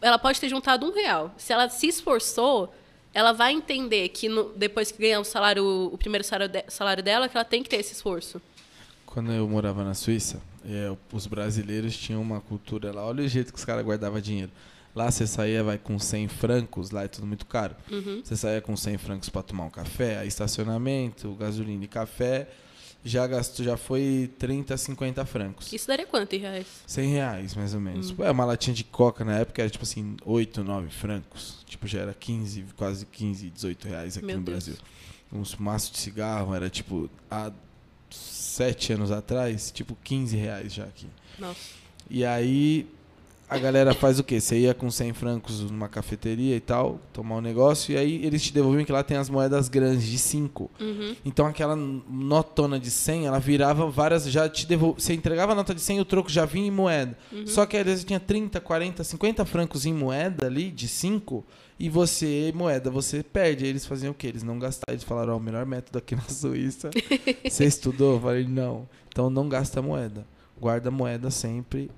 ela 0.00 0.18
pode 0.18 0.40
ter 0.40 0.48
juntado 0.48 0.86
um 0.86 0.92
real. 0.92 1.34
Se 1.36 1.52
ela 1.52 1.68
se 1.68 1.86
esforçou, 1.86 2.72
ela 3.16 3.32
vai 3.32 3.52
entender 3.52 4.08
que 4.10 4.28
no- 4.28 4.50
depois 4.54 4.92
que 4.92 4.98
ganhar 5.00 5.18
o 5.20 5.24
salário, 5.24 5.64
o 5.92 5.96
primeiro 5.96 6.22
salário, 6.22 6.52
de- 6.52 6.64
salário 6.68 7.02
dela, 7.02 7.28
que 7.28 7.36
ela 7.36 7.44
tem 7.44 7.62
que 7.62 7.68
ter 7.70 7.76
esse 7.76 7.94
esforço. 7.94 8.40
Quando 9.06 9.32
eu 9.32 9.48
morava 9.48 9.82
na 9.82 9.94
Suíça, 9.94 10.42
é, 10.68 10.94
os 11.10 11.26
brasileiros 11.26 11.96
tinham 11.96 12.20
uma 12.20 12.40
cultura 12.42 12.92
lá. 12.92 13.06
Olha 13.06 13.24
o 13.24 13.28
jeito 13.28 13.52
que 13.52 13.58
os 13.58 13.64
caras 13.64 13.82
guardavam 13.84 14.20
dinheiro. 14.20 14.52
Lá 14.94 15.10
você 15.10 15.26
saía 15.26 15.64
vai 15.64 15.78
com 15.78 15.98
100 15.98 16.28
francos, 16.28 16.90
lá 16.90 17.04
é 17.04 17.08
tudo 17.08 17.26
muito 17.26 17.46
caro. 17.46 17.74
Uhum. 17.90 18.20
Você 18.22 18.36
saía 18.36 18.60
com 18.60 18.76
100 18.76 18.98
francos 18.98 19.28
para 19.30 19.42
tomar 19.42 19.64
um 19.64 19.70
café, 19.70 20.24
estacionamento, 20.26 21.32
gasolina 21.34 21.84
e 21.84 21.88
café, 21.88 22.48
já 23.06 23.24
gastou, 23.26 23.64
já 23.64 23.76
foi 23.76 24.30
30, 24.36 24.76
50 24.76 25.24
francos. 25.24 25.72
Isso 25.72 25.86
daria 25.86 26.04
quanto 26.04 26.34
em 26.34 26.40
reais? 26.40 26.66
100 26.86 27.12
reais, 27.12 27.54
mais 27.54 27.72
ou 27.72 27.80
menos. 27.80 28.10
Hum. 28.10 28.16
Ué, 28.18 28.30
uma 28.30 28.44
latinha 28.44 28.74
de 28.74 28.82
coca 28.82 29.24
na 29.24 29.38
época 29.38 29.62
era 29.62 29.70
tipo 29.70 29.84
assim, 29.84 30.16
8, 30.24 30.64
9 30.64 30.88
francos. 30.90 31.64
Tipo, 31.66 31.86
já 31.86 32.00
era 32.00 32.12
15, 32.12 32.64
quase 32.76 33.06
15, 33.06 33.48
18 33.50 33.88
reais 33.88 34.16
aqui 34.16 34.26
Meu 34.26 34.38
no 34.38 34.42
Deus. 34.42 34.64
Brasil. 34.66 34.82
Um 35.32 35.42
maço 35.62 35.92
de 35.92 35.98
cigarro 35.98 36.52
era 36.52 36.68
tipo, 36.68 37.08
há 37.30 37.52
7 38.10 38.94
anos 38.94 39.12
atrás, 39.12 39.70
tipo 39.70 39.96
15 40.02 40.36
reais 40.36 40.74
já 40.74 40.84
aqui. 40.84 41.06
Nossa. 41.38 41.60
E 42.10 42.24
aí 42.24 42.88
a 43.48 43.58
galera 43.58 43.94
faz 43.94 44.18
o 44.18 44.24
quê? 44.24 44.40
Você 44.40 44.58
ia 44.58 44.74
com 44.74 44.90
100 44.90 45.12
francos 45.12 45.60
numa 45.70 45.88
cafeteria 45.88 46.56
e 46.56 46.60
tal, 46.60 47.00
tomar 47.12 47.36
um 47.36 47.40
negócio, 47.40 47.92
e 47.92 47.96
aí 47.96 48.24
eles 48.24 48.42
te 48.42 48.52
devolviam 48.52 48.84
que 48.84 48.90
lá 48.90 49.04
tem 49.04 49.16
as 49.16 49.30
moedas 49.30 49.68
grandes 49.68 50.04
de 50.04 50.18
5. 50.18 50.70
Uhum. 50.80 51.16
Então 51.24 51.46
aquela 51.46 51.76
notona 51.76 52.78
de 52.78 52.90
100, 52.90 53.26
ela 53.26 53.38
virava 53.38 53.88
várias, 53.88 54.28
já 54.28 54.48
te 54.48 54.66
devolvia, 54.66 55.00
você 55.00 55.14
entregava 55.14 55.52
a 55.52 55.54
nota 55.54 55.74
de 55.74 55.80
100 55.80 55.98
e 55.98 56.00
o 56.00 56.04
troco 56.04 56.28
já 56.28 56.44
vinha 56.44 56.66
em 56.66 56.70
moeda. 56.70 57.16
Só 57.46 57.64
que 57.66 57.76
às 57.76 57.84
vezes 57.84 58.04
tinha 58.04 58.18
30, 58.18 58.60
40, 58.60 59.04
50 59.04 59.44
francos 59.44 59.86
em 59.86 59.94
moeda 59.94 60.46
ali, 60.46 60.70
de 60.70 60.88
5, 60.88 61.44
e 61.78 61.88
você, 61.88 62.52
moeda, 62.54 62.90
você 62.90 63.22
perde. 63.22 63.64
Aí 63.64 63.70
eles 63.70 63.86
faziam 63.86 64.10
o 64.10 64.14
quê? 64.14 64.26
Eles 64.26 64.42
não 64.42 64.58
gastavam, 64.58 64.94
eles 64.94 65.04
falaram, 65.04 65.34
ó, 65.34 65.36
o 65.36 65.40
melhor 65.40 65.64
método 65.64 65.98
aqui 65.98 66.16
na 66.16 66.22
Suíça. 66.22 66.90
você 67.48 67.64
estudou? 67.64 68.14
Eu 68.14 68.20
falei, 68.20 68.46
não. 68.46 68.88
Então 69.08 69.30
não 69.30 69.48
gasta 69.48 69.80
moeda. 69.80 70.26
Guarda 70.58 70.90
moeda 70.90 71.30
sempre 71.30 71.90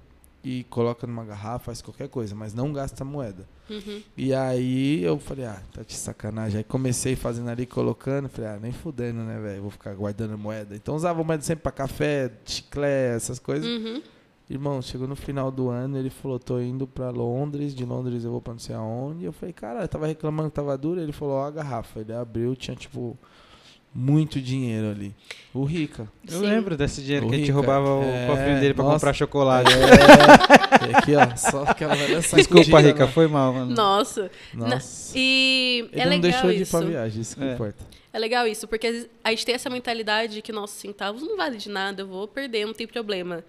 e 0.43 0.65
coloca 0.65 1.07
numa 1.07 1.25
garrafa, 1.25 1.67
faz 1.67 1.83
qualquer 1.83 2.09
coisa, 2.09 2.35
mas 2.35 2.55
não 2.55 2.73
gasta 2.73 3.05
moeda. 3.05 3.47
Uhum. 3.69 4.03
E 4.17 4.33
aí 4.33 5.03
eu 5.03 5.19
falei, 5.19 5.45
ah, 5.45 5.61
tá 5.73 5.83
de 5.83 5.95
sacanagem. 5.95 6.59
Aí 6.59 6.65
comecei 6.65 7.17
fazendo 7.17 7.51
ali, 7.51 7.67
colocando. 7.67 8.29
Falei, 8.29 8.51
ah, 8.51 8.59
nem 8.61 8.73
fudendo, 8.73 9.21
né, 9.21 9.39
velho? 9.41 9.63
Vou 9.63 9.71
ficar 9.71 9.95
guardando 9.95 10.39
moeda. 10.39 10.75
Então 10.75 10.95
usava 10.95 11.23
moeda 11.23 11.43
sempre 11.43 11.65
pra 11.65 11.73
café, 11.73 12.33
chiclete, 12.45 13.17
essas 13.17 13.39
coisas. 13.39 13.69
Uhum. 13.69 14.01
Irmão, 14.49 14.81
chegou 14.81 15.07
no 15.07 15.15
final 15.15 15.51
do 15.51 15.69
ano, 15.69 15.99
ele 15.99 16.09
falou, 16.09 16.39
tô 16.39 16.59
indo 16.59 16.87
pra 16.87 17.11
Londres, 17.11 17.75
de 17.75 17.85
Londres 17.85 18.25
eu 18.25 18.31
vou 18.31 18.41
pra 18.41 18.55
não 18.55 18.59
sei 18.59 18.75
aonde. 18.75 19.25
Eu 19.25 19.33
falei, 19.33 19.53
cara, 19.53 19.83
eu 19.83 19.89
tava 19.89 20.07
reclamando 20.07 20.49
que 20.49 20.57
tava 20.57 20.79
duro. 20.79 21.01
Ele 21.01 21.13
falou, 21.13 21.35
ó, 21.35 21.47
a 21.47 21.51
garrafa. 21.51 22.01
Ele 22.01 22.15
abriu, 22.15 22.57
tinha 22.57 22.77
tipo 22.77 23.19
muito 23.95 24.41
dinheiro 24.41 24.91
ali. 24.91 25.15
O 25.53 25.65
Rica. 25.65 26.07
Eu 26.31 26.41
Sim. 26.41 26.47
lembro 26.47 26.77
desse 26.77 27.03
dinheiro 27.03 27.27
Ô, 27.27 27.31
que 27.31 27.35
a 27.37 27.39
gente 27.39 27.51
roubava 27.51 27.89
o 27.97 28.05
é, 28.05 28.27
cofrinho 28.27 28.61
dele 28.61 28.75
pra 28.75 28.85
nossa. 28.85 28.97
comprar 28.97 29.13
chocolate. 29.15 29.73
É, 29.73 30.91
e 30.91 30.95
aqui, 30.95 31.17
ó, 31.17 31.37
só 31.37 31.63
aquela 31.65 31.95
velha 31.95 32.21
Desculpa, 32.21 32.81
Rica, 32.81 33.07
né? 33.07 33.13
foi 33.13 33.27
mal, 33.27 33.53
mano. 33.53 33.75
Nossa. 33.75 34.31
Nossa. 34.55 35.13
E 35.17 35.89
Ele 35.93 36.01
é 36.01 36.05
não 36.05 36.11
legal 36.13 36.21
deixou 36.31 36.51
de 36.51 36.57
ir 36.57 36.63
isso. 36.63 36.71
pra 36.77 36.87
viagem, 36.87 37.23
isso 37.23 37.37
que 37.37 37.43
É. 37.45 37.53
importa. 37.55 37.85
É 38.13 38.19
legal 38.19 38.47
isso, 38.47 38.67
porque 38.69 38.87
às 38.87 38.93
vezes 38.95 39.11
a 39.23 39.31
gente 39.31 39.45
tem 39.47 39.55
essa 39.55 39.69
mentalidade 39.71 40.35
de 40.35 40.43
que 40.43 40.51
nossos 40.53 40.79
centavos 40.79 41.23
não 41.23 41.37
valem 41.37 41.59
de 41.59 41.69
nada, 41.69 42.03
eu 42.03 42.07
vou 42.07 42.27
perder, 42.29 42.67
não 42.67 42.73
tem 42.75 42.87
problema. 42.87 43.45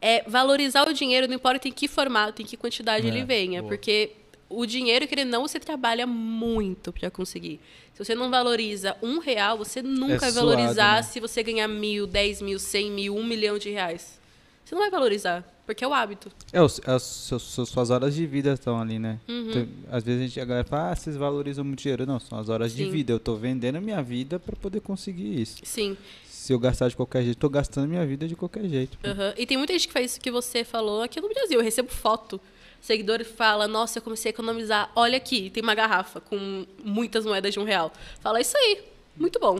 É 0.00 0.22
valorizar 0.28 0.88
o 0.88 0.92
dinheiro, 0.94 1.28
não 1.28 1.34
importa 1.34 1.68
em 1.68 1.72
que 1.72 1.86
formato, 1.86 2.40
em 2.42 2.44
que 2.44 2.56
quantidade 2.56 3.06
É, 3.06 3.10
ele 3.10 3.24
venha, 3.24 3.60
boa. 3.60 3.68
porque 3.70 4.12
o 4.50 4.66
dinheiro, 4.66 5.06
querendo 5.08 5.30
não, 5.30 5.42
você 5.46 5.58
trabalha 5.60 6.06
muito 6.06 6.92
para 6.92 7.10
conseguir. 7.10 7.60
Se 7.94 8.04
você 8.04 8.14
não 8.14 8.30
valoriza 8.30 8.96
um 9.02 9.18
real, 9.18 9.56
você 9.56 9.80
nunca 9.80 10.14
É 10.14 10.18
vai 10.18 10.32
suado, 10.32 10.48
valorizar 10.48 10.96
né? 10.96 11.02
se 11.04 11.20
você 11.20 11.42
ganhar 11.42 11.68
mil, 11.68 12.06
dez 12.06 12.42
mil, 12.42 12.58
cem 12.58 12.90
mil, 12.90 13.16
um 13.16 13.24
milhão 13.24 13.56
de 13.58 13.70
reais. 13.70 14.18
Você 14.64 14.74
não 14.74 14.82
vai 14.82 14.90
valorizar, 14.90 15.44
porque 15.66 15.82
é 15.84 15.88
o 15.88 15.92
hábito. 15.92 16.30
É, 16.52 16.62
os, 16.62 16.80
as 16.86 17.02
suas, 17.02 17.42
suas- 17.68 17.90
horas 17.90 18.14
de 18.14 18.24
vida 18.26 18.52
estão 18.52 18.80
ali, 18.80 18.98
né? 18.98 19.18
Uhum. 19.28 19.66
Às 19.90 20.04
vezes 20.04 20.20
a, 20.22 20.26
gente, 20.26 20.40
a 20.40 20.44
galera 20.44 20.66
fala, 20.66 20.92
ah, 20.92 20.96
vocês 20.96 21.16
valorizam 21.16 21.64
muito 21.64 21.80
dinheiro. 21.80 22.06
Não, 22.06 22.20
são 22.20 22.38
as 22.38 22.48
horas 22.48 22.72
de 22.74 22.84
Sim. 22.84 22.90
vida. 22.90 23.12
Eu 23.12 23.18
tô 23.18 23.34
vendendo 23.36 23.80
minha 23.80 24.00
vida 24.02 24.38
para 24.38 24.54
poder 24.56 24.80
conseguir 24.80 25.40
isso. 25.40 25.56
Sim. 25.64 25.96
Se 26.28 26.52
eu 26.52 26.58
gastar 26.58 26.88
de 26.88 26.96
qualquer 26.96 27.22
jeito, 27.24 27.38
tô 27.38 27.48
gastando 27.48 27.88
minha 27.88 28.06
vida 28.06 28.26
de 28.28 28.34
qualquer 28.36 28.66
jeito. 28.68 28.96
Aham. 29.04 29.34
E 29.36 29.44
tem 29.44 29.56
muita 29.56 29.72
gente 29.72 29.88
que 29.88 29.92
faz 29.92 30.12
isso 30.12 30.20
que 30.20 30.30
você 30.30 30.62
falou 30.64 31.02
aqui 31.02 31.20
no 31.20 31.28
Brasil. 31.28 31.58
Eu 31.58 31.64
recebo 31.64 31.90
foto. 31.90 32.40
Seguidor 32.80 33.24
fala, 33.24 33.68
nossa, 33.68 33.98
eu 33.98 34.02
comecei 34.02 34.30
a 34.30 34.32
economizar. 34.32 34.90
Olha 34.96 35.16
aqui, 35.16 35.50
tem 35.50 35.62
uma 35.62 35.74
garrafa 35.74 36.20
com 36.20 36.66
muitas 36.82 37.24
moedas 37.24 37.52
de 37.52 37.60
um 37.60 37.64
real. 37.64 37.92
Fala 38.20 38.40
isso 38.40 38.56
aí. 38.56 38.78
Muito 39.16 39.38
bom. 39.38 39.58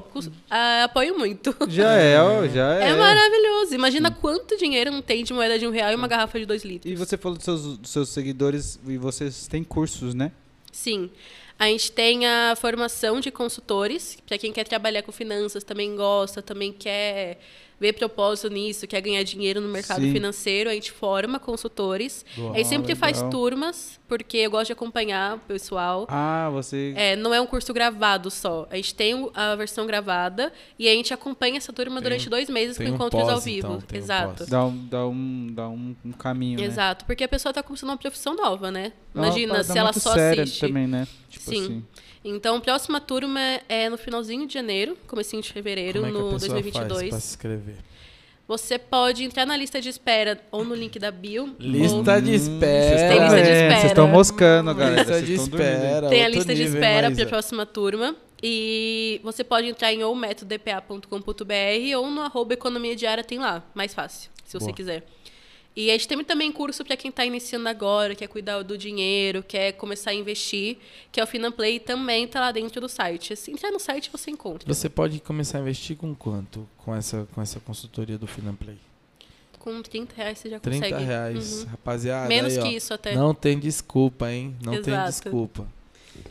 Ah, 0.49 0.85
apoio 0.85 1.19
muito. 1.19 1.55
Já 1.69 1.93
é, 1.95 2.15
já 2.49 2.75
é. 2.81 2.91
É 2.91 2.97
maravilhoso. 2.97 3.75
Imagina 3.75 4.11
quanto 4.11 4.57
dinheiro 4.57 4.91
não 4.91 5.03
tem 5.03 5.23
de 5.23 5.35
moeda 5.35 5.59
de 5.59 5.67
um 5.67 5.71
real 5.71 5.93
e 5.93 5.95
uma 5.95 6.09
garrafa 6.09 6.39
de 6.39 6.47
dois 6.47 6.65
litros. 6.65 6.91
E 6.91 6.97
você 6.97 7.19
falou 7.19 7.37
dos 7.37 7.45
seus, 7.45 7.77
dos 7.77 7.91
seus 7.91 8.09
seguidores 8.09 8.81
e 8.87 8.97
vocês 8.97 9.47
têm 9.49 9.63
cursos, 9.63 10.15
né? 10.15 10.33
Sim. 10.73 11.11
A 11.59 11.67
gente 11.67 11.93
tem 11.93 12.27
a 12.27 12.57
formação 12.57 13.21
de 13.21 13.31
consultores, 13.31 14.17
para 14.27 14.39
quem 14.39 14.51
quer 14.51 14.67
trabalhar 14.67 15.03
com 15.03 15.13
finanças, 15.13 15.63
também 15.63 15.95
gosta, 15.95 16.41
também 16.41 16.73
quer 16.73 17.39
ver 17.81 17.95
propósito 17.95 18.51
nisso, 18.51 18.87
quer 18.87 19.01
ganhar 19.01 19.23
dinheiro 19.23 19.61
no 19.61 19.69
mercado 19.69 20.03
Sim. 20.03 20.13
financeiro, 20.13 20.69
a 20.69 20.75
gente 20.75 20.93
forma 20.93 21.39
consultores. 21.39 22.25
Uau, 22.37 22.53
a 22.53 22.59
gente 22.59 22.69
sempre 22.69 22.95
faz 22.95 23.17
legal. 23.17 23.31
turmas, 23.31 23.99
porque 24.07 24.37
eu 24.37 24.51
gosto 24.51 24.67
de 24.67 24.73
acompanhar 24.75 25.37
o 25.37 25.41
pessoal. 25.41 26.07
Ah, 26.11 26.51
você. 26.53 26.93
É, 26.95 27.17
não 27.17 27.33
é 27.33 27.41
um 27.41 27.47
curso 27.47 27.73
gravado 27.73 28.31
só. 28.31 28.69
A 28.71 28.77
gente 28.77 28.95
tem 28.95 29.31
a 29.35 29.55
versão 29.57 29.87
gravada 29.87 30.53
e 30.79 30.87
a 30.89 30.93
gente 30.93 31.15
acompanha 31.15 31.57
essa 31.57 31.73
turma 31.73 31.97
Tem 31.97 32.03
durante 32.03 32.27
um- 32.27 32.31
dois 32.31 32.51
meses 32.51 32.77
com 32.77 32.85
um 32.85 32.89
encontros 32.89 33.23
pós, 33.23 33.33
ao 33.33 33.41
vivo. 33.41 33.67
então, 33.69 33.81
tem 33.81 33.99
um 33.99 34.03
Exato. 34.05 34.35
pós. 34.39 34.49
Dá 34.49 34.65
um, 34.67 34.87
dá 34.87 35.07
um, 35.07 35.47
dá 35.53 35.69
um, 35.69 35.97
um 36.05 36.13
caminho, 36.13 36.61
né? 36.61 36.67
Exato, 36.67 37.07
porque 37.07 37.25
a 37.25 37.29
pessoa 37.29 37.51
está 37.51 37.63
começando 37.63 37.89
uma 37.91 37.97
profissão 37.97 38.35
nova, 38.35 38.71
né? 38.71 38.93
Imagina 39.15 39.55
parada 39.55 39.65
se 39.73 39.79
ela 39.79 39.93
só 39.95 40.13
séria 40.13 40.43
assiste. 40.45 40.61
também, 40.67 40.87
né? 40.87 41.09
Tipo 41.31 41.45
Sim. 41.51 41.63
assim. 41.65 41.85
Então, 42.23 42.57
a 42.57 42.61
próxima 42.61 43.01
turma 43.01 43.41
é 43.67 43.89
no 43.89 43.97
finalzinho 43.97 44.47
de 44.47 44.53
janeiro, 44.53 44.95
comecinho 45.07 45.41
de 45.41 45.51
fevereiro, 45.51 46.01
Como 46.03 46.07
é 46.07 46.13
no 46.13 46.31
pessoa 46.33 46.51
2022. 46.61 47.01
faz 47.01 47.09
pra 47.11 47.21
se 47.21 47.29
inscrever? 47.31 47.70
Você 48.51 48.81
pode 48.81 49.23
entrar 49.23 49.47
na 49.47 49.57
lista 49.57 49.81
de 49.81 49.89
espera 49.89 50.41
ou 50.51 50.65
no 50.65 50.75
link 50.75 50.99
da 50.99 51.13
bio. 51.13 51.55
Lista 51.57 52.15
ou- 52.17 52.21
de 52.21 52.31
Hum, 52.33 52.35
espera. 52.35 52.99
Vocês 52.99 53.01
Tem 53.01 53.11
estão 53.13 53.23
lista 53.23 53.37
de 53.37 53.53
espera. 53.53 53.75
Vocês 53.77 53.85
estão 53.93 54.09
moscando, 54.09 54.75
galera. 54.75 54.97
Lista 55.03 55.23
de 55.23 55.35
espera. 55.35 56.09
Tem 56.09 56.25
a 56.25 56.29
lista 56.29 56.53
de 56.57 56.63
espera 56.65 57.11
para 57.13 57.23
a 57.23 57.27
próxima 57.29 57.65
turma. 57.65 58.17
E 58.43 59.21
você 59.23 59.45
pode 59.45 59.69
entrar 59.69 59.93
em 59.93 60.03
ou 60.03 60.17
métododpa.com.br 60.17 61.97
ou 61.97 62.11
no 62.11 62.23
arroba 62.23 62.55
economia 62.55 62.97
diária, 62.97 63.23
tem 63.23 63.39
lá. 63.39 63.63
Mais 63.73 63.95
fácil, 63.95 64.29
se 64.45 64.55
você 64.59 64.65
Boa. 64.65 64.75
quiser. 64.75 65.05
E 65.77 65.89
a 65.89 65.93
gente 65.93 66.09
tem 66.09 66.25
também 66.25 66.51
curso 66.51 66.85
para 66.85 66.97
quem 66.97 67.11
está 67.11 67.25
iniciando 67.25 67.69
agora, 67.69 68.15
quer 68.15 68.27
cuidar 68.27 68.61
do 68.63 68.77
dinheiro, 68.77 69.43
quer 69.43 69.73
começar 69.73 70.11
a 70.11 70.15
investir, 70.15 70.79
que 71.13 71.21
é 71.21 71.25
o 71.25 71.27
Finanplay, 71.27 71.79
também 71.79 72.25
está 72.25 72.41
lá 72.41 72.51
dentro 72.53 72.81
do 72.81 72.89
site. 72.89 73.37
Se 73.37 73.53
entrar 73.53 73.71
no 73.71 73.79
site, 73.79 74.11
você 74.13 74.31
encontra. 74.33 74.67
Você 74.73 74.89
pode 74.89 75.21
começar 75.21 75.59
a 75.59 75.61
investir 75.61 75.97
com 75.97 76.13
quanto? 76.15 76.69
Com 76.79 76.95
essa, 76.95 77.27
com 77.33 77.41
essa 77.41 77.61
consultoria 77.61 78.19
do 78.19 78.27
Finanplay? 78.27 78.77
Com 79.61 79.81
30 79.81 80.15
reais 80.17 80.39
você 80.39 80.51
já 80.51 80.59
30 80.59 80.89
consegue. 80.89 81.05
reais. 81.05 81.63
Uhum. 81.63 81.69
Rapaziada, 81.71 82.29
Menos 82.29 82.55
aí, 82.55 82.59
ó, 82.59 82.63
que 82.63 82.77
isso 82.77 82.95
até. 82.95 83.15
Não 83.15 83.33
tem 83.35 83.59
desculpa, 83.59 84.31
hein? 84.33 84.57
Não 84.65 84.83
tem 84.83 84.93
Exato. 84.95 85.09
desculpa. 85.11 85.69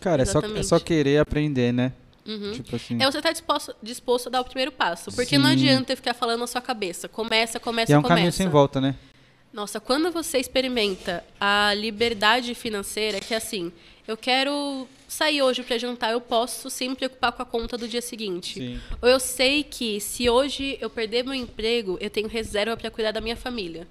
Cara, 0.01 0.23
é 0.23 0.25
só, 0.25 0.39
é 0.39 0.63
só 0.63 0.79
querer 0.79 1.19
aprender, 1.19 1.71
né? 1.71 1.93
Uhum. 2.25 2.51
Tipo 2.51 2.75
assim. 2.75 3.01
É 3.01 3.05
você 3.09 3.19
estar 3.19 3.31
disposto, 3.31 3.75
disposto 3.81 4.27
a 4.27 4.29
dar 4.31 4.41
o 4.41 4.43
primeiro 4.45 4.71
passo. 4.71 5.11
Porque 5.11 5.37
não 5.37 5.45
Sim. 5.47 5.53
adianta 5.53 5.95
ficar 5.95 6.13
falando 6.13 6.41
na 6.41 6.47
sua 6.47 6.61
cabeça. 6.61 7.07
Começa, 7.07 7.59
começa, 7.59 7.91
E 7.91 7.95
é 7.95 7.97
um 7.97 8.01
começa. 8.01 8.15
caminho 8.15 8.31
sem 8.33 8.47
volta, 8.47 8.81
né? 8.81 8.95
Nossa, 9.59 9.77
quando 9.77 10.09
você 10.09 10.37
experimenta 10.37 11.21
a 11.37 11.73
liberdade 11.73 12.55
financeira, 12.55 13.19
que 13.19 13.33
é 13.33 13.37
assim, 13.37 13.73
eu 14.07 14.15
quero 14.15 14.87
sair 15.05 15.41
hoje 15.41 15.63
para 15.63 15.77
jantar, 15.77 16.13
eu 16.13 16.21
posso 16.21 16.69
sem 16.69 16.87
me 16.87 16.95
preocupar 16.95 17.33
com 17.33 17.41
a 17.41 17.45
conta 17.45 17.77
do 17.77 17.85
dia 17.85 18.01
seguinte. 18.01 18.53
Sim. 18.53 18.79
Ou 19.01 19.09
eu 19.09 19.19
sei 19.19 19.65
que 19.65 19.99
se 19.99 20.29
hoje 20.29 20.77
eu 20.79 20.89
perder 20.89 21.25
meu 21.25 21.33
emprego, 21.33 21.97
eu 21.99 22.09
tenho 22.09 22.29
reserva 22.29 22.77
para 22.77 22.89
cuidar 22.89 23.11
da 23.11 23.19
minha 23.19 23.35
família. 23.35 23.85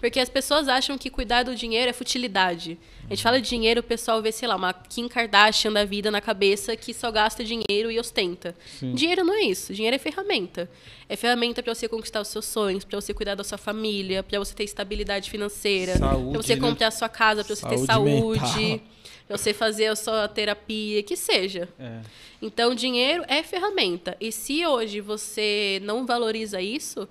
Porque 0.00 0.18
as 0.18 0.30
pessoas 0.30 0.66
acham 0.66 0.96
que 0.96 1.10
cuidar 1.10 1.42
do 1.42 1.54
dinheiro 1.54 1.90
é 1.90 1.92
futilidade. 1.92 2.78
A 3.04 3.10
gente 3.10 3.22
fala 3.22 3.40
de 3.40 3.46
dinheiro, 3.46 3.80
o 3.80 3.82
pessoal 3.82 4.22
vê, 4.22 4.32
sei 4.32 4.48
lá, 4.48 4.56
uma 4.56 4.72
Kim 4.72 5.06
Kardashian 5.08 5.70
da 5.70 5.84
vida 5.84 6.10
na 6.10 6.22
cabeça 6.22 6.74
que 6.74 6.94
só 6.94 7.10
gasta 7.10 7.44
dinheiro 7.44 7.90
e 7.90 8.00
ostenta. 8.00 8.56
Sim. 8.78 8.94
Dinheiro 8.94 9.22
não 9.24 9.34
é 9.34 9.42
isso. 9.42 9.74
Dinheiro 9.74 9.94
é 9.94 9.98
ferramenta. 9.98 10.70
É 11.06 11.16
ferramenta 11.16 11.62
para 11.62 11.74
você 11.74 11.86
conquistar 11.86 12.22
os 12.22 12.28
seus 12.28 12.46
sonhos, 12.46 12.82
para 12.82 12.98
você 12.98 13.12
cuidar 13.12 13.34
da 13.34 13.44
sua 13.44 13.58
família, 13.58 14.22
para 14.22 14.38
você 14.38 14.54
ter 14.54 14.64
estabilidade 14.64 15.28
financeira, 15.28 15.98
para 15.98 16.16
você 16.16 16.54
né? 16.54 16.60
comprar 16.60 16.86
a 16.86 16.92
sua 16.92 17.08
casa, 17.08 17.44
para 17.44 17.54
você 17.54 17.68
ter 17.68 17.78
Saúde 17.78 18.40
mental. 18.40 18.80
para 19.28 19.36
você 19.36 19.52
fazer 19.52 19.86
a 19.86 19.96
sua 19.96 20.26
terapia, 20.26 21.02
que 21.02 21.16
seja. 21.16 21.68
É. 21.78 22.00
Então, 22.40 22.74
dinheiro 22.74 23.22
é 23.28 23.42
ferramenta. 23.42 24.16
E 24.18 24.32
se 24.32 24.66
hoje 24.66 25.00
você 25.00 25.78
não 25.84 26.06
valoriza 26.06 26.60
isso, 26.60 27.06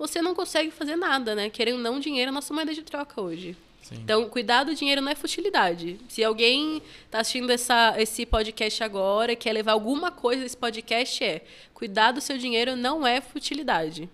você 0.00 0.22
não 0.22 0.34
consegue 0.34 0.70
fazer 0.70 0.96
nada, 0.96 1.34
né? 1.34 1.50
Querendo 1.50 1.76
ou 1.76 1.82
não, 1.82 2.00
dinheiro 2.00 2.30
é 2.30 2.32
a 2.32 2.34
nossa 2.34 2.52
moeda 2.54 2.72
de 2.74 2.82
troca 2.82 3.20
hoje. 3.20 3.54
Sim. 3.82 3.96
Então, 4.02 4.28
cuidar 4.28 4.64
do 4.64 4.74
dinheiro 4.74 5.00
não 5.02 5.12
é 5.12 5.14
futilidade. 5.14 5.98
Se 6.08 6.24
alguém 6.24 6.80
está 7.04 7.20
assistindo 7.20 7.50
essa, 7.50 7.94
esse 7.98 8.24
podcast 8.24 8.82
agora 8.82 9.32
e 9.32 9.36
quer 9.36 9.52
levar 9.52 9.72
alguma 9.72 10.10
coisa 10.10 10.42
desse 10.42 10.56
podcast, 10.56 11.22
é 11.22 11.42
cuidar 11.74 12.12
do 12.12 12.20
seu 12.20 12.38
dinheiro 12.38 12.74
não 12.76 13.06
é 13.06 13.20
futilidade. 13.20 14.08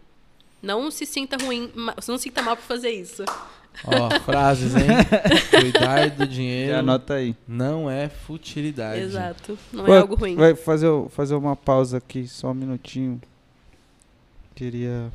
Não 0.60 0.90
se 0.90 1.06
sinta 1.06 1.36
ruim, 1.36 1.70
não 1.74 2.18
se 2.18 2.24
sinta 2.24 2.42
mal 2.42 2.56
por 2.56 2.64
fazer 2.64 2.90
isso. 2.90 3.24
Ó, 3.84 4.10
frases, 4.24 4.74
hein? 4.74 4.88
Cuidar 5.60 6.10
do 6.10 6.20
Já 6.20 6.24
dinheiro 6.24 6.76
anota 6.78 7.14
aí. 7.14 7.36
não 7.46 7.88
é 7.90 8.08
futilidade. 8.08 9.00
Exato. 9.02 9.58
Não 9.72 9.84
Vai- 9.84 9.98
é 9.98 10.00
algo 10.00 10.14
ruim. 10.16 10.34
Vai 10.34 10.54
fazer, 10.56 10.88
fazer 11.10 11.34
uma 11.34 11.54
pausa 11.54 11.98
aqui, 11.98 12.26
só 12.26 12.50
um 12.50 12.54
minutinho. 12.54 13.20
Queria 14.54 15.12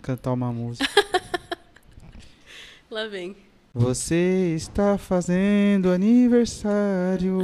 cantar 0.00 0.32
uma 0.32 0.52
música. 0.52 0.88
Lá 2.90 3.06
vem. 3.06 3.36
Você 3.74 4.54
está 4.56 4.98
fazendo 4.98 5.90
aniversário. 5.92 7.38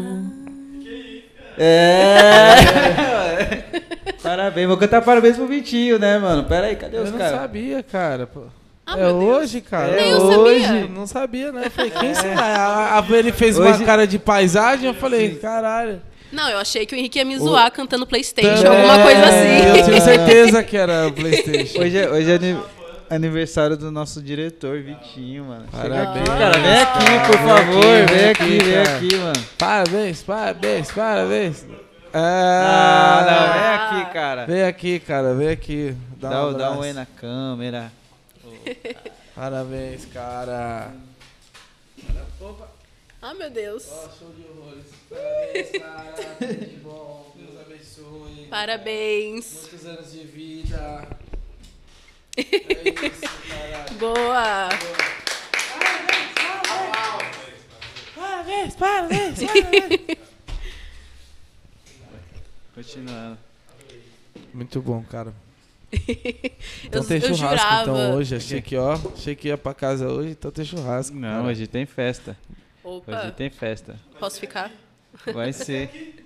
É! 1.58 2.56
parabéns, 4.22 4.68
vou 4.68 4.76
cantar 4.76 5.02
parabéns 5.02 5.36
pro 5.36 5.46
Vitinho, 5.46 5.98
né, 5.98 6.18
mano? 6.18 6.44
Pera 6.44 6.66
aí, 6.66 6.76
cadê 6.76 6.98
Eu 6.98 7.02
os 7.04 7.10
não 7.12 7.18
caras? 7.18 7.38
sabia, 7.40 7.82
cara. 7.82 8.26
pô. 8.26 8.42
Ah, 8.84 8.98
é 9.00 9.08
hoje, 9.08 9.60
cara. 9.60 9.92
É 9.92 9.96
Nem 9.96 10.10
eu 10.12 10.18
hoje. 10.20 10.62
sabia. 10.64 10.80
Eu 10.82 10.88
não 10.88 11.06
sabia, 11.06 11.52
né? 11.52 11.62
Eu 11.66 11.70
falei, 11.70 11.90
quem 11.90 12.14
será? 12.14 12.40
A- 12.44 12.98
a- 13.00 13.06
Ele 13.10 13.32
fez 13.32 13.58
Hoje- 13.58 13.78
uma 13.78 13.86
cara 13.86 14.06
de 14.06 14.18
paisagem, 14.18 14.86
eu 14.86 14.94
falei, 14.94 15.36
caralho. 15.36 16.00
Não, 16.32 16.48
eu 16.48 16.58
achei 16.58 16.84
que 16.86 16.94
o 16.94 16.98
Henrique 16.98 17.18
ia 17.18 17.24
me 17.24 17.38
zoar 17.38 17.70
cantando 17.70 18.06
Playstation, 18.06 18.66
alguma 18.68 19.02
coisa 19.02 19.22
assim. 19.26 19.78
Eu 19.78 19.84
tenho 19.84 20.00
certeza 20.02 20.62
que 20.62 20.76
era 20.76 21.06
o 21.08 21.12
Playstation. 21.14 21.80
Hoje 21.80 21.98
é, 21.98 22.08
hoje 22.10 22.30
é 22.30 22.34
ani- 22.34 22.60
aniversário 23.08 23.76
do 23.76 23.90
nosso 23.90 24.20
diretor, 24.20 24.80
Vitinho, 24.82 25.44
mano. 25.44 25.66
Parabéns. 25.70 26.08
aqui, 26.08 26.24
cara. 26.38 26.58
Vem 26.58 26.78
aqui, 26.80 27.26
por 27.26 27.38
Vem 27.38 27.46
favor. 27.48 27.84
aqui, 27.84 28.06
Vem 28.06 28.06
vem 28.16 28.30
aqui, 28.30 28.64
vem 28.64 28.78
aqui, 28.78 29.16
mano. 29.16 29.44
Parabéns, 29.56 30.22
parabéns, 30.22 30.90
parabéns. 30.90 31.66
Ah, 32.12 33.18
Ah, 33.20 33.30
não, 33.30 33.52
vem 33.92 34.00
aqui, 34.02 34.12
cara. 34.12 34.46
Vem 34.46 34.62
aqui, 34.64 34.98
cara, 35.00 35.34
vem 35.34 35.48
aqui. 35.48 35.94
Dá, 36.18 36.30
Dá, 36.30 36.46
um 36.46 36.52
dá 36.54 36.72
um 36.72 36.78
oi 36.78 36.92
na 36.92 37.06
câmera. 37.06 37.92
Parabéns, 39.36 40.06
cara. 40.06 40.88
Ah, 43.28 43.34
meu 43.34 43.50
Deus. 43.50 43.82
show 44.16 44.30
de 44.30 44.46
horrores. 44.48 44.84
Parabéns, 45.10 45.70
cara. 45.72 46.12
Tudo 46.38 46.64
de 46.64 46.76
bom. 46.76 47.32
Deus 47.34 47.60
abençoe. 47.60 48.46
Parabéns. 48.48 49.62
Muitos 49.62 49.84
anos 49.84 50.12
de 50.12 50.20
vida. 50.20 51.08
É 52.36 52.40
isso, 52.40 53.20
cara. 53.48 53.86
Boa. 53.98 54.68
Parabéns, 58.14 58.76
parabéns, 58.76 59.38
parabéns. 59.42 60.18
Continuando. 62.76 63.38
Muito 64.54 64.80
bom, 64.80 65.02
cara. 65.02 65.34
Então 66.84 67.02
Eu, 67.02 67.08
tem 67.08 67.20
churrasco 67.20 67.74
então 67.82 68.14
hoje. 68.14 68.36
Achei 68.36 68.62
que, 68.62 68.76
ó, 68.76 68.92
achei 69.12 69.34
que 69.34 69.48
ia 69.48 69.58
pra 69.58 69.74
casa 69.74 70.06
hoje, 70.06 70.30
então 70.30 70.52
tem 70.52 70.64
churrasco. 70.64 71.16
Não, 71.16 71.28
cara. 71.28 71.42
hoje 71.42 71.66
tem 71.66 71.84
festa. 71.86 72.36
Opa, 72.86 73.20
Hoje 73.20 73.32
tem 73.32 73.50
festa. 73.50 73.98
posso 74.20 74.38
ficar? 74.38 74.70
Vai 75.34 75.52
ser. 75.52 76.24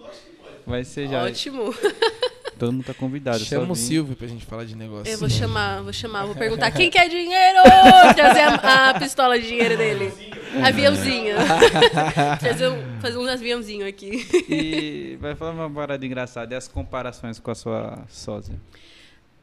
Vai 0.67 0.85
ser 0.85 1.09
já. 1.09 1.25
Ótimo. 1.25 1.75
Todo 2.59 2.73
mundo 2.73 2.85
tá 2.85 2.93
convidado. 2.93 3.39
Chama 3.39 3.73
o. 3.73 3.75
Silvio 3.75 4.15
pra 4.15 4.27
gente 4.27 4.45
falar 4.45 4.67
de 4.67 4.77
negócio. 4.77 5.11
Eu 5.11 5.17
vou 5.17 5.31
chamar, 5.31 5.81
vou 5.83 5.93
chamar, 5.95 6.27
vou 6.27 6.35
perguntar 6.37 6.71
quem 6.71 6.91
quer 6.91 7.09
dinheiro? 7.09 7.61
Trazer 8.15 8.41
a, 8.43 8.91
a 8.91 9.01
pistola 9.01 9.39
de 9.39 9.49
dinheiro 9.49 9.79
dele. 9.79 10.13
Aviãozinho. 10.63 11.37
fazer, 12.43 12.69
um, 12.69 13.01
fazer 13.01 13.17
uns 13.17 13.29
aviãozinhos 13.29 13.89
aqui. 13.89 14.29
E 14.47 15.17
vai 15.19 15.35
falar 15.35 15.53
uma 15.53 15.71
parada 15.71 16.05
engraçada. 16.05 16.53
E 16.53 16.57
as 16.59 16.69
comparações 16.69 17.39
com 17.39 17.51
a 17.51 17.55
sua 17.55 18.05
sósia? 18.07 18.61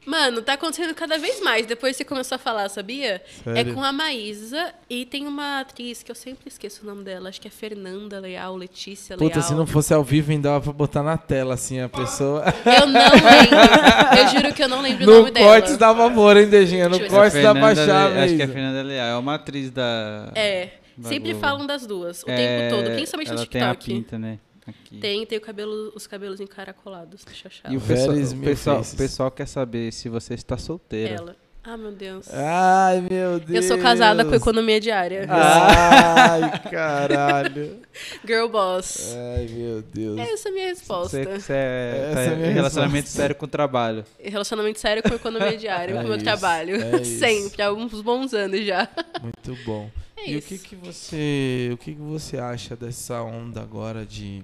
Mano, 0.08 0.40
tá 0.40 0.54
acontecendo 0.54 0.94
cada 0.94 1.18
vez 1.18 1.40
mais. 1.42 1.66
Depois 1.66 1.92
que 1.92 1.98
você 1.98 2.04
começou 2.04 2.36
a 2.36 2.38
falar, 2.38 2.68
sabia? 2.70 3.20
Sério? 3.44 3.72
É 3.72 3.74
com 3.74 3.82
a 3.84 3.92
Maísa 3.92 4.72
e 4.88 5.04
tem 5.04 5.26
uma 5.26 5.60
atriz 5.60 6.02
que 6.02 6.10
eu 6.10 6.14
sempre 6.14 6.48
esqueço 6.48 6.80
o 6.82 6.86
nome 6.86 7.04
dela. 7.04 7.28
Acho 7.28 7.40
que 7.40 7.46
é 7.48 7.50
Fernanda 7.50 8.18
Leal, 8.18 8.56
Letícia 8.56 9.16
Leal. 9.16 9.28
Puta, 9.30 9.42
se 9.42 9.52
não 9.54 9.66
fosse 9.66 9.92
ao 9.92 10.02
vivo, 10.02 10.30
ainda 10.32 10.48
dava 10.48 10.64
pra 10.64 10.72
botar 10.72 11.02
na 11.02 11.18
tela, 11.18 11.54
assim, 11.54 11.80
a 11.80 11.88
pessoa. 11.88 12.42
Eu 12.64 12.86
não 12.86 13.00
lembro. 13.12 14.18
Eu 14.18 14.28
juro 14.28 14.54
que 14.54 14.62
eu 14.62 14.68
não 14.68 14.80
lembro 14.80 15.04
o 15.04 15.06
No 15.06 15.18
nome 15.20 15.32
corte 15.32 15.66
dela. 15.66 15.78
dá 15.78 15.94
favor, 15.94 16.36
hein, 16.36 16.48
Dejinha? 16.48 16.88
No 16.88 16.98
corte 17.08 17.42
dá 17.42 17.50
achar 17.50 18.10
Le- 18.10 18.18
Acho 18.20 18.26
que 18.28 18.42
é 18.42 18.46
mesmo. 18.46 18.52
Fernanda 18.54 18.82
Leal. 18.82 19.06
É 19.08 19.16
uma 19.18 19.34
atriz 19.34 19.70
da... 19.70 20.32
É. 20.34 20.70
da 20.96 21.08
Sempre 21.10 21.32
Globo. 21.32 21.40
falam 21.46 21.66
das 21.66 21.86
duas, 21.86 22.22
o 22.22 22.30
É, 22.30 22.36
tempo 22.70 22.76
todo. 22.76 22.94
Principalmente 22.94 23.28
no 23.28 23.36
ela 23.36 23.46
tem 23.46 23.62
a 23.62 23.74
TikTok. 23.74 23.94
pinta, 23.94 24.18
né? 24.18 24.38
Aqui. 24.68 24.98
Tem, 24.98 25.24
tem 25.26 25.38
o 25.38 25.40
cabelo, 25.40 25.92
os 25.94 26.06
cabelos 26.06 26.40
encaracolados. 26.40 27.24
Deixa 27.24 27.46
eu 27.46 27.50
achar. 27.50 27.72
E 27.72 27.76
o 27.76 27.80
pessoal, 27.80 28.16
o 28.16 28.36
pessoal, 28.40 28.80
o 28.82 28.96
pessoal 28.96 29.30
quer 29.30 29.46
saber 29.46 29.92
se 29.92 30.08
você 30.08 30.34
está 30.34 30.56
solteira. 30.58 31.14
Ela. 31.14 31.36
Ah, 31.70 31.76
meu 31.76 31.92
Deus. 31.92 32.26
Ai, 32.32 33.00
meu 33.10 33.32
eu 33.32 33.40
Deus. 33.40 33.64
sou 33.66 33.76
casada 33.78 34.24
com 34.24 34.34
economia 34.34 34.80
diária. 34.80 35.26
Ai, 35.28 36.58
caralho. 36.70 37.80
Girl 38.26 38.48
boss. 38.48 39.14
Ai, 39.36 39.46
meu 39.48 39.82
Deus. 39.82 40.18
Essa 40.18 40.48
é 40.48 40.50
a 40.50 40.54
minha 40.54 40.66
resposta. 40.68 41.22
Você, 41.24 41.40
você 41.40 41.52
é, 41.52 42.10
tá 42.14 42.20
é 42.22 42.36
minha 42.36 42.50
em 42.50 42.54
relacionamento 42.54 43.08
sério 43.08 43.36
com 43.36 43.44
o 43.44 43.48
trabalho. 43.48 44.04
Relacionamento 44.18 44.78
sério 44.78 45.02
com 45.02 45.14
economia 45.14 45.56
diária, 45.58 45.92
É 45.92 45.96
com 45.96 46.04
o 46.04 46.08
meu 46.08 46.16
isso, 46.16 46.24
trabalho. 46.24 46.76
é. 46.76 47.04
Sempre, 47.04 47.60
há 47.60 47.70
uns 47.72 48.00
bons 48.00 48.32
anos 48.32 48.64
já. 48.64 48.88
Muito 49.20 49.64
bom. 49.66 49.90
É 50.16 50.30
e 50.30 50.36
o 50.36 50.38
isso. 50.38 50.48
que 50.48 50.58
que 50.58 50.76
você, 50.76 51.70
o 51.72 51.76
que 51.76 51.94
que 51.94 52.00
você 52.00 52.38
acha 52.38 52.74
dessa 52.76 53.20
onda 53.22 53.60
agora 53.60 54.06
de 54.06 54.42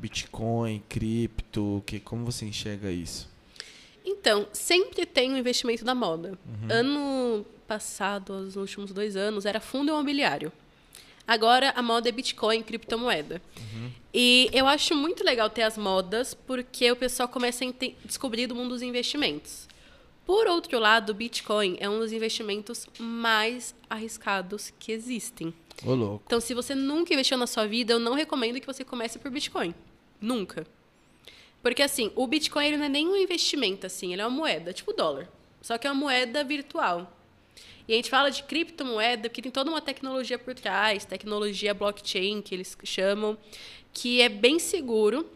Bitcoin, 0.00 0.82
cripto, 0.88 1.82
que 1.86 2.00
como 2.00 2.24
você 2.24 2.46
enxerga 2.46 2.90
isso? 2.90 3.28
Então, 4.04 4.46
sempre 4.52 5.04
tem 5.04 5.32
o 5.32 5.36
investimento 5.36 5.84
da 5.84 5.94
moda. 5.94 6.38
Uhum. 6.46 6.68
Ano 6.70 7.46
passado, 7.68 8.32
os 8.32 8.56
últimos 8.56 8.92
dois 8.92 9.14
anos, 9.14 9.44
era 9.44 9.60
fundo 9.60 9.90
imobiliário. 9.90 10.50
Agora 11.26 11.70
a 11.76 11.82
moda 11.82 12.08
é 12.08 12.12
Bitcoin, 12.12 12.62
criptomoeda. 12.62 13.40
Uhum. 13.56 13.90
E 14.12 14.50
eu 14.52 14.66
acho 14.66 14.96
muito 14.96 15.22
legal 15.22 15.48
ter 15.48 15.62
as 15.62 15.78
modas, 15.78 16.34
porque 16.34 16.90
o 16.90 16.96
pessoal 16.96 17.28
começa 17.28 17.64
a 17.64 17.68
descobrir 18.04 18.46
do 18.46 18.54
mundo 18.54 18.70
dos 18.70 18.82
investimentos. 18.82 19.68
Por 20.26 20.46
outro 20.46 20.78
lado, 20.78 21.10
o 21.10 21.14
Bitcoin 21.14 21.76
é 21.78 21.88
um 21.88 21.98
dos 21.98 22.12
investimentos 22.12 22.86
mais 22.98 23.74
arriscados 23.88 24.72
que 24.78 24.92
existem. 24.92 25.52
Ô 25.84 25.94
louco. 25.94 26.22
Então, 26.26 26.40
se 26.40 26.54
você 26.54 26.74
nunca 26.74 27.12
investiu 27.12 27.38
na 27.38 27.46
sua 27.46 27.66
vida, 27.66 27.92
eu 27.92 27.98
não 27.98 28.14
recomendo 28.14 28.60
que 28.60 28.66
você 28.66 28.84
comece 28.84 29.18
por 29.18 29.30
Bitcoin. 29.30 29.74
Nunca. 30.20 30.66
Porque, 31.62 31.82
assim, 31.82 32.10
o 32.14 32.26
Bitcoin 32.26 32.66
ele 32.66 32.76
não 32.76 32.86
é 32.86 32.88
nem 32.88 33.08
um 33.08 33.16
investimento, 33.16 33.86
assim, 33.86 34.12
ele 34.12 34.22
é 34.22 34.26
uma 34.26 34.36
moeda, 34.36 34.72
tipo 34.72 34.92
dólar. 34.92 35.28
Só 35.60 35.76
que 35.76 35.86
é 35.86 35.90
uma 35.90 36.00
moeda 36.00 36.42
virtual. 36.42 37.16
E 37.86 37.92
a 37.92 37.96
gente 37.96 38.08
fala 38.08 38.30
de 38.30 38.42
criptomoeda 38.44 39.28
porque 39.28 39.42
tem 39.42 39.50
toda 39.50 39.68
uma 39.68 39.80
tecnologia 39.80 40.38
por 40.38 40.54
trás, 40.54 41.04
tecnologia 41.04 41.74
blockchain, 41.74 42.40
que 42.40 42.54
eles 42.54 42.76
chamam, 42.84 43.36
que 43.92 44.22
é 44.22 44.28
bem 44.28 44.58
seguro, 44.58 45.28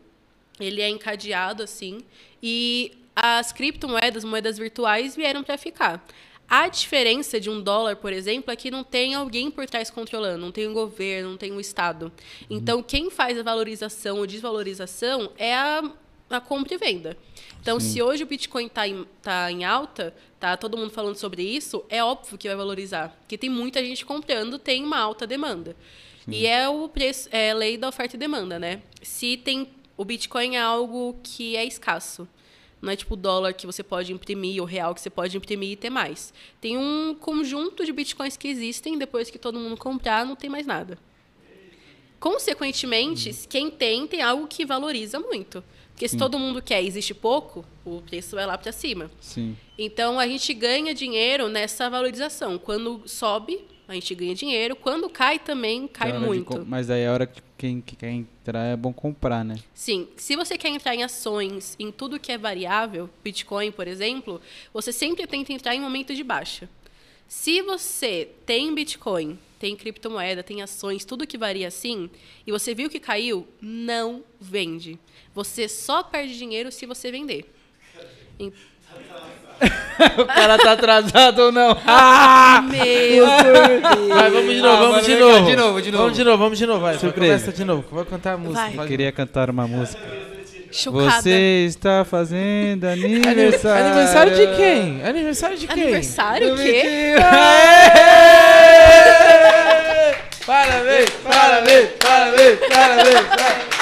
ele 0.60 0.80
é 0.80 0.88
encadeado, 0.88 1.62
assim, 1.62 1.98
e 2.42 2.92
as 3.14 3.52
criptomoedas, 3.52 4.24
moedas 4.24 4.56
virtuais, 4.56 5.16
vieram 5.16 5.42
para 5.42 5.58
ficar. 5.58 6.06
A 6.48 6.68
diferença 6.68 7.40
de 7.40 7.48
um 7.48 7.60
dólar, 7.60 7.96
por 7.96 8.12
exemplo, 8.12 8.52
é 8.52 8.56
que 8.56 8.70
não 8.70 8.84
tem 8.84 9.14
alguém 9.14 9.50
por 9.50 9.66
trás 9.66 9.90
controlando, 9.90 10.38
não 10.38 10.52
tem 10.52 10.68
um 10.68 10.74
governo, 10.74 11.30
não 11.30 11.36
tem 11.36 11.52
um 11.52 11.60
Estado. 11.60 12.12
Então, 12.48 12.82
quem 12.82 13.10
faz 13.10 13.38
a 13.38 13.42
valorização 13.42 14.18
ou 14.18 14.26
desvalorização 14.26 15.32
é 15.38 15.54
a, 15.54 15.82
a 16.30 16.40
compra 16.40 16.74
e 16.74 16.78
venda. 16.78 17.16
Então, 17.60 17.80
se 17.80 18.02
hoje 18.02 18.22
o 18.22 18.26
Bitcoin 18.26 18.66
está 18.66 18.86
em, 18.86 19.06
tá 19.22 19.50
em 19.50 19.64
alta, 19.64 20.14
tá 20.38 20.56
todo 20.56 20.76
mundo 20.76 20.90
falando 20.90 21.16
sobre 21.16 21.42
isso, 21.42 21.82
é 21.88 22.04
óbvio 22.04 22.36
que 22.36 22.46
vai 22.46 22.56
valorizar. 22.56 23.16
Porque 23.20 23.38
tem 23.38 23.48
muita 23.48 23.82
gente 23.82 24.04
comprando, 24.04 24.58
tem 24.58 24.84
uma 24.84 24.98
alta 24.98 25.26
demanda. 25.26 25.74
E 26.28 26.46
é 26.46 26.68
o 26.68 26.88
preço, 26.88 27.28
é 27.30 27.50
a 27.50 27.54
lei 27.54 27.76
da 27.76 27.88
oferta 27.88 28.16
e 28.16 28.18
demanda, 28.18 28.58
né? 28.58 28.82
Se 29.02 29.36
tem. 29.36 29.68
O 29.96 30.04
Bitcoin 30.04 30.56
é 30.56 30.60
algo 30.60 31.16
que 31.22 31.56
é 31.56 31.64
escasso. 31.64 32.28
Não 32.84 32.92
é 32.92 32.96
tipo 32.96 33.14
o 33.14 33.16
dólar 33.16 33.54
que 33.54 33.66
você 33.66 33.82
pode 33.82 34.12
imprimir, 34.12 34.62
o 34.62 34.66
real 34.66 34.94
que 34.94 35.00
você 35.00 35.08
pode 35.08 35.34
imprimir 35.36 35.70
e 35.70 35.76
ter 35.76 35.88
mais. 35.88 36.34
Tem 36.60 36.76
um 36.76 37.14
conjunto 37.14 37.84
de 37.84 37.92
bitcoins 37.92 38.36
que 38.36 38.46
existem, 38.46 38.98
depois 38.98 39.30
que 39.30 39.38
todo 39.38 39.58
mundo 39.58 39.76
comprar, 39.76 40.26
não 40.26 40.36
tem 40.36 40.50
mais 40.50 40.66
nada. 40.66 40.98
Consequentemente, 42.20 43.32
quem 43.48 43.70
tem, 43.70 44.06
tem 44.06 44.20
algo 44.20 44.46
que 44.46 44.66
valoriza 44.66 45.18
muito. 45.18 45.64
Porque 45.92 46.08
se 46.08 46.16
todo 46.16 46.38
mundo 46.38 46.60
quer 46.60 46.82
e 46.82 46.86
existe 46.88 47.14
pouco, 47.14 47.64
o 47.84 48.02
preço 48.02 48.34
vai 48.34 48.44
lá 48.44 48.58
para 48.58 48.72
cima. 48.72 49.10
Sim. 49.20 49.56
Então 49.78 50.18
a 50.18 50.26
gente 50.26 50.52
ganha 50.52 50.92
dinheiro 50.92 51.48
nessa 51.48 51.88
valorização. 51.88 52.58
Quando 52.58 53.02
sobe, 53.06 53.64
a 53.86 53.94
gente 53.94 54.14
ganha 54.14 54.34
dinheiro. 54.34 54.74
Quando 54.76 55.08
cai 55.08 55.38
também, 55.38 55.86
cai 55.86 56.10
É 56.10 56.14
hora 56.14 56.20
de 56.20 56.26
muito. 56.26 56.64
Mas 56.66 56.90
aí 56.90 57.06
a 57.06 57.12
hora 57.12 57.26
que 57.26 57.42
quem 57.56 57.80
que 57.80 57.96
quer 57.96 58.10
entrar 58.10 58.64
é 58.64 58.76
bom 58.76 58.92
comprar, 58.92 59.44
né? 59.44 59.56
Sim, 59.72 60.08
se 60.16 60.36
você 60.36 60.58
quer 60.58 60.68
entrar 60.68 60.94
em 60.94 61.02
ações, 61.02 61.76
em 61.78 61.90
tudo 61.90 62.18
que 62.18 62.32
é 62.32 62.38
variável, 62.38 63.08
Bitcoin, 63.22 63.70
por 63.70 63.86
exemplo, 63.86 64.40
você 64.72 64.92
sempre 64.92 65.26
tenta 65.26 65.52
entrar 65.52 65.74
em 65.74 65.80
momento 65.80 66.14
de 66.14 66.22
baixa. 66.22 66.68
Se 67.26 67.62
você 67.62 68.28
tem 68.44 68.74
Bitcoin, 68.74 69.38
tem 69.58 69.74
criptomoeda, 69.74 70.42
tem 70.42 70.60
ações, 70.60 71.04
tudo 71.04 71.26
que 71.26 71.38
varia 71.38 71.68
assim, 71.68 72.10
e 72.46 72.52
você 72.52 72.74
viu 72.74 72.90
que 72.90 73.00
caiu, 73.00 73.48
não 73.60 74.22
vende. 74.38 74.98
Você 75.34 75.68
só 75.68 76.02
perde 76.02 76.36
dinheiro 76.36 76.70
se 76.70 76.84
você 76.84 77.10
vender. 77.10 77.50
Em- 78.38 78.52
o 80.18 80.24
cara 80.26 80.58
tá 80.58 80.72
atrasado 80.72 81.38
ou 81.42 81.52
não? 81.52 81.68
Meu 82.70 83.26
Vai, 84.08 84.30
vamos 84.30 84.54
de 84.54 84.60
novo, 84.60 84.74
Ah, 84.84 84.88
vamos 84.88 85.06
de 85.06 85.14
novo. 85.16 85.44
de 85.46 85.56
novo, 85.56 85.82
de 85.82 85.90
novo. 85.90 86.02
Vamos 86.02 86.16
de 86.16 86.24
novo, 86.24 86.38
vamos 86.38 86.58
de 86.58 86.66
novo. 86.66 86.80
Vai, 86.80 86.98
Surpresa. 86.98 87.34
começa 87.44 87.52
de 87.56 87.64
novo. 87.64 87.84
Vai 87.90 88.04
cantar 88.04 88.34
a 88.34 88.36
música. 88.36 88.60
Vai. 88.74 88.84
Eu 88.84 88.88
queria 88.88 89.12
cantar 89.12 89.48
uma 89.50 89.66
música. 89.66 90.02
chocada. 90.72 91.22
Você 91.22 91.66
está 91.68 92.04
fazendo 92.04 92.84
Ani- 92.84 93.22
aniversário. 93.26 93.86
Aniversário 93.86 94.34
de 94.34 94.46
quem? 94.56 95.04
Aniversário 95.04 95.56
de 95.58 95.66
quem? 95.68 95.82
Aniversário 95.84 96.54
o 96.54 96.56
quê? 96.56 97.14
Parabéns, 100.46 101.10
parabéns, 101.22 101.88
parabéns, 101.98 102.58
parabéns. 102.68 103.26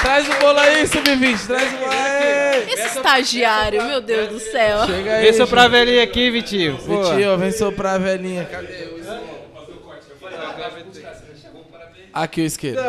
Traz 0.01 0.29
o 0.29 0.33
bolo 0.39 0.59
aí, 0.59 0.87
sub-20. 0.87 1.47
Traz 1.47 1.73
o 1.73 1.77
bolo 1.77 1.91
aí. 1.91 2.73
Esse 2.73 2.97
estagiário, 2.97 3.83
meu 3.83 3.99
Deus 4.01 4.29
do 4.29 4.39
céu. 4.39 4.85
Chega 4.85 5.15
aí. 5.15 5.23
Vem 5.23 5.33
soprar 5.33 5.65
a 5.65 5.67
velhinha 5.67 6.03
aqui, 6.03 6.31
Vitinho. 6.31 6.77
Vitinho, 6.77 7.37
vem 7.37 7.51
soprar 7.51 7.95
a 7.95 7.97
velhinha. 7.97 8.45
Cadê 8.45 8.85
o 8.85 9.03
Aqui 12.13 12.41
o 12.41 12.45
isqueiro. 12.45 12.79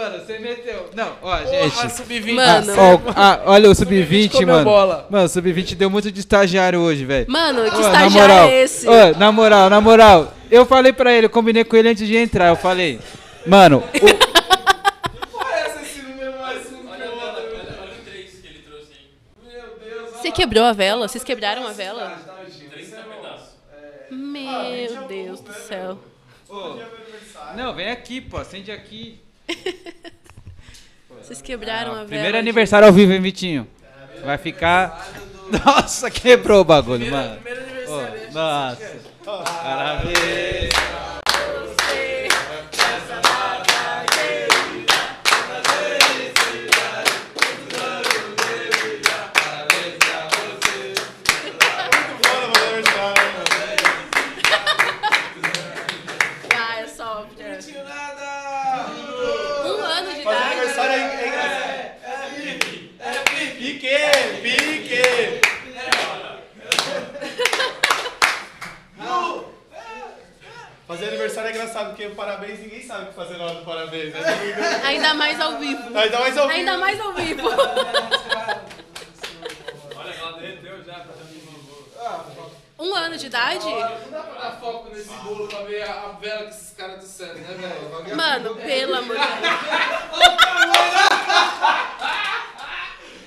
Mano, 0.00 0.18
você 0.24 0.38
meteu. 0.38 0.88
Não, 0.94 1.08
ó, 1.20 1.36
Porra, 1.36 1.46
gente. 1.46 1.92
sub-20. 1.92 2.32
Mano. 2.34 2.72
Ó, 2.74 3.12
ah, 3.14 3.40
olha 3.44 3.70
o 3.70 3.74
sub-20, 3.74 4.30
comeu 4.32 4.46
mano. 4.46 4.64
bola. 4.64 5.06
Mano, 5.10 5.26
o 5.26 5.28
sub-20 5.28 5.74
deu 5.74 5.90
muito 5.90 6.10
de 6.10 6.20
estagiário 6.20 6.80
hoje, 6.80 7.04
velho. 7.04 7.26
Mano, 7.30 7.70
que 7.70 7.76
Ô, 7.76 7.80
estagiário 7.80 8.34
é 8.34 8.62
esse? 8.62 8.88
ô, 8.88 9.18
na 9.18 9.30
moral, 9.30 9.68
na 9.68 9.78
moral. 9.78 10.32
Eu 10.50 10.64
falei 10.64 10.94
pra 10.94 11.12
ele, 11.12 11.26
eu 11.26 11.30
combinei 11.30 11.64
com 11.64 11.76
ele 11.76 11.90
antes 11.90 12.06
de 12.06 12.16
entrar. 12.16 12.48
Eu 12.48 12.56
falei, 12.56 12.98
mano, 13.46 13.84
o- 14.00 14.00
Você 20.20 20.30
quebrou 20.30 20.64
a 20.64 20.72
vela? 20.72 21.08
Vocês 21.08 21.24
quebraram 21.24 21.66
a 21.66 21.72
vela? 21.72 22.18
Meu 24.10 25.06
Deus 25.06 25.40
do 25.40 25.52
céu. 25.52 25.98
Ô, 26.48 26.76
não, 27.56 27.74
vem 27.74 27.90
aqui, 27.90 28.20
pô, 28.20 28.36
acende 28.38 28.72
aqui. 28.72 29.20
Vocês 31.22 31.40
quebraram 31.42 31.92
a 31.92 31.94
vela. 31.96 32.06
Primeiro 32.06 32.38
aniversário 32.38 32.86
ao 32.86 32.92
vivo, 32.92 33.12
hein, 33.12 33.20
Vitinho? 33.20 33.66
Vai 34.24 34.38
ficar. 34.38 35.08
Nossa, 35.64 36.10
quebrou 36.10 36.60
o 36.60 36.64
bagulho, 36.64 37.10
mano. 37.10 37.38
Ô, 37.88 38.32
nossa. 38.32 39.00
Parabéns. 39.24 40.49
Engraçado, 71.60 71.88
porque 71.88 72.08
parabéns 72.10 72.60
ninguém 72.60 72.82
sabe 72.82 73.04
o 73.04 73.06
que 73.08 73.14
fazer 73.14 73.36
na 73.36 73.44
hora 73.44 73.54
do 73.56 73.64
parabéns. 73.64 74.14
Né? 74.14 74.20
Ainda 74.84 75.14
mais 75.14 75.38
ao 75.40 75.58
vivo. 75.58 75.98
Ainda 75.98 76.18
mais 76.20 76.38
ao 76.38 76.48
vivo. 76.48 76.58
Ainda 76.58 76.78
mais 76.78 77.00
ao 77.00 77.12
vivo. 77.12 77.48
Olha, 79.96 80.14
ela 80.14 80.32
derreteu 80.38 80.82
já, 80.84 80.94
tá 80.94 81.06
dando 81.18 82.50
Um 82.78 82.94
ano 82.94 83.16
de 83.16 83.26
idade? 83.26 83.66
Não 83.66 84.10
dá 84.10 84.20
pra 84.22 84.40
dar 84.40 84.52
foco 84.58 84.88
nesse 84.94 85.12
bolo 85.12 85.46
pra 85.48 85.60
ver 85.60 85.82
a, 85.82 85.92
a 85.92 86.08
vela 86.12 86.44
que 86.44 86.50
esses 86.50 86.74
caras 86.74 87.00
disseram, 87.00 87.34
né, 87.34 87.54
velho? 87.58 88.16
Mano, 88.16 88.54
pelo 88.56 88.94
amor 88.96 89.16
de 89.18 89.26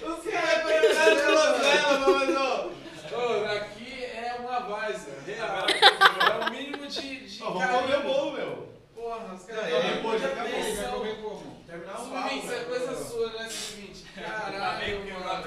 Deus. 0.01 0.17
Os 0.17 0.31
caras 0.31 0.63
perderam 0.63 1.37
a 1.37 1.51
vela, 1.51 1.99
mano. 1.99 2.73
Ô, 3.13 3.45
aqui 3.45 4.03
é 4.03 4.35
uma 4.39 4.59
várzea, 4.61 5.13
real. 5.25 5.67
É 5.69 6.47
o 6.47 6.51
mínimo 6.51 6.87
de, 6.87 7.27
de 7.27 7.43
Ó, 7.43 7.51
Vamos 7.51 7.81
comer 7.81 7.97
o 7.97 8.03
bolo, 8.03 8.31
meu. 8.31 8.69
Porra, 9.23 9.35
os 9.35 9.43
caras 9.45 9.65
Aí, 9.65 9.93
depois 9.93 10.21
já 10.21 10.27
acabou. 10.27 10.51
atenção. 10.51 11.03
Terminar 11.67 11.95
o 11.95 12.03
Subinte, 12.03 12.45
isso 12.45 12.53
é 12.53 12.59
coisa 12.59 13.03
sua, 13.05 13.27
né, 13.33 13.47
Subinte? 13.49 14.03
Caralho, 14.15 14.99
mano. 14.99 15.43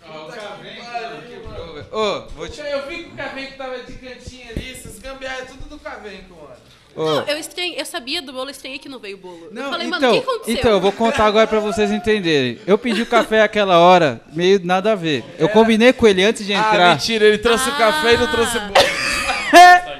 Puta 0.00 0.32
que 0.32 0.46
pariu, 0.46 1.44
mano. 1.44 1.86
Ô, 1.92 2.28
vou 2.30 2.48
te. 2.48 2.60
Eu 2.60 2.86
vi 2.88 3.04
que 3.04 3.10
o 3.10 3.16
Cavenco 3.16 3.56
tava 3.56 3.78
de 3.78 3.92
cantinho 3.92 4.50
ali, 4.50 4.72
esses 4.72 4.98
gambiarra 4.98 5.38
é 5.38 5.44
tudo 5.44 5.68
do 5.68 5.78
Cavenco, 5.78 6.34
mano. 6.34 6.56
Ô, 6.96 7.04
Não, 7.04 7.22
eu 7.28 7.38
estranhei, 7.38 7.80
eu 7.80 7.86
sabia 7.86 8.20
do 8.20 8.32
bolo, 8.32 8.46
eu 8.46 8.50
estranhei 8.50 8.78
que 8.80 8.88
não 8.88 8.98
veio 8.98 9.16
o 9.16 9.20
bolo. 9.20 9.44
eu 9.46 9.52
Não, 9.52 9.70
falei, 9.70 9.86
então, 9.86 10.00
mano, 10.00 10.12
o 10.12 10.20
que 10.22 10.28
aconteceu? 10.28 10.54
então, 10.56 10.70
eu 10.72 10.80
vou 10.80 10.90
contar 10.90 11.24
agora 11.26 11.46
pra 11.46 11.60
vocês 11.60 11.90
entenderem. 11.92 12.58
Eu 12.66 12.76
pedi 12.76 13.02
o 13.02 13.06
café 13.06 13.42
aquela 13.42 13.78
hora, 13.78 14.20
meio 14.32 14.60
nada 14.64 14.92
a 14.92 14.94
ver. 14.96 15.24
Eu 15.38 15.48
combinei 15.48 15.92
com 15.92 16.06
ele 16.08 16.24
antes 16.24 16.44
de 16.44 16.52
Ah, 16.52 16.58
entrar. 16.58 16.90
mentira, 16.96 17.24
ele 17.26 17.38
trouxe 17.38 17.68
o 17.70 17.72
Ah. 17.74 17.78
café 17.78 18.14
e 18.14 18.16
não 18.16 18.26
trouxe 18.32 18.58
bolo. 18.58 18.72
ah, 18.74 18.80
o 18.80 19.46
estagiário. 19.46 19.99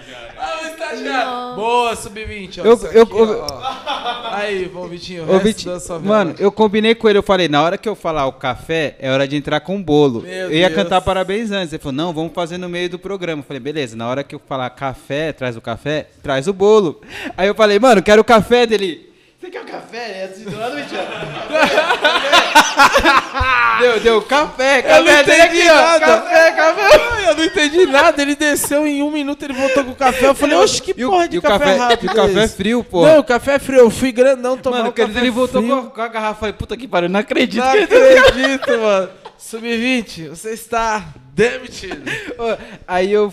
Nossa. 0.97 1.57
Boa, 1.57 1.97
sub-20, 1.97 2.61
ó. 2.61 2.65
Eu- 2.65 2.75
isso 2.75 2.87
aqui, 2.87 2.97
eu- 2.99 3.09
ó, 3.13 3.47
ó. 3.47 4.35
Aí, 4.35 4.69
bom, 4.69 4.87
Vitinho, 4.87 5.31
o 5.31 5.39
Vitinho, 5.39 5.75
da 5.75 5.81
sua 5.81 5.99
vela. 5.99 6.15
mano, 6.17 6.35
eu 6.39 6.51
combinei 6.53 6.95
com 6.95 7.09
ele, 7.09 7.19
eu 7.19 7.23
falei, 7.23 7.49
na 7.49 7.63
hora 7.63 7.77
que 7.77 7.89
eu 7.89 7.95
falar 7.95 8.27
o 8.27 8.33
café, 8.33 8.97
é 8.99 9.11
hora 9.11 9.27
de 9.27 9.37
entrar 9.37 9.61
com 9.61 9.77
o 9.77 9.83
bolo. 9.83 10.23
Meu 10.23 10.31
eu 10.51 10.53
ia 10.53 10.69
Deus. 10.69 10.83
cantar 10.83 11.01
parabéns 11.01 11.51
antes. 11.51 11.73
Ele 11.73 11.83
falou, 11.83 11.93
não, 11.97 12.13
vamos 12.13 12.33
fazer 12.33 12.59
no 12.59 12.69
meio 12.69 12.89
do 12.89 12.99
programa. 12.99 13.41
Eu 13.41 13.45
falei, 13.47 13.61
beleza, 13.61 13.97
na 13.97 14.09
hora 14.09 14.25
que 14.25 14.35
eu 14.35 14.41
falar 14.49 14.71
café, 14.71 15.33
traz 15.33 15.57
o 15.57 15.61
café, 15.61 16.09
traz 16.23 16.47
o 16.49 16.53
bolo. 16.53 17.01
Aí 17.37 17.49
eu 17.49 17.55
falei, 17.55 17.79
mano, 17.79 18.03
quero 18.03 18.23
o 18.23 18.25
café 18.25 18.67
dele. 18.67 19.10
Você 19.41 19.51
quer 19.51 19.63
o 19.63 19.65
café? 19.65 20.21
É 20.21 20.25
assim, 20.25 20.45
do 20.45 20.59
lado, 20.59 20.75
mentira. 20.77 21.01
deu, 23.81 24.01
deu, 24.01 24.21
café, 24.21 24.83
café. 24.83 24.99
Eu 24.99 25.05
não 25.05 25.21
entendi 25.23 25.65
nada. 25.65 26.07
Café, 26.07 26.53
café. 26.53 27.31
Eu 27.31 27.37
não 27.37 27.45
entendi 27.45 27.87
nada. 27.87 28.21
Ele 28.21 28.35
desceu 28.37 28.87
em 28.87 29.03
um 29.03 29.11
minuto, 29.11 29.43
ele 29.43 29.55
voltou 29.55 29.83
com 29.83 29.93
o 29.93 29.97
café. 29.97 30.27
Eu 30.27 30.35
falei, 30.35 30.57
oxe, 30.57 30.83
que 30.83 30.93
E 30.95 31.07
o, 31.07 31.09
porra 31.09 31.27
de 31.27 31.37
e 31.37 31.39
o 31.39 31.43
café, 31.43 31.59
café, 31.59 31.77
rápido. 31.77 32.05
e 32.05 32.09
o 32.11 32.15
café 32.15 32.45
esse? 32.45 32.55
frio, 32.55 32.85
pô. 32.85 33.07
Não, 33.07 33.21
o 33.21 33.25
café 33.25 33.55
é 33.55 33.59
frio. 33.59 33.79
Eu 33.79 33.91
fui 33.91 34.13
grandão 34.13 34.59
tomar 34.59 34.77
Mano, 34.79 34.91
o 34.91 34.93
café 34.93 35.19
ele 35.19 35.31
voltou 35.31 35.63
frio. 35.63 35.85
com 35.85 36.03
a, 36.03 36.09
garrafa. 36.09 36.41
Falei, 36.41 36.53
puta 36.53 36.77
que 36.77 36.87
pariu, 36.87 37.09
não 37.09 37.21
acredito. 37.21 37.65
Não 37.65 37.73
que 37.73 37.95
acredito, 37.95 38.79
mano. 38.79 39.09
Sub-20, 39.39 40.29
você 40.29 40.51
está 40.51 41.03
demitido. 41.33 42.03
Aí 42.87 43.11
eu 43.11 43.33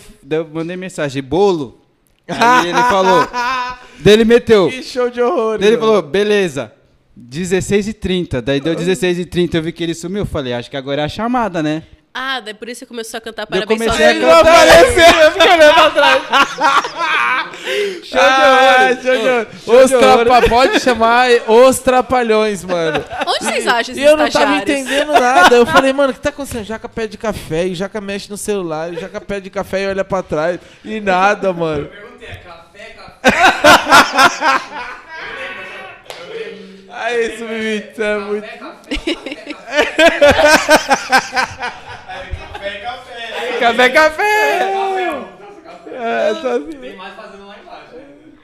mandei 0.54 0.74
mensagem, 0.74 1.22
bolo. 1.22 1.78
Aí 2.28 2.68
ele 2.68 2.82
falou, 2.84 3.26
dele 4.00 4.24
meteu. 4.24 4.68
Que 4.68 4.82
show 4.82 5.08
de 5.10 5.20
horror. 5.20 5.58
Daí 5.58 5.68
ele 5.68 5.78
falou, 5.78 6.02
beleza. 6.02 6.72
16 7.20 7.88
e 7.88 7.92
30 7.94 8.40
Daí 8.40 8.60
deu 8.60 8.76
16 8.76 9.18
e 9.18 9.24
30 9.24 9.56
eu 9.56 9.62
vi 9.62 9.72
que 9.72 9.82
ele 9.82 9.94
sumiu. 9.94 10.20
Eu 10.22 10.26
falei, 10.26 10.52
acho 10.52 10.70
que 10.70 10.76
agora 10.76 11.02
é 11.02 11.04
a 11.04 11.08
chamada, 11.08 11.62
né? 11.62 11.82
Ah, 12.14 12.40
daí 12.40 12.54
por 12.54 12.68
isso 12.68 12.80
você 12.80 12.86
começou 12.86 13.18
a 13.18 13.20
cantar 13.20 13.46
Daí 13.48 13.60
eu 13.60 13.66
parabéns 13.66 13.90
comecei 13.92 14.06
a 14.06 14.14
cantar. 14.14 14.40
apareceu, 14.40 15.20
eu 15.20 15.32
fiquei 15.32 15.50
olhando 15.52 15.74
pra 15.74 15.90
trás. 15.90 16.22
Show 18.02 18.20
de 18.20 18.40
horror, 18.42 19.02
show 19.02 19.12
de 19.12 19.28
horror. 19.28 19.46
Show 19.64 19.74
Os 19.82 19.88
de 19.90 19.96
horror. 19.96 20.24
trapa, 20.24 20.48
pode 20.48 20.80
chamar 20.80 21.28
os 21.46 21.78
trapalhões, 21.80 22.64
mano. 22.64 23.04
Onde 23.26 23.44
vocês 23.44 23.66
acham 23.66 23.92
esses 23.92 23.98
E 23.98 24.02
eu 24.02 24.16
não 24.16 24.28
tava 24.30 24.56
entendendo 24.56 25.12
nada. 25.12 25.54
Eu 25.54 25.66
falei, 25.66 25.92
mano, 25.92 26.10
o 26.10 26.14
que 26.14 26.20
tá 26.20 26.30
acontecendo? 26.30 26.64
Jaca 26.64 26.88
pede 26.88 27.18
café 27.18 27.66
e 27.66 27.74
Jaca 27.74 28.00
mexe 28.00 28.30
no 28.30 28.36
celular. 28.36 28.92
E 28.92 28.96
Jaca 28.98 29.20
pede 29.20 29.50
café 29.50 29.84
e 29.84 29.88
olha 29.88 30.04
pra 30.04 30.22
trás. 30.22 30.58
E 30.84 31.00
nada, 31.00 31.52
mano. 31.52 31.88
Eu 32.28 32.34
é 32.34 32.36
café, 32.36 32.84
café? 32.94 33.30
Aí, 36.90 37.38
sub-20, 37.38 37.98
é 37.98 38.18
muito. 38.18 38.46
Café, 42.58 42.78
café. 42.80 43.58
Café, 43.58 43.88
café. 43.90 44.28
É, 45.90 46.34
tá 46.34 46.52
assim. 46.52 46.72
Tem 46.72 46.96
mais 46.96 47.14
fazendo 47.14 47.46
lá 47.46 47.56
embaixo. 47.58 47.67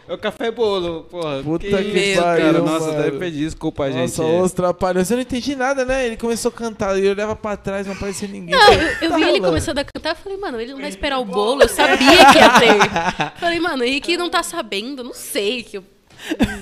É 0.06 0.12
o 0.12 0.18
café 0.18 0.50
bolo, 0.50 1.04
porra. 1.04 1.42
Puta 1.42 1.66
que 1.66 1.74
que 1.74 2.16
pariu, 2.16 2.46
cara. 2.46 2.58
Nossa, 2.58 2.86
mano. 2.86 2.98
daí 2.98 3.08
eu 3.08 3.18
pedi 3.18 3.38
desculpa, 3.38 3.90
gente. 3.90 4.18
Nossa, 4.18 4.24
os 4.24 4.52
trapalhões. 4.52 5.10
Eu 5.10 5.16
não 5.16 5.22
entendi 5.22 5.56
nada, 5.56 5.84
né? 5.84 6.06
Ele 6.06 6.16
começou 6.16 6.50
a 6.50 6.52
cantar 6.52 6.98
e 6.98 7.06
eu 7.06 7.12
olhava 7.12 7.34
pra 7.34 7.56
trás, 7.56 7.86
não 7.86 7.94
aparecia 7.94 8.28
ninguém. 8.28 8.54
Não, 8.54 8.72
eu, 8.72 8.80
eu 9.00 9.14
vi 9.14 9.20
Tá 9.22 9.28
ele 9.28 9.40
começando 9.40 9.78
a 9.78 9.84
cantar, 9.84 10.10
eu 10.10 10.16
falei, 10.16 10.38
mano, 10.38 10.60
ele 10.60 10.72
não 10.72 10.80
vai 10.80 10.90
esperar 10.90 11.18
o 11.18 11.24
bolo, 11.24 11.62
eu 11.62 11.68
sabia 11.68 11.96
que 11.96 12.38
ia 12.38 12.60
ter. 12.60 13.34
Falei, 13.40 13.60
mano, 13.60 13.82
o 13.82 13.86
Henrique 13.86 14.16
não 14.16 14.28
tá 14.28 14.42
sabendo, 14.42 15.02
não 15.02 15.14
sei 15.14 15.62
que 15.62 15.78
eu... 15.78 15.84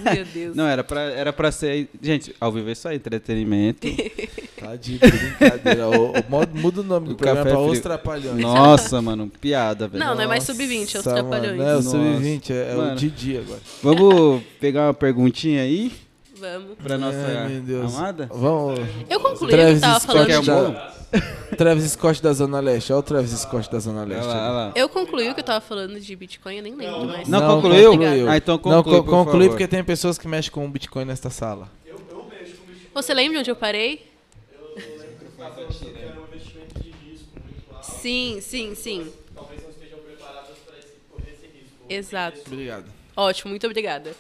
Meu 0.05 0.25
Deus. 0.25 0.57
Não, 0.57 0.67
era 0.67 0.83
pra, 0.83 1.01
era 1.03 1.33
pra 1.33 1.53
ser. 1.53 1.89
Gente, 2.01 2.35
ao 2.41 2.51
vivo 2.53 2.69
é 2.71 2.75
aí, 2.89 2.97
entretenimento. 2.97 3.87
Tá 4.63 4.77
de 4.77 4.97
brincadeira. 4.97 5.89
O, 5.89 6.13
o, 6.13 6.55
muda 6.55 6.83
o 6.83 6.85
nome 6.85 7.09
do 7.09 7.15
O 7.15 7.17
programa 7.17 7.43
café 7.43 7.57
pra 7.57 7.61
Os. 7.61 7.81
Trapalhões. 7.81 8.41
Nossa, 8.41 9.03
mano, 9.03 9.29
piada, 9.41 9.89
velho. 9.89 10.05
Não, 10.05 10.15
não 10.15 10.23
é 10.23 10.27
mais 10.29 10.45
sub-20, 10.45 10.95
é 10.95 10.99
os 10.99 11.05
trapalhões. 11.05 11.57
Mano, 11.57 11.69
é, 11.69 11.73
o 11.73 11.77
Nossa. 11.79 11.91
sub-20 11.91 12.51
é, 12.51 12.73
é 12.73 12.77
o. 12.77 12.95
Didi 12.95 13.39
agora. 13.39 13.61
Vamos 13.83 14.43
pegar 14.61 14.87
uma 14.87 14.95
perguntinha 14.95 15.63
aí 15.63 15.93
Vamos. 16.39 16.77
pra 16.81 16.97
nossa 16.97 17.51
Deus. 17.65 17.93
amada? 17.97 18.29
Vamos. 18.33 18.79
Eu 19.11 19.19
concluí 19.19 19.53
o 19.53 19.75
que 19.75 19.81
tava 19.81 19.99
falando. 19.99 20.27
Quer 20.29 20.39
um 20.39 20.43
de-? 20.43 21.02
Travis 21.57 21.93
Scott 21.93 22.23
da 22.23 22.33
Zona 22.33 22.61
Leste. 22.61 22.93
Olha 22.93 23.01
o 23.01 23.03
Travis 23.03 23.31
Scott 23.33 23.71
da 23.71 23.79
Zona 23.79 24.01
Olha 24.03 24.15
Leste. 24.17 24.27
lá, 24.29 24.35
olha 24.43 24.51
lá. 24.53 24.73
Eu 24.75 24.89
concluí 24.89 25.29
o 25.31 25.35
que 25.35 25.41
eu 25.41 25.45
tava 25.45 25.61
falando 25.61 26.01
de 26.01 26.17
Bitcoin, 26.17 26.57
eu 26.57 26.63
nem 26.63 26.75
lembro 26.75 27.05
mais. 27.07 27.29
Não 27.29 27.41
concluiu? 27.47 27.91
concluiu. 27.93 28.29
Ah, 28.31 28.37
então 28.37 28.55
Não, 28.57 28.63
conclui, 28.83 28.97
co- 28.99 29.05
por 29.05 29.11
conclui 29.11 29.33
favor. 29.45 29.49
porque 29.51 29.69
tem 29.69 29.85
pessoas 29.85 30.17
que 30.19 30.27
mexem 30.27 30.51
com 30.51 30.65
o 30.65 30.69
Bitcoin 30.69 31.05
nesta 31.05 31.29
sala. 31.31 31.69
Você 32.95 33.13
lembra 33.15 33.41
onde 33.41 33.51
eu 33.51 33.57
parei? 33.57 34.07
Era 34.77 36.21
um 36.21 36.25
investimento 36.27 36.81
de 36.83 36.91
risco 36.91 37.29
muito 37.35 37.75
alto. 37.75 37.85
Sim, 38.01 38.39
sim, 38.41 38.75
sim. 38.75 39.13
Talvez 39.35 39.63
não 39.63 39.71
estejam 39.71 39.99
preparadas 40.01 40.57
para 40.67 40.75
correr 41.11 41.33
esse 41.33 41.47
risco. 41.47 41.77
Exato. 41.89 42.41
Obrigado. 42.47 42.87
Ótimo, 43.17 43.51
muito 43.51 43.67
obrigada. 43.67 44.15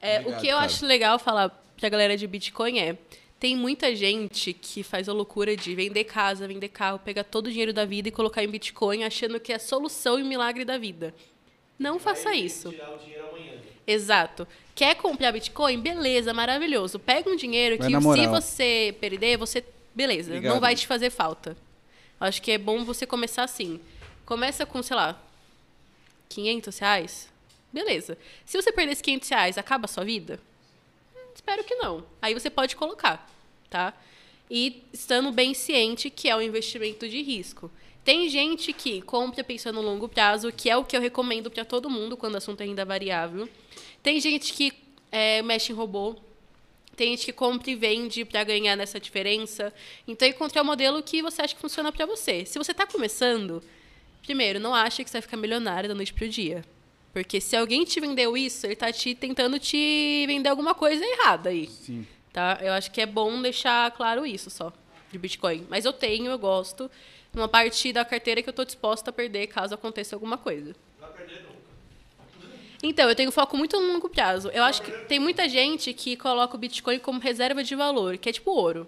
É, 0.00 0.18
Obrigado, 0.20 0.38
o 0.38 0.40
que 0.40 0.48
eu 0.48 0.54
cara. 0.56 0.66
acho 0.66 0.86
legal 0.86 1.18
falar 1.18 1.48
pra 1.78 1.88
galera 1.88 2.16
de 2.16 2.26
Bitcoin 2.26 2.78
é: 2.78 2.96
tem 3.38 3.54
muita 3.54 3.94
gente 3.94 4.52
que 4.52 4.82
faz 4.82 5.08
a 5.08 5.12
loucura 5.12 5.56
de 5.56 5.74
vender 5.74 6.04
casa, 6.04 6.48
vender 6.48 6.68
carro, 6.68 6.98
pegar 6.98 7.24
todo 7.24 7.46
o 7.46 7.50
dinheiro 7.50 7.72
da 7.72 7.84
vida 7.84 8.08
e 8.08 8.12
colocar 8.12 8.42
em 8.42 8.48
Bitcoin 8.48 9.04
achando 9.04 9.38
que 9.38 9.52
é 9.52 9.56
a 9.56 9.58
solução 9.58 10.18
e 10.18 10.22
o 10.22 10.26
milagre 10.26 10.64
da 10.64 10.78
vida. 10.78 11.14
Não 11.78 11.98
faça 11.98 12.34
isso. 12.34 12.70
Tirar 12.70 12.94
o 12.94 12.98
dinheiro 12.98 13.28
amanhã. 13.28 13.52
Exato. 13.86 14.48
Quer 14.74 14.94
comprar 14.96 15.32
Bitcoin? 15.32 15.78
Beleza, 15.80 16.32
maravilhoso. 16.32 16.98
Pega 16.98 17.28
um 17.28 17.36
dinheiro 17.36 17.76
Vai 17.78 17.88
que 17.88 18.00
se 18.00 18.26
você 18.26 18.96
perder, 19.00 19.36
você. 19.36 19.62
Beleza, 19.94 20.30
Obrigado. 20.30 20.52
não 20.52 20.60
vai 20.60 20.74
te 20.74 20.86
fazer 20.86 21.10
falta. 21.10 21.56
Acho 22.18 22.40
que 22.40 22.50
é 22.52 22.58
bom 22.58 22.84
você 22.84 23.06
começar 23.06 23.44
assim. 23.44 23.78
Começa 24.24 24.64
com, 24.64 24.82
sei 24.82 24.96
lá, 24.96 25.22
500 26.30 26.78
reais. 26.78 27.28
Beleza. 27.72 28.16
Se 28.46 28.60
você 28.60 28.72
perder 28.72 28.92
esses 28.92 29.02
500 29.02 29.28
reais, 29.28 29.58
acaba 29.58 29.84
a 29.84 29.88
sua 29.88 30.04
vida? 30.04 30.40
Espero 31.36 31.62
que 31.62 31.74
não. 31.74 32.02
Aí 32.20 32.32
você 32.32 32.48
pode 32.48 32.74
colocar, 32.74 33.30
tá? 33.68 33.92
E 34.50 34.82
estando 34.90 35.30
bem 35.30 35.52
ciente 35.52 36.08
que 36.08 36.30
é 36.30 36.34
um 36.34 36.40
investimento 36.40 37.06
de 37.06 37.20
risco. 37.20 37.70
Tem 38.02 38.26
gente 38.30 38.72
que 38.72 39.02
compra 39.02 39.44
pensando 39.44 39.76
no 39.76 39.82
longo 39.82 40.08
prazo, 40.08 40.50
que 40.50 40.70
é 40.70 40.76
o 40.76 40.82
que 40.82 40.96
eu 40.96 41.00
recomendo 41.00 41.50
para 41.50 41.62
todo 41.62 41.90
mundo 41.90 42.16
quando 42.16 42.34
o 42.34 42.38
assunto 42.38 42.62
é 42.62 42.64
renda 42.64 42.86
variável. 42.86 43.46
Tem 44.02 44.18
gente 44.18 44.54
que 44.54 44.72
é, 45.12 45.42
mexe 45.42 45.72
em 45.72 45.74
robô. 45.74 46.16
Tem 46.96 47.10
gente 47.10 47.26
que 47.26 47.32
compra 47.34 47.70
e 47.70 47.74
vende 47.74 48.24
para 48.24 48.42
ganhar 48.42 48.74
nessa 48.74 48.98
diferença. 48.98 49.74
Então, 50.08 50.26
encontrar 50.26 50.62
o 50.62 50.64
modelo 50.64 51.02
que 51.02 51.20
você 51.20 51.42
acha 51.42 51.54
que 51.54 51.60
funciona 51.60 51.92
para 51.92 52.06
você. 52.06 52.46
Se 52.46 52.58
você 52.58 52.72
está 52.72 52.86
começando, 52.86 53.62
primeiro, 54.22 54.58
não 54.58 54.74
acha 54.74 55.04
que 55.04 55.10
você 55.10 55.18
vai 55.18 55.22
ficar 55.22 55.36
milionário 55.36 55.86
da 55.86 55.94
noite 55.94 56.14
pro 56.14 56.26
dia. 56.26 56.64
Porque 57.16 57.40
se 57.40 57.56
alguém 57.56 57.82
te 57.82 57.98
vendeu 57.98 58.36
isso, 58.36 58.66
ele 58.66 58.74
está 58.74 58.92
te 58.92 59.14
tentando 59.14 59.58
te 59.58 60.26
vender 60.26 60.50
alguma 60.50 60.74
coisa 60.74 61.02
errada 61.02 61.48
aí. 61.48 61.66
Sim. 61.66 62.06
Tá? 62.30 62.58
Eu 62.60 62.74
acho 62.74 62.90
que 62.90 63.00
é 63.00 63.06
bom 63.06 63.40
deixar 63.40 63.90
claro 63.92 64.26
isso 64.26 64.50
só, 64.50 64.70
de 65.10 65.16
Bitcoin. 65.16 65.66
Mas 65.70 65.86
eu 65.86 65.94
tenho, 65.94 66.30
eu 66.30 66.38
gosto. 66.38 66.90
Uma 67.32 67.48
parte 67.48 67.90
da 67.90 68.04
carteira 68.04 68.42
que 68.42 68.48
eu 68.50 68.50
estou 68.50 68.66
disposta 68.66 69.08
a 69.08 69.12
perder 69.14 69.46
caso 69.46 69.74
aconteça 69.74 70.14
alguma 70.14 70.36
coisa. 70.36 70.76
Então, 72.82 73.08
eu 73.08 73.14
tenho 73.14 73.32
foco 73.32 73.56
muito 73.56 73.80
no 73.80 73.94
longo 73.94 74.10
prazo. 74.10 74.50
Eu 74.50 74.62
acho 74.62 74.82
que 74.82 74.90
tem 75.06 75.18
muita 75.18 75.48
gente 75.48 75.94
que 75.94 76.18
coloca 76.18 76.54
o 76.54 76.58
Bitcoin 76.58 76.98
como 76.98 77.18
reserva 77.18 77.64
de 77.64 77.74
valor, 77.74 78.18
que 78.18 78.28
é 78.28 78.32
tipo 78.34 78.50
ouro. 78.50 78.86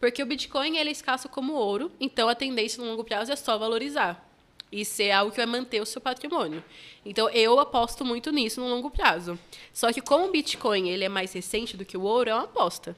Porque 0.00 0.22
o 0.22 0.26
Bitcoin 0.26 0.78
ele 0.78 0.88
é 0.88 0.92
escasso 0.92 1.28
como 1.28 1.52
ouro, 1.52 1.92
então 2.00 2.30
a 2.30 2.34
tendência 2.34 2.82
no 2.82 2.88
longo 2.88 3.04
prazo 3.04 3.30
é 3.30 3.36
só 3.36 3.58
valorizar. 3.58 4.26
E 4.70 4.84
ser 4.84 5.10
algo 5.10 5.30
que 5.30 5.36
vai 5.36 5.46
manter 5.46 5.80
o 5.80 5.86
seu 5.86 6.00
patrimônio. 6.00 6.62
Então, 7.04 7.28
eu 7.30 7.58
aposto 7.58 8.04
muito 8.04 8.30
nisso 8.30 8.60
no 8.60 8.68
longo 8.68 8.90
prazo. 8.90 9.38
Só 9.72 9.92
que 9.92 10.00
como 10.00 10.26
o 10.26 10.30
Bitcoin 10.30 10.88
ele 10.88 11.04
é 11.04 11.08
mais 11.08 11.32
recente 11.32 11.76
do 11.76 11.84
que 11.84 11.96
o 11.96 12.02
ouro, 12.02 12.30
é 12.30 12.34
uma 12.34 12.44
aposta. 12.44 12.96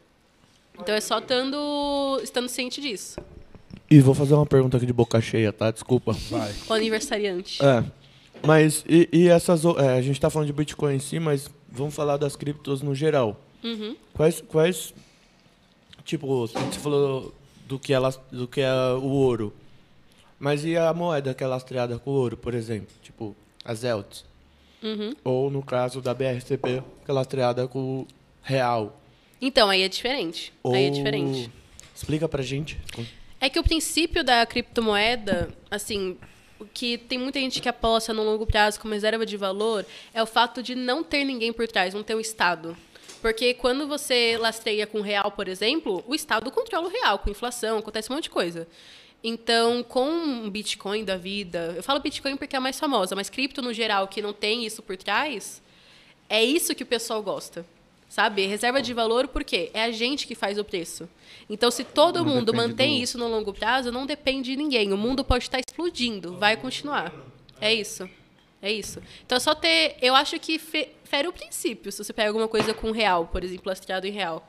Então, 0.78 0.94
é 0.94 1.00
só 1.00 1.18
estando, 1.18 2.20
estando 2.22 2.48
ciente 2.48 2.80
disso. 2.80 3.20
E 3.90 4.00
vou 4.00 4.14
fazer 4.14 4.34
uma 4.34 4.46
pergunta 4.46 4.76
aqui 4.76 4.86
de 4.86 4.92
boca 4.92 5.20
cheia, 5.20 5.52
tá? 5.52 5.70
Desculpa. 5.70 6.12
Vai. 6.12 6.54
O 6.68 6.72
aniversariante. 6.72 7.64
É. 7.64 7.84
Mas, 8.46 8.84
e, 8.88 9.08
e 9.12 9.28
essas. 9.28 9.64
é, 9.64 9.98
a 9.98 10.02
gente 10.02 10.20
tá 10.20 10.30
falando 10.30 10.46
de 10.46 10.52
Bitcoin 10.52 10.94
em 10.94 10.98
si, 10.98 11.18
mas 11.18 11.50
vamos 11.70 11.94
falar 11.94 12.16
das 12.16 12.36
criptos 12.36 12.82
no 12.82 12.94
geral. 12.94 13.40
Uhum. 13.62 13.96
Quais. 14.14 14.40
quais 14.46 14.94
tipo, 16.04 16.46
você 16.46 16.78
falou 16.78 17.34
do 17.66 17.78
que, 17.78 17.92
ela, 17.92 18.10
do 18.32 18.48
que 18.48 18.60
é 18.60 18.72
o 18.94 19.04
ouro. 19.04 19.52
Mas 20.40 20.64
e 20.64 20.74
a 20.74 20.92
moeda 20.94 21.34
que 21.34 21.44
é 21.44 21.46
lastreada 21.46 21.98
com 21.98 22.10
ouro, 22.10 22.34
por 22.34 22.54
exemplo? 22.54 22.88
Tipo, 23.02 23.36
a 23.62 23.74
Zelt. 23.74 24.22
Uhum. 24.82 25.14
Ou 25.22 25.50
no 25.50 25.62
caso 25.62 26.00
da 26.00 26.14
BRCP, 26.14 26.82
que 27.04 27.10
é 27.10 27.12
lastreada 27.12 27.68
com 27.68 28.06
real. 28.42 28.98
Então, 29.38 29.68
aí 29.68 29.82
é 29.82 29.88
diferente. 29.88 30.50
Ou... 30.62 30.74
Aí 30.74 30.86
é 30.86 30.90
diferente. 30.90 31.50
Explica 31.94 32.26
pra 32.26 32.42
gente. 32.42 32.80
É 33.38 33.50
que 33.50 33.58
o 33.58 33.62
princípio 33.62 34.24
da 34.24 34.46
criptomoeda, 34.46 35.50
assim, 35.70 36.16
o 36.58 36.64
que 36.64 36.96
tem 36.96 37.18
muita 37.18 37.38
gente 37.38 37.60
que 37.60 37.68
aposta 37.68 38.14
no 38.14 38.22
longo 38.22 38.46
prazo 38.46 38.80
como 38.80 38.94
reserva 38.94 39.26
de 39.26 39.36
valor 39.36 39.84
é 40.14 40.22
o 40.22 40.26
fato 40.26 40.62
de 40.62 40.74
não 40.74 41.04
ter 41.04 41.22
ninguém 41.24 41.52
por 41.52 41.68
trás, 41.68 41.92
não 41.92 42.02
ter 42.02 42.14
um 42.14 42.20
Estado. 42.20 42.74
Porque 43.20 43.52
quando 43.52 43.86
você 43.86 44.38
lastreia 44.38 44.86
com 44.86 45.02
real, 45.02 45.30
por 45.30 45.48
exemplo, 45.48 46.02
o 46.08 46.14
Estado 46.14 46.50
controla 46.50 46.88
o 46.88 46.90
real, 46.90 47.18
com 47.18 47.28
inflação, 47.28 47.76
acontece 47.76 48.10
um 48.10 48.14
monte 48.14 48.24
de 48.24 48.30
coisa. 48.30 48.66
Então, 49.22 49.82
com 49.82 50.08
um 50.08 50.48
Bitcoin 50.48 51.04
da 51.04 51.16
vida, 51.16 51.74
eu 51.76 51.82
falo 51.82 52.00
Bitcoin 52.00 52.36
porque 52.36 52.56
é 52.56 52.58
a 52.58 52.60
mais 52.60 52.80
famosa, 52.80 53.14
mas 53.14 53.28
cripto 53.28 53.60
no 53.60 53.72
geral, 53.72 54.08
que 54.08 54.22
não 54.22 54.32
tem 54.32 54.64
isso 54.64 54.82
por 54.82 54.96
trás, 54.96 55.60
é 56.28 56.42
isso 56.42 56.74
que 56.74 56.82
o 56.82 56.86
pessoal 56.86 57.22
gosta. 57.22 57.64
Sabe? 58.08 58.44
Reserva 58.46 58.82
de 58.82 58.92
valor, 58.92 59.28
por 59.28 59.44
quê? 59.44 59.70
É 59.72 59.84
a 59.84 59.92
gente 59.92 60.26
que 60.26 60.34
faz 60.34 60.58
o 60.58 60.64
preço. 60.64 61.08
Então, 61.48 61.70
se 61.70 61.84
todo 61.84 62.24
Não 62.24 62.24
mundo 62.24 62.52
mantém 62.52 62.96
do- 62.98 63.04
isso 63.04 63.16
no 63.16 63.28
longo 63.28 63.52
prazo, 63.54 63.92
não 63.92 64.04
depende 64.04 64.50
de 64.50 64.56
ninguém. 64.56 64.92
O 64.92 64.96
mundo 64.96 65.22
pode 65.22 65.44
estar 65.44 65.60
explodindo, 65.60 66.36
vai 66.36 66.56
continuar. 66.56 67.12
É 67.60 67.72
isso. 67.72 68.08
É 68.60 68.72
isso. 68.72 69.00
Então, 69.24 69.36
é 69.36 69.38
só 69.38 69.54
ter. 69.54 69.96
Eu 70.02 70.16
acho 70.16 70.40
que 70.40 70.58
fe- 70.58 70.88
fere 71.04 71.28
o 71.28 71.32
princípio 71.32 71.92
se 71.92 72.02
você 72.02 72.12
pega 72.12 72.30
alguma 72.30 72.48
coisa 72.48 72.74
com 72.74 72.90
real, 72.90 73.26
por 73.26 73.44
exemplo, 73.44 73.64
lastreado 73.66 74.06
em 74.08 74.10
real. 74.10 74.44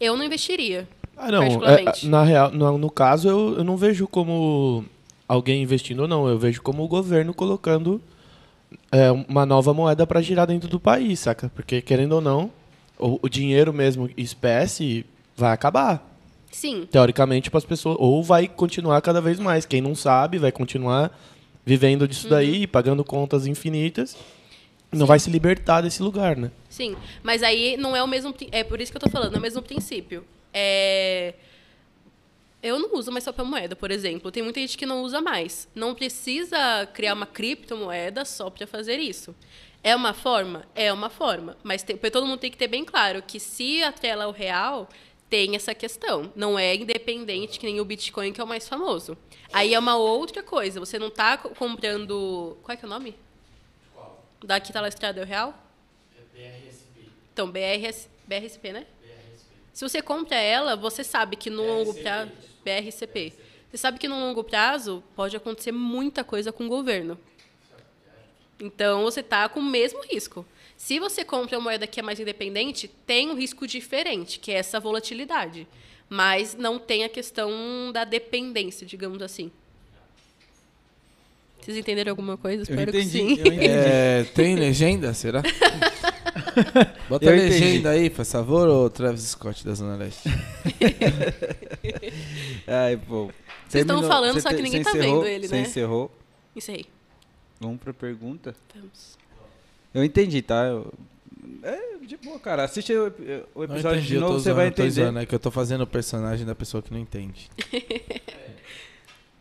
Eu 0.00 0.16
não 0.16 0.24
investiria. 0.24 0.88
Ah, 1.16 1.30
não. 1.30 1.42
é, 1.42 1.84
na 2.04 2.24
real, 2.24 2.50
no, 2.50 2.78
no 2.78 2.90
caso, 2.90 3.28
eu, 3.28 3.58
eu 3.58 3.64
não 3.64 3.76
vejo 3.76 4.06
como 4.06 4.84
alguém 5.28 5.62
investindo 5.62 6.00
ou 6.00 6.08
não. 6.08 6.28
Eu 6.28 6.38
vejo 6.38 6.62
como 6.62 6.82
o 6.82 6.88
governo 6.88 7.32
colocando 7.32 8.00
é, 8.90 9.10
uma 9.10 9.46
nova 9.46 9.72
moeda 9.72 10.06
para 10.06 10.20
girar 10.20 10.46
dentro 10.46 10.68
do 10.68 10.80
país, 10.80 11.20
saca? 11.20 11.50
Porque, 11.54 11.80
querendo 11.80 12.12
ou 12.12 12.20
não, 12.20 12.50
o, 12.98 13.18
o 13.22 13.28
dinheiro 13.28 13.72
mesmo, 13.72 14.10
espécie, 14.16 15.04
vai 15.36 15.52
acabar. 15.52 16.10
Sim. 16.50 16.86
Teoricamente, 16.90 17.50
para 17.50 17.58
as 17.58 17.64
pessoas. 17.64 17.96
Ou 17.98 18.22
vai 18.22 18.46
continuar 18.46 19.00
cada 19.00 19.20
vez 19.20 19.38
mais. 19.38 19.66
Quem 19.66 19.80
não 19.80 19.94
sabe 19.94 20.38
vai 20.38 20.52
continuar 20.52 21.16
vivendo 21.66 22.06
disso 22.06 22.28
daí, 22.28 22.66
pagando 22.66 23.02
contas 23.02 23.46
infinitas. 23.46 24.16
Não 24.92 25.06
vai 25.06 25.18
se 25.18 25.28
libertar 25.28 25.80
desse 25.80 26.00
lugar, 26.00 26.36
né? 26.36 26.52
Sim, 26.68 26.94
mas 27.22 27.42
aí 27.42 27.76
não 27.76 27.96
é 27.96 28.02
o 28.02 28.06
mesmo. 28.06 28.32
É 28.52 28.62
por 28.62 28.80
isso 28.80 28.92
que 28.92 28.96
eu 28.96 29.00
tô 29.00 29.10
falando, 29.10 29.34
é 29.34 29.38
o 29.38 29.42
mesmo 29.42 29.60
princípio. 29.60 30.24
É... 30.54 31.34
Eu 32.62 32.78
não 32.78 32.94
uso 32.94 33.12
mais 33.12 33.24
papel 33.24 33.44
moeda, 33.44 33.76
por 33.76 33.90
exemplo. 33.90 34.30
Tem 34.30 34.42
muita 34.42 34.58
gente 34.60 34.78
que 34.78 34.86
não 34.86 35.02
usa 35.02 35.20
mais. 35.20 35.68
Não 35.74 35.94
precisa 35.94 36.86
criar 36.94 37.12
uma 37.12 37.26
criptomoeda 37.26 38.24
só 38.24 38.48
para 38.48 38.66
fazer 38.66 38.98
isso. 38.98 39.34
É 39.82 39.94
uma 39.94 40.14
forma? 40.14 40.64
É 40.74 40.90
uma 40.90 41.10
forma. 41.10 41.58
Mas 41.62 41.82
tem- 41.82 41.98
todo 41.98 42.24
mundo 42.26 42.38
tem 42.38 42.50
que 42.50 42.56
ter 42.56 42.68
bem 42.68 42.82
claro 42.82 43.20
que 43.22 43.38
se 43.38 43.82
atrela 43.82 44.24
ao 44.24 44.30
real, 44.32 44.88
tem 45.28 45.54
essa 45.54 45.74
questão. 45.74 46.32
Não 46.34 46.58
é 46.58 46.74
independente 46.74 47.60
que 47.60 47.66
nem 47.66 47.80
o 47.80 47.84
Bitcoin, 47.84 48.32
que 48.32 48.40
é 48.40 48.44
o 48.44 48.46
mais 48.46 48.66
famoso. 48.66 49.14
Aí 49.52 49.74
é 49.74 49.78
uma 49.78 49.96
outra 49.96 50.42
coisa. 50.42 50.80
Você 50.80 50.98
não 50.98 51.08
está 51.08 51.36
comprando. 51.36 52.56
Qual 52.62 52.72
é 52.72 52.76
que 52.78 52.84
é 52.84 52.88
o 52.88 52.90
nome? 52.90 53.14
Daqui 54.42 54.70
está 54.70 54.80
lastrado 54.80 55.20
é 55.20 55.22
o 55.22 55.26
real? 55.26 55.52
Então, 57.32 57.50
BRS, 57.50 58.08
BRSP, 58.26 58.72
né? 58.72 58.86
Se 59.74 59.86
você 59.86 60.00
compra 60.00 60.36
ela, 60.36 60.76
você 60.76 61.02
sabe 61.02 61.34
que 61.34 61.50
no 61.50 61.66
longo 61.66 61.92
prazo. 61.94 62.30
BRCP. 62.64 63.32
Você 63.68 63.76
sabe 63.76 63.98
que 63.98 64.06
no 64.06 64.18
longo 64.18 64.44
prazo 64.44 65.02
pode 65.16 65.36
acontecer 65.36 65.72
muita 65.72 66.22
coisa 66.22 66.52
com 66.52 66.64
o 66.64 66.68
governo. 66.68 67.18
Então 68.60 69.02
você 69.02 69.18
está 69.18 69.48
com 69.48 69.58
o 69.58 69.62
mesmo 69.62 70.00
risco. 70.04 70.46
Se 70.76 71.00
você 71.00 71.24
compra 71.24 71.58
uma 71.58 71.64
moeda 71.64 71.88
que 71.88 71.98
é 71.98 72.02
mais 72.02 72.20
independente, 72.20 72.86
tem 72.86 73.28
um 73.28 73.34
risco 73.34 73.66
diferente, 73.66 74.38
que 74.38 74.52
é 74.52 74.54
essa 74.54 74.78
volatilidade. 74.78 75.66
Mas 76.08 76.54
não 76.54 76.78
tem 76.78 77.02
a 77.02 77.08
questão 77.08 77.50
da 77.92 78.04
dependência, 78.04 78.86
digamos 78.86 79.20
assim. 79.22 79.50
Vocês 81.64 81.78
entenderam 81.78 82.10
alguma 82.10 82.36
coisa? 82.36 82.58
Eu 82.58 82.62
Espero 82.64 82.90
entendi, 82.90 83.06
que 83.06 83.10
sim. 83.18 83.28
eu 83.40 83.46
entendi. 83.46 83.66
É, 83.66 84.24
tem 84.34 84.54
legenda, 84.54 85.14
será? 85.14 85.42
Bota 87.08 87.24
Eu 87.24 87.32
a 87.32 87.36
entendi. 87.36 87.64
legenda 87.64 87.90
aí, 87.90 88.10
por 88.10 88.24
favor, 88.24 88.68
ô 88.68 88.90
Travis 88.90 89.22
Scott 89.22 89.64
da 89.64 89.74
Zona 89.74 89.96
Leste. 89.96 90.28
Ai, 92.66 92.96
pô. 92.96 93.30
Vocês 93.68 93.82
estão 93.82 94.02
falando, 94.02 94.34
você 94.34 94.40
só 94.42 94.50
que 94.50 94.62
ninguém 94.62 94.82
você 94.84 94.92
tá 94.92 94.98
encerrou- 94.98 95.22
vendo 95.22 95.28
ele, 95.30 95.48
Você 95.48 95.54
né? 95.54 95.62
encerrou. 95.62 96.10
Encerrei. 96.54 96.86
Vamos 97.60 97.80
pra 97.80 97.92
pergunta. 97.94 98.54
Vamos. 98.74 99.18
Eu 99.92 100.04
entendi, 100.04 100.42
tá? 100.42 100.64
Eu- 100.66 100.92
É, 101.62 101.96
de 102.06 102.16
boa, 102.18 102.38
cara. 102.38 102.64
Assiste 102.64 102.92
o, 102.92 103.12
o 103.54 103.64
episódio 103.64 103.98
entendi, 103.98 104.08
de 104.08 104.14
eu 104.16 104.20
novo, 104.20 104.38
você 104.38 104.52
vai 104.52 104.66
eu 104.68 104.72
tô 104.72 104.82
entender. 104.82 105.02
zoando, 105.02 105.18
é 105.20 105.26
que 105.26 105.34
eu 105.34 105.38
tô 105.38 105.50
fazendo 105.50 105.80
o 105.82 105.86
personagem 105.86 106.44
da 106.46 106.54
pessoa 106.54 106.82
que 106.82 106.92
não 106.92 107.00
entende. 107.00 107.50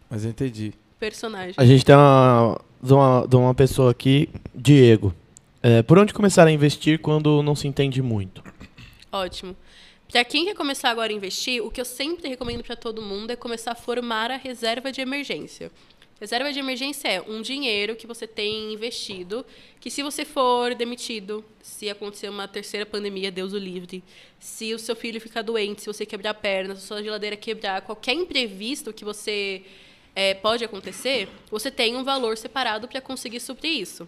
Mas 0.09 0.23
eu 0.23 0.31
entendi. 0.31 0.73
Personagem. 1.03 1.53
A 1.57 1.65
gente 1.65 1.83
tem 1.83 1.93
uma, 1.93 2.61
de 2.81 2.93
uma, 2.93 3.27
de 3.27 3.35
uma 3.35 3.53
pessoa 3.53 3.91
aqui, 3.91 4.29
Diego. 4.55 5.13
É, 5.61 5.83
por 5.83 5.99
onde 5.99 6.13
começar 6.13 6.47
a 6.47 6.51
investir 6.51 6.97
quando 6.97 7.43
não 7.43 7.57
se 7.57 7.67
entende 7.67 8.01
muito? 8.01 8.41
Ótimo. 9.11 9.53
Para 10.09 10.23
quem 10.23 10.45
quer 10.45 10.55
começar 10.55 10.91
agora 10.91 11.11
a 11.11 11.15
investir, 11.15 11.61
o 11.61 11.69
que 11.69 11.81
eu 11.81 11.83
sempre 11.83 12.29
recomendo 12.29 12.63
para 12.63 12.77
todo 12.77 13.01
mundo 13.01 13.31
é 13.31 13.35
começar 13.35 13.73
a 13.73 13.75
formar 13.75 14.31
a 14.31 14.37
reserva 14.37 14.93
de 14.93 15.01
emergência. 15.01 15.69
Reserva 16.21 16.53
de 16.53 16.59
emergência 16.59 17.09
é 17.09 17.21
um 17.21 17.41
dinheiro 17.41 17.97
que 17.97 18.07
você 18.07 18.25
tem 18.25 18.71
investido, 18.71 19.45
que 19.81 19.91
se 19.91 20.01
você 20.01 20.23
for 20.23 20.73
demitido, 20.73 21.43
se 21.61 21.89
acontecer 21.89 22.29
uma 22.29 22.47
terceira 22.47 22.85
pandemia, 22.85 23.29
Deus 23.29 23.51
o 23.51 23.57
livre, 23.57 24.01
se 24.39 24.73
o 24.73 24.79
seu 24.79 24.95
filho 24.95 25.19
ficar 25.19 25.41
doente, 25.41 25.81
se 25.81 25.87
você 25.87 26.05
quebrar 26.05 26.29
a 26.29 26.33
perna, 26.33 26.75
se 26.75 26.85
a 26.85 26.87
sua 26.87 27.03
geladeira 27.03 27.35
quebrar, 27.35 27.81
qualquer 27.81 28.13
imprevisto 28.13 28.93
que 28.93 29.03
você 29.03 29.63
eh, 30.15 30.33
pode 30.35 30.63
acontecer, 30.63 31.27
você 31.49 31.71
tem 31.71 31.95
um 31.95 32.03
valor 32.03 32.37
separado 32.37 32.87
para 32.87 33.01
conseguir 33.01 33.39
suprir 33.39 33.79
isso. 33.81 34.07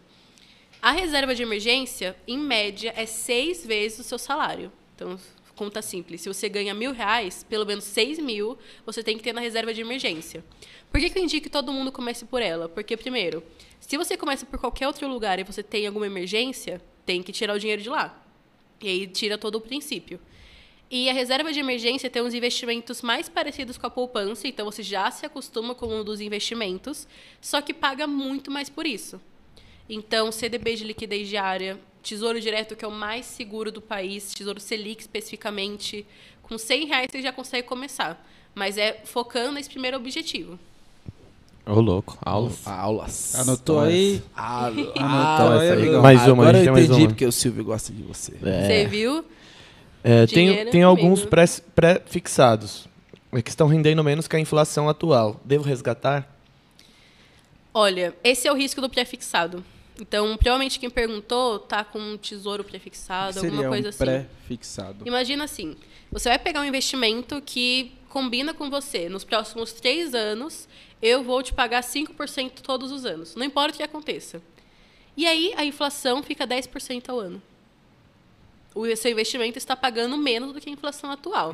A 0.81 0.91
reserva 0.91 1.33
de 1.33 1.41
emergência, 1.41 2.15
em 2.27 2.37
média, 2.37 2.93
é 2.95 3.05
seis 3.05 3.65
vezes 3.65 3.99
o 3.99 4.03
seu 4.03 4.17
salário. 4.19 4.71
Então, 4.95 5.19
conta 5.55 5.81
simples. 5.81 6.21
Se 6.21 6.27
você 6.27 6.47
ganha 6.47 6.73
mil 6.73 6.91
reais, 6.91 7.43
pelo 7.49 7.65
menos 7.65 7.85
seis 7.85 8.19
mil 8.19 8.57
você 8.85 9.01
tem 9.01 9.17
que 9.17 9.23
ter 9.23 9.33
na 9.33 9.41
reserva 9.41 9.73
de 9.73 9.81
emergência. 9.81 10.43
Por 10.91 10.99
que, 10.99 11.09
que 11.09 11.17
eu 11.17 11.23
indico 11.23 11.43
que 11.43 11.49
todo 11.49 11.73
mundo 11.73 11.91
comece 11.91 12.25
por 12.25 12.41
ela? 12.41 12.69
Porque, 12.69 12.95
primeiro, 12.95 13.43
se 13.79 13.97
você 13.97 14.15
começa 14.15 14.45
por 14.45 14.59
qualquer 14.59 14.87
outro 14.87 15.07
lugar 15.07 15.39
e 15.39 15.43
você 15.43 15.63
tem 15.63 15.87
alguma 15.87 16.05
emergência, 16.05 16.81
tem 17.05 17.23
que 17.23 17.31
tirar 17.31 17.55
o 17.55 17.59
dinheiro 17.59 17.81
de 17.81 17.89
lá. 17.89 18.21
E 18.81 18.87
aí 18.87 19.07
tira 19.07 19.37
todo 19.37 19.55
o 19.55 19.61
princípio. 19.61 20.19
E 20.89 21.09
a 21.09 21.13
reserva 21.13 21.51
de 21.51 21.59
emergência 21.59 22.09
tem 22.09 22.21
uns 22.21 22.33
investimentos 22.33 23.01
mais 23.01 23.27
parecidos 23.27 23.77
com 23.77 23.87
a 23.87 23.89
poupança, 23.89 24.47
então 24.47 24.65
você 24.65 24.83
já 24.83 25.09
se 25.09 25.25
acostuma 25.25 25.73
com 25.73 25.87
um 25.87 26.03
dos 26.03 26.21
investimentos, 26.21 27.07
só 27.41 27.59
que 27.59 27.73
paga 27.73 28.05
muito 28.05 28.51
mais 28.51 28.69
por 28.69 28.85
isso. 28.85 29.19
Então, 29.89 30.31
CDB 30.31 30.75
de 30.75 30.83
liquidez 30.83 31.27
diária, 31.27 31.79
Tesouro 32.03 32.39
Direto, 32.39 32.75
que 32.75 32.85
é 32.85 32.87
o 32.87 32.91
mais 32.91 33.25
seguro 33.25 33.71
do 33.71 33.81
país, 33.81 34.31
Tesouro 34.33 34.59
Selic 34.59 35.01
especificamente, 35.01 36.05
com 36.43 36.57
100 36.57 36.85
reais 36.85 37.07
você 37.11 37.21
já 37.21 37.31
consegue 37.31 37.67
começar. 37.67 38.23
Mas 38.53 38.77
é 38.77 39.01
focando 39.03 39.53
nesse 39.53 39.69
primeiro 39.69 39.97
objetivo. 39.97 40.57
Ô, 41.65 41.81
louco. 41.81 42.17
Aulas. 42.21 42.65
Aulas. 42.65 43.35
Anotou 43.35 43.79
aí? 43.79 44.21
Anotou 44.35 45.59
aí, 45.59 45.71
amigão? 45.71 46.01
Mais 46.01 46.21
uma, 46.27 46.43
Agora 46.43 46.59
eu 46.59 46.63
tem 46.63 46.71
mais 46.71 46.85
entendi 46.85 47.01
uma. 47.01 47.07
porque 47.09 47.25
o 47.25 47.31
Silvio 47.31 47.63
gosta 47.65 47.91
de 47.91 48.03
você. 48.03 48.33
Você 48.33 48.85
viu? 48.85 49.25
É, 50.07 50.27
tem 50.27 50.59
é 50.59 50.65
tem 50.65 50.83
alguns 50.83 51.25
pré- 51.25 51.45
pré-fixados 51.73 52.87
é 53.33 53.41
que 53.41 53.49
estão 53.49 53.67
rendendo 53.67 54.03
menos 54.03 54.27
que 54.27 54.35
a 54.35 54.39
inflação 54.39 54.87
atual. 54.87 55.41
Devo 55.43 55.63
resgatar? 55.63 56.31
Olha, 57.73 58.15
esse 58.23 58.47
é 58.47 58.51
o 58.51 58.55
risco 58.55 58.79
do 58.79 58.89
pré-fixado. 58.89 59.65
Então, 59.99 60.37
provavelmente 60.37 60.79
quem 60.79 60.89
perguntou 60.89 61.59
tá 61.59 61.83
com 61.83 61.99
um 61.99 62.17
tesouro 62.17 62.63
prefixado, 62.63 63.39
alguma 63.39 63.55
Seria 63.55 63.67
coisa 63.69 63.87
um 63.87 63.89
assim. 63.89 63.97
pré-fixado. 63.97 65.07
Imagina 65.07 65.43
assim, 65.43 65.75
você 66.11 66.29
vai 66.29 66.39
pegar 66.39 66.61
um 66.61 66.65
investimento 66.65 67.41
que 67.41 67.93
combina 68.09 68.53
com 68.53 68.69
você. 68.69 69.09
Nos 69.09 69.23
próximos 69.23 69.73
três 69.73 70.13
anos, 70.13 70.67
eu 71.01 71.23
vou 71.23 71.41
te 71.41 71.53
pagar 71.53 71.81
5% 71.81 72.61
todos 72.61 72.91
os 72.91 73.05
anos. 73.05 73.35
Não 73.35 73.45
importa 73.45 73.73
o 73.73 73.77
que 73.77 73.83
aconteça. 73.83 74.41
E 75.17 75.25
aí, 75.25 75.53
a 75.57 75.65
inflação 75.65 76.21
fica 76.21 76.45
10% 76.45 77.09
ao 77.09 77.19
ano. 77.19 77.41
O 78.75 78.93
seu 78.97 79.09
investimento 79.09 79.57
está 79.57 79.73
pagando 79.73 80.17
menos 80.17 80.51
do 80.51 80.59
que 80.59 80.69
a 80.69 80.73
inflação 80.73 81.09
atual. 81.09 81.53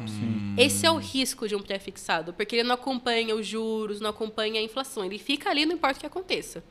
Esse 0.57 0.87
é 0.87 0.91
o 0.91 0.97
risco 0.97 1.47
de 1.47 1.55
um 1.55 1.61
pré-fixado, 1.61 2.33
porque 2.33 2.55
ele 2.55 2.67
não 2.67 2.73
acompanha 2.73 3.35
os 3.35 3.45
juros, 3.45 4.01
não 4.01 4.09
acompanha 4.09 4.59
a 4.59 4.63
inflação. 4.63 5.05
Ele 5.05 5.19
fica 5.19 5.49
ali, 5.51 5.63
não 5.63 5.75
importa 5.75 5.97
o 5.97 5.99
que 5.99 6.07
aconteça. 6.07 6.63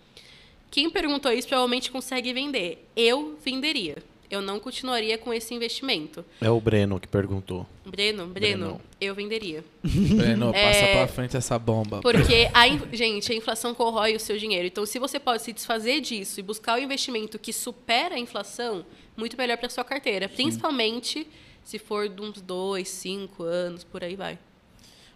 Quem 0.68 0.90
perguntou 0.90 1.32
isso 1.32 1.47
provavelmente 1.47 1.90
consegue 1.90 2.32
vender. 2.32 2.85
Eu 2.97 3.39
venderia. 3.44 4.02
Eu 4.31 4.40
não 4.40 4.61
continuaria 4.61 5.19
com 5.19 5.32
esse 5.35 5.52
investimento. 5.52 6.24
É 6.40 6.48
o 6.48 6.61
Breno 6.61 7.01
que 7.01 7.09
perguntou. 7.09 7.66
Breno, 7.85 8.28
Breno, 8.28 8.66
Breno. 8.66 8.81
eu 9.01 9.12
venderia. 9.15 9.65
Breno, 9.82 10.52
passa 10.55 10.59
É, 10.78 10.93
pra 10.94 11.09
frente 11.09 11.36
essa 11.36 11.59
bomba. 11.59 12.01
Porque, 12.01 12.48
a, 12.55 12.69
gente, 12.94 13.32
a 13.32 13.35
inflação 13.35 13.74
corrói 13.74 14.15
o 14.15 14.20
seu 14.20 14.39
dinheiro. 14.39 14.69
Então, 14.69 14.86
se 14.86 15.01
você 15.01 15.19
pode 15.19 15.43
se 15.43 15.52
desfazer 15.52 16.01
disso 16.01 16.39
e 16.39 16.43
buscar 16.44 16.78
o 16.78 16.82
investimento 16.82 17.40
que 17.40 17.52
supera 17.52 18.15
a 18.15 18.19
inflação, 18.19 18.86
muito 19.16 19.36
melhor 19.36 19.59
para 19.59 19.69
sua 19.69 19.82
carteira. 19.82 20.28
Principalmente 20.28 21.27
se 21.65 21.78
for 21.78 22.09
de 22.09 22.23
uns 22.23 22.40
dois, 22.40 22.89
cinco 22.89 23.43
anos, 23.43 23.82
por 23.85 24.05
aí 24.05 24.15
vai. 24.15 24.39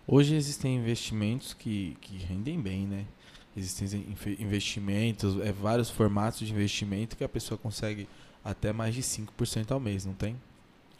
Hoje 0.07 0.35
existem 0.35 0.77
investimentos 0.77 1.55
que, 1.55 1.97
que 2.01 2.16
rendem 2.16 2.61
bem, 2.61 2.86
né? 2.86 3.05
Existem 3.57 4.05
investimentos, 4.41 5.41
é, 5.41 5.53
vários 5.53 5.89
formatos 5.89 6.41
de 6.47 6.53
investimento 6.53 7.16
que 7.16 7.23
a 7.23 7.28
pessoa 7.28 7.57
consegue 7.57 8.09
até 8.45 8.73
mais 8.73 8.95
de 8.95 9.03
5% 9.03 9.71
ao 9.73 9.81
mês, 9.81 10.05
não 10.05 10.12
tem? 10.15 10.37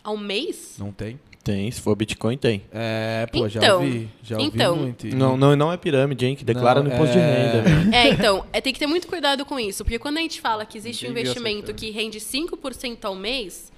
Ao 0.03 0.17
mês? 0.17 0.77
Não 0.79 0.93
tem? 0.93 1.19
Tem, 1.43 1.71
se 1.71 1.81
for 1.81 1.95
Bitcoin, 1.95 2.39
tem. 2.39 2.63
É, 2.73 3.27
pô, 3.31 3.47
já 3.49 3.61
Então, 3.61 3.83
ouvi, 3.83 4.09
já 4.23 4.39
ouvi 4.39 4.49
então. 4.55 4.77
muito. 4.77 5.07
E- 5.07 5.15
Não, 5.15 5.37
não, 5.37 5.55
não 5.55 5.71
é 5.73 5.77
pirâmide, 5.77 6.25
hein? 6.25 6.35
Que 6.35 6.43
declara 6.45 6.83
Não, 6.83 6.89
no 6.89 6.95
imposto 6.95 7.19
é- 7.19 7.21
de 7.21 7.27
renda. 7.27 7.63
velho. 7.63 7.95
É, 7.95 8.09
então, 8.09 8.47
é, 8.51 8.61
tem 8.63 8.73
que 8.73 8.79
ter 8.79 8.87
muito 8.87 9.07
cuidado 9.07 9.45
com 9.45 9.61
isso, 9.61 9.85
porque 9.85 9.99
quando 9.99 10.17
a 10.19 10.21
gente 10.23 10.41
fala 10.41 10.65
que 10.65 10.79
existe 10.79 11.05
um 11.07 11.13
viu 11.13 11.19
essa 11.23 11.31
investimento 11.39 11.75
que 11.75 11.91
rende 11.91 12.19
5% 12.19 13.05
ao 13.05 13.15
mês, 13.15 13.71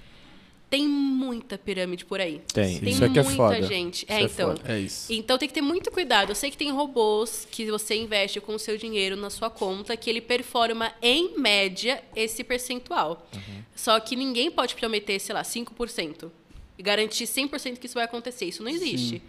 tem 0.69 0.87
muita 0.87 1.57
pirâmide 1.57 2.03
por 2.03 2.19
aí. 2.19 2.41
Tem. 2.53 2.79
Tem 2.79 2.89
Isso 2.89 3.03
é 3.03 3.09
que 3.09 3.19
é 3.19 3.23
muita 3.23 3.37
foda. 3.37 3.61
gente. 3.61 4.03
Isso 4.03 4.11
É, 4.11 4.21
é 4.21 4.23
então. 4.23 4.55
foda. 4.55 4.73
É 4.73 4.79
isso. 4.79 5.11
Então 5.13 5.37
tem 5.37 5.47
que 5.47 5.53
ter 5.53 5.61
muito 5.61 5.89
cuidado. 5.91 6.29
Eu 6.31 6.35
sei 6.35 6.51
que 6.51 6.57
tem 6.57 6.71
robôs 6.71 7.47
que 7.49 7.65
você 7.71 7.95
investe 7.95 8.41
com 8.41 8.53
o 8.55 8.59
seu 8.59 8.77
dinheiro 8.77 9.15
na 9.15 9.29
sua 9.29 9.49
conta, 9.49 9.95
que 9.95 10.09
ele 10.09 10.19
performa 10.21 10.93
em 11.01 11.37
média 11.39 12.03
esse 12.15 12.43
percentual. 12.43 13.27
Só 13.75 13.99
que 13.99 14.15
ninguém 14.15 14.51
pode 14.51 14.75
prometer, 14.75 15.19
sei 15.19 15.33
lá, 15.33 15.41
5% 15.43 16.29
e 16.77 16.83
garantir 16.83 17.25
100% 17.25 17.77
que 17.79 17.85
isso 17.85 17.95
vai 17.95 18.03
acontecer. 18.03 18.45
Isso 18.45 18.61
não 18.61 18.69
existe. 18.69 19.21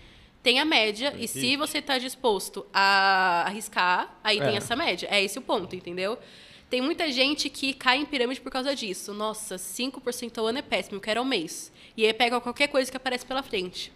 Tem 0.43 0.61
a 0.61 0.65
média, 0.65 1.15
e 1.19 1.27
se 1.29 1.57
você 1.57 1.79
está 1.79 1.99
disposto 1.99 2.65
a 2.73 3.43
arriscar, 3.47 4.19
aí 4.25 4.39
tem 4.41 4.57
essa 4.57 4.75
média. 4.77 5.09
É 5.11 5.23
esse 5.23 5.39
o 5.39 5.43
ponto, 5.43 5.75
entendeu? 5.75 6.19
Tem 6.71 6.83
muita 6.83 7.11
gente 7.11 7.49
que 7.49 7.73
cai 7.73 7.99
em 7.99 8.05
pirâmide 8.05 8.41
por 8.41 8.53
causa 8.53 8.75
disso. 8.75 9.15
Nossa, 9.15 9.57
5% 9.57 10.37
ao 10.39 10.47
ano 10.47 10.59
é 10.59 10.63
péssimo, 10.63 10.97
eu 10.97 11.01
quero 11.01 11.21
ao 11.21 11.27
mês. 11.27 11.73
E 11.97 12.05
aí 12.05 12.13
pega 12.13 12.41
qualquer 12.41 12.69
coisa 12.69 12.91
que 12.91 12.97
aparece 12.97 13.25
pela 13.25 13.43
frente. 13.43 13.91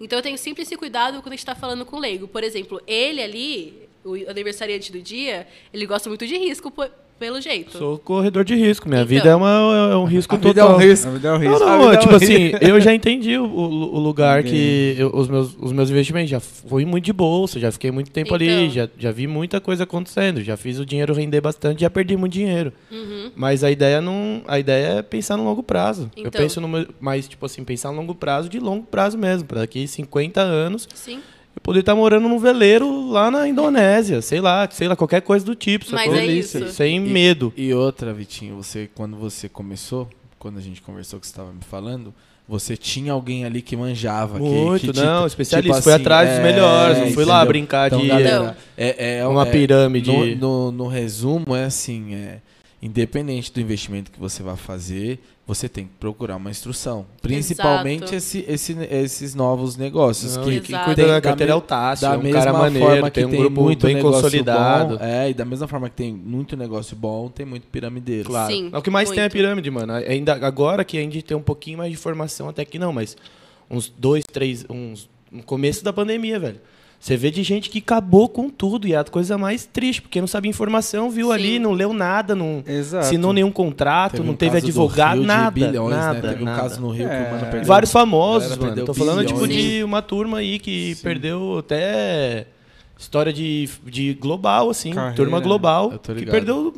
Então 0.00 0.18
eu 0.18 0.22
tenho 0.22 0.38
sempre 0.38 0.62
esse 0.62 0.76
cuidado 0.76 1.20
quando 1.20 1.28
a 1.28 1.36
gente 1.36 1.40
está 1.40 1.54
falando 1.54 1.84
com 1.84 1.96
o 1.96 2.00
leigo. 2.00 2.26
Por 2.26 2.42
exemplo, 2.42 2.80
ele 2.86 3.22
ali, 3.22 3.88
o 4.02 4.14
aniversariante 4.28 4.90
do 4.90 5.00
dia, 5.00 5.46
ele 5.72 5.86
gosta 5.86 6.08
muito 6.08 6.26
de 6.26 6.36
risco, 6.36 6.72
pelo 7.18 7.40
jeito. 7.40 7.78
Sou 7.78 7.98
corredor 7.98 8.44
de 8.44 8.54
risco. 8.54 8.88
Minha 8.88 9.00
Então. 9.02 9.08
vida 9.08 9.28
é, 9.30 9.34
uma, 9.34 9.88
é 9.92 9.96
um 9.96 10.04
risco 10.04 10.34
A 10.34 10.38
vida 10.38 10.50
é 10.50 10.54
total. 10.64 10.76
um 10.76 10.78
risco. 10.80 11.06
Na 11.06 11.12
vida 11.14 11.28
é 11.28 11.30
um 11.32 11.38
Não, 11.38 11.40
risco. 11.50 11.58
não, 11.64 11.72
A 11.72 11.78
vida 11.78 11.94
é 11.94 11.96
tipo 11.98 12.12
um 12.12 12.16
assim, 12.16 12.52
eu 12.60 12.80
já 12.80 12.94
entendi 12.94 13.38
o, 13.38 13.44
o- 13.44 13.94
o 13.96 13.98
lugar 13.98 14.42
Ninguém- 14.42 14.94
que 14.94 15.00
eu- 15.00 15.10
os, 15.14 15.28
meus, 15.28 15.56
os 15.60 15.72
meus 15.72 15.90
investimentos. 15.90 16.30
Já 16.30 16.40
fui 16.40 16.84
muito 16.84 17.04
de 17.04 17.12
bolsa, 17.12 17.58
já 17.60 17.70
fiquei 17.72 17.90
muito 17.90 18.10
tempo 18.10 18.34
ali, 18.34 18.48
Então. 18.50 18.70
já, 18.70 18.88
já 18.98 19.10
vi 19.10 19.26
muita 19.26 19.60
coisa 19.60 19.84
acontecendo, 19.84 20.42
já 20.42 20.56
fiz 20.56 20.78
o 20.78 20.84
dinheiro 20.86 21.14
render 21.14 21.40
bastante, 21.40 21.80
já 21.82 21.90
perdi 21.90 22.16
muito 22.16 22.32
dinheiro. 22.32 22.72
Uhum. 22.90 23.30
Mas 23.36 23.62
a 23.64 23.70
ideia 23.70 24.00
não. 24.00 24.42
A 24.46 24.58
ideia 24.58 24.86
é 24.98 25.02
pensar 25.02 25.36
no 25.36 25.44
longo 25.44 25.62
prazo. 25.62 26.10
Eu 26.16 26.26
Então. 26.26 26.40
penso 26.40 26.60
no 26.60 26.68
meu- 26.68 26.86
mas, 27.00 27.26
tipo 27.28 27.46
assim, 27.46 27.64
pensar 27.64 27.90
no 27.90 27.96
longo 27.98 28.14
prazo 28.14 28.48
de 28.48 28.58
longo 28.58 28.84
prazo 28.84 29.16
mesmo. 29.16 29.46
Pra 29.48 29.60
daqui 29.60 29.86
50 29.86 30.40
anos 30.40 30.88
Sim. 30.94 31.20
Eu 31.56 31.60
poder 31.62 31.80
estar 31.80 31.94
morando 31.94 32.28
num 32.28 32.38
veleiro 32.38 33.08
lá 33.10 33.30
na 33.30 33.48
Indonésia, 33.48 34.20
sei 34.20 34.40
lá, 34.40 34.68
sei 34.70 34.88
lá, 34.88 34.96
qualquer 34.96 35.22
coisa 35.22 35.44
do 35.44 35.54
tipo. 35.54 35.86
Mas 35.92 36.12
é 36.12 36.26
isso. 36.26 36.68
Sem 36.68 37.00
medo. 37.00 37.52
E 37.56 37.72
outra, 37.72 38.12
Vitinho, 38.12 38.56
você 38.56 38.88
quando 38.94 39.16
você 39.16 39.48
começou, 39.48 40.08
quando 40.38 40.58
a 40.58 40.62
gente 40.62 40.82
conversou 40.82 41.18
que 41.20 41.26
você 41.26 41.32
estava 41.32 41.52
me 41.52 41.62
falando, 41.62 42.12
você 42.46 42.76
tinha 42.76 43.12
alguém 43.12 43.44
ali 43.46 43.62
que 43.62 43.74
manjava, 43.74 44.38
que- 44.38 44.44
Muito, 44.44 44.80
que, 44.88 44.92
te- 44.92 45.00
não, 45.00 45.14
tipo 45.20 45.26
especialista. 45.28 45.80
fui 45.82 45.92
atrás 45.94 46.28
dos 46.28 46.38
é, 46.40 46.42
melhores, 46.42 46.98
não 46.98 47.10
fui 47.12 47.24
lá 47.24 47.42
brincar 47.44 47.86
Então, 47.86 48.00
de 48.00 48.08
galera, 48.08 48.56
é, 48.76 49.18
é 49.20 49.26
uma 49.26 49.46
é- 49.46 49.50
pirâmide. 49.50 50.10
No, 50.10 50.36
no, 50.36 50.72
no 50.72 50.86
resumo, 50.86 51.56
é 51.56 51.64
assim, 51.64 52.14
é, 52.14 52.40
independente 52.82 53.50
do 53.50 53.60
investimento 53.62 54.10
que 54.10 54.20
você 54.20 54.42
vai 54.42 54.56
fazer, 54.56 55.18
você 55.46 55.68
tem 55.68 55.84
que 55.84 55.90
procurar 56.00 56.36
uma 56.36 56.50
instrução. 56.50 57.04
Principalmente 57.20 58.14
esse, 58.14 58.44
esse- 58.48 58.76
esses 58.90 59.34
novos 59.34 59.76
negócios. 59.76 60.36
Não, 60.36 60.44
que, 60.44 60.50
e 60.50 60.56
Exato. 60.56 60.84
cuida 60.86 61.02
Tem 61.02 61.06
da 61.12 61.20
carteira 61.20 61.52
é 61.52 61.54
me- 61.54 61.58
o 61.58 61.62
Tássio, 61.62 62.08
da 62.08 62.16
um 62.16 62.22
mesma 62.22 62.38
cara 62.40 62.52
maneiro, 62.52 62.88
forma 62.88 63.10
que 63.10 63.14
tem 63.14 63.24
um 63.26 63.30
grupo 63.36 63.62
muito 63.62 63.86
bem 63.86 64.00
consolidado. 64.00 64.96
Bom, 64.98 65.04
é, 65.04 65.30
e 65.30 65.34
da 65.34 65.44
mesma 65.44 65.68
forma 65.68 65.90
que 65.90 65.96
tem 65.96 66.12
muito 66.14 66.56
negócio 66.56 66.96
bom, 66.96 67.28
tem 67.28 67.44
muito 67.44 67.66
piramideiro. 67.66 68.28
Claro. 68.28 68.52
Sim, 68.52 68.70
É 68.72 68.78
o 68.78 68.82
que 68.82 68.90
mais 68.90 69.10
tem 69.10 69.18
é 69.18 69.22
a 69.22 69.24
muito. 69.24 69.32
pirâmide, 69.32 69.70
mano. 69.70 69.92
Ainda 69.92 70.32
agora 70.46 70.84
que 70.84 70.96
a 70.96 71.00
gente 71.02 71.20
tem 71.22 71.36
um 71.36 71.42
pouquinho 71.42 71.78
mais 71.78 71.90
de 71.90 71.96
informação, 71.98 72.48
até 72.48 72.64
que 72.64 72.78
não, 72.78 72.92
mas 72.92 73.16
uns 73.70 73.92
dois, 73.98 74.24
três, 74.32 74.64
uns 74.70 75.08
no 75.30 75.42
começo 75.42 75.84
da 75.84 75.92
pandemia, 75.92 76.38
velho. 76.38 76.60
Você 77.04 77.18
vê 77.18 77.30
de 77.30 77.42
gente 77.42 77.68
que 77.68 77.80
acabou 77.80 78.30
com 78.30 78.48
tudo 78.48 78.88
e 78.88 78.94
é 78.94 78.96
a 78.96 79.04
coisa 79.04 79.36
mais 79.36 79.66
triste, 79.66 80.00
porque 80.00 80.22
não 80.22 80.26
sabia 80.26 80.48
informação, 80.48 81.10
viu 81.10 81.26
Sim. 81.26 81.32
ali, 81.34 81.58
não 81.58 81.72
leu 81.72 81.92
nada, 81.92 82.34
não 82.34 82.64
Exato. 82.66 83.04
assinou 83.04 83.30
nenhum 83.30 83.52
contrato, 83.52 84.12
Teve 84.12 84.24
não 84.24 84.32
um 84.32 84.36
teve 84.36 84.52
caso 84.52 84.62
do 84.64 84.68
advogado, 84.70 85.22
nada, 85.22 85.50
bilhões, 85.50 85.94
nada, 85.94 86.22
né? 86.22 86.28
Teve 86.30 86.42
um 86.42 86.46
nada. 86.46 86.62
caso 86.62 86.80
no 86.80 86.88
Rio 86.90 87.06
É. 87.06 87.10
que 87.10 87.28
o 87.28 87.30
mano 87.34 87.46
E 87.46 87.50
perdeu. 87.50 87.68
Vários 87.68 87.92
famosos, 87.92 88.48
mano. 88.52 88.62
perdeu 88.62 88.84
Tô 88.86 88.94
falando 88.94 89.22
tipo 89.26 89.46
de 89.46 89.84
uma 89.84 90.00
turma 90.00 90.38
aí 90.38 90.58
que 90.58 90.94
Sim. 90.94 91.02
perdeu 91.02 91.58
até 91.58 92.46
história 92.98 93.34
de, 93.34 93.68
de 93.84 94.14
global, 94.14 94.70
assim, 94.70 94.94
Carreira, 94.94 95.14
turma 95.14 95.40
global, 95.40 95.90
que 95.98 96.24
perdeu 96.24 96.72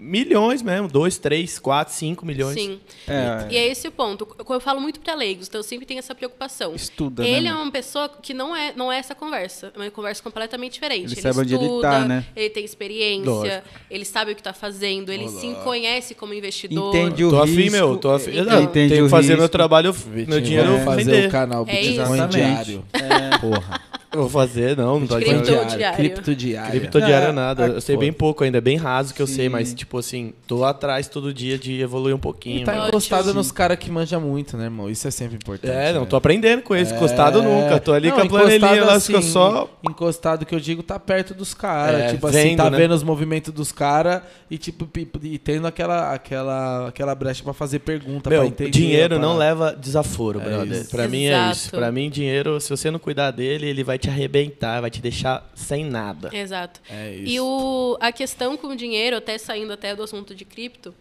milhões 0.00 0.62
mesmo, 0.62 0.88
dois, 0.88 1.18
três, 1.18 1.58
quatro, 1.58 1.92
cinco 1.92 2.24
milhões. 2.24 2.54
Sim. 2.54 2.80
É, 3.06 3.46
E 3.50 3.56
é 3.56 3.68
esse 3.68 3.86
o 3.86 3.92
ponto. 3.92 4.26
Eu 4.48 4.60
falo 4.60 4.80
muito 4.80 4.98
para 5.00 5.14
leigos, 5.14 5.46
então 5.46 5.58
eu 5.58 5.62
sempre 5.62 5.84
tenho 5.84 5.98
essa 5.98 6.14
preocupação. 6.14 6.74
estuda, 6.74 7.22
Ele 7.26 7.42
né? 7.42 7.50
é 7.50 7.54
uma 7.54 7.70
pessoa 7.70 8.08
que 8.08 8.32
não 8.32 8.56
é, 8.56 8.72
não 8.74 8.90
é 8.90 8.98
essa 8.98 9.14
conversa. 9.14 9.70
É 9.74 9.78
uma 9.78 9.90
conversa 9.90 10.22
completamente 10.22 10.72
diferente. 10.74 11.12
Ele 11.12 11.20
sabe 11.20 11.38
onde 11.40 11.54
ele 11.54 11.64
estuda, 11.64 11.90
tá, 11.90 12.04
né? 12.06 12.24
ele 12.34 12.48
tem 12.50 12.64
experiência, 12.64 13.30
Lógico. 13.30 13.68
ele 13.90 14.04
sabe 14.04 14.32
o 14.32 14.34
que 14.34 14.40
está 14.40 14.52
fazendo, 14.54 15.12
ele 15.12 15.28
se 15.28 15.52
conhece 15.62 16.14
como 16.14 16.32
investidor. 16.32 16.94
Entende 16.96 17.24
o 17.24 17.30
Tô 17.30 17.42
risco. 17.42 17.60
afim, 17.60 17.70
meu, 17.70 17.96
tô 17.98 18.10
afim. 18.10 18.30
Então- 18.38 18.62
Entende 18.62 18.94
tenho 18.94 19.04
que 19.04 19.10
fazer 19.10 19.28
risco. 19.28 19.40
meu 19.40 19.48
trabalho, 19.48 19.94
meu 20.26 20.40
dinheiro 20.40 20.68
vamos 20.70 20.84
fazer 20.84 21.26
o 21.28 21.30
canal 21.30 21.64
É 21.68 21.84
Exatamente. 21.84 22.30
diário. 22.36 22.84
É. 22.94 23.38
Porra. 23.38 23.80
Eu 24.12 24.22
vou 24.22 24.28
fazer, 24.28 24.76
não, 24.76 24.98
não 24.98 25.06
tô 25.06 25.14
Cripto 25.16 25.34
adiantando. 25.36 25.76
diário. 25.76 25.96
Cripto 25.96 26.34
diário. 26.34 26.70
Cripto 26.80 27.00
diário 27.00 27.28
É, 27.28 27.32
nada. 27.32 27.66
Eu 27.66 27.80
sei 27.80 27.96
bem 27.96 28.12
pouco 28.12 28.42
ainda, 28.42 28.58
é 28.58 28.60
bem 28.60 28.76
raso 28.76 29.14
que 29.14 29.22
eu 29.22 29.26
sei, 29.26 29.44
Sim. 29.44 29.48
mas 29.50 29.72
tipo 29.72 29.98
assim, 29.98 30.32
tô 30.48 30.64
atrás 30.64 31.06
todo 31.06 31.32
dia 31.32 31.56
de 31.56 31.80
evoluir 31.80 32.14
um 32.16 32.18
pouquinho. 32.18 32.62
E 32.62 32.64
tá 32.64 32.72
mano. 32.72 32.88
encostado 32.88 33.20
Ótimo. 33.20 33.34
nos 33.34 33.52
caras 33.52 33.78
que 33.78 33.88
manjam 33.88 34.20
muito, 34.20 34.56
né, 34.56 34.64
irmão? 34.64 34.90
Isso 34.90 35.06
é 35.06 35.12
sempre 35.12 35.36
importante. 35.36 35.70
É, 35.72 35.92
não, 35.92 36.00
né? 36.00 36.06
tô 36.06 36.16
aprendendo 36.16 36.60
com 36.62 36.74
eles, 36.74 36.90
encostado 36.90 37.38
É. 37.38 37.42
nunca. 37.42 37.78
Tô 37.78 37.92
ali 37.92 38.08
Não, 38.08 38.16
com 38.16 38.22
a 38.22 38.24
encostado 38.26 38.58
planilha 38.58 38.84
lá, 38.84 38.94
assim, 38.94 39.22
só. 39.22 39.70
Encostado 39.88 40.44
que 40.44 40.54
eu 40.56 40.60
digo, 40.60 40.82
tá 40.82 40.98
perto 40.98 41.32
dos 41.32 41.54
caras. 41.54 42.00
É, 42.00 42.08
tipo 42.08 42.26
assim, 42.26 42.36
vendo, 42.38 42.56
tá 42.56 42.68
né? 42.70 42.78
vendo 42.78 42.94
os 42.94 43.04
movimentos 43.04 43.52
dos 43.54 43.70
caras 43.70 44.22
e, 44.50 44.58
tipo, 44.58 44.88
e 45.22 45.38
tendo 45.38 45.68
aquela, 45.68 46.12
aquela, 46.12 46.88
aquela 46.88 47.14
brecha 47.14 47.44
pra 47.44 47.52
fazer 47.52 47.78
pergunta, 47.78 48.22
pra 48.28 48.38
Meu, 48.38 48.44
entender. 48.44 48.70
dinheiro 48.70 49.16
pra- 49.20 49.24
não 49.24 49.36
leva 49.36 49.72
desaforo, 49.72 50.40
É 50.40 50.44
brother. 50.44 50.80
isso. 50.80 50.90
Pra 50.90 51.06
mim 51.06 51.26
é 51.26 51.50
isso. 51.52 51.70
Pra 51.70 51.92
mim, 51.92 52.10
dinheiro, 52.10 52.60
se 52.60 52.68
você 52.68 52.90
não 52.90 52.98
cuidar 52.98 53.30
dele, 53.30 53.66
ele 53.68 53.84
vai 53.84 53.99
te 54.00 54.08
arrebentar, 54.08 54.80
vai 54.80 54.90
te 54.90 55.00
deixar 55.00 55.48
sem 55.54 55.84
nada. 55.84 56.30
Exato. 56.32 56.80
É 56.90 57.14
isso. 57.14 57.32
E 57.32 57.40
o, 57.40 57.96
a 58.00 58.10
questão 58.10 58.56
com 58.56 58.68
o 58.68 58.76
dinheiro, 58.76 59.16
até 59.16 59.38
saindo 59.38 59.72
até 59.72 59.94
do 59.94 60.02
assunto 60.02 60.34
de 60.34 60.44
cripto, 60.44 60.94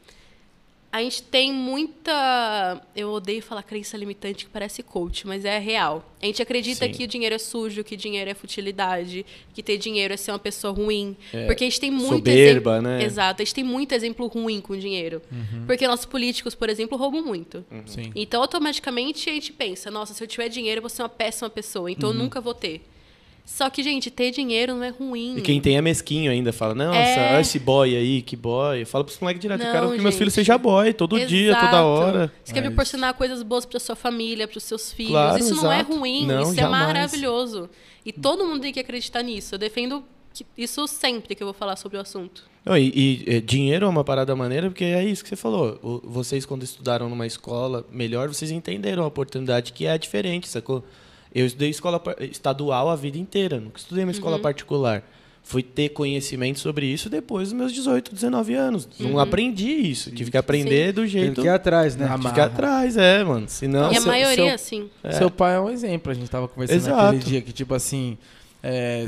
a 0.91 1.01
gente 1.03 1.21
tem 1.21 1.53
muita. 1.53 2.81
Eu 2.95 3.11
odeio 3.11 3.43
falar 3.43 3.61
crença 3.61 3.95
limitante 3.95 4.45
que 4.45 4.51
parece 4.51 4.81
coach, 4.81 5.27
mas 5.27 5.45
é 5.45 5.59
real. 5.59 6.03
A 6.21 6.25
gente 6.25 6.41
acredita 6.41 6.85
Sim. 6.85 6.91
que 6.91 7.03
o 7.03 7.07
dinheiro 7.07 7.35
é 7.35 7.37
sujo, 7.37 7.83
que 7.83 7.95
dinheiro 7.95 8.29
é 8.29 8.33
futilidade, 8.33 9.25
que 9.53 9.61
ter 9.61 9.77
dinheiro 9.77 10.13
é 10.13 10.17
ser 10.17 10.31
uma 10.31 10.39
pessoa 10.39 10.73
ruim. 10.73 11.15
É, 11.31 11.45
Porque 11.45 11.63
a 11.63 11.67
gente 11.67 11.79
tem 11.79 11.91
muito 11.91 12.15
soberba, 12.15 12.71
exemplo. 12.73 12.81
né? 12.81 13.03
Exato, 13.03 13.41
a 13.41 13.45
gente 13.45 13.53
tem 13.53 13.63
muito 13.63 13.91
exemplo 13.93 14.25
ruim 14.27 14.59
com 14.59 14.75
dinheiro. 14.75 15.21
Porque 15.67 15.87
nossos 15.87 16.05
políticos, 16.05 16.55
por 16.55 16.69
exemplo, 16.69 16.97
roubam 16.97 17.23
muito. 17.23 17.63
Sim. 17.85 18.11
Então, 18.15 18.41
automaticamente, 18.41 19.29
a 19.29 19.33
gente 19.33 19.53
pensa, 19.53 19.91
nossa, 19.91 20.13
se 20.13 20.23
eu 20.23 20.27
tiver 20.27 20.49
dinheiro, 20.49 20.79
eu 20.79 20.81
vou 20.81 20.89
ser 20.89 21.03
uma 21.03 21.09
péssima 21.09 21.49
pessoa, 21.49 21.91
então 21.91 22.09
eu 22.09 22.15
nunca 22.15 22.41
vou 22.41 22.53
ter. 22.53 22.81
Só 23.51 23.67
que, 23.69 23.81
gente, 23.83 24.11
ter 24.11 24.29
dinheiro 24.31 24.75
não 24.75 24.83
é 24.83 24.89
ruim. 24.89 25.37
E 25.37 25.41
quem 25.41 25.59
tem 25.59 25.75
é 25.75 25.81
mesquinho 25.81 26.31
ainda, 26.31 26.53
fala, 26.53 26.75
nossa, 26.75 26.97
É. 26.97 27.31
olha 27.33 27.41
esse 27.41 27.57
boy 27.59 27.95
aí, 27.95 28.21
que 28.21 28.35
boy. 28.35 28.85
Fala 28.85 29.03
pros 29.03 29.19
moleques 29.19 29.41
direto, 29.41 29.59
eu 29.61 29.65
Não, 29.65 29.73
quero 29.73 29.85
que 29.87 29.93
meus 29.95 30.03
gente. 30.13 30.17
filhos 30.19 30.33
sejam 30.35 30.57
boy, 30.59 30.93
todo 30.93 31.19
dia, 31.25 31.55
toda 31.55 31.67
Exato. 31.67 31.83
hora. 31.85 32.33
Você 32.43 32.53
quer 32.53 32.59
É 32.59 32.61
proporcionar 32.61 33.13
coisas 33.15 33.41
boas 33.43 33.65
pra 33.65 33.79
sua 33.79 33.95
família, 33.95 34.47
pros 34.47 34.63
seus 34.63 34.93
filhos. 34.93 35.11
Claro, 35.11 35.39
isso 35.39 35.55
não 35.55 35.71
é 35.71 35.77
exato. 35.81 35.97
ruim, 35.97 36.25
Não, 36.27 36.41
isso 36.43 36.51
é 36.51 36.55
jamais. 36.55 36.87
maravilhoso. 36.87 37.69
E 38.05 38.13
todo 38.13 38.45
mundo 38.45 38.61
tem 38.61 38.71
que 38.71 38.79
acreditar 38.79 39.23
nisso. 39.23 39.55
Eu 39.55 39.59
defendo 39.59 40.03
que- 40.33 40.45
isso 40.57 40.87
sempre 40.87 41.33
que 41.35 41.41
eu 41.43 41.47
vou 41.47 41.53
falar 41.53 41.75
sobre 41.75 41.97
o 41.97 42.01
assunto. 42.01 42.43
Não, 42.63 42.77
e, 42.77 42.93
e, 43.27 43.35
é, 43.35 43.41
dinheiro 43.41 43.87
é 43.87 43.89
uma 43.89 44.03
parada 44.03 44.33
maneira, 44.35 44.69
porque 44.69 44.85
é 44.85 45.03
isso 45.03 45.23
que 45.23 45.27
você 45.29 45.35
falou. 45.35 45.77
O- 45.81 46.01
vocês, 46.07 46.45
quando 46.45 46.63
estudaram 46.63 47.09
numa 47.09 47.25
escola 47.25 47.83
melhor, 47.91 48.27
vocês 48.29 48.51
entenderam 48.51 49.03
a 49.03 49.07
oportunidade 49.07 49.73
que 49.73 49.85
é 49.87 49.97
diferente, 49.97 50.47
sacou? 50.47 50.83
Eu 51.33 51.45
estudei 51.45 51.69
escola 51.69 52.01
estadual 52.31 52.89
a 52.89 52.95
vida 52.95 53.17
inteira, 53.17 53.59
nunca 53.59 53.77
estudei 53.79 54.03
uma 54.03 54.11
escola 54.11 54.39
particular. 54.39 55.03
Fui 55.41 55.63
ter 55.63 55.89
conhecimento 55.89 56.59
sobre 56.59 56.85
isso 56.85 57.09
depois 57.09 57.49
dos 57.49 57.57
meus 57.57 57.73
18, 57.73 58.13
19 58.13 58.53
anos. 58.53 58.87
Não 58.99 59.17
aprendi 59.19 59.67
isso. 59.69 60.11
Tive 60.11 60.29
que 60.29 60.37
aprender 60.37 60.91
do 60.91 61.01
Ele 61.01 61.07
jeito. 61.09 61.41
que 61.41 61.47
ir 61.47 61.49
atrás, 61.49 61.95
né? 61.95 62.05
Amarra. 62.05 62.29
Ficar 62.29 62.45
atrás, 62.45 62.97
é, 62.97 63.23
mano. 63.23 63.47
Senão. 63.47 63.91
e 63.91 63.97
a 63.97 64.01
seu- 64.01 64.11
maioria, 64.11 64.35
seu- 64.45 64.53
assim. 64.53 64.89
É. 65.03 65.11
Seu 65.13 65.31
pai 65.31 65.55
é 65.55 65.59
um 65.59 65.69
exemplo. 65.69 66.11
A 66.11 66.15
gente 66.15 66.29
tava 66.29 66.47
conversando 66.47 66.77
Exato. 66.77 67.01
naquele 67.03 67.23
dia 67.23 67.41
que, 67.41 67.51
tipo 67.51 67.73
assim, 67.73 68.17
é, 68.61 69.07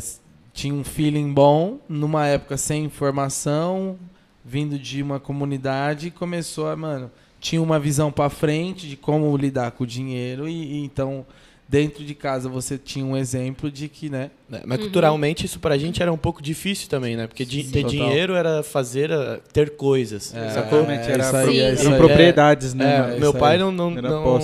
tinha 0.54 0.74
um 0.74 0.84
feeling 0.84 1.32
bom, 1.32 1.80
numa 1.88 2.26
época 2.28 2.58
sem 2.58 2.86
informação, 2.86 4.00
vindo 4.44 4.80
de 4.80 5.04
uma 5.04 5.20
comunidade, 5.20 6.08
e 6.08 6.12
começou 6.12 6.68
a, 6.70 6.76
mano, 6.76 7.12
tinha 7.40 7.62
uma 7.62 7.80
visão 7.80 8.12
pra 8.12 8.30
frente 8.30 8.88
de 8.88 8.96
como 8.96 9.36
lidar 9.38 9.72
com 9.72 9.84
o 9.84 9.88
dinheiro, 9.88 10.48
e, 10.48 10.54
e 10.80 10.84
então, 10.86 11.26
dentro 11.72 12.04
de 12.04 12.14
casa, 12.14 12.50
você 12.50 12.78
tinha 12.78 13.06
um 13.06 13.16
exemplo 13.16 13.72
de 13.72 13.88
que, 13.88 14.10
né? 14.10 14.30
É, 14.52 14.62
Mas 14.66 14.78
culturalmente 14.80 15.46
isso 15.46 15.58
pra 15.58 15.78
gente 15.78 16.02
era 16.02 16.12
um 16.12 16.18
pouco 16.18 16.42
difícil 16.42 16.90
também, 16.90 17.16
né? 17.16 17.28
Porque 17.28 17.46
di- 17.46 17.64
ter 17.64 17.84
Total. 17.84 17.90
dinheiro 17.90 18.34
era 18.36 18.62
fazer, 18.62 19.10
ah, 19.14 19.40
ter 19.54 19.70
coisas. 19.78 20.36
É? 20.36 20.48
Exatamente, 20.48 21.10
é 21.10 21.14
era 21.14 21.24
isso 21.24 21.36
aí, 21.38 21.46
Sim. 21.46 21.74
isso 21.74 21.88
Eram 21.88 21.98
propriedades, 21.98 22.74
né? 22.74 23.16
É, 23.16 23.20
meu 23.20 23.34
pai 23.34 23.58
não, 23.58 23.72
não, 23.72 23.90
não, 23.90 24.40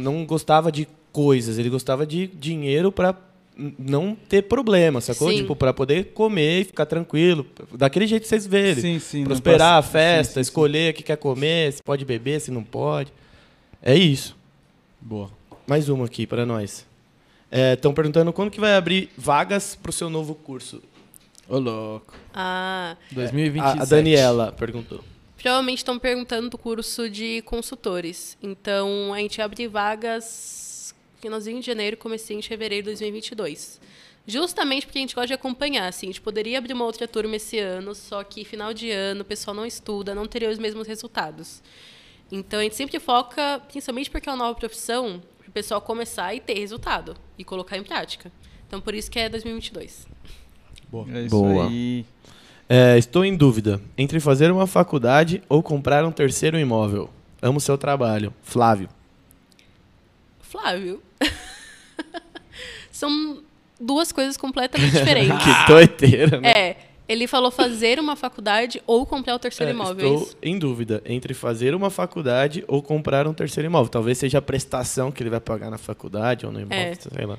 não 0.00 0.24
gostava 0.24 0.70
de 0.70 0.86
coisas, 1.12 1.58
ele 1.58 1.68
gostava 1.68 2.06
de 2.06 2.28
dinheiro 2.28 2.92
pra 2.92 3.16
n- 3.58 3.74
não 3.76 4.16
ter 4.28 4.42
problema, 4.42 5.00
sacou? 5.00 5.30
Sim. 5.30 5.38
Tipo, 5.38 5.56
pra 5.56 5.72
poder 5.72 6.12
comer 6.14 6.60
e 6.60 6.64
ficar 6.64 6.86
tranquilo. 6.86 7.44
Daquele 7.76 8.06
jeito 8.06 8.22
que 8.22 8.28
vocês 8.28 8.46
vê 8.46 8.70
ele. 8.70 8.80
Sim, 8.80 8.98
sim. 9.00 9.24
Prosperar 9.24 9.72
a 9.72 9.82
passa- 9.82 9.90
festa, 9.90 10.24
sim, 10.24 10.34
sim, 10.34 10.34
sim. 10.34 10.40
escolher 10.40 10.92
o 10.92 10.94
que 10.94 11.02
quer 11.02 11.16
comer, 11.16 11.72
se 11.72 11.82
pode 11.82 12.04
beber, 12.04 12.40
se 12.40 12.52
não 12.52 12.62
pode. 12.62 13.12
É 13.82 13.94
isso. 13.96 14.36
Boa. 15.00 15.30
Mais 15.66 15.88
uma 15.88 16.04
aqui 16.04 16.26
pra 16.26 16.44
nós. 16.44 16.86
Estão 17.50 17.94
perguntando 17.94 18.32
quando 18.32 18.50
que 18.50 18.60
vai 18.60 18.74
abrir 18.74 19.10
vagas 19.16 19.74
pro 19.74 19.92
seu 19.92 20.10
novo 20.10 20.34
curso. 20.34 20.82
Ô, 21.48 21.58
louco. 21.58 22.14
Ah, 22.34 22.96
2027. 23.12 23.80
A, 23.80 23.84
Daniela 23.84 24.52
perguntou. 24.52 25.04
provavelmente 25.40 25.78
estão 25.78 25.98
perguntando 25.98 26.50
do 26.50 26.58
curso 26.58 27.08
de 27.08 27.42
consultores. 27.42 28.36
Então, 28.42 29.12
a 29.12 29.18
gente 29.18 29.40
abre 29.40 29.68
vagas 29.68 30.94
finalzinho 31.20 31.60
de 31.60 31.66
janeiro, 31.66 31.96
comecinho 31.96 32.40
de 32.40 32.48
fevereiro 32.48 32.84
de 32.84 32.90
2022. 32.90 33.80
Justamente 34.26 34.86
porque 34.86 34.98
a 34.98 35.02
gente 35.02 35.14
gosta 35.14 35.28
de 35.28 35.34
acompanhar, 35.34 35.86
assim. 35.88 36.06
A 36.06 36.10
gente 36.10 36.20
poderia 36.20 36.58
abrir 36.58 36.72
uma 36.72 36.84
outra 36.84 37.06
turma 37.06 37.36
esse 37.36 37.58
ano, 37.58 37.94
só 37.94 38.24
que 38.24 38.44
final 38.44 38.72
de 38.74 38.90
ano 38.90 39.20
o 39.22 39.24
pessoal 39.24 39.54
não 39.54 39.66
estuda, 39.66 40.14
não 40.14 40.26
teria 40.26 40.50
os 40.50 40.58
mesmos 40.58 40.86
resultados. 40.86 41.62
Então, 42.32 42.60
a 42.60 42.62
gente 42.62 42.74
sempre 42.74 42.98
foca, 42.98 43.60
principalmente 43.68 44.10
porque 44.10 44.28
é 44.28 44.32
uma 44.32 44.44
nova 44.44 44.58
profissão, 44.58 45.22
para 45.44 45.50
o 45.50 45.52
pessoal 45.52 45.80
começar 45.80 46.34
e 46.34 46.40
ter 46.40 46.58
resultado 46.58 47.14
e 47.38 47.44
colocar 47.44 47.76
em 47.76 47.84
prática. 47.84 48.32
Então, 48.66 48.80
por 48.80 48.94
isso 48.94 49.10
que 49.10 49.18
é 49.18 49.28
2022. 49.28 50.06
É 51.12 51.20
isso 51.20 51.30
Boa. 51.30 51.68
aí. 51.68 52.06
É, 52.68 52.96
estou 52.96 53.24
em 53.24 53.36
dúvida 53.36 53.80
entre 53.98 54.18
fazer 54.20 54.50
uma 54.50 54.66
faculdade 54.66 55.42
ou 55.48 55.62
comprar 55.62 56.04
um 56.04 56.12
terceiro 56.12 56.58
imóvel. 56.58 57.10
Amo 57.42 57.60
seu 57.60 57.76
trabalho. 57.76 58.32
Flávio. 58.42 58.88
Flávio. 60.40 61.02
São 62.90 63.42
duas 63.78 64.12
coisas 64.12 64.36
completamente 64.36 64.92
diferentes. 64.92 65.36
Que 65.44 65.66
doideira, 65.66 66.40
né? 66.40 66.50
É, 66.50 66.76
ele 67.08 67.26
falou 67.26 67.50
fazer 67.50 67.98
uma 68.00 68.16
faculdade 68.16 68.82
ou 68.86 69.04
comprar 69.04 69.34
o 69.34 69.38
terceiro 69.38 69.70
É, 69.70 69.74
imóvel. 69.74 70.06
é 70.06 70.10
estou 70.12 70.26
isso? 70.28 70.36
em 70.42 70.58
dúvida 70.58 71.02
entre 71.04 71.34
fazer 71.34 71.74
uma 71.74 71.90
faculdade 71.90 72.64
ou 72.66 72.82
comprar 72.82 73.26
um 73.26 73.34
terceiro 73.34 73.66
imóvel. 73.66 73.90
Talvez 73.90 74.18
seja 74.18 74.38
a 74.38 74.42
prestação 74.42 75.12
que 75.12 75.22
ele 75.22 75.30
vai 75.30 75.40
pagar 75.40 75.70
na 75.70 75.78
faculdade 75.78 76.46
ou 76.46 76.52
no 76.52 76.60
imóvel, 76.60 76.78
É. 76.78 76.94
sei 76.94 77.26
lá. 77.26 77.38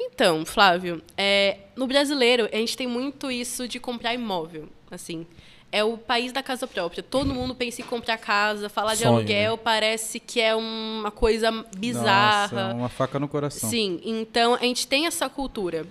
Então, 0.00 0.44
Flávio, 0.46 1.02
é, 1.16 1.58
no 1.74 1.86
brasileiro, 1.86 2.48
a 2.52 2.56
gente 2.56 2.76
tem 2.76 2.86
muito 2.86 3.30
isso 3.30 3.66
de 3.68 3.78
comprar 3.80 4.14
imóvel. 4.14 4.68
Assim, 4.90 5.26
é 5.72 5.82
o 5.82 5.98
país 5.98 6.32
da 6.32 6.42
casa 6.42 6.66
própria. 6.66 7.02
Todo 7.02 7.34
mundo 7.34 7.54
pensa 7.54 7.82
em 7.82 7.84
comprar 7.84 8.16
casa, 8.18 8.68
falar 8.68 8.94
de 8.94 9.00
Sonho, 9.02 9.16
aluguel 9.16 9.58
parece 9.58 10.20
que 10.20 10.40
é 10.40 10.54
uma 10.54 11.10
coisa 11.10 11.50
bizarra. 11.76 12.62
Nossa, 12.64 12.74
uma 12.74 12.88
faca 12.88 13.18
no 13.18 13.26
coração. 13.28 13.68
Sim, 13.68 14.00
então 14.04 14.54
a 14.54 14.58
gente 14.60 14.86
tem 14.86 15.06
essa 15.06 15.28
cultura. 15.28 15.86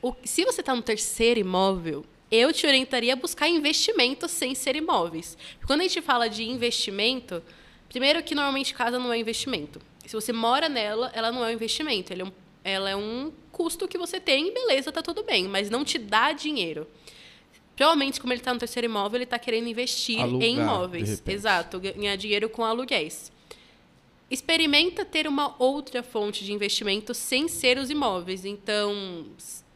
O- 0.00 0.14
se 0.24 0.44
você 0.44 0.60
está 0.60 0.74
no 0.74 0.82
terceiro 0.82 1.40
imóvel, 1.40 2.04
eu 2.30 2.52
te 2.52 2.66
orientaria 2.66 3.12
a 3.12 3.16
buscar 3.16 3.48
investimento 3.48 4.28
sem 4.28 4.54
ser 4.54 4.76
imóveis. 4.76 5.36
Quando 5.66 5.80
a 5.80 5.84
gente 5.84 6.02
fala 6.02 6.28
de 6.28 6.44
investimento, 6.44 7.42
primeiro 7.88 8.22
que 8.22 8.34
normalmente 8.34 8.74
casa 8.74 8.98
não 8.98 9.12
é 9.12 9.18
investimento. 9.18 9.80
Se 10.06 10.14
você 10.14 10.32
mora 10.32 10.68
nela, 10.68 11.10
ela 11.14 11.30
não 11.32 11.44
é 11.44 11.48
um 11.48 11.52
investimento. 11.52 12.12
Ela 12.12 12.22
é 12.22 12.24
um, 12.24 12.32
ela 12.64 12.90
é 12.90 12.96
um 12.96 13.32
custo 13.52 13.88
que 13.88 13.98
você 13.98 14.20
tem 14.20 14.48
e 14.48 14.50
beleza, 14.52 14.92
tá 14.92 15.02
tudo 15.02 15.22
bem, 15.22 15.48
mas 15.48 15.68
não 15.70 15.84
te 15.84 15.98
dá 15.98 16.32
dinheiro. 16.32 16.86
Provavelmente, 17.76 18.20
como 18.20 18.32
ele 18.32 18.40
está 18.40 18.52
no 18.52 18.58
terceiro 18.58 18.86
imóvel, 18.86 19.18
ele 19.18 19.24
está 19.24 19.38
querendo 19.38 19.68
investir 19.68 20.20
Alugar, 20.20 20.48
em 20.48 20.56
imóveis. 20.56 21.22
Exato, 21.26 21.78
ganhar 21.78 22.16
dinheiro 22.16 22.48
com 22.48 22.64
aluguéis. 22.64 23.30
Experimenta 24.30 25.04
ter 25.04 25.28
uma 25.28 25.54
outra 25.58 26.02
fonte 26.02 26.44
de 26.44 26.52
investimento 26.52 27.14
sem 27.14 27.48
ser 27.48 27.78
os 27.78 27.88
imóveis. 27.88 28.44
Então, 28.44 29.26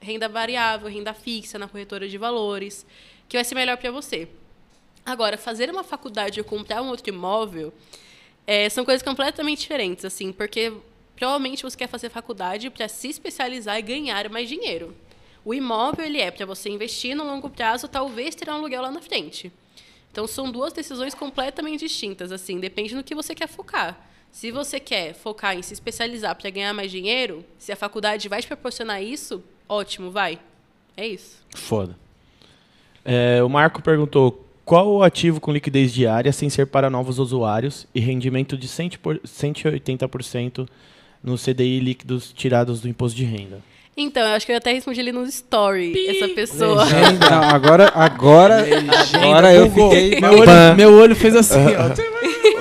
renda 0.02 0.28
variável, 0.28 0.88
renda 0.88 1.14
fixa 1.14 1.58
na 1.58 1.68
corretora 1.68 2.08
de 2.08 2.18
valores, 2.18 2.84
que 3.28 3.36
vai 3.36 3.44
ser 3.44 3.54
melhor 3.54 3.76
para 3.76 3.90
você. 3.90 4.28
Agora, 5.04 5.38
fazer 5.38 5.70
uma 5.70 5.82
faculdade 5.82 6.40
ou 6.40 6.44
comprar 6.44 6.82
um 6.82 6.88
outro 6.88 7.08
imóvel 7.08 7.72
é, 8.46 8.68
são 8.68 8.84
coisas 8.84 9.02
completamente 9.02 9.60
diferentes, 9.60 10.04
assim, 10.04 10.32
porque 10.32 10.72
provavelmente 11.16 11.62
você 11.62 11.76
quer 11.76 11.88
fazer 11.88 12.08
faculdade 12.08 12.70
para 12.70 12.88
se 12.88 13.08
especializar 13.08 13.78
e 13.78 13.82
ganhar 13.82 14.28
mais 14.28 14.48
dinheiro. 14.48 14.94
O 15.44 15.52
imóvel 15.52 16.04
ele 16.04 16.20
é 16.20 16.30
para 16.30 16.46
você 16.46 16.68
investir 16.68 17.16
no 17.16 17.24
longo 17.24 17.50
prazo, 17.50 17.88
talvez 17.88 18.34
ter 18.34 18.48
um 18.48 18.54
aluguel 18.54 18.82
lá 18.82 18.90
na 18.90 19.00
frente. 19.00 19.52
Então 20.10 20.26
são 20.26 20.52
duas 20.52 20.72
decisões 20.72 21.14
completamente 21.14 21.80
distintas, 21.80 22.30
assim, 22.30 22.60
depende 22.60 22.94
no 22.94 23.02
que 23.02 23.14
você 23.14 23.34
quer 23.34 23.48
focar. 23.48 23.98
Se 24.32 24.50
você 24.50 24.80
quer 24.80 25.14
focar 25.14 25.54
em 25.56 25.62
se 25.62 25.72
especializar 25.74 26.34
para 26.34 26.48
ganhar 26.50 26.72
mais 26.72 26.90
dinheiro, 26.90 27.44
se 27.58 27.70
a 27.70 27.76
faculdade 27.76 28.28
vai 28.28 28.40
te 28.40 28.46
proporcionar 28.48 29.02
isso, 29.02 29.42
ótimo, 29.68 30.10
vai. 30.10 30.38
É 30.96 31.06
isso. 31.06 31.36
Foda. 31.54 31.96
É, 33.04 33.42
o 33.42 33.48
Marco 33.48 33.82
perguntou 33.82 34.46
qual 34.64 34.88
o 34.90 35.02
ativo 35.02 35.38
com 35.40 35.52
liquidez 35.52 35.92
diária 35.92 36.32
sem 36.32 36.48
ser 36.48 36.66
para 36.66 36.88
novos 36.88 37.18
usuários 37.18 37.86
e 37.94 38.00
rendimento 38.00 38.56
de 38.56 38.66
100 38.66 38.90
por- 39.02 39.20
180% 39.24 40.66
no 41.22 41.36
CDI 41.36 41.78
líquidos 41.80 42.32
tirados 42.32 42.80
do 42.80 42.88
imposto 42.88 43.16
de 43.16 43.24
renda. 43.24 43.60
Então, 43.94 44.22
eu 44.26 44.34
acho 44.34 44.46
que 44.46 44.52
eu 44.52 44.56
até 44.56 44.72
respondi 44.72 45.00
ali 45.00 45.12
no 45.12 45.22
story, 45.24 45.92
essa 46.08 46.28
pessoa. 46.34 46.86
Não, 46.86 47.42
agora, 47.50 47.92
agora, 47.94 48.64
agora 49.14 49.52
eu 49.54 49.68
fiquei. 49.70 50.18
Meu 50.18 50.38
olho, 50.38 50.76
meu 50.76 50.92
olho 50.94 51.14
fez 51.14 51.36
assim, 51.36 51.58
ó. 51.76 52.11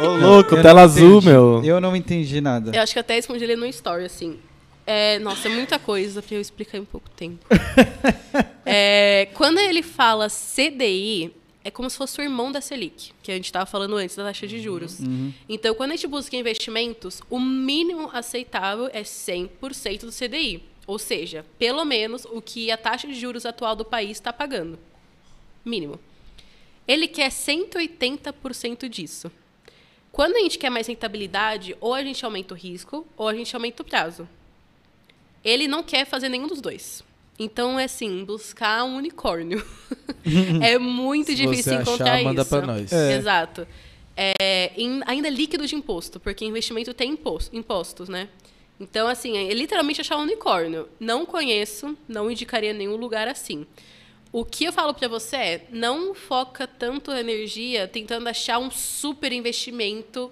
Ô, 0.01 0.15
louco, 0.17 0.55
Eu 0.55 0.61
tela 0.61 0.81
azul, 0.81 1.17
entendi. 1.17 1.27
meu. 1.27 1.63
Eu 1.63 1.79
não 1.81 1.95
entendi 1.95 2.41
nada. 2.41 2.75
Eu 2.75 2.81
acho 2.81 2.93
que 2.93 2.99
até 2.99 3.15
respondi 3.15 3.43
ele 3.43 3.55
no 3.55 3.65
story, 3.67 4.05
assim. 4.05 4.39
É, 4.85 5.19
nossa, 5.19 5.47
é 5.47 5.51
muita 5.51 5.77
coisa 5.77 6.21
pra 6.21 6.35
eu 6.35 6.41
explicar 6.41 6.77
em 6.77 6.85
pouco 6.85 7.09
tempo. 7.11 7.45
É, 8.63 9.27
quando 9.33 9.57
ele 9.57 9.81
fala 9.81 10.27
CDI, 10.29 11.33
é 11.63 11.71
como 11.71 11.89
se 11.89 11.97
fosse 11.97 12.19
o 12.19 12.23
irmão 12.23 12.51
da 12.51 12.61
Selic, 12.61 13.11
que 13.21 13.31
a 13.31 13.35
gente 13.35 13.45
estava 13.45 13.65
falando 13.65 13.95
antes 13.95 14.15
da 14.15 14.23
taxa 14.23 14.45
de 14.47 14.59
juros. 14.61 14.99
Então, 15.49 15.73
quando 15.73 15.91
a 15.91 15.95
gente 15.95 16.07
busca 16.07 16.35
investimentos, 16.37 17.21
o 17.29 17.39
mínimo 17.39 18.09
aceitável 18.13 18.87
é 18.93 19.01
100% 19.01 20.01
do 20.01 20.11
CDI. 20.11 20.63
Ou 20.85 20.99
seja, 20.99 21.43
pelo 21.57 21.83
menos 21.83 22.23
o 22.25 22.39
que 22.41 22.69
a 22.71 22.77
taxa 22.77 23.07
de 23.07 23.15
juros 23.15 23.45
atual 23.45 23.75
do 23.75 23.83
país 23.83 24.11
está 24.11 24.31
pagando. 24.31 24.77
Mínimo. 25.65 25.99
Ele 26.87 27.07
quer 27.07 27.29
180% 27.29 28.87
disso. 28.87 29.31
Quando 30.11 30.35
a 30.35 30.39
gente 30.39 30.57
quer 30.57 30.69
mais 30.69 30.87
rentabilidade, 30.87 31.75
ou 31.79 31.93
a 31.93 32.03
gente 32.03 32.23
aumenta 32.25 32.53
o 32.53 32.57
risco, 32.57 33.07
ou 33.15 33.27
a 33.27 33.33
gente 33.33 33.55
aumenta 33.55 33.81
o 33.81 33.85
prazo. 33.85 34.27
Ele 35.43 35.67
não 35.67 35.81
quer 35.83 36.05
fazer 36.05 36.29
nenhum 36.29 36.47
dos 36.47 36.61
dois. 36.61 37.03
Então, 37.39 37.79
é 37.79 37.85
assim, 37.85 38.23
buscar 38.25 38.83
um 38.83 38.97
unicórnio. 38.97 39.65
é 40.61 40.77
muito 40.77 41.27
Se 41.27 41.35
difícil 41.35 41.63
você 41.63 41.69
achar, 41.71 41.81
encontrar 41.81 42.23
manda 42.23 42.41
isso. 42.41 42.49
pra 42.49 42.61
nós. 42.67 42.91
É. 42.91 43.17
Exato. 43.17 43.67
É, 44.15 44.71
em- 44.77 45.01
ainda 45.05 45.29
líquido 45.29 45.65
de 45.65 45.75
imposto, 45.75 46.19
porque 46.19 46.45
investimento 46.45 46.93
tem 46.93 47.11
imposto, 47.11 47.55
impostos, 47.55 48.09
né? 48.09 48.27
Então, 48.79 49.07
assim, 49.07 49.37
é 49.37 49.53
literalmente 49.53 50.01
achar 50.01 50.17
um 50.17 50.21
unicórnio. 50.23 50.87
Não 50.99 51.25
conheço, 51.25 51.97
não 52.07 52.29
indicaria 52.29 52.73
nenhum 52.73 52.95
lugar 52.97 53.27
assim. 53.27 53.65
O 54.31 54.45
que 54.45 54.63
eu 54.63 54.71
falo 54.71 54.93
pra 54.93 55.07
você 55.09 55.35
é, 55.35 55.67
não 55.69 56.15
foca 56.15 56.65
tanto 56.65 57.11
a 57.11 57.19
energia 57.19 57.87
tentando 57.87 58.27
achar 58.29 58.59
um 58.59 58.71
super 58.71 59.31
investimento 59.33 60.31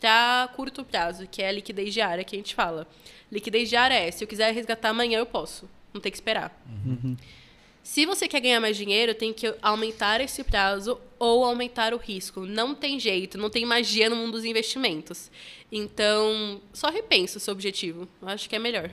para 0.00 0.50
curto 0.56 0.84
prazo, 0.84 1.28
que 1.28 1.40
é 1.40 1.48
a 1.48 1.52
liquidez 1.52 1.94
diária 1.94 2.24
que 2.24 2.34
a 2.34 2.38
gente 2.38 2.54
fala. 2.54 2.86
Liquidez 3.30 3.68
diária 3.68 3.94
é, 3.94 4.10
se 4.10 4.22
eu 4.24 4.28
quiser 4.28 4.52
resgatar 4.52 4.90
amanhã, 4.90 5.18
eu 5.18 5.26
posso. 5.26 5.68
Não 5.94 6.00
tem 6.00 6.10
que 6.10 6.16
esperar. 6.18 6.60
Se 7.82 8.04
você 8.04 8.26
quer 8.26 8.40
ganhar 8.40 8.60
mais 8.60 8.76
dinheiro, 8.76 9.14
tem 9.14 9.32
que 9.32 9.54
aumentar 9.62 10.20
esse 10.20 10.42
prazo 10.42 11.00
ou 11.16 11.44
aumentar 11.44 11.94
o 11.94 11.98
risco. 11.98 12.40
Não 12.40 12.74
tem 12.74 12.98
jeito, 12.98 13.38
não 13.38 13.48
tem 13.48 13.64
magia 13.64 14.10
no 14.10 14.16
mundo 14.16 14.32
dos 14.32 14.44
investimentos. 14.44 15.30
Então, 15.70 16.60
só 16.72 16.90
repensa 16.90 17.38
o 17.38 17.40
seu 17.40 17.52
objetivo. 17.52 18.08
Eu 18.20 18.28
acho 18.28 18.48
que 18.48 18.56
é 18.56 18.58
melhor. 18.58 18.90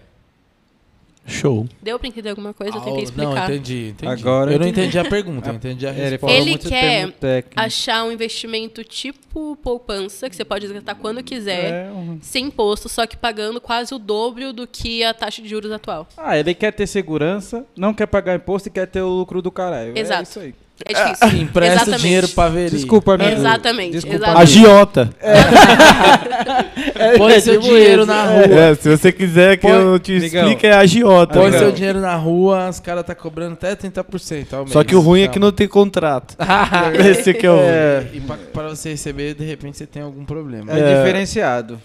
Show. 1.25 1.65
Deu 1.81 1.97
pra 1.97 2.07
entender 2.07 2.29
alguma 2.29 2.53
coisa? 2.53 2.75
Eu 2.77 2.81
tentei 2.81 2.91
Aula- 2.91 2.97
Não, 3.01 3.03
explicar. 3.23 3.49
entendi, 3.49 3.89
entendi. 3.91 4.11
Agora 4.11 4.51
eu 4.51 4.59
não 4.59 4.67
entendi. 4.67 4.99
a 4.99 5.05
pergunta, 5.05 5.49
eu 5.49 5.55
entendi 5.55 5.87
a 5.87 5.89
É, 5.89 5.93
ele 5.93 6.01
resposta. 6.01 6.19
falou 6.27 6.35
Ele 6.41 6.49
muito 6.49 6.67
quer. 6.69 7.13
Achar 7.55 8.03
um 8.03 8.11
investimento 8.11 8.83
tipo 8.83 9.55
poupança, 9.63 10.29
que 10.29 10.35
você 10.35 10.43
pode 10.43 10.65
resgatar 10.65 10.95
quando 10.95 11.23
quiser, 11.23 11.87
É 11.87 11.91
um- 11.91 12.19
sem 12.21 12.45
imposto, 12.47 12.89
só 12.89 13.07
que 13.07 13.15
pagando 13.15 13.61
quase 13.61 13.93
o 13.93 13.99
dobro 13.99 14.51
do 14.51 14.67
que 14.67 15.01
a 15.03 15.13
taxa 15.13 15.41
de 15.41 15.47
juros 15.47 15.71
atual. 15.71 16.07
Ah, 16.17 16.37
ele 16.37 16.53
quer 16.53 16.73
ter 16.73 16.87
segurança, 16.87 17.65
não 17.75 17.93
quer 17.93 18.05
pagar 18.07 18.35
imposto 18.35 18.67
e 18.67 18.71
quer 18.71 18.87
ter 18.87 19.01
o 19.01 19.07
lucro 19.09 19.41
do 19.41 19.49
caralho. 19.51 19.93
É 19.95 19.99
Exato. 19.99 20.23
isso 20.23 20.39
aí. 20.41 20.53
É 20.85 20.93
difícil. 20.93 21.41
Empresta 21.41 21.73
Exatamente. 21.75 22.01
dinheiro 22.01 22.27
pra 22.29 22.49
ver. 22.49 22.69
Desculpa, 22.69 23.13
amigo. 23.15 23.31
Exatamente, 23.31 23.91
Desculpa, 23.91 24.15
exatamente. 24.17 24.41
Agiota. 24.41 25.09
Põe 27.17 27.39
seu 27.39 27.53
tipo 27.59 27.73
dinheiro 27.73 28.03
isso. 28.03 28.11
na 28.11 28.23
rua. 28.25 28.43
É, 28.43 28.75
se 28.75 28.89
você 28.97 29.11
quiser 29.11 29.57
que 29.57 29.67
Põe- 29.67 29.71
eu 29.81 29.99
te 29.99 30.13
explique, 30.17 30.67
é 30.67 30.73
agiota. 30.73 31.33
Põe 31.33 31.45
Legal. 31.45 31.59
seu 31.59 31.71
dinheiro 31.71 31.99
na 32.01 32.15
rua, 32.15 32.69
os 32.69 32.79
caras 32.79 33.03
tá 33.05 33.15
cobrando 33.15 33.53
até 33.53 33.75
30% 33.75 34.53
ao 34.53 34.59
mês. 34.61 34.71
Só 34.73 34.83
que 34.83 34.95
o 34.95 34.99
ruim 34.99 35.21
é 35.21 35.23
Então, 35.23 35.33
que 35.33 35.39
não 35.39 35.51
tem 35.51 35.67
contrato. 35.67 36.35
Esse 36.99 37.33
que 37.33 37.45
é 37.45 37.51
o 37.51 37.57
É, 37.59 38.05
E 38.13 38.19
pra, 38.19 38.35
pra 38.51 38.69
você 38.69 38.89
receber, 38.89 39.33
de 39.35 39.45
repente 39.45 39.77
você 39.77 39.85
tem 39.85 40.01
algum 40.03 40.25
problema. 40.25 40.71
é 40.71 40.79
É. 40.79 40.97
diferenciado. 40.97 41.79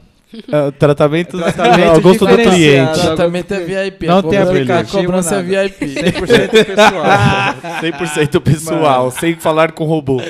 É, 0.52 0.62
o 0.68 0.72
tratamento, 0.72 1.38
Tratamento 1.38 1.88
ao 1.90 2.00
gosto 2.00 2.26
do 2.26 2.36
cliente. 2.36 2.98
O 2.98 3.02
tratamento 3.02 3.54
é 3.54 3.60
VIP. 3.60 4.06
Não 4.06 4.18
a 4.18 4.22
tem 4.22 4.30
cobrança- 4.30 4.50
aplicativo, 4.50 4.98
A 4.98 5.02
cobrança 5.04 5.36
é. 5.36 5.42
VIP. 5.42 5.86
100% 5.86 6.50
pessoal. 6.66 7.54
100% 7.82 8.40
pessoal, 8.40 9.10
sem 9.10 9.34
falar 9.36 9.72
com 9.72 9.84
robô. 9.84 10.20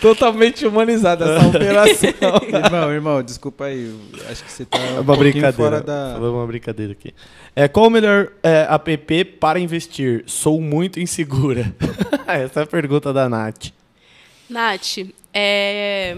Totalmente 0.00 0.66
humanizada 0.66 1.24
essa 1.24 1.46
operação. 1.46 2.10
irmão, 2.64 2.92
irmão, 2.92 3.22
desculpa 3.22 3.66
aí. 3.66 3.94
Acho 4.28 4.42
que 4.44 4.50
você 4.50 4.64
tá 4.64 4.78
É 4.78 4.98
um 4.98 5.02
uma 5.02 5.16
brincadeira. 5.16 5.52
fora 5.52 5.80
da... 5.80 6.14
Falando 6.14 6.34
uma 6.34 6.46
brincadeira 6.46 6.92
aqui. 6.92 7.14
É, 7.54 7.68
qual 7.68 7.86
o 7.86 7.90
melhor 7.90 8.28
é, 8.42 8.66
app 8.68 9.24
para 9.38 9.60
investir? 9.60 10.24
Sou 10.26 10.60
muito 10.60 10.98
insegura. 10.98 11.72
Essa 12.26 12.60
é 12.60 12.62
a 12.64 12.66
pergunta 12.66 13.12
da 13.12 13.28
Nath. 13.28 13.66
Nath, 14.50 14.98
é... 15.32 16.16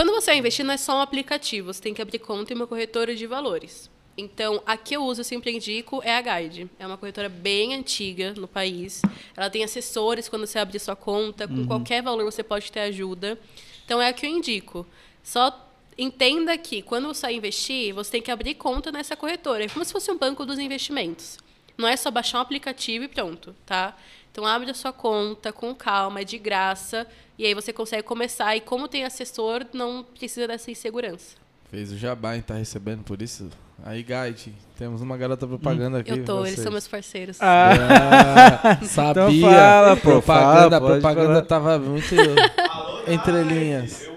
quando 0.00 0.12
você 0.12 0.30
vai 0.30 0.38
investir, 0.38 0.64
não 0.64 0.72
é 0.72 0.78
só 0.78 0.96
um 0.96 1.02
aplicativo. 1.02 1.74
Você 1.74 1.82
tem 1.82 1.92
que 1.92 2.00
abrir 2.00 2.20
conta 2.20 2.54
em 2.54 2.56
uma 2.56 2.66
corretora 2.66 3.14
de 3.14 3.26
valores. 3.26 3.90
Então, 4.16 4.62
a 4.64 4.74
que 4.74 4.96
eu 4.96 5.04
uso, 5.04 5.20
eu 5.20 5.24
sempre 5.26 5.54
indico, 5.54 6.00
é 6.02 6.16
a 6.16 6.22
Guide. 6.22 6.70
É 6.78 6.86
uma 6.86 6.96
corretora 6.96 7.28
bem 7.28 7.74
antiga 7.74 8.32
no 8.32 8.48
país. 8.48 9.02
Ela 9.36 9.50
tem 9.50 9.62
assessores 9.62 10.26
quando 10.26 10.46
você 10.46 10.58
abrir 10.58 10.78
sua 10.78 10.96
conta. 10.96 11.46
Com 11.46 11.66
qualquer 11.66 12.02
valor 12.02 12.24
você 12.24 12.42
pode 12.42 12.72
ter 12.72 12.80
ajuda. 12.80 13.38
Então, 13.84 14.00
é 14.00 14.08
a 14.08 14.12
que 14.14 14.24
eu 14.24 14.30
indico. 14.30 14.86
Só 15.22 15.70
entenda 15.98 16.56
que, 16.56 16.80
quando 16.80 17.08
você 17.08 17.26
vai 17.26 17.34
investir, 17.34 17.92
você 17.92 18.12
tem 18.12 18.22
que 18.22 18.30
abrir 18.30 18.54
conta 18.54 18.90
nessa 18.90 19.14
corretora. 19.14 19.64
É 19.64 19.68
como 19.68 19.84
se 19.84 19.92
fosse 19.92 20.10
um 20.10 20.16
banco 20.16 20.46
dos 20.46 20.58
investimentos. 20.58 21.36
Não 21.76 21.86
é 21.86 21.94
só 21.94 22.10
baixar 22.10 22.38
um 22.38 22.40
aplicativo 22.40 23.04
e 23.04 23.08
pronto, 23.08 23.54
tá? 23.66 23.94
Então 24.32 24.46
abre 24.46 24.70
a 24.70 24.74
sua 24.74 24.92
conta 24.92 25.52
com 25.52 25.74
calma, 25.74 26.20
é 26.20 26.24
de 26.24 26.38
graça, 26.38 27.06
e 27.42 27.46
aí 27.46 27.54
você 27.54 27.72
consegue 27.72 28.02
começar. 28.02 28.54
E 28.56 28.60
como 28.60 28.86
tem 28.88 29.04
assessor, 29.04 29.64
não 29.72 30.04
precisa 30.04 30.46
dessa 30.46 30.70
insegurança. 30.70 31.36
Fez 31.70 31.92
o 31.92 31.96
jabá 31.98 32.36
e 32.36 32.42
tá 32.42 32.54
recebendo 32.54 33.02
por 33.02 33.22
isso. 33.22 33.48
Aí, 33.82 34.02
Guide, 34.02 34.52
temos 34.76 35.00
uma 35.00 35.16
garota 35.16 35.46
propaganda 35.46 36.00
aqui. 36.00 36.10
Eu 36.10 36.24
tô, 36.24 36.38
pra 36.40 36.42
eles 36.42 36.50
vocês. 36.56 36.62
são 36.64 36.72
meus 36.72 36.86
parceiros. 36.88 37.38
Ah, 37.40 38.78
sabia. 38.84 39.10
Então 39.10 39.40
fala, 39.40 39.96
pô, 39.96 40.02
propaganda, 40.10 40.78
fala, 40.80 40.92
propaganda 40.92 41.26
falar. 41.34 41.42
tava 41.42 41.78
muito 41.78 42.14
entre 43.08 43.42
linhas. 43.42 44.10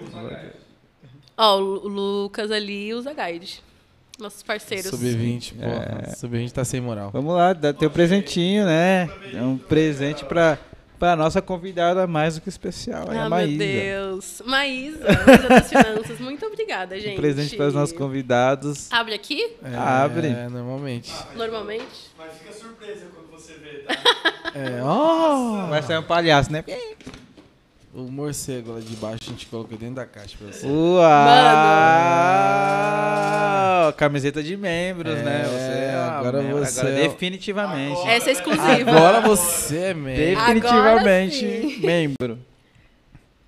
Ó, 1.38 1.56
o 1.58 1.60
Lu- 1.60 1.82
o 1.86 1.88
Lucas 1.88 2.52
ali 2.52 2.94
usa 2.94 3.14
guide. 3.14 3.62
Nossos 4.20 4.44
parceiros. 4.44 4.88
Sub-20, 4.92 5.54
pô. 5.56 5.64
É. 5.66 6.14
Sub-20 6.16 6.52
tá 6.52 6.64
sem 6.64 6.80
moral. 6.80 7.10
Vamos 7.12 7.34
lá, 7.34 7.54
dá 7.54 7.74
teu 7.74 7.90
presentinho, 7.90 8.66
né? 8.66 9.10
É 9.34 9.42
um 9.42 9.58
presente 9.58 10.24
pra, 10.26 10.58
pra 11.00 11.16
nossa 11.16 11.42
convidada 11.42 12.08
mais 12.08 12.36
do 12.36 12.42
que 12.42 12.50
especial, 12.50 13.06
é 13.12 13.18
Ah, 13.18 13.20
a 13.20 13.22
meu 13.22 13.30
Maísa. 13.30 13.58
Deus. 13.58 14.42
Maísa, 14.46 15.00
Maísa 15.26 15.50
das 15.50 15.70
Finanças. 15.70 16.20
Muito 16.20 16.46
obrigada, 16.46 17.00
gente. 17.00 17.14
Um 17.18 17.22
presente 17.22 17.56
para 17.58 17.68
os 17.68 17.74
nossos 17.74 17.96
convidados. 17.98 18.92
Abre 18.92 19.14
aqui, 19.14 19.56
É, 19.64 19.76
Abre. 19.76 20.28
É, 20.28 20.48
normalmente. 20.50 21.12
normalmente. 21.36 22.12
Mas 22.18 22.34
fica 22.38 22.54
surpresa 22.54 23.08
quando 23.14 23.32
você 23.32 23.54
vê, 23.54 23.80
tá? 23.80 23.94
É, 24.56 24.82
ó. 24.84 25.66
Vai 25.68 25.82
sair 25.82 25.98
um 25.98 26.04
palhaço, 26.04 26.52
né? 26.52 26.64
O 27.96 28.10
morcego 28.12 28.72
lá 28.74 28.80
de 28.80 28.96
baixo 28.96 29.20
a 29.28 29.30
gente 29.30 29.46
colocou 29.46 29.78
dentro 29.78 29.96
da 29.96 30.06
caixa 30.06 30.36
pra 30.38 30.48
você. 30.52 30.66
Uau! 30.66 31.04
Camiseta 33.94 34.42
de 34.42 34.58
membros, 34.58 35.14
É, 35.16 35.24
né? 35.24 35.44
Você 35.44 35.56
é 35.92 35.96
agora 35.96 36.42
membro. 36.42 36.58
você 36.66 36.80
Agora 36.80 36.96
é 36.96 37.08
definitivamente. 37.08 38.08
Essa 38.08 38.30
é 38.30 38.34
exclusiva. 38.34 38.92
Agora 38.92 39.22
você 39.22 39.78
é 39.78 39.94
mesmo. 39.94 40.36
Definitivamente 40.40 41.46
Agora 41.46 41.70
sim. 41.70 41.86
membro. 41.86 42.40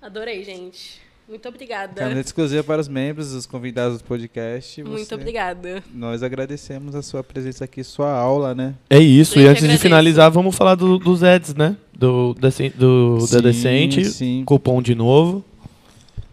Adorei, 0.00 0.44
gente. 0.44 1.00
Muito 1.28 1.48
obrigada. 1.48 1.94
Camiseta 1.94 2.28
exclusiva 2.28 2.62
para 2.62 2.80
os 2.80 2.86
membros, 2.88 3.32
os 3.32 3.46
convidados 3.46 3.98
do 3.98 4.04
podcast. 4.04 4.82
Muito 4.82 5.04
Você- 5.06 5.14
obrigada. 5.14 5.82
Nós 5.92 6.22
agradecemos 6.22 6.94
a 6.94 7.02
sua 7.02 7.24
presença 7.24 7.64
aqui, 7.64 7.82
sua 7.82 8.12
aula, 8.12 8.54
né? 8.54 8.74
É 8.88 8.98
isso, 9.00 9.38
Eu 9.38 9.42
e 9.42 9.46
antes 9.46 9.60
de 9.60 9.64
agradeço. 9.66 9.82
finalizar, 9.82 10.30
vamos 10.30 10.54
falar 10.56 10.76
do- 10.76 10.98
dos 10.98 11.24
ads, 11.24 11.54
né? 11.54 11.76
Do, 11.92 12.32
Decen- 12.34 12.70
do 12.76 13.18
da 13.30 13.40
Decente, 13.40 14.04
sim. 14.04 14.44
cupom 14.46 14.80
de 14.80 14.94
novo. 14.94 15.44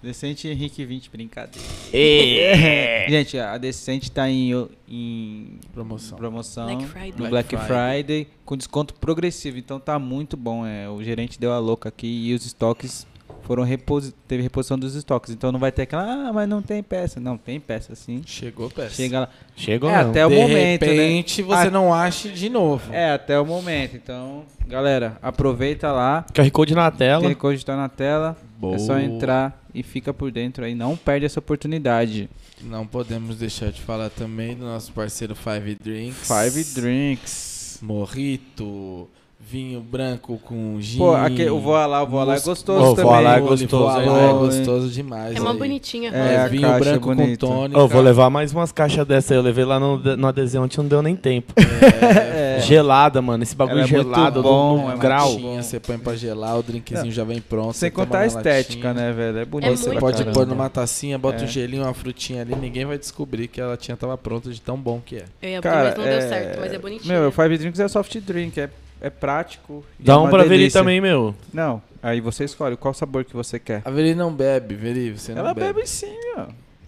Decente 0.01 0.49
Henrique 0.49 0.83
20, 0.83 1.09
brincadeira. 1.09 1.65
É. 1.93 3.05
Gente, 3.09 3.37
a 3.39 3.57
Decente 3.57 4.11
tá 4.11 4.29
em, 4.29 4.51
em 4.87 5.59
Promoção. 5.73 6.17
promoção 6.17 6.65
Black 6.65 6.85
Friday. 6.87 7.11
no 7.11 7.29
Black 7.29 7.31
Black, 7.55 7.55
Friday. 7.55 8.03
Friday. 8.03 8.27
com 8.45 8.57
desconto 8.57 8.93
progressivo, 8.95 9.57
então 9.57 9.79
tá 9.79 9.97
muito 9.97 10.35
bom. 10.35 10.65
É, 10.67 10.89
o 10.89 11.01
gerente 11.01 11.39
deu 11.39 11.53
a 11.53 11.57
louca 11.59 11.87
aqui 11.87 12.05
e 12.29 12.33
os 12.33 12.45
estoques 12.45 13.07
foram 13.43 13.63
reposi 13.63 14.13
teve 14.27 14.41
reposição 14.43 14.77
dos 14.79 14.95
estoques, 14.95 15.31
então 15.31 15.51
não 15.51 15.59
vai 15.59 15.71
ter 15.71 15.83
aquela, 15.83 16.03
ah, 16.29 16.33
mas 16.33 16.47
não 16.49 16.61
tem 16.61 16.81
peça. 16.81 17.19
Não, 17.19 17.37
tem 17.37 17.59
peça 17.59 17.93
sim. 17.95 18.21
Chegou 18.25 18.69
peça. 18.69 18.95
Chega 18.95 19.19
lá. 19.21 19.29
Chegou 19.55 19.89
É, 19.89 20.03
não. 20.03 20.09
até 20.09 20.25
o 20.25 20.29
de 20.29 20.35
momento, 20.35 20.81
né? 20.85 20.91
repente 20.91 21.41
você 21.41 21.67
Ah. 21.67 21.71
não 21.71 21.93
ache 21.93 22.29
de 22.29 22.49
novo. 22.49 22.91
É, 22.93 23.11
até 23.11 23.39
o 23.39 23.45
momento. 23.45 23.95
Então, 23.95 24.43
galera, 24.67 25.17
aproveita 25.21 25.91
lá. 25.91 26.25
QR 26.33 26.49
Code 26.51 26.73
na 26.73 26.89
tela. 26.89 27.23
Tem 27.25 27.35
code 27.35 27.65
tá 27.65 27.75
na 27.75 27.89
tela. 27.89 28.35
Boa. 28.57 28.75
É 28.75 28.79
só 28.79 28.97
entrar 28.99 29.61
e 29.73 29.83
fica 29.83 30.13
por 30.13 30.31
dentro 30.31 30.63
aí. 30.63 30.73
Não 30.73 30.95
perde 30.95 31.25
essa 31.25 31.39
oportunidade. 31.39 32.29
Não 32.61 32.87
podemos 32.87 33.35
deixar 33.37 33.71
de 33.71 33.81
falar 33.81 34.09
também 34.09 34.55
do 34.55 34.63
nosso 34.63 34.91
parceiro 34.93 35.35
Five 35.35 35.75
Drinks. 35.75 36.27
Five 36.27 36.63
Drinks. 36.81 37.79
Morrito, 37.81 39.09
vinho 39.45 39.81
branco 39.81 40.39
com 40.43 40.77
gin. 40.79 40.97
Pô, 40.97 41.13
aqui, 41.13 41.45
o 41.49 41.59
Voa 41.59 41.85
lá, 41.85 42.01
o 42.01 42.07
Voa 42.07 42.23
lá 42.23 42.35
é 42.35 42.39
gostoso 42.39 42.83
Ô, 42.85 42.89
também. 42.95 43.03
Voa 43.11 43.19
lá 43.19 43.37
é 43.37 43.39
gostoso, 43.41 43.77
Voa 43.77 43.97
lá 43.97 44.29
é 44.29 44.33
gostoso 44.33 44.87
demais. 44.89 45.35
É 45.35 45.39
uma 45.41 45.51
aí. 45.51 45.57
bonitinha. 45.57 46.09
É, 46.11 46.37
a 46.37 46.47
vinho 46.47 46.61
caixa 46.63 46.75
é 46.77 46.79
branco 46.91 47.07
com 47.09 47.15
bonita. 47.15 47.45
tônica. 47.47 47.79
Ô, 47.79 47.87
vou 47.87 48.01
levar 48.01 48.29
mais 48.29 48.51
umas 48.53 48.71
caixas 48.71 49.05
dessa 49.05 49.33
aí. 49.33 49.37
Eu 49.37 49.43
levei 49.43 49.65
lá 49.65 49.79
no, 49.79 49.97
no 49.97 50.27
adesão, 50.27 50.63
ontem 50.63 50.77
não 50.77 50.87
deu 50.87 51.01
nem 51.01 51.15
tempo. 51.15 51.53
É. 51.57 52.59
Gelada, 52.61 53.21
mano. 53.21 53.43
Esse 53.43 53.55
bagulho 53.55 53.79
Ela 53.79 53.87
é 53.87 53.91
muito 53.91 54.03
gelado 54.09 54.41
do- 54.41 54.43
bom, 54.47 54.75
do, 54.75 54.81
é 54.81 54.85
muito 54.85 54.99
grau. 54.99 55.37
bom. 55.37 55.61
Você 55.61 55.79
põe 55.79 55.97
pra 55.97 56.15
gelar, 56.15 56.57
o 56.57 56.63
drinkzinho 56.63 57.11
já 57.11 57.23
vem 57.23 57.41
pronto. 57.41 57.73
Sem 57.73 57.91
contar 57.91 58.19
a 58.19 58.25
estética, 58.25 58.87
latinha. 58.89 59.07
né, 59.07 59.11
velho? 59.13 59.37
É 59.39 59.45
bonito. 59.45 59.77
Você 59.77 59.87
muito 59.89 59.99
pode 59.99 60.17
bonito. 60.17 60.33
pôr 60.33 60.47
numa 60.47 60.69
tacinha, 60.69 61.17
bota 61.17 61.41
É. 61.41 61.45
um 61.45 61.47
gelinho, 61.47 61.83
uma 61.83 61.93
frutinha 61.93 62.41
ali, 62.41 62.55
ninguém 62.55 62.85
vai 62.85 62.97
descobrir 62.97 63.47
que 63.47 63.59
a 63.59 63.67
latinha 63.67 63.97
tava 63.97 64.17
pronta 64.17 64.49
de 64.51 64.61
tão 64.61 64.77
bom 64.77 65.01
que 65.05 65.17
é. 65.17 65.25
Eu 65.41 65.49
ia 65.49 65.57
abrir, 65.59 65.69
mas 65.71 65.97
não 65.97 66.03
deu 66.03 66.21
certo, 66.21 66.59
mas 66.59 66.73
é 66.73 66.77
bonitinho. 66.77 67.13
Meu, 67.13 67.27
o 67.27 67.31
Five 67.31 67.57
Drinks 67.57 67.79
é 67.79 67.87
soft 67.87 68.17
drink, 68.19 68.59
é, 68.59 68.69
é 69.03 69.09
prático. 69.09 69.83
e 69.99 70.03
Dá 70.03 70.13
é 70.13 70.17
um 70.17 70.21
uma 70.21 70.29
pra 70.29 70.43
Veri 70.43 70.71
também, 70.71 70.99
meu. 70.99 71.35
Não, 71.53 71.81
aí 72.01 72.19
você 72.21 72.43
escolhe 72.45 72.75
qual 72.77 72.93
sabor 72.93 73.23
que 73.23 73.33
você 73.35 73.59
quer. 73.59 73.81
A 73.85 73.91
Veri 73.91 74.15
não 74.15 74.33
bebe, 74.33 74.73
Veri, 74.75 75.11
você 75.11 75.33
não 75.33 75.39
Ela 75.41 75.53
bebe. 75.53 75.73
bebe 75.73 75.87
sim, 75.87 76.15
ó. 76.37 76.45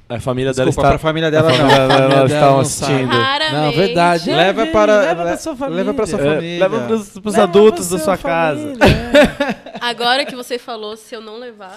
A 0.08 0.20
família 0.20 0.52
Desculpa, 0.54 0.82
dela 0.84 0.88
pra 0.90 0.96
está... 0.96 1.08
família 1.08 1.28
a 1.28 1.32
dela 1.32 1.50
não. 1.50 1.58
família 1.58 1.78
dela 1.88 1.94
Família 2.00 2.24
está 2.26 2.40
dela 2.40 2.52
não 2.52 2.60
assistindo. 2.60 3.08
Não, 3.54 3.72
verdade. 3.72 4.30
Leva 4.32 4.66
para- 4.68 5.00
leva 5.02 5.24
pra 5.24 5.38
sua 5.38 5.56
família. 5.56 5.78
leva 5.84 5.94
pra 5.96 6.06
sua 6.06 6.20
É, 6.22 6.36
família. 6.36 6.60
leva 6.60 6.80
pros, 6.88 7.10
pros 7.20 7.34
Leva 7.34 7.44
adultos 7.44 7.88
pra 7.88 7.98
da 7.98 8.04
sua 8.04 8.18
casa. 8.18 8.62
família, 8.62 8.86
é. 9.74 9.78
Agora 9.82 10.24
que 10.24 10.36
você 10.36 10.60
falou, 10.60 10.96
se 10.96 11.16
eu 11.16 11.22
não 11.22 11.40
levar, 11.40 11.76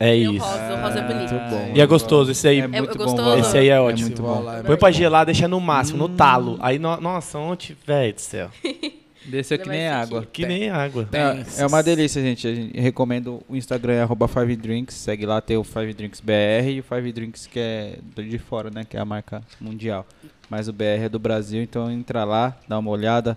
É 0.00 0.16
E 0.16 0.26
o 0.26 0.32
isso. 0.34 0.44
rosa, 0.44 0.72
o 0.74 0.80
rosa 0.82 0.98
é 0.98 1.02
bonito. 1.02 1.34
Muito 1.34 1.50
bom. 1.50 1.72
E 1.74 1.80
é 1.82 1.86
gostoso, 1.86 2.30
esse 2.30 2.48
aí. 2.48 2.60
É 2.60 2.66
muito 2.66 2.96
bom. 2.96 3.04
gostoso. 3.04 3.38
Esse 3.40 3.58
aí 3.58 3.68
é 3.68 3.78
ótimo. 3.80 4.06
muito 4.08 4.22
Vou 4.22 4.42
bom. 4.42 4.62
Põe 4.64 4.76
pra 4.78 4.90
gelar, 4.90 5.24
deixa 5.26 5.46
no 5.46 5.60
máximo, 5.60 5.98
no 5.98 6.08
talo. 6.08 6.56
Aí, 6.60 6.78
no- 6.78 6.98
nossa, 7.00 7.38
ontem, 7.38 7.76
velho 7.86 8.14
do 8.14 8.20
céu. 8.22 8.48
Desceu 9.26 9.58
que 9.58 9.68
nem 9.68 9.80
sentir. 9.80 9.92
água. 9.92 10.28
Que 10.32 10.46
nem 10.46 10.70
água. 10.70 11.08
É, 11.12 11.62
é 11.62 11.66
uma 11.66 11.82
delícia, 11.82 12.22
gente. 12.22 12.46
A 12.46 12.54
gente 12.54 12.80
recomendo 12.80 13.42
o 13.48 13.56
Instagram 13.56 13.94
é 13.94 14.02
arroba 14.02 14.28
Five 14.28 14.56
Drinks. 14.56 14.94
Segue 14.94 15.26
lá, 15.26 15.40
tem 15.40 15.56
o 15.56 15.64
Five 15.64 15.92
Drinks 15.94 16.20
BR 16.20 16.68
e 16.70 16.80
o 16.80 16.82
Five 16.82 17.12
Drinks 17.12 17.46
que 17.46 17.58
é 17.58 17.98
do 18.14 18.22
de 18.22 18.38
fora, 18.38 18.70
né? 18.70 18.84
Que 18.88 18.96
é 18.96 19.00
a 19.00 19.04
marca 19.04 19.42
mundial. 19.60 20.06
Mas 20.48 20.68
o 20.68 20.72
BR 20.72 21.04
é 21.04 21.08
do 21.08 21.18
Brasil, 21.18 21.62
então 21.62 21.90
entra 21.90 22.24
lá, 22.24 22.56
dá 22.68 22.78
uma 22.78 22.90
olhada. 22.90 23.36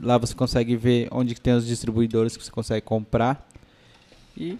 Lá 0.00 0.18
você 0.18 0.34
consegue 0.34 0.76
ver 0.76 1.08
onde 1.10 1.34
tem 1.34 1.54
os 1.54 1.66
distribuidores 1.66 2.36
que 2.36 2.44
você 2.44 2.50
consegue 2.50 2.82
comprar. 2.82 3.48
E, 4.36 4.58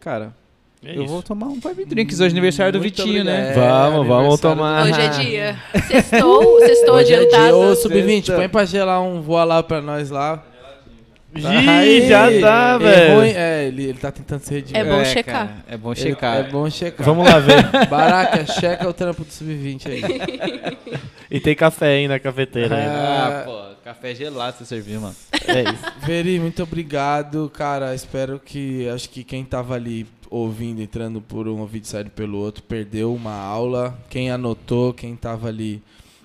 cara, 0.00 0.34
É 0.82 0.96
eu 0.96 1.02
isso. 1.04 1.12
vou 1.12 1.22
tomar 1.22 1.46
um 1.48 1.60
Five 1.60 1.84
Drinks 1.84 2.20
hoje, 2.20 2.32
aniversário 2.32 2.72
do 2.72 2.78
Muito 2.78 2.96
Vitinho, 3.04 3.22
né? 3.22 3.50
obrigado. 3.50 3.90
Vamos, 3.92 4.06
vamos 4.08 4.44
aniversário 4.44 4.56
tomar. 4.56 4.82
Hoje 4.86 5.00
é 5.00 5.08
dia. 5.08 5.58
Sextou, 5.86 6.58
sextou 6.60 6.94
Hoje 6.94 7.12
é 7.12 7.18
dia, 7.18 7.26
adiantado. 7.26 7.56
ô 7.58 7.74
Sub-20, 7.76 8.16
Sexta. 8.16 8.36
põe 8.36 8.48
pra 8.48 8.64
gelar 8.64 9.02
um 9.02 9.20
voa 9.20 9.44
lá 9.44 9.62
pra 9.62 9.82
nós 9.82 10.08
lá. 10.10 10.42
Ih, 11.32 12.08
já 12.08 12.26
tá, 12.40 12.74
É, 12.74 12.78
velho. 12.78 13.20
é 13.38 13.66
ele, 13.68 13.84
ele 13.84 13.98
tá 13.98 14.10
tentando 14.10 14.40
se 14.40 14.52
redimir. 14.52 14.80
É 14.80 14.84
bom 14.84 15.00
É, 15.00 15.04
checar. 15.04 15.34
cara, 15.46 15.64
é 15.68 15.76
bom 15.76 15.92
Ele- 15.92 16.00
checar. 16.00 16.36
É 16.38 16.42
bom 16.44 16.70
checar. 16.70 17.06
Vamos 17.06 17.24
lá 17.24 17.38
ver. 17.38 17.62
Baraca, 17.88 18.46
checa 18.46 18.88
o 18.88 18.92
trampo 18.92 19.22
do 19.24 19.30
Sub-20 19.32 19.86
aí. 19.86 20.02
E 21.30 21.38
tem 21.38 21.54
café 21.54 21.86
aí 21.98 22.08
na 22.08 22.18
cafeteira. 22.18 22.74
ainda. 22.76 22.92
Ah, 22.92 23.42
pô, 23.44 23.60
café 23.84 24.12
gelado 24.14 24.56
você 24.58 24.64
serviu, 24.64 25.00
mano. 25.00 25.14
É 25.46 25.62
isso. 25.62 25.84
Veri, 26.04 26.40
muito 26.40 26.62
obrigado, 26.64 27.48
cara. 27.54 27.94
Espero 27.94 28.40
que. 28.44 28.88
Acho 28.88 29.08
que 29.08 29.22
quem 29.22 29.44
tava 29.44 29.74
ali 29.76 30.06
ouvindo, 30.30 30.80
entrando 30.80 31.20
por 31.20 31.48
um 31.48 31.58
ouvido 31.60 31.84
e 31.84 31.88
saindo 31.88 32.10
pelo 32.10 32.38
outro, 32.38 32.62
perdeu 32.62 33.12
uma 33.14 33.34
aula. 33.34 33.98
Quem 34.08 34.30
anotou, 34.30 34.94
quem 34.94 35.16
tava 35.16 35.48
ali. 35.48 35.82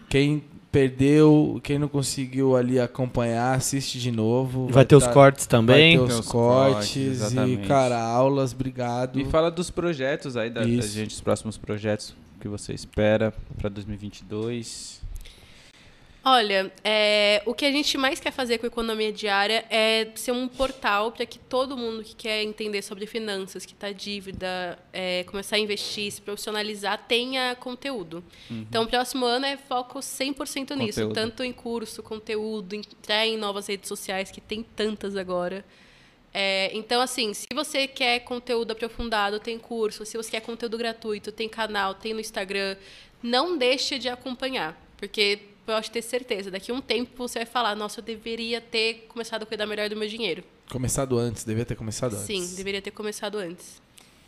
Quem 0.07 0.44
perdeu, 0.72 1.60
quem 1.64 1.80
não 1.80 1.88
conseguiu 1.88 2.56
ali 2.56 2.80
acompanhar, 2.80 3.56
assiste 3.56 3.98
de 3.98 4.11
novo. 4.11 4.68
Vai 4.68 4.86
ter 4.86 4.95
os 4.95 5.06
tá- 5.06 5.14
cortes 5.14 5.45
Vai 5.45 5.49
também. 5.49 5.98
ter 5.98 6.03
os 6.03 6.19
os 6.19 6.27
cortes. 6.27 7.19
cortes, 7.22 7.32
e, 7.34 7.57
cara, 7.68 7.98
aulas, 7.99 8.53
obrigado. 8.53 9.19
E 9.19 9.26
fala 9.26 9.49
dos 9.49 9.69
projetos 9.72 10.36
aí 10.36 10.49
da, 10.49 10.61
da 10.61 10.68
gente, 10.68 11.11
os 11.15 11.22
próximos 11.22 11.57
projetos 11.57 12.14
que 12.41 12.48
você 12.49 12.73
espera 12.73 13.34
para 13.57 13.69
2022. 13.69 15.02
Olha, 16.27 16.73
é, 16.84 17.43
o 17.45 17.53
que 17.53 17.64
a 17.65 17.72
gente 17.72 17.99
mais 17.99 18.19
quer 18.19 18.31
fazer 18.31 18.57
com 18.57 18.65
a 18.65 18.68
economia 18.68 19.14
diária 19.14 19.64
é 19.69 20.07
ser 20.15 20.31
um 20.31 20.47
portal 20.47 21.11
para 21.11 21.23
que 21.23 21.38
todo 21.38 21.77
mundo 21.77 22.03
que 22.03 22.15
quer 22.15 22.41
entender 22.41 22.81
sobre 22.81 23.06
finanças, 23.06 23.64
que 23.64 23.73
está 23.73 23.91
dívida, 23.91 24.80
é, 24.91 25.23
começar 25.26 25.57
a 25.57 25.60
investir, 25.60 26.11
se 26.11 26.19
profissionalizar, 26.19 27.06
tenha 27.07 27.56
conteúdo. 27.56 28.23
Então, 28.49 28.85
o 28.85 28.88
próximo 28.88 29.23
ano 29.23 29.45
é 29.45 29.56
foco 29.56 29.99
100% 29.99 30.76
nisso, 30.76 31.02
Conteúdo. 31.02 31.14
tanto 31.14 31.43
em 31.43 31.53
curso, 31.53 32.02
conteúdo, 32.02 32.73
entrar 32.73 33.27
em 33.27 33.38
novas 33.38 33.68
redes 33.68 33.88
sociais, 33.88 34.31
que 34.31 34.41
tem 34.41 34.64
tantas 34.64 35.15
agora. 35.15 35.64
É, 36.34 36.72
então, 36.76 37.02
assim, 37.02 37.35
se 37.35 37.45
você 37.53 37.88
quer 37.88 38.22
conteúdo 38.22 38.72
aprofundado, 38.72 39.39
tem 39.39 39.60
curso. 39.60 40.03
Se 40.03 40.18
você 40.18 40.31
quer 40.31 40.41
conteúdo 40.41 40.76
gratuito, 40.76 41.31
tem 41.31 41.47
canal, 41.47 41.93
tem 41.93 42.15
no 42.15 42.19
Instagram. 42.19 42.76
Não 43.22 43.56
deixe 43.56 43.99
de 43.99 44.10
acompanhar, 44.10 44.76
porque 44.97 45.53
pode 45.66 45.92
ter 45.92 46.02
certeza, 46.02 46.52
daqui 46.52 46.72
a 46.72 46.74
um 46.74 46.82
tempo 46.82 47.12
você 47.28 47.40
vai 47.40 47.46
falar, 47.46 47.76
nossa, 47.76 48.00
eu 48.00 48.04
deveria 48.04 48.62
ter 48.62 49.06
começado 49.10 49.44
a 49.44 49.46
cuidar 49.46 49.66
melhor 49.66 49.90
do 49.90 49.96
meu 49.96 50.08
dinheiro. 50.08 50.44
Começado 50.70 51.18
antes, 51.18 51.44
devia 51.44 51.66
ter 51.66 51.76
começado 51.76 52.14
antes. 52.14 52.26
Sim, 52.26 52.56
deveria 52.56 52.82
ter 52.82 52.92
começado 52.92 53.38
antes. 53.38 53.82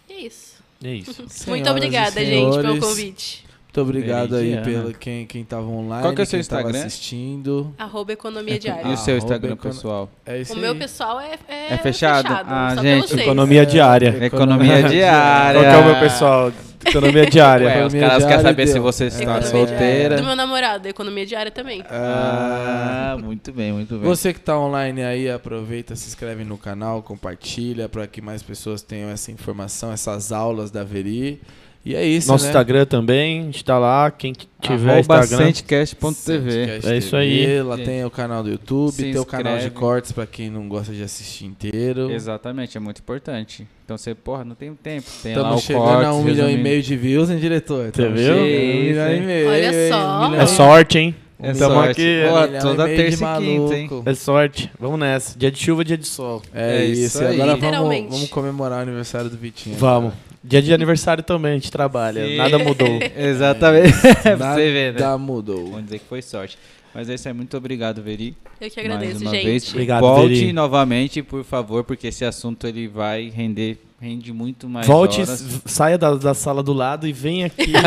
E 0.09 0.13
é 0.13 0.19
isso. 0.21 0.57
É 0.83 0.93
isso. 0.93 1.21
Muito 1.21 1.33
Senhoras 1.33 1.67
obrigada, 1.71 2.23
gente, 2.25 2.55
pelo 2.61 2.79
convite. 2.79 3.46
Muito 3.77 3.89
obrigado 3.97 4.35
aí 4.35 4.57
pela 4.63 4.93
quem, 4.93 5.25
quem 5.25 5.43
tava 5.43 5.67
online, 5.67 6.01
Qual 6.01 6.13
que 6.13 6.21
é 6.21 6.23
o 6.23 6.27
seu 6.27 6.39
quem 6.39 6.47
tava 6.49 6.61
Instagram? 6.63 6.85
assistindo. 6.87 7.73
Arroba 7.77 8.11
Economia 8.13 8.57
Diária. 8.59 8.87
E 8.89 8.93
o 8.93 8.97
seu 8.97 9.13
Arroba 9.15 9.25
Instagram 9.25 9.53
econo- 9.53 9.73
pessoal? 9.73 10.09
É 10.25 10.39
isso 10.41 10.53
o 10.53 10.55
aí. 10.55 10.61
meu 10.61 10.75
pessoal 10.75 11.19
é, 11.19 11.31
é, 11.47 11.73
É 11.73 11.77
fechado? 11.77 12.27
Ah, 12.29 12.73
só 12.75 12.81
gente, 12.81 12.99
pra 12.99 13.07
vocês. 13.09 13.21
Economia 13.21 13.65
diária. 13.65 14.25
Economia 14.25 14.83
diária. 14.83 15.61
Qual 15.61 15.71
que 15.71 15.77
é 15.77 15.81
o 15.81 15.85
meu 15.85 15.99
pessoal? 15.99 16.51
Economia 16.85 17.25
diária. 17.29 17.67
Ué, 17.67 17.71
os 17.85 17.93
Economia 17.93 18.01
caras 18.07 18.23
querem 18.23 18.27
diária 18.37 18.49
saber 18.49 18.67
se 18.67 18.73
deu. 18.73 18.81
você 18.83 19.05
está 19.07 19.21
Economia 19.23 19.47
solteira. 19.47 20.15
Do 20.17 20.23
meu 20.23 20.35
namorado, 20.35 20.87
Economia 20.87 21.25
Diária 21.25 21.51
também. 21.51 21.83
Ah, 21.89 23.17
muito 23.21 23.51
bem, 23.51 23.71
muito 23.73 23.95
bem. 23.95 24.03
Você 24.03 24.33
que 24.33 24.39
tá 24.39 24.57
online 24.57 25.03
aí, 25.03 25.29
aproveita, 25.29 25.95
se 25.95 26.07
inscreve 26.07 26.43
no 26.43 26.57
canal, 26.57 27.01
compartilha 27.03 27.89
para 27.89 28.07
que 28.07 28.21
mais 28.21 28.41
pessoas 28.41 28.81
tenham 28.81 29.09
essa 29.09 29.31
informação, 29.31 29.91
essas 29.91 30.31
aulas 30.31 30.71
da 30.71 30.83
Veri. 30.83 31.41
E 31.87 31.95
é 31.95 32.05
isso, 32.05 32.27
Nosso 32.27 32.43
né? 32.43 32.49
Instagram 32.49 32.85
também, 32.85 33.39
a 33.39 33.43
gente 33.43 33.63
tá 33.63 33.79
lá. 33.79 34.11
Quem 34.11 34.33
tiver 34.59 34.91
Arroba 34.91 34.99
Instagram. 35.19 35.45
Centcast.tv. 35.45 36.51
Centcast 36.51 36.87
É 36.89 36.97
isso 36.97 37.11
TV, 37.11 37.17
aí. 37.23 37.61
Lá 37.63 37.77
Gente, 37.77 37.85
tem 37.85 38.03
o 38.03 38.09
canal 38.11 38.43
do 38.43 38.49
YouTube, 38.49 38.91
se 38.91 39.03
tem 39.03 39.17
o 39.17 39.25
canal 39.25 39.53
de 39.53 39.59
inscreve. 39.59 39.75
cortes 39.79 40.11
para 40.11 40.25
quem 40.27 40.49
não 40.49 40.67
gosta 40.67 40.91
de 40.93 41.01
assistir 41.01 41.45
inteiro. 41.45 42.11
Exatamente, 42.11 42.75
é 42.75 42.79
muito 42.81 42.99
importante. 42.99 43.65
Então 43.85 43.97
você, 43.97 44.13
porra, 44.13 44.43
não 44.43 44.53
tem 44.53 44.73
tempo. 44.75 45.09
Tem 45.23 45.33
lá 45.33 45.41
Estamos 45.43 45.63
o 45.63 45.65
chegando 45.65 45.85
corte, 45.85 46.05
a 46.05 46.13
um 46.13 46.23
milhão 46.23 46.49
e 46.49 46.57
meio 46.57 46.83
de 46.83 46.97
views, 46.97 47.29
hein, 47.29 47.37
diretor? 47.39 47.89
Tamo 47.91 48.15
viu? 48.17 48.35
Um 48.35 48.41
milhão 48.43 49.13
e 49.15 49.21
meio. 49.21 49.49
Olha 49.49 49.89
só. 49.89 50.29
um 50.29 50.35
É 50.35 50.45
sorte, 50.45 50.97
hein? 50.97 51.15
É 51.39 51.53
Tamo 51.53 51.73
sorte. 51.75 51.91
aqui. 51.91 52.21
Pô, 52.27 52.59
toda 52.61 52.85
terça 52.85 53.23
e 53.23 53.37
quinta, 53.39 53.75
hein? 53.77 53.87
maluco. 53.89 54.09
É 54.09 54.13
sorte. 54.13 54.71
Vamos 54.77 54.99
nessa. 54.99 55.37
Dia 55.39 55.51
de 55.51 55.59
chuva, 55.59 55.85
dia 55.85 55.97
de 55.97 56.07
sol. 56.07 56.41
É, 56.53 56.79
É 56.79 56.85
isso. 56.85 57.23
agora 57.23 57.55
vamos, 57.55 58.09
vamos 58.09 58.29
comemorar 58.29 58.79
o 58.79 58.81
aniversário 58.81 59.29
do 59.29 59.37
Vitinho. 59.37 59.77
Vamos. 59.77 60.13
Dia 60.43 60.61
de 60.61 60.73
aniversário 60.73 61.23
também, 61.23 61.51
a 61.51 61.55
gente 61.55 61.71
trabalha. 61.71 62.25
Sim. 62.25 62.37
Nada 62.37 62.59
mudou. 62.59 62.99
Exatamente. 63.15 63.93
pra 64.21 64.37
Nada 64.37 64.55
você 64.55 64.71
ver, 64.71 64.93
né? 64.93 65.17
mudou. 65.17 65.65
Vamos 65.65 65.85
dizer 65.85 65.99
que 65.99 66.05
foi 66.05 66.21
sorte. 66.21 66.57
Mas 66.93 67.09
é 67.09 67.13
isso 67.15 67.27
aí, 67.27 67.33
muito 67.33 67.55
obrigado, 67.55 68.01
Veri. 68.01 68.35
Eu 68.59 68.69
que 68.71 68.75
mais 68.77 68.91
agradeço, 68.97 69.21
uma 69.21 69.31
gente. 69.31 69.45
vez. 69.45 69.69
Obrigado, 69.69 70.01
Volte 70.01 70.33
Veri. 70.33 70.53
novamente, 70.53 71.21
por 71.21 71.43
favor, 71.43 71.83
porque 71.83 72.07
esse 72.07 72.25
assunto 72.25 72.65
ele 72.65 72.87
vai 72.87 73.29
render, 73.29 73.77
rende 74.01 74.33
muito 74.33 74.67
mais 74.67 74.87
Volte, 74.87 75.21
horas. 75.21 75.61
saia 75.65 75.97
da, 75.97 76.15
da 76.15 76.33
sala 76.33 76.63
do 76.63 76.73
lado 76.73 77.07
e 77.07 77.13
vem 77.13 77.43
aqui. 77.43 77.73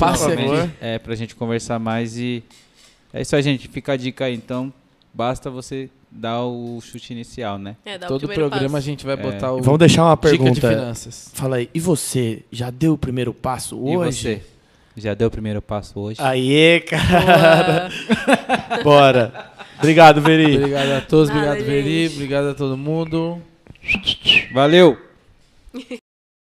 Aqui. 0.00 0.18
favor. 0.18 0.70
É, 0.80 0.98
pra 0.98 1.14
gente 1.14 1.34
conversar 1.36 1.78
mais 1.78 2.16
e... 2.18 2.42
É 3.12 3.20
isso 3.20 3.36
aí, 3.36 3.42
gente. 3.42 3.68
Fica 3.68 3.92
a 3.92 3.96
dica 3.96 4.24
aí, 4.24 4.34
então. 4.34 4.72
Basta 5.12 5.50
você 5.50 5.90
dar 6.10 6.42
o 6.44 6.80
chute 6.82 7.12
inicial, 7.12 7.58
né? 7.58 7.76
É, 7.84 7.96
dá 7.98 8.06
o 8.06 8.08
Todo 8.08 8.20
primeiro 8.26 8.48
programa 8.50 8.66
a 8.66 8.72
passo. 8.78 8.86
gente 8.86 9.06
vai 9.06 9.14
É. 9.14 9.16
botar 9.16 9.52
o 9.52 9.62
Vamos 9.62 9.78
deixar 9.78 10.04
uma 10.04 10.14
dica 10.16 10.30
de 10.30 10.38
pergunta. 10.38 10.68
finanças. 10.68 11.30
Fala 11.34 11.56
aí, 11.56 11.70
e 11.72 11.78
você? 11.80 12.42
Já 12.50 12.70
deu 12.70 12.94
o 12.94 12.98
primeiro 12.98 13.32
passo 13.32 13.76
E 13.76 13.96
hoje? 13.96 14.18
você? 14.22 14.42
Já 14.96 15.14
deu 15.14 15.28
o 15.28 15.30
primeiro 15.30 15.62
passo 15.62 15.98
hoje? 16.00 16.20
Aê, 16.20 16.80
cara. 16.80 17.88
Boa. 18.82 18.82
Bora. 18.82 19.50
Obrigado, 19.78 20.20
Veri. 20.20 20.56
Obrigado 20.58 20.90
a 20.90 21.00
todos, 21.00 21.28
Nada, 21.28 21.40
obrigado, 21.52 21.64
Veri, 21.66 22.02
gente. 22.08 22.14
obrigado 22.16 22.48
a 22.48 22.54
todo 22.54 22.76
mundo. 22.76 23.40
Valeu! 24.52 25.09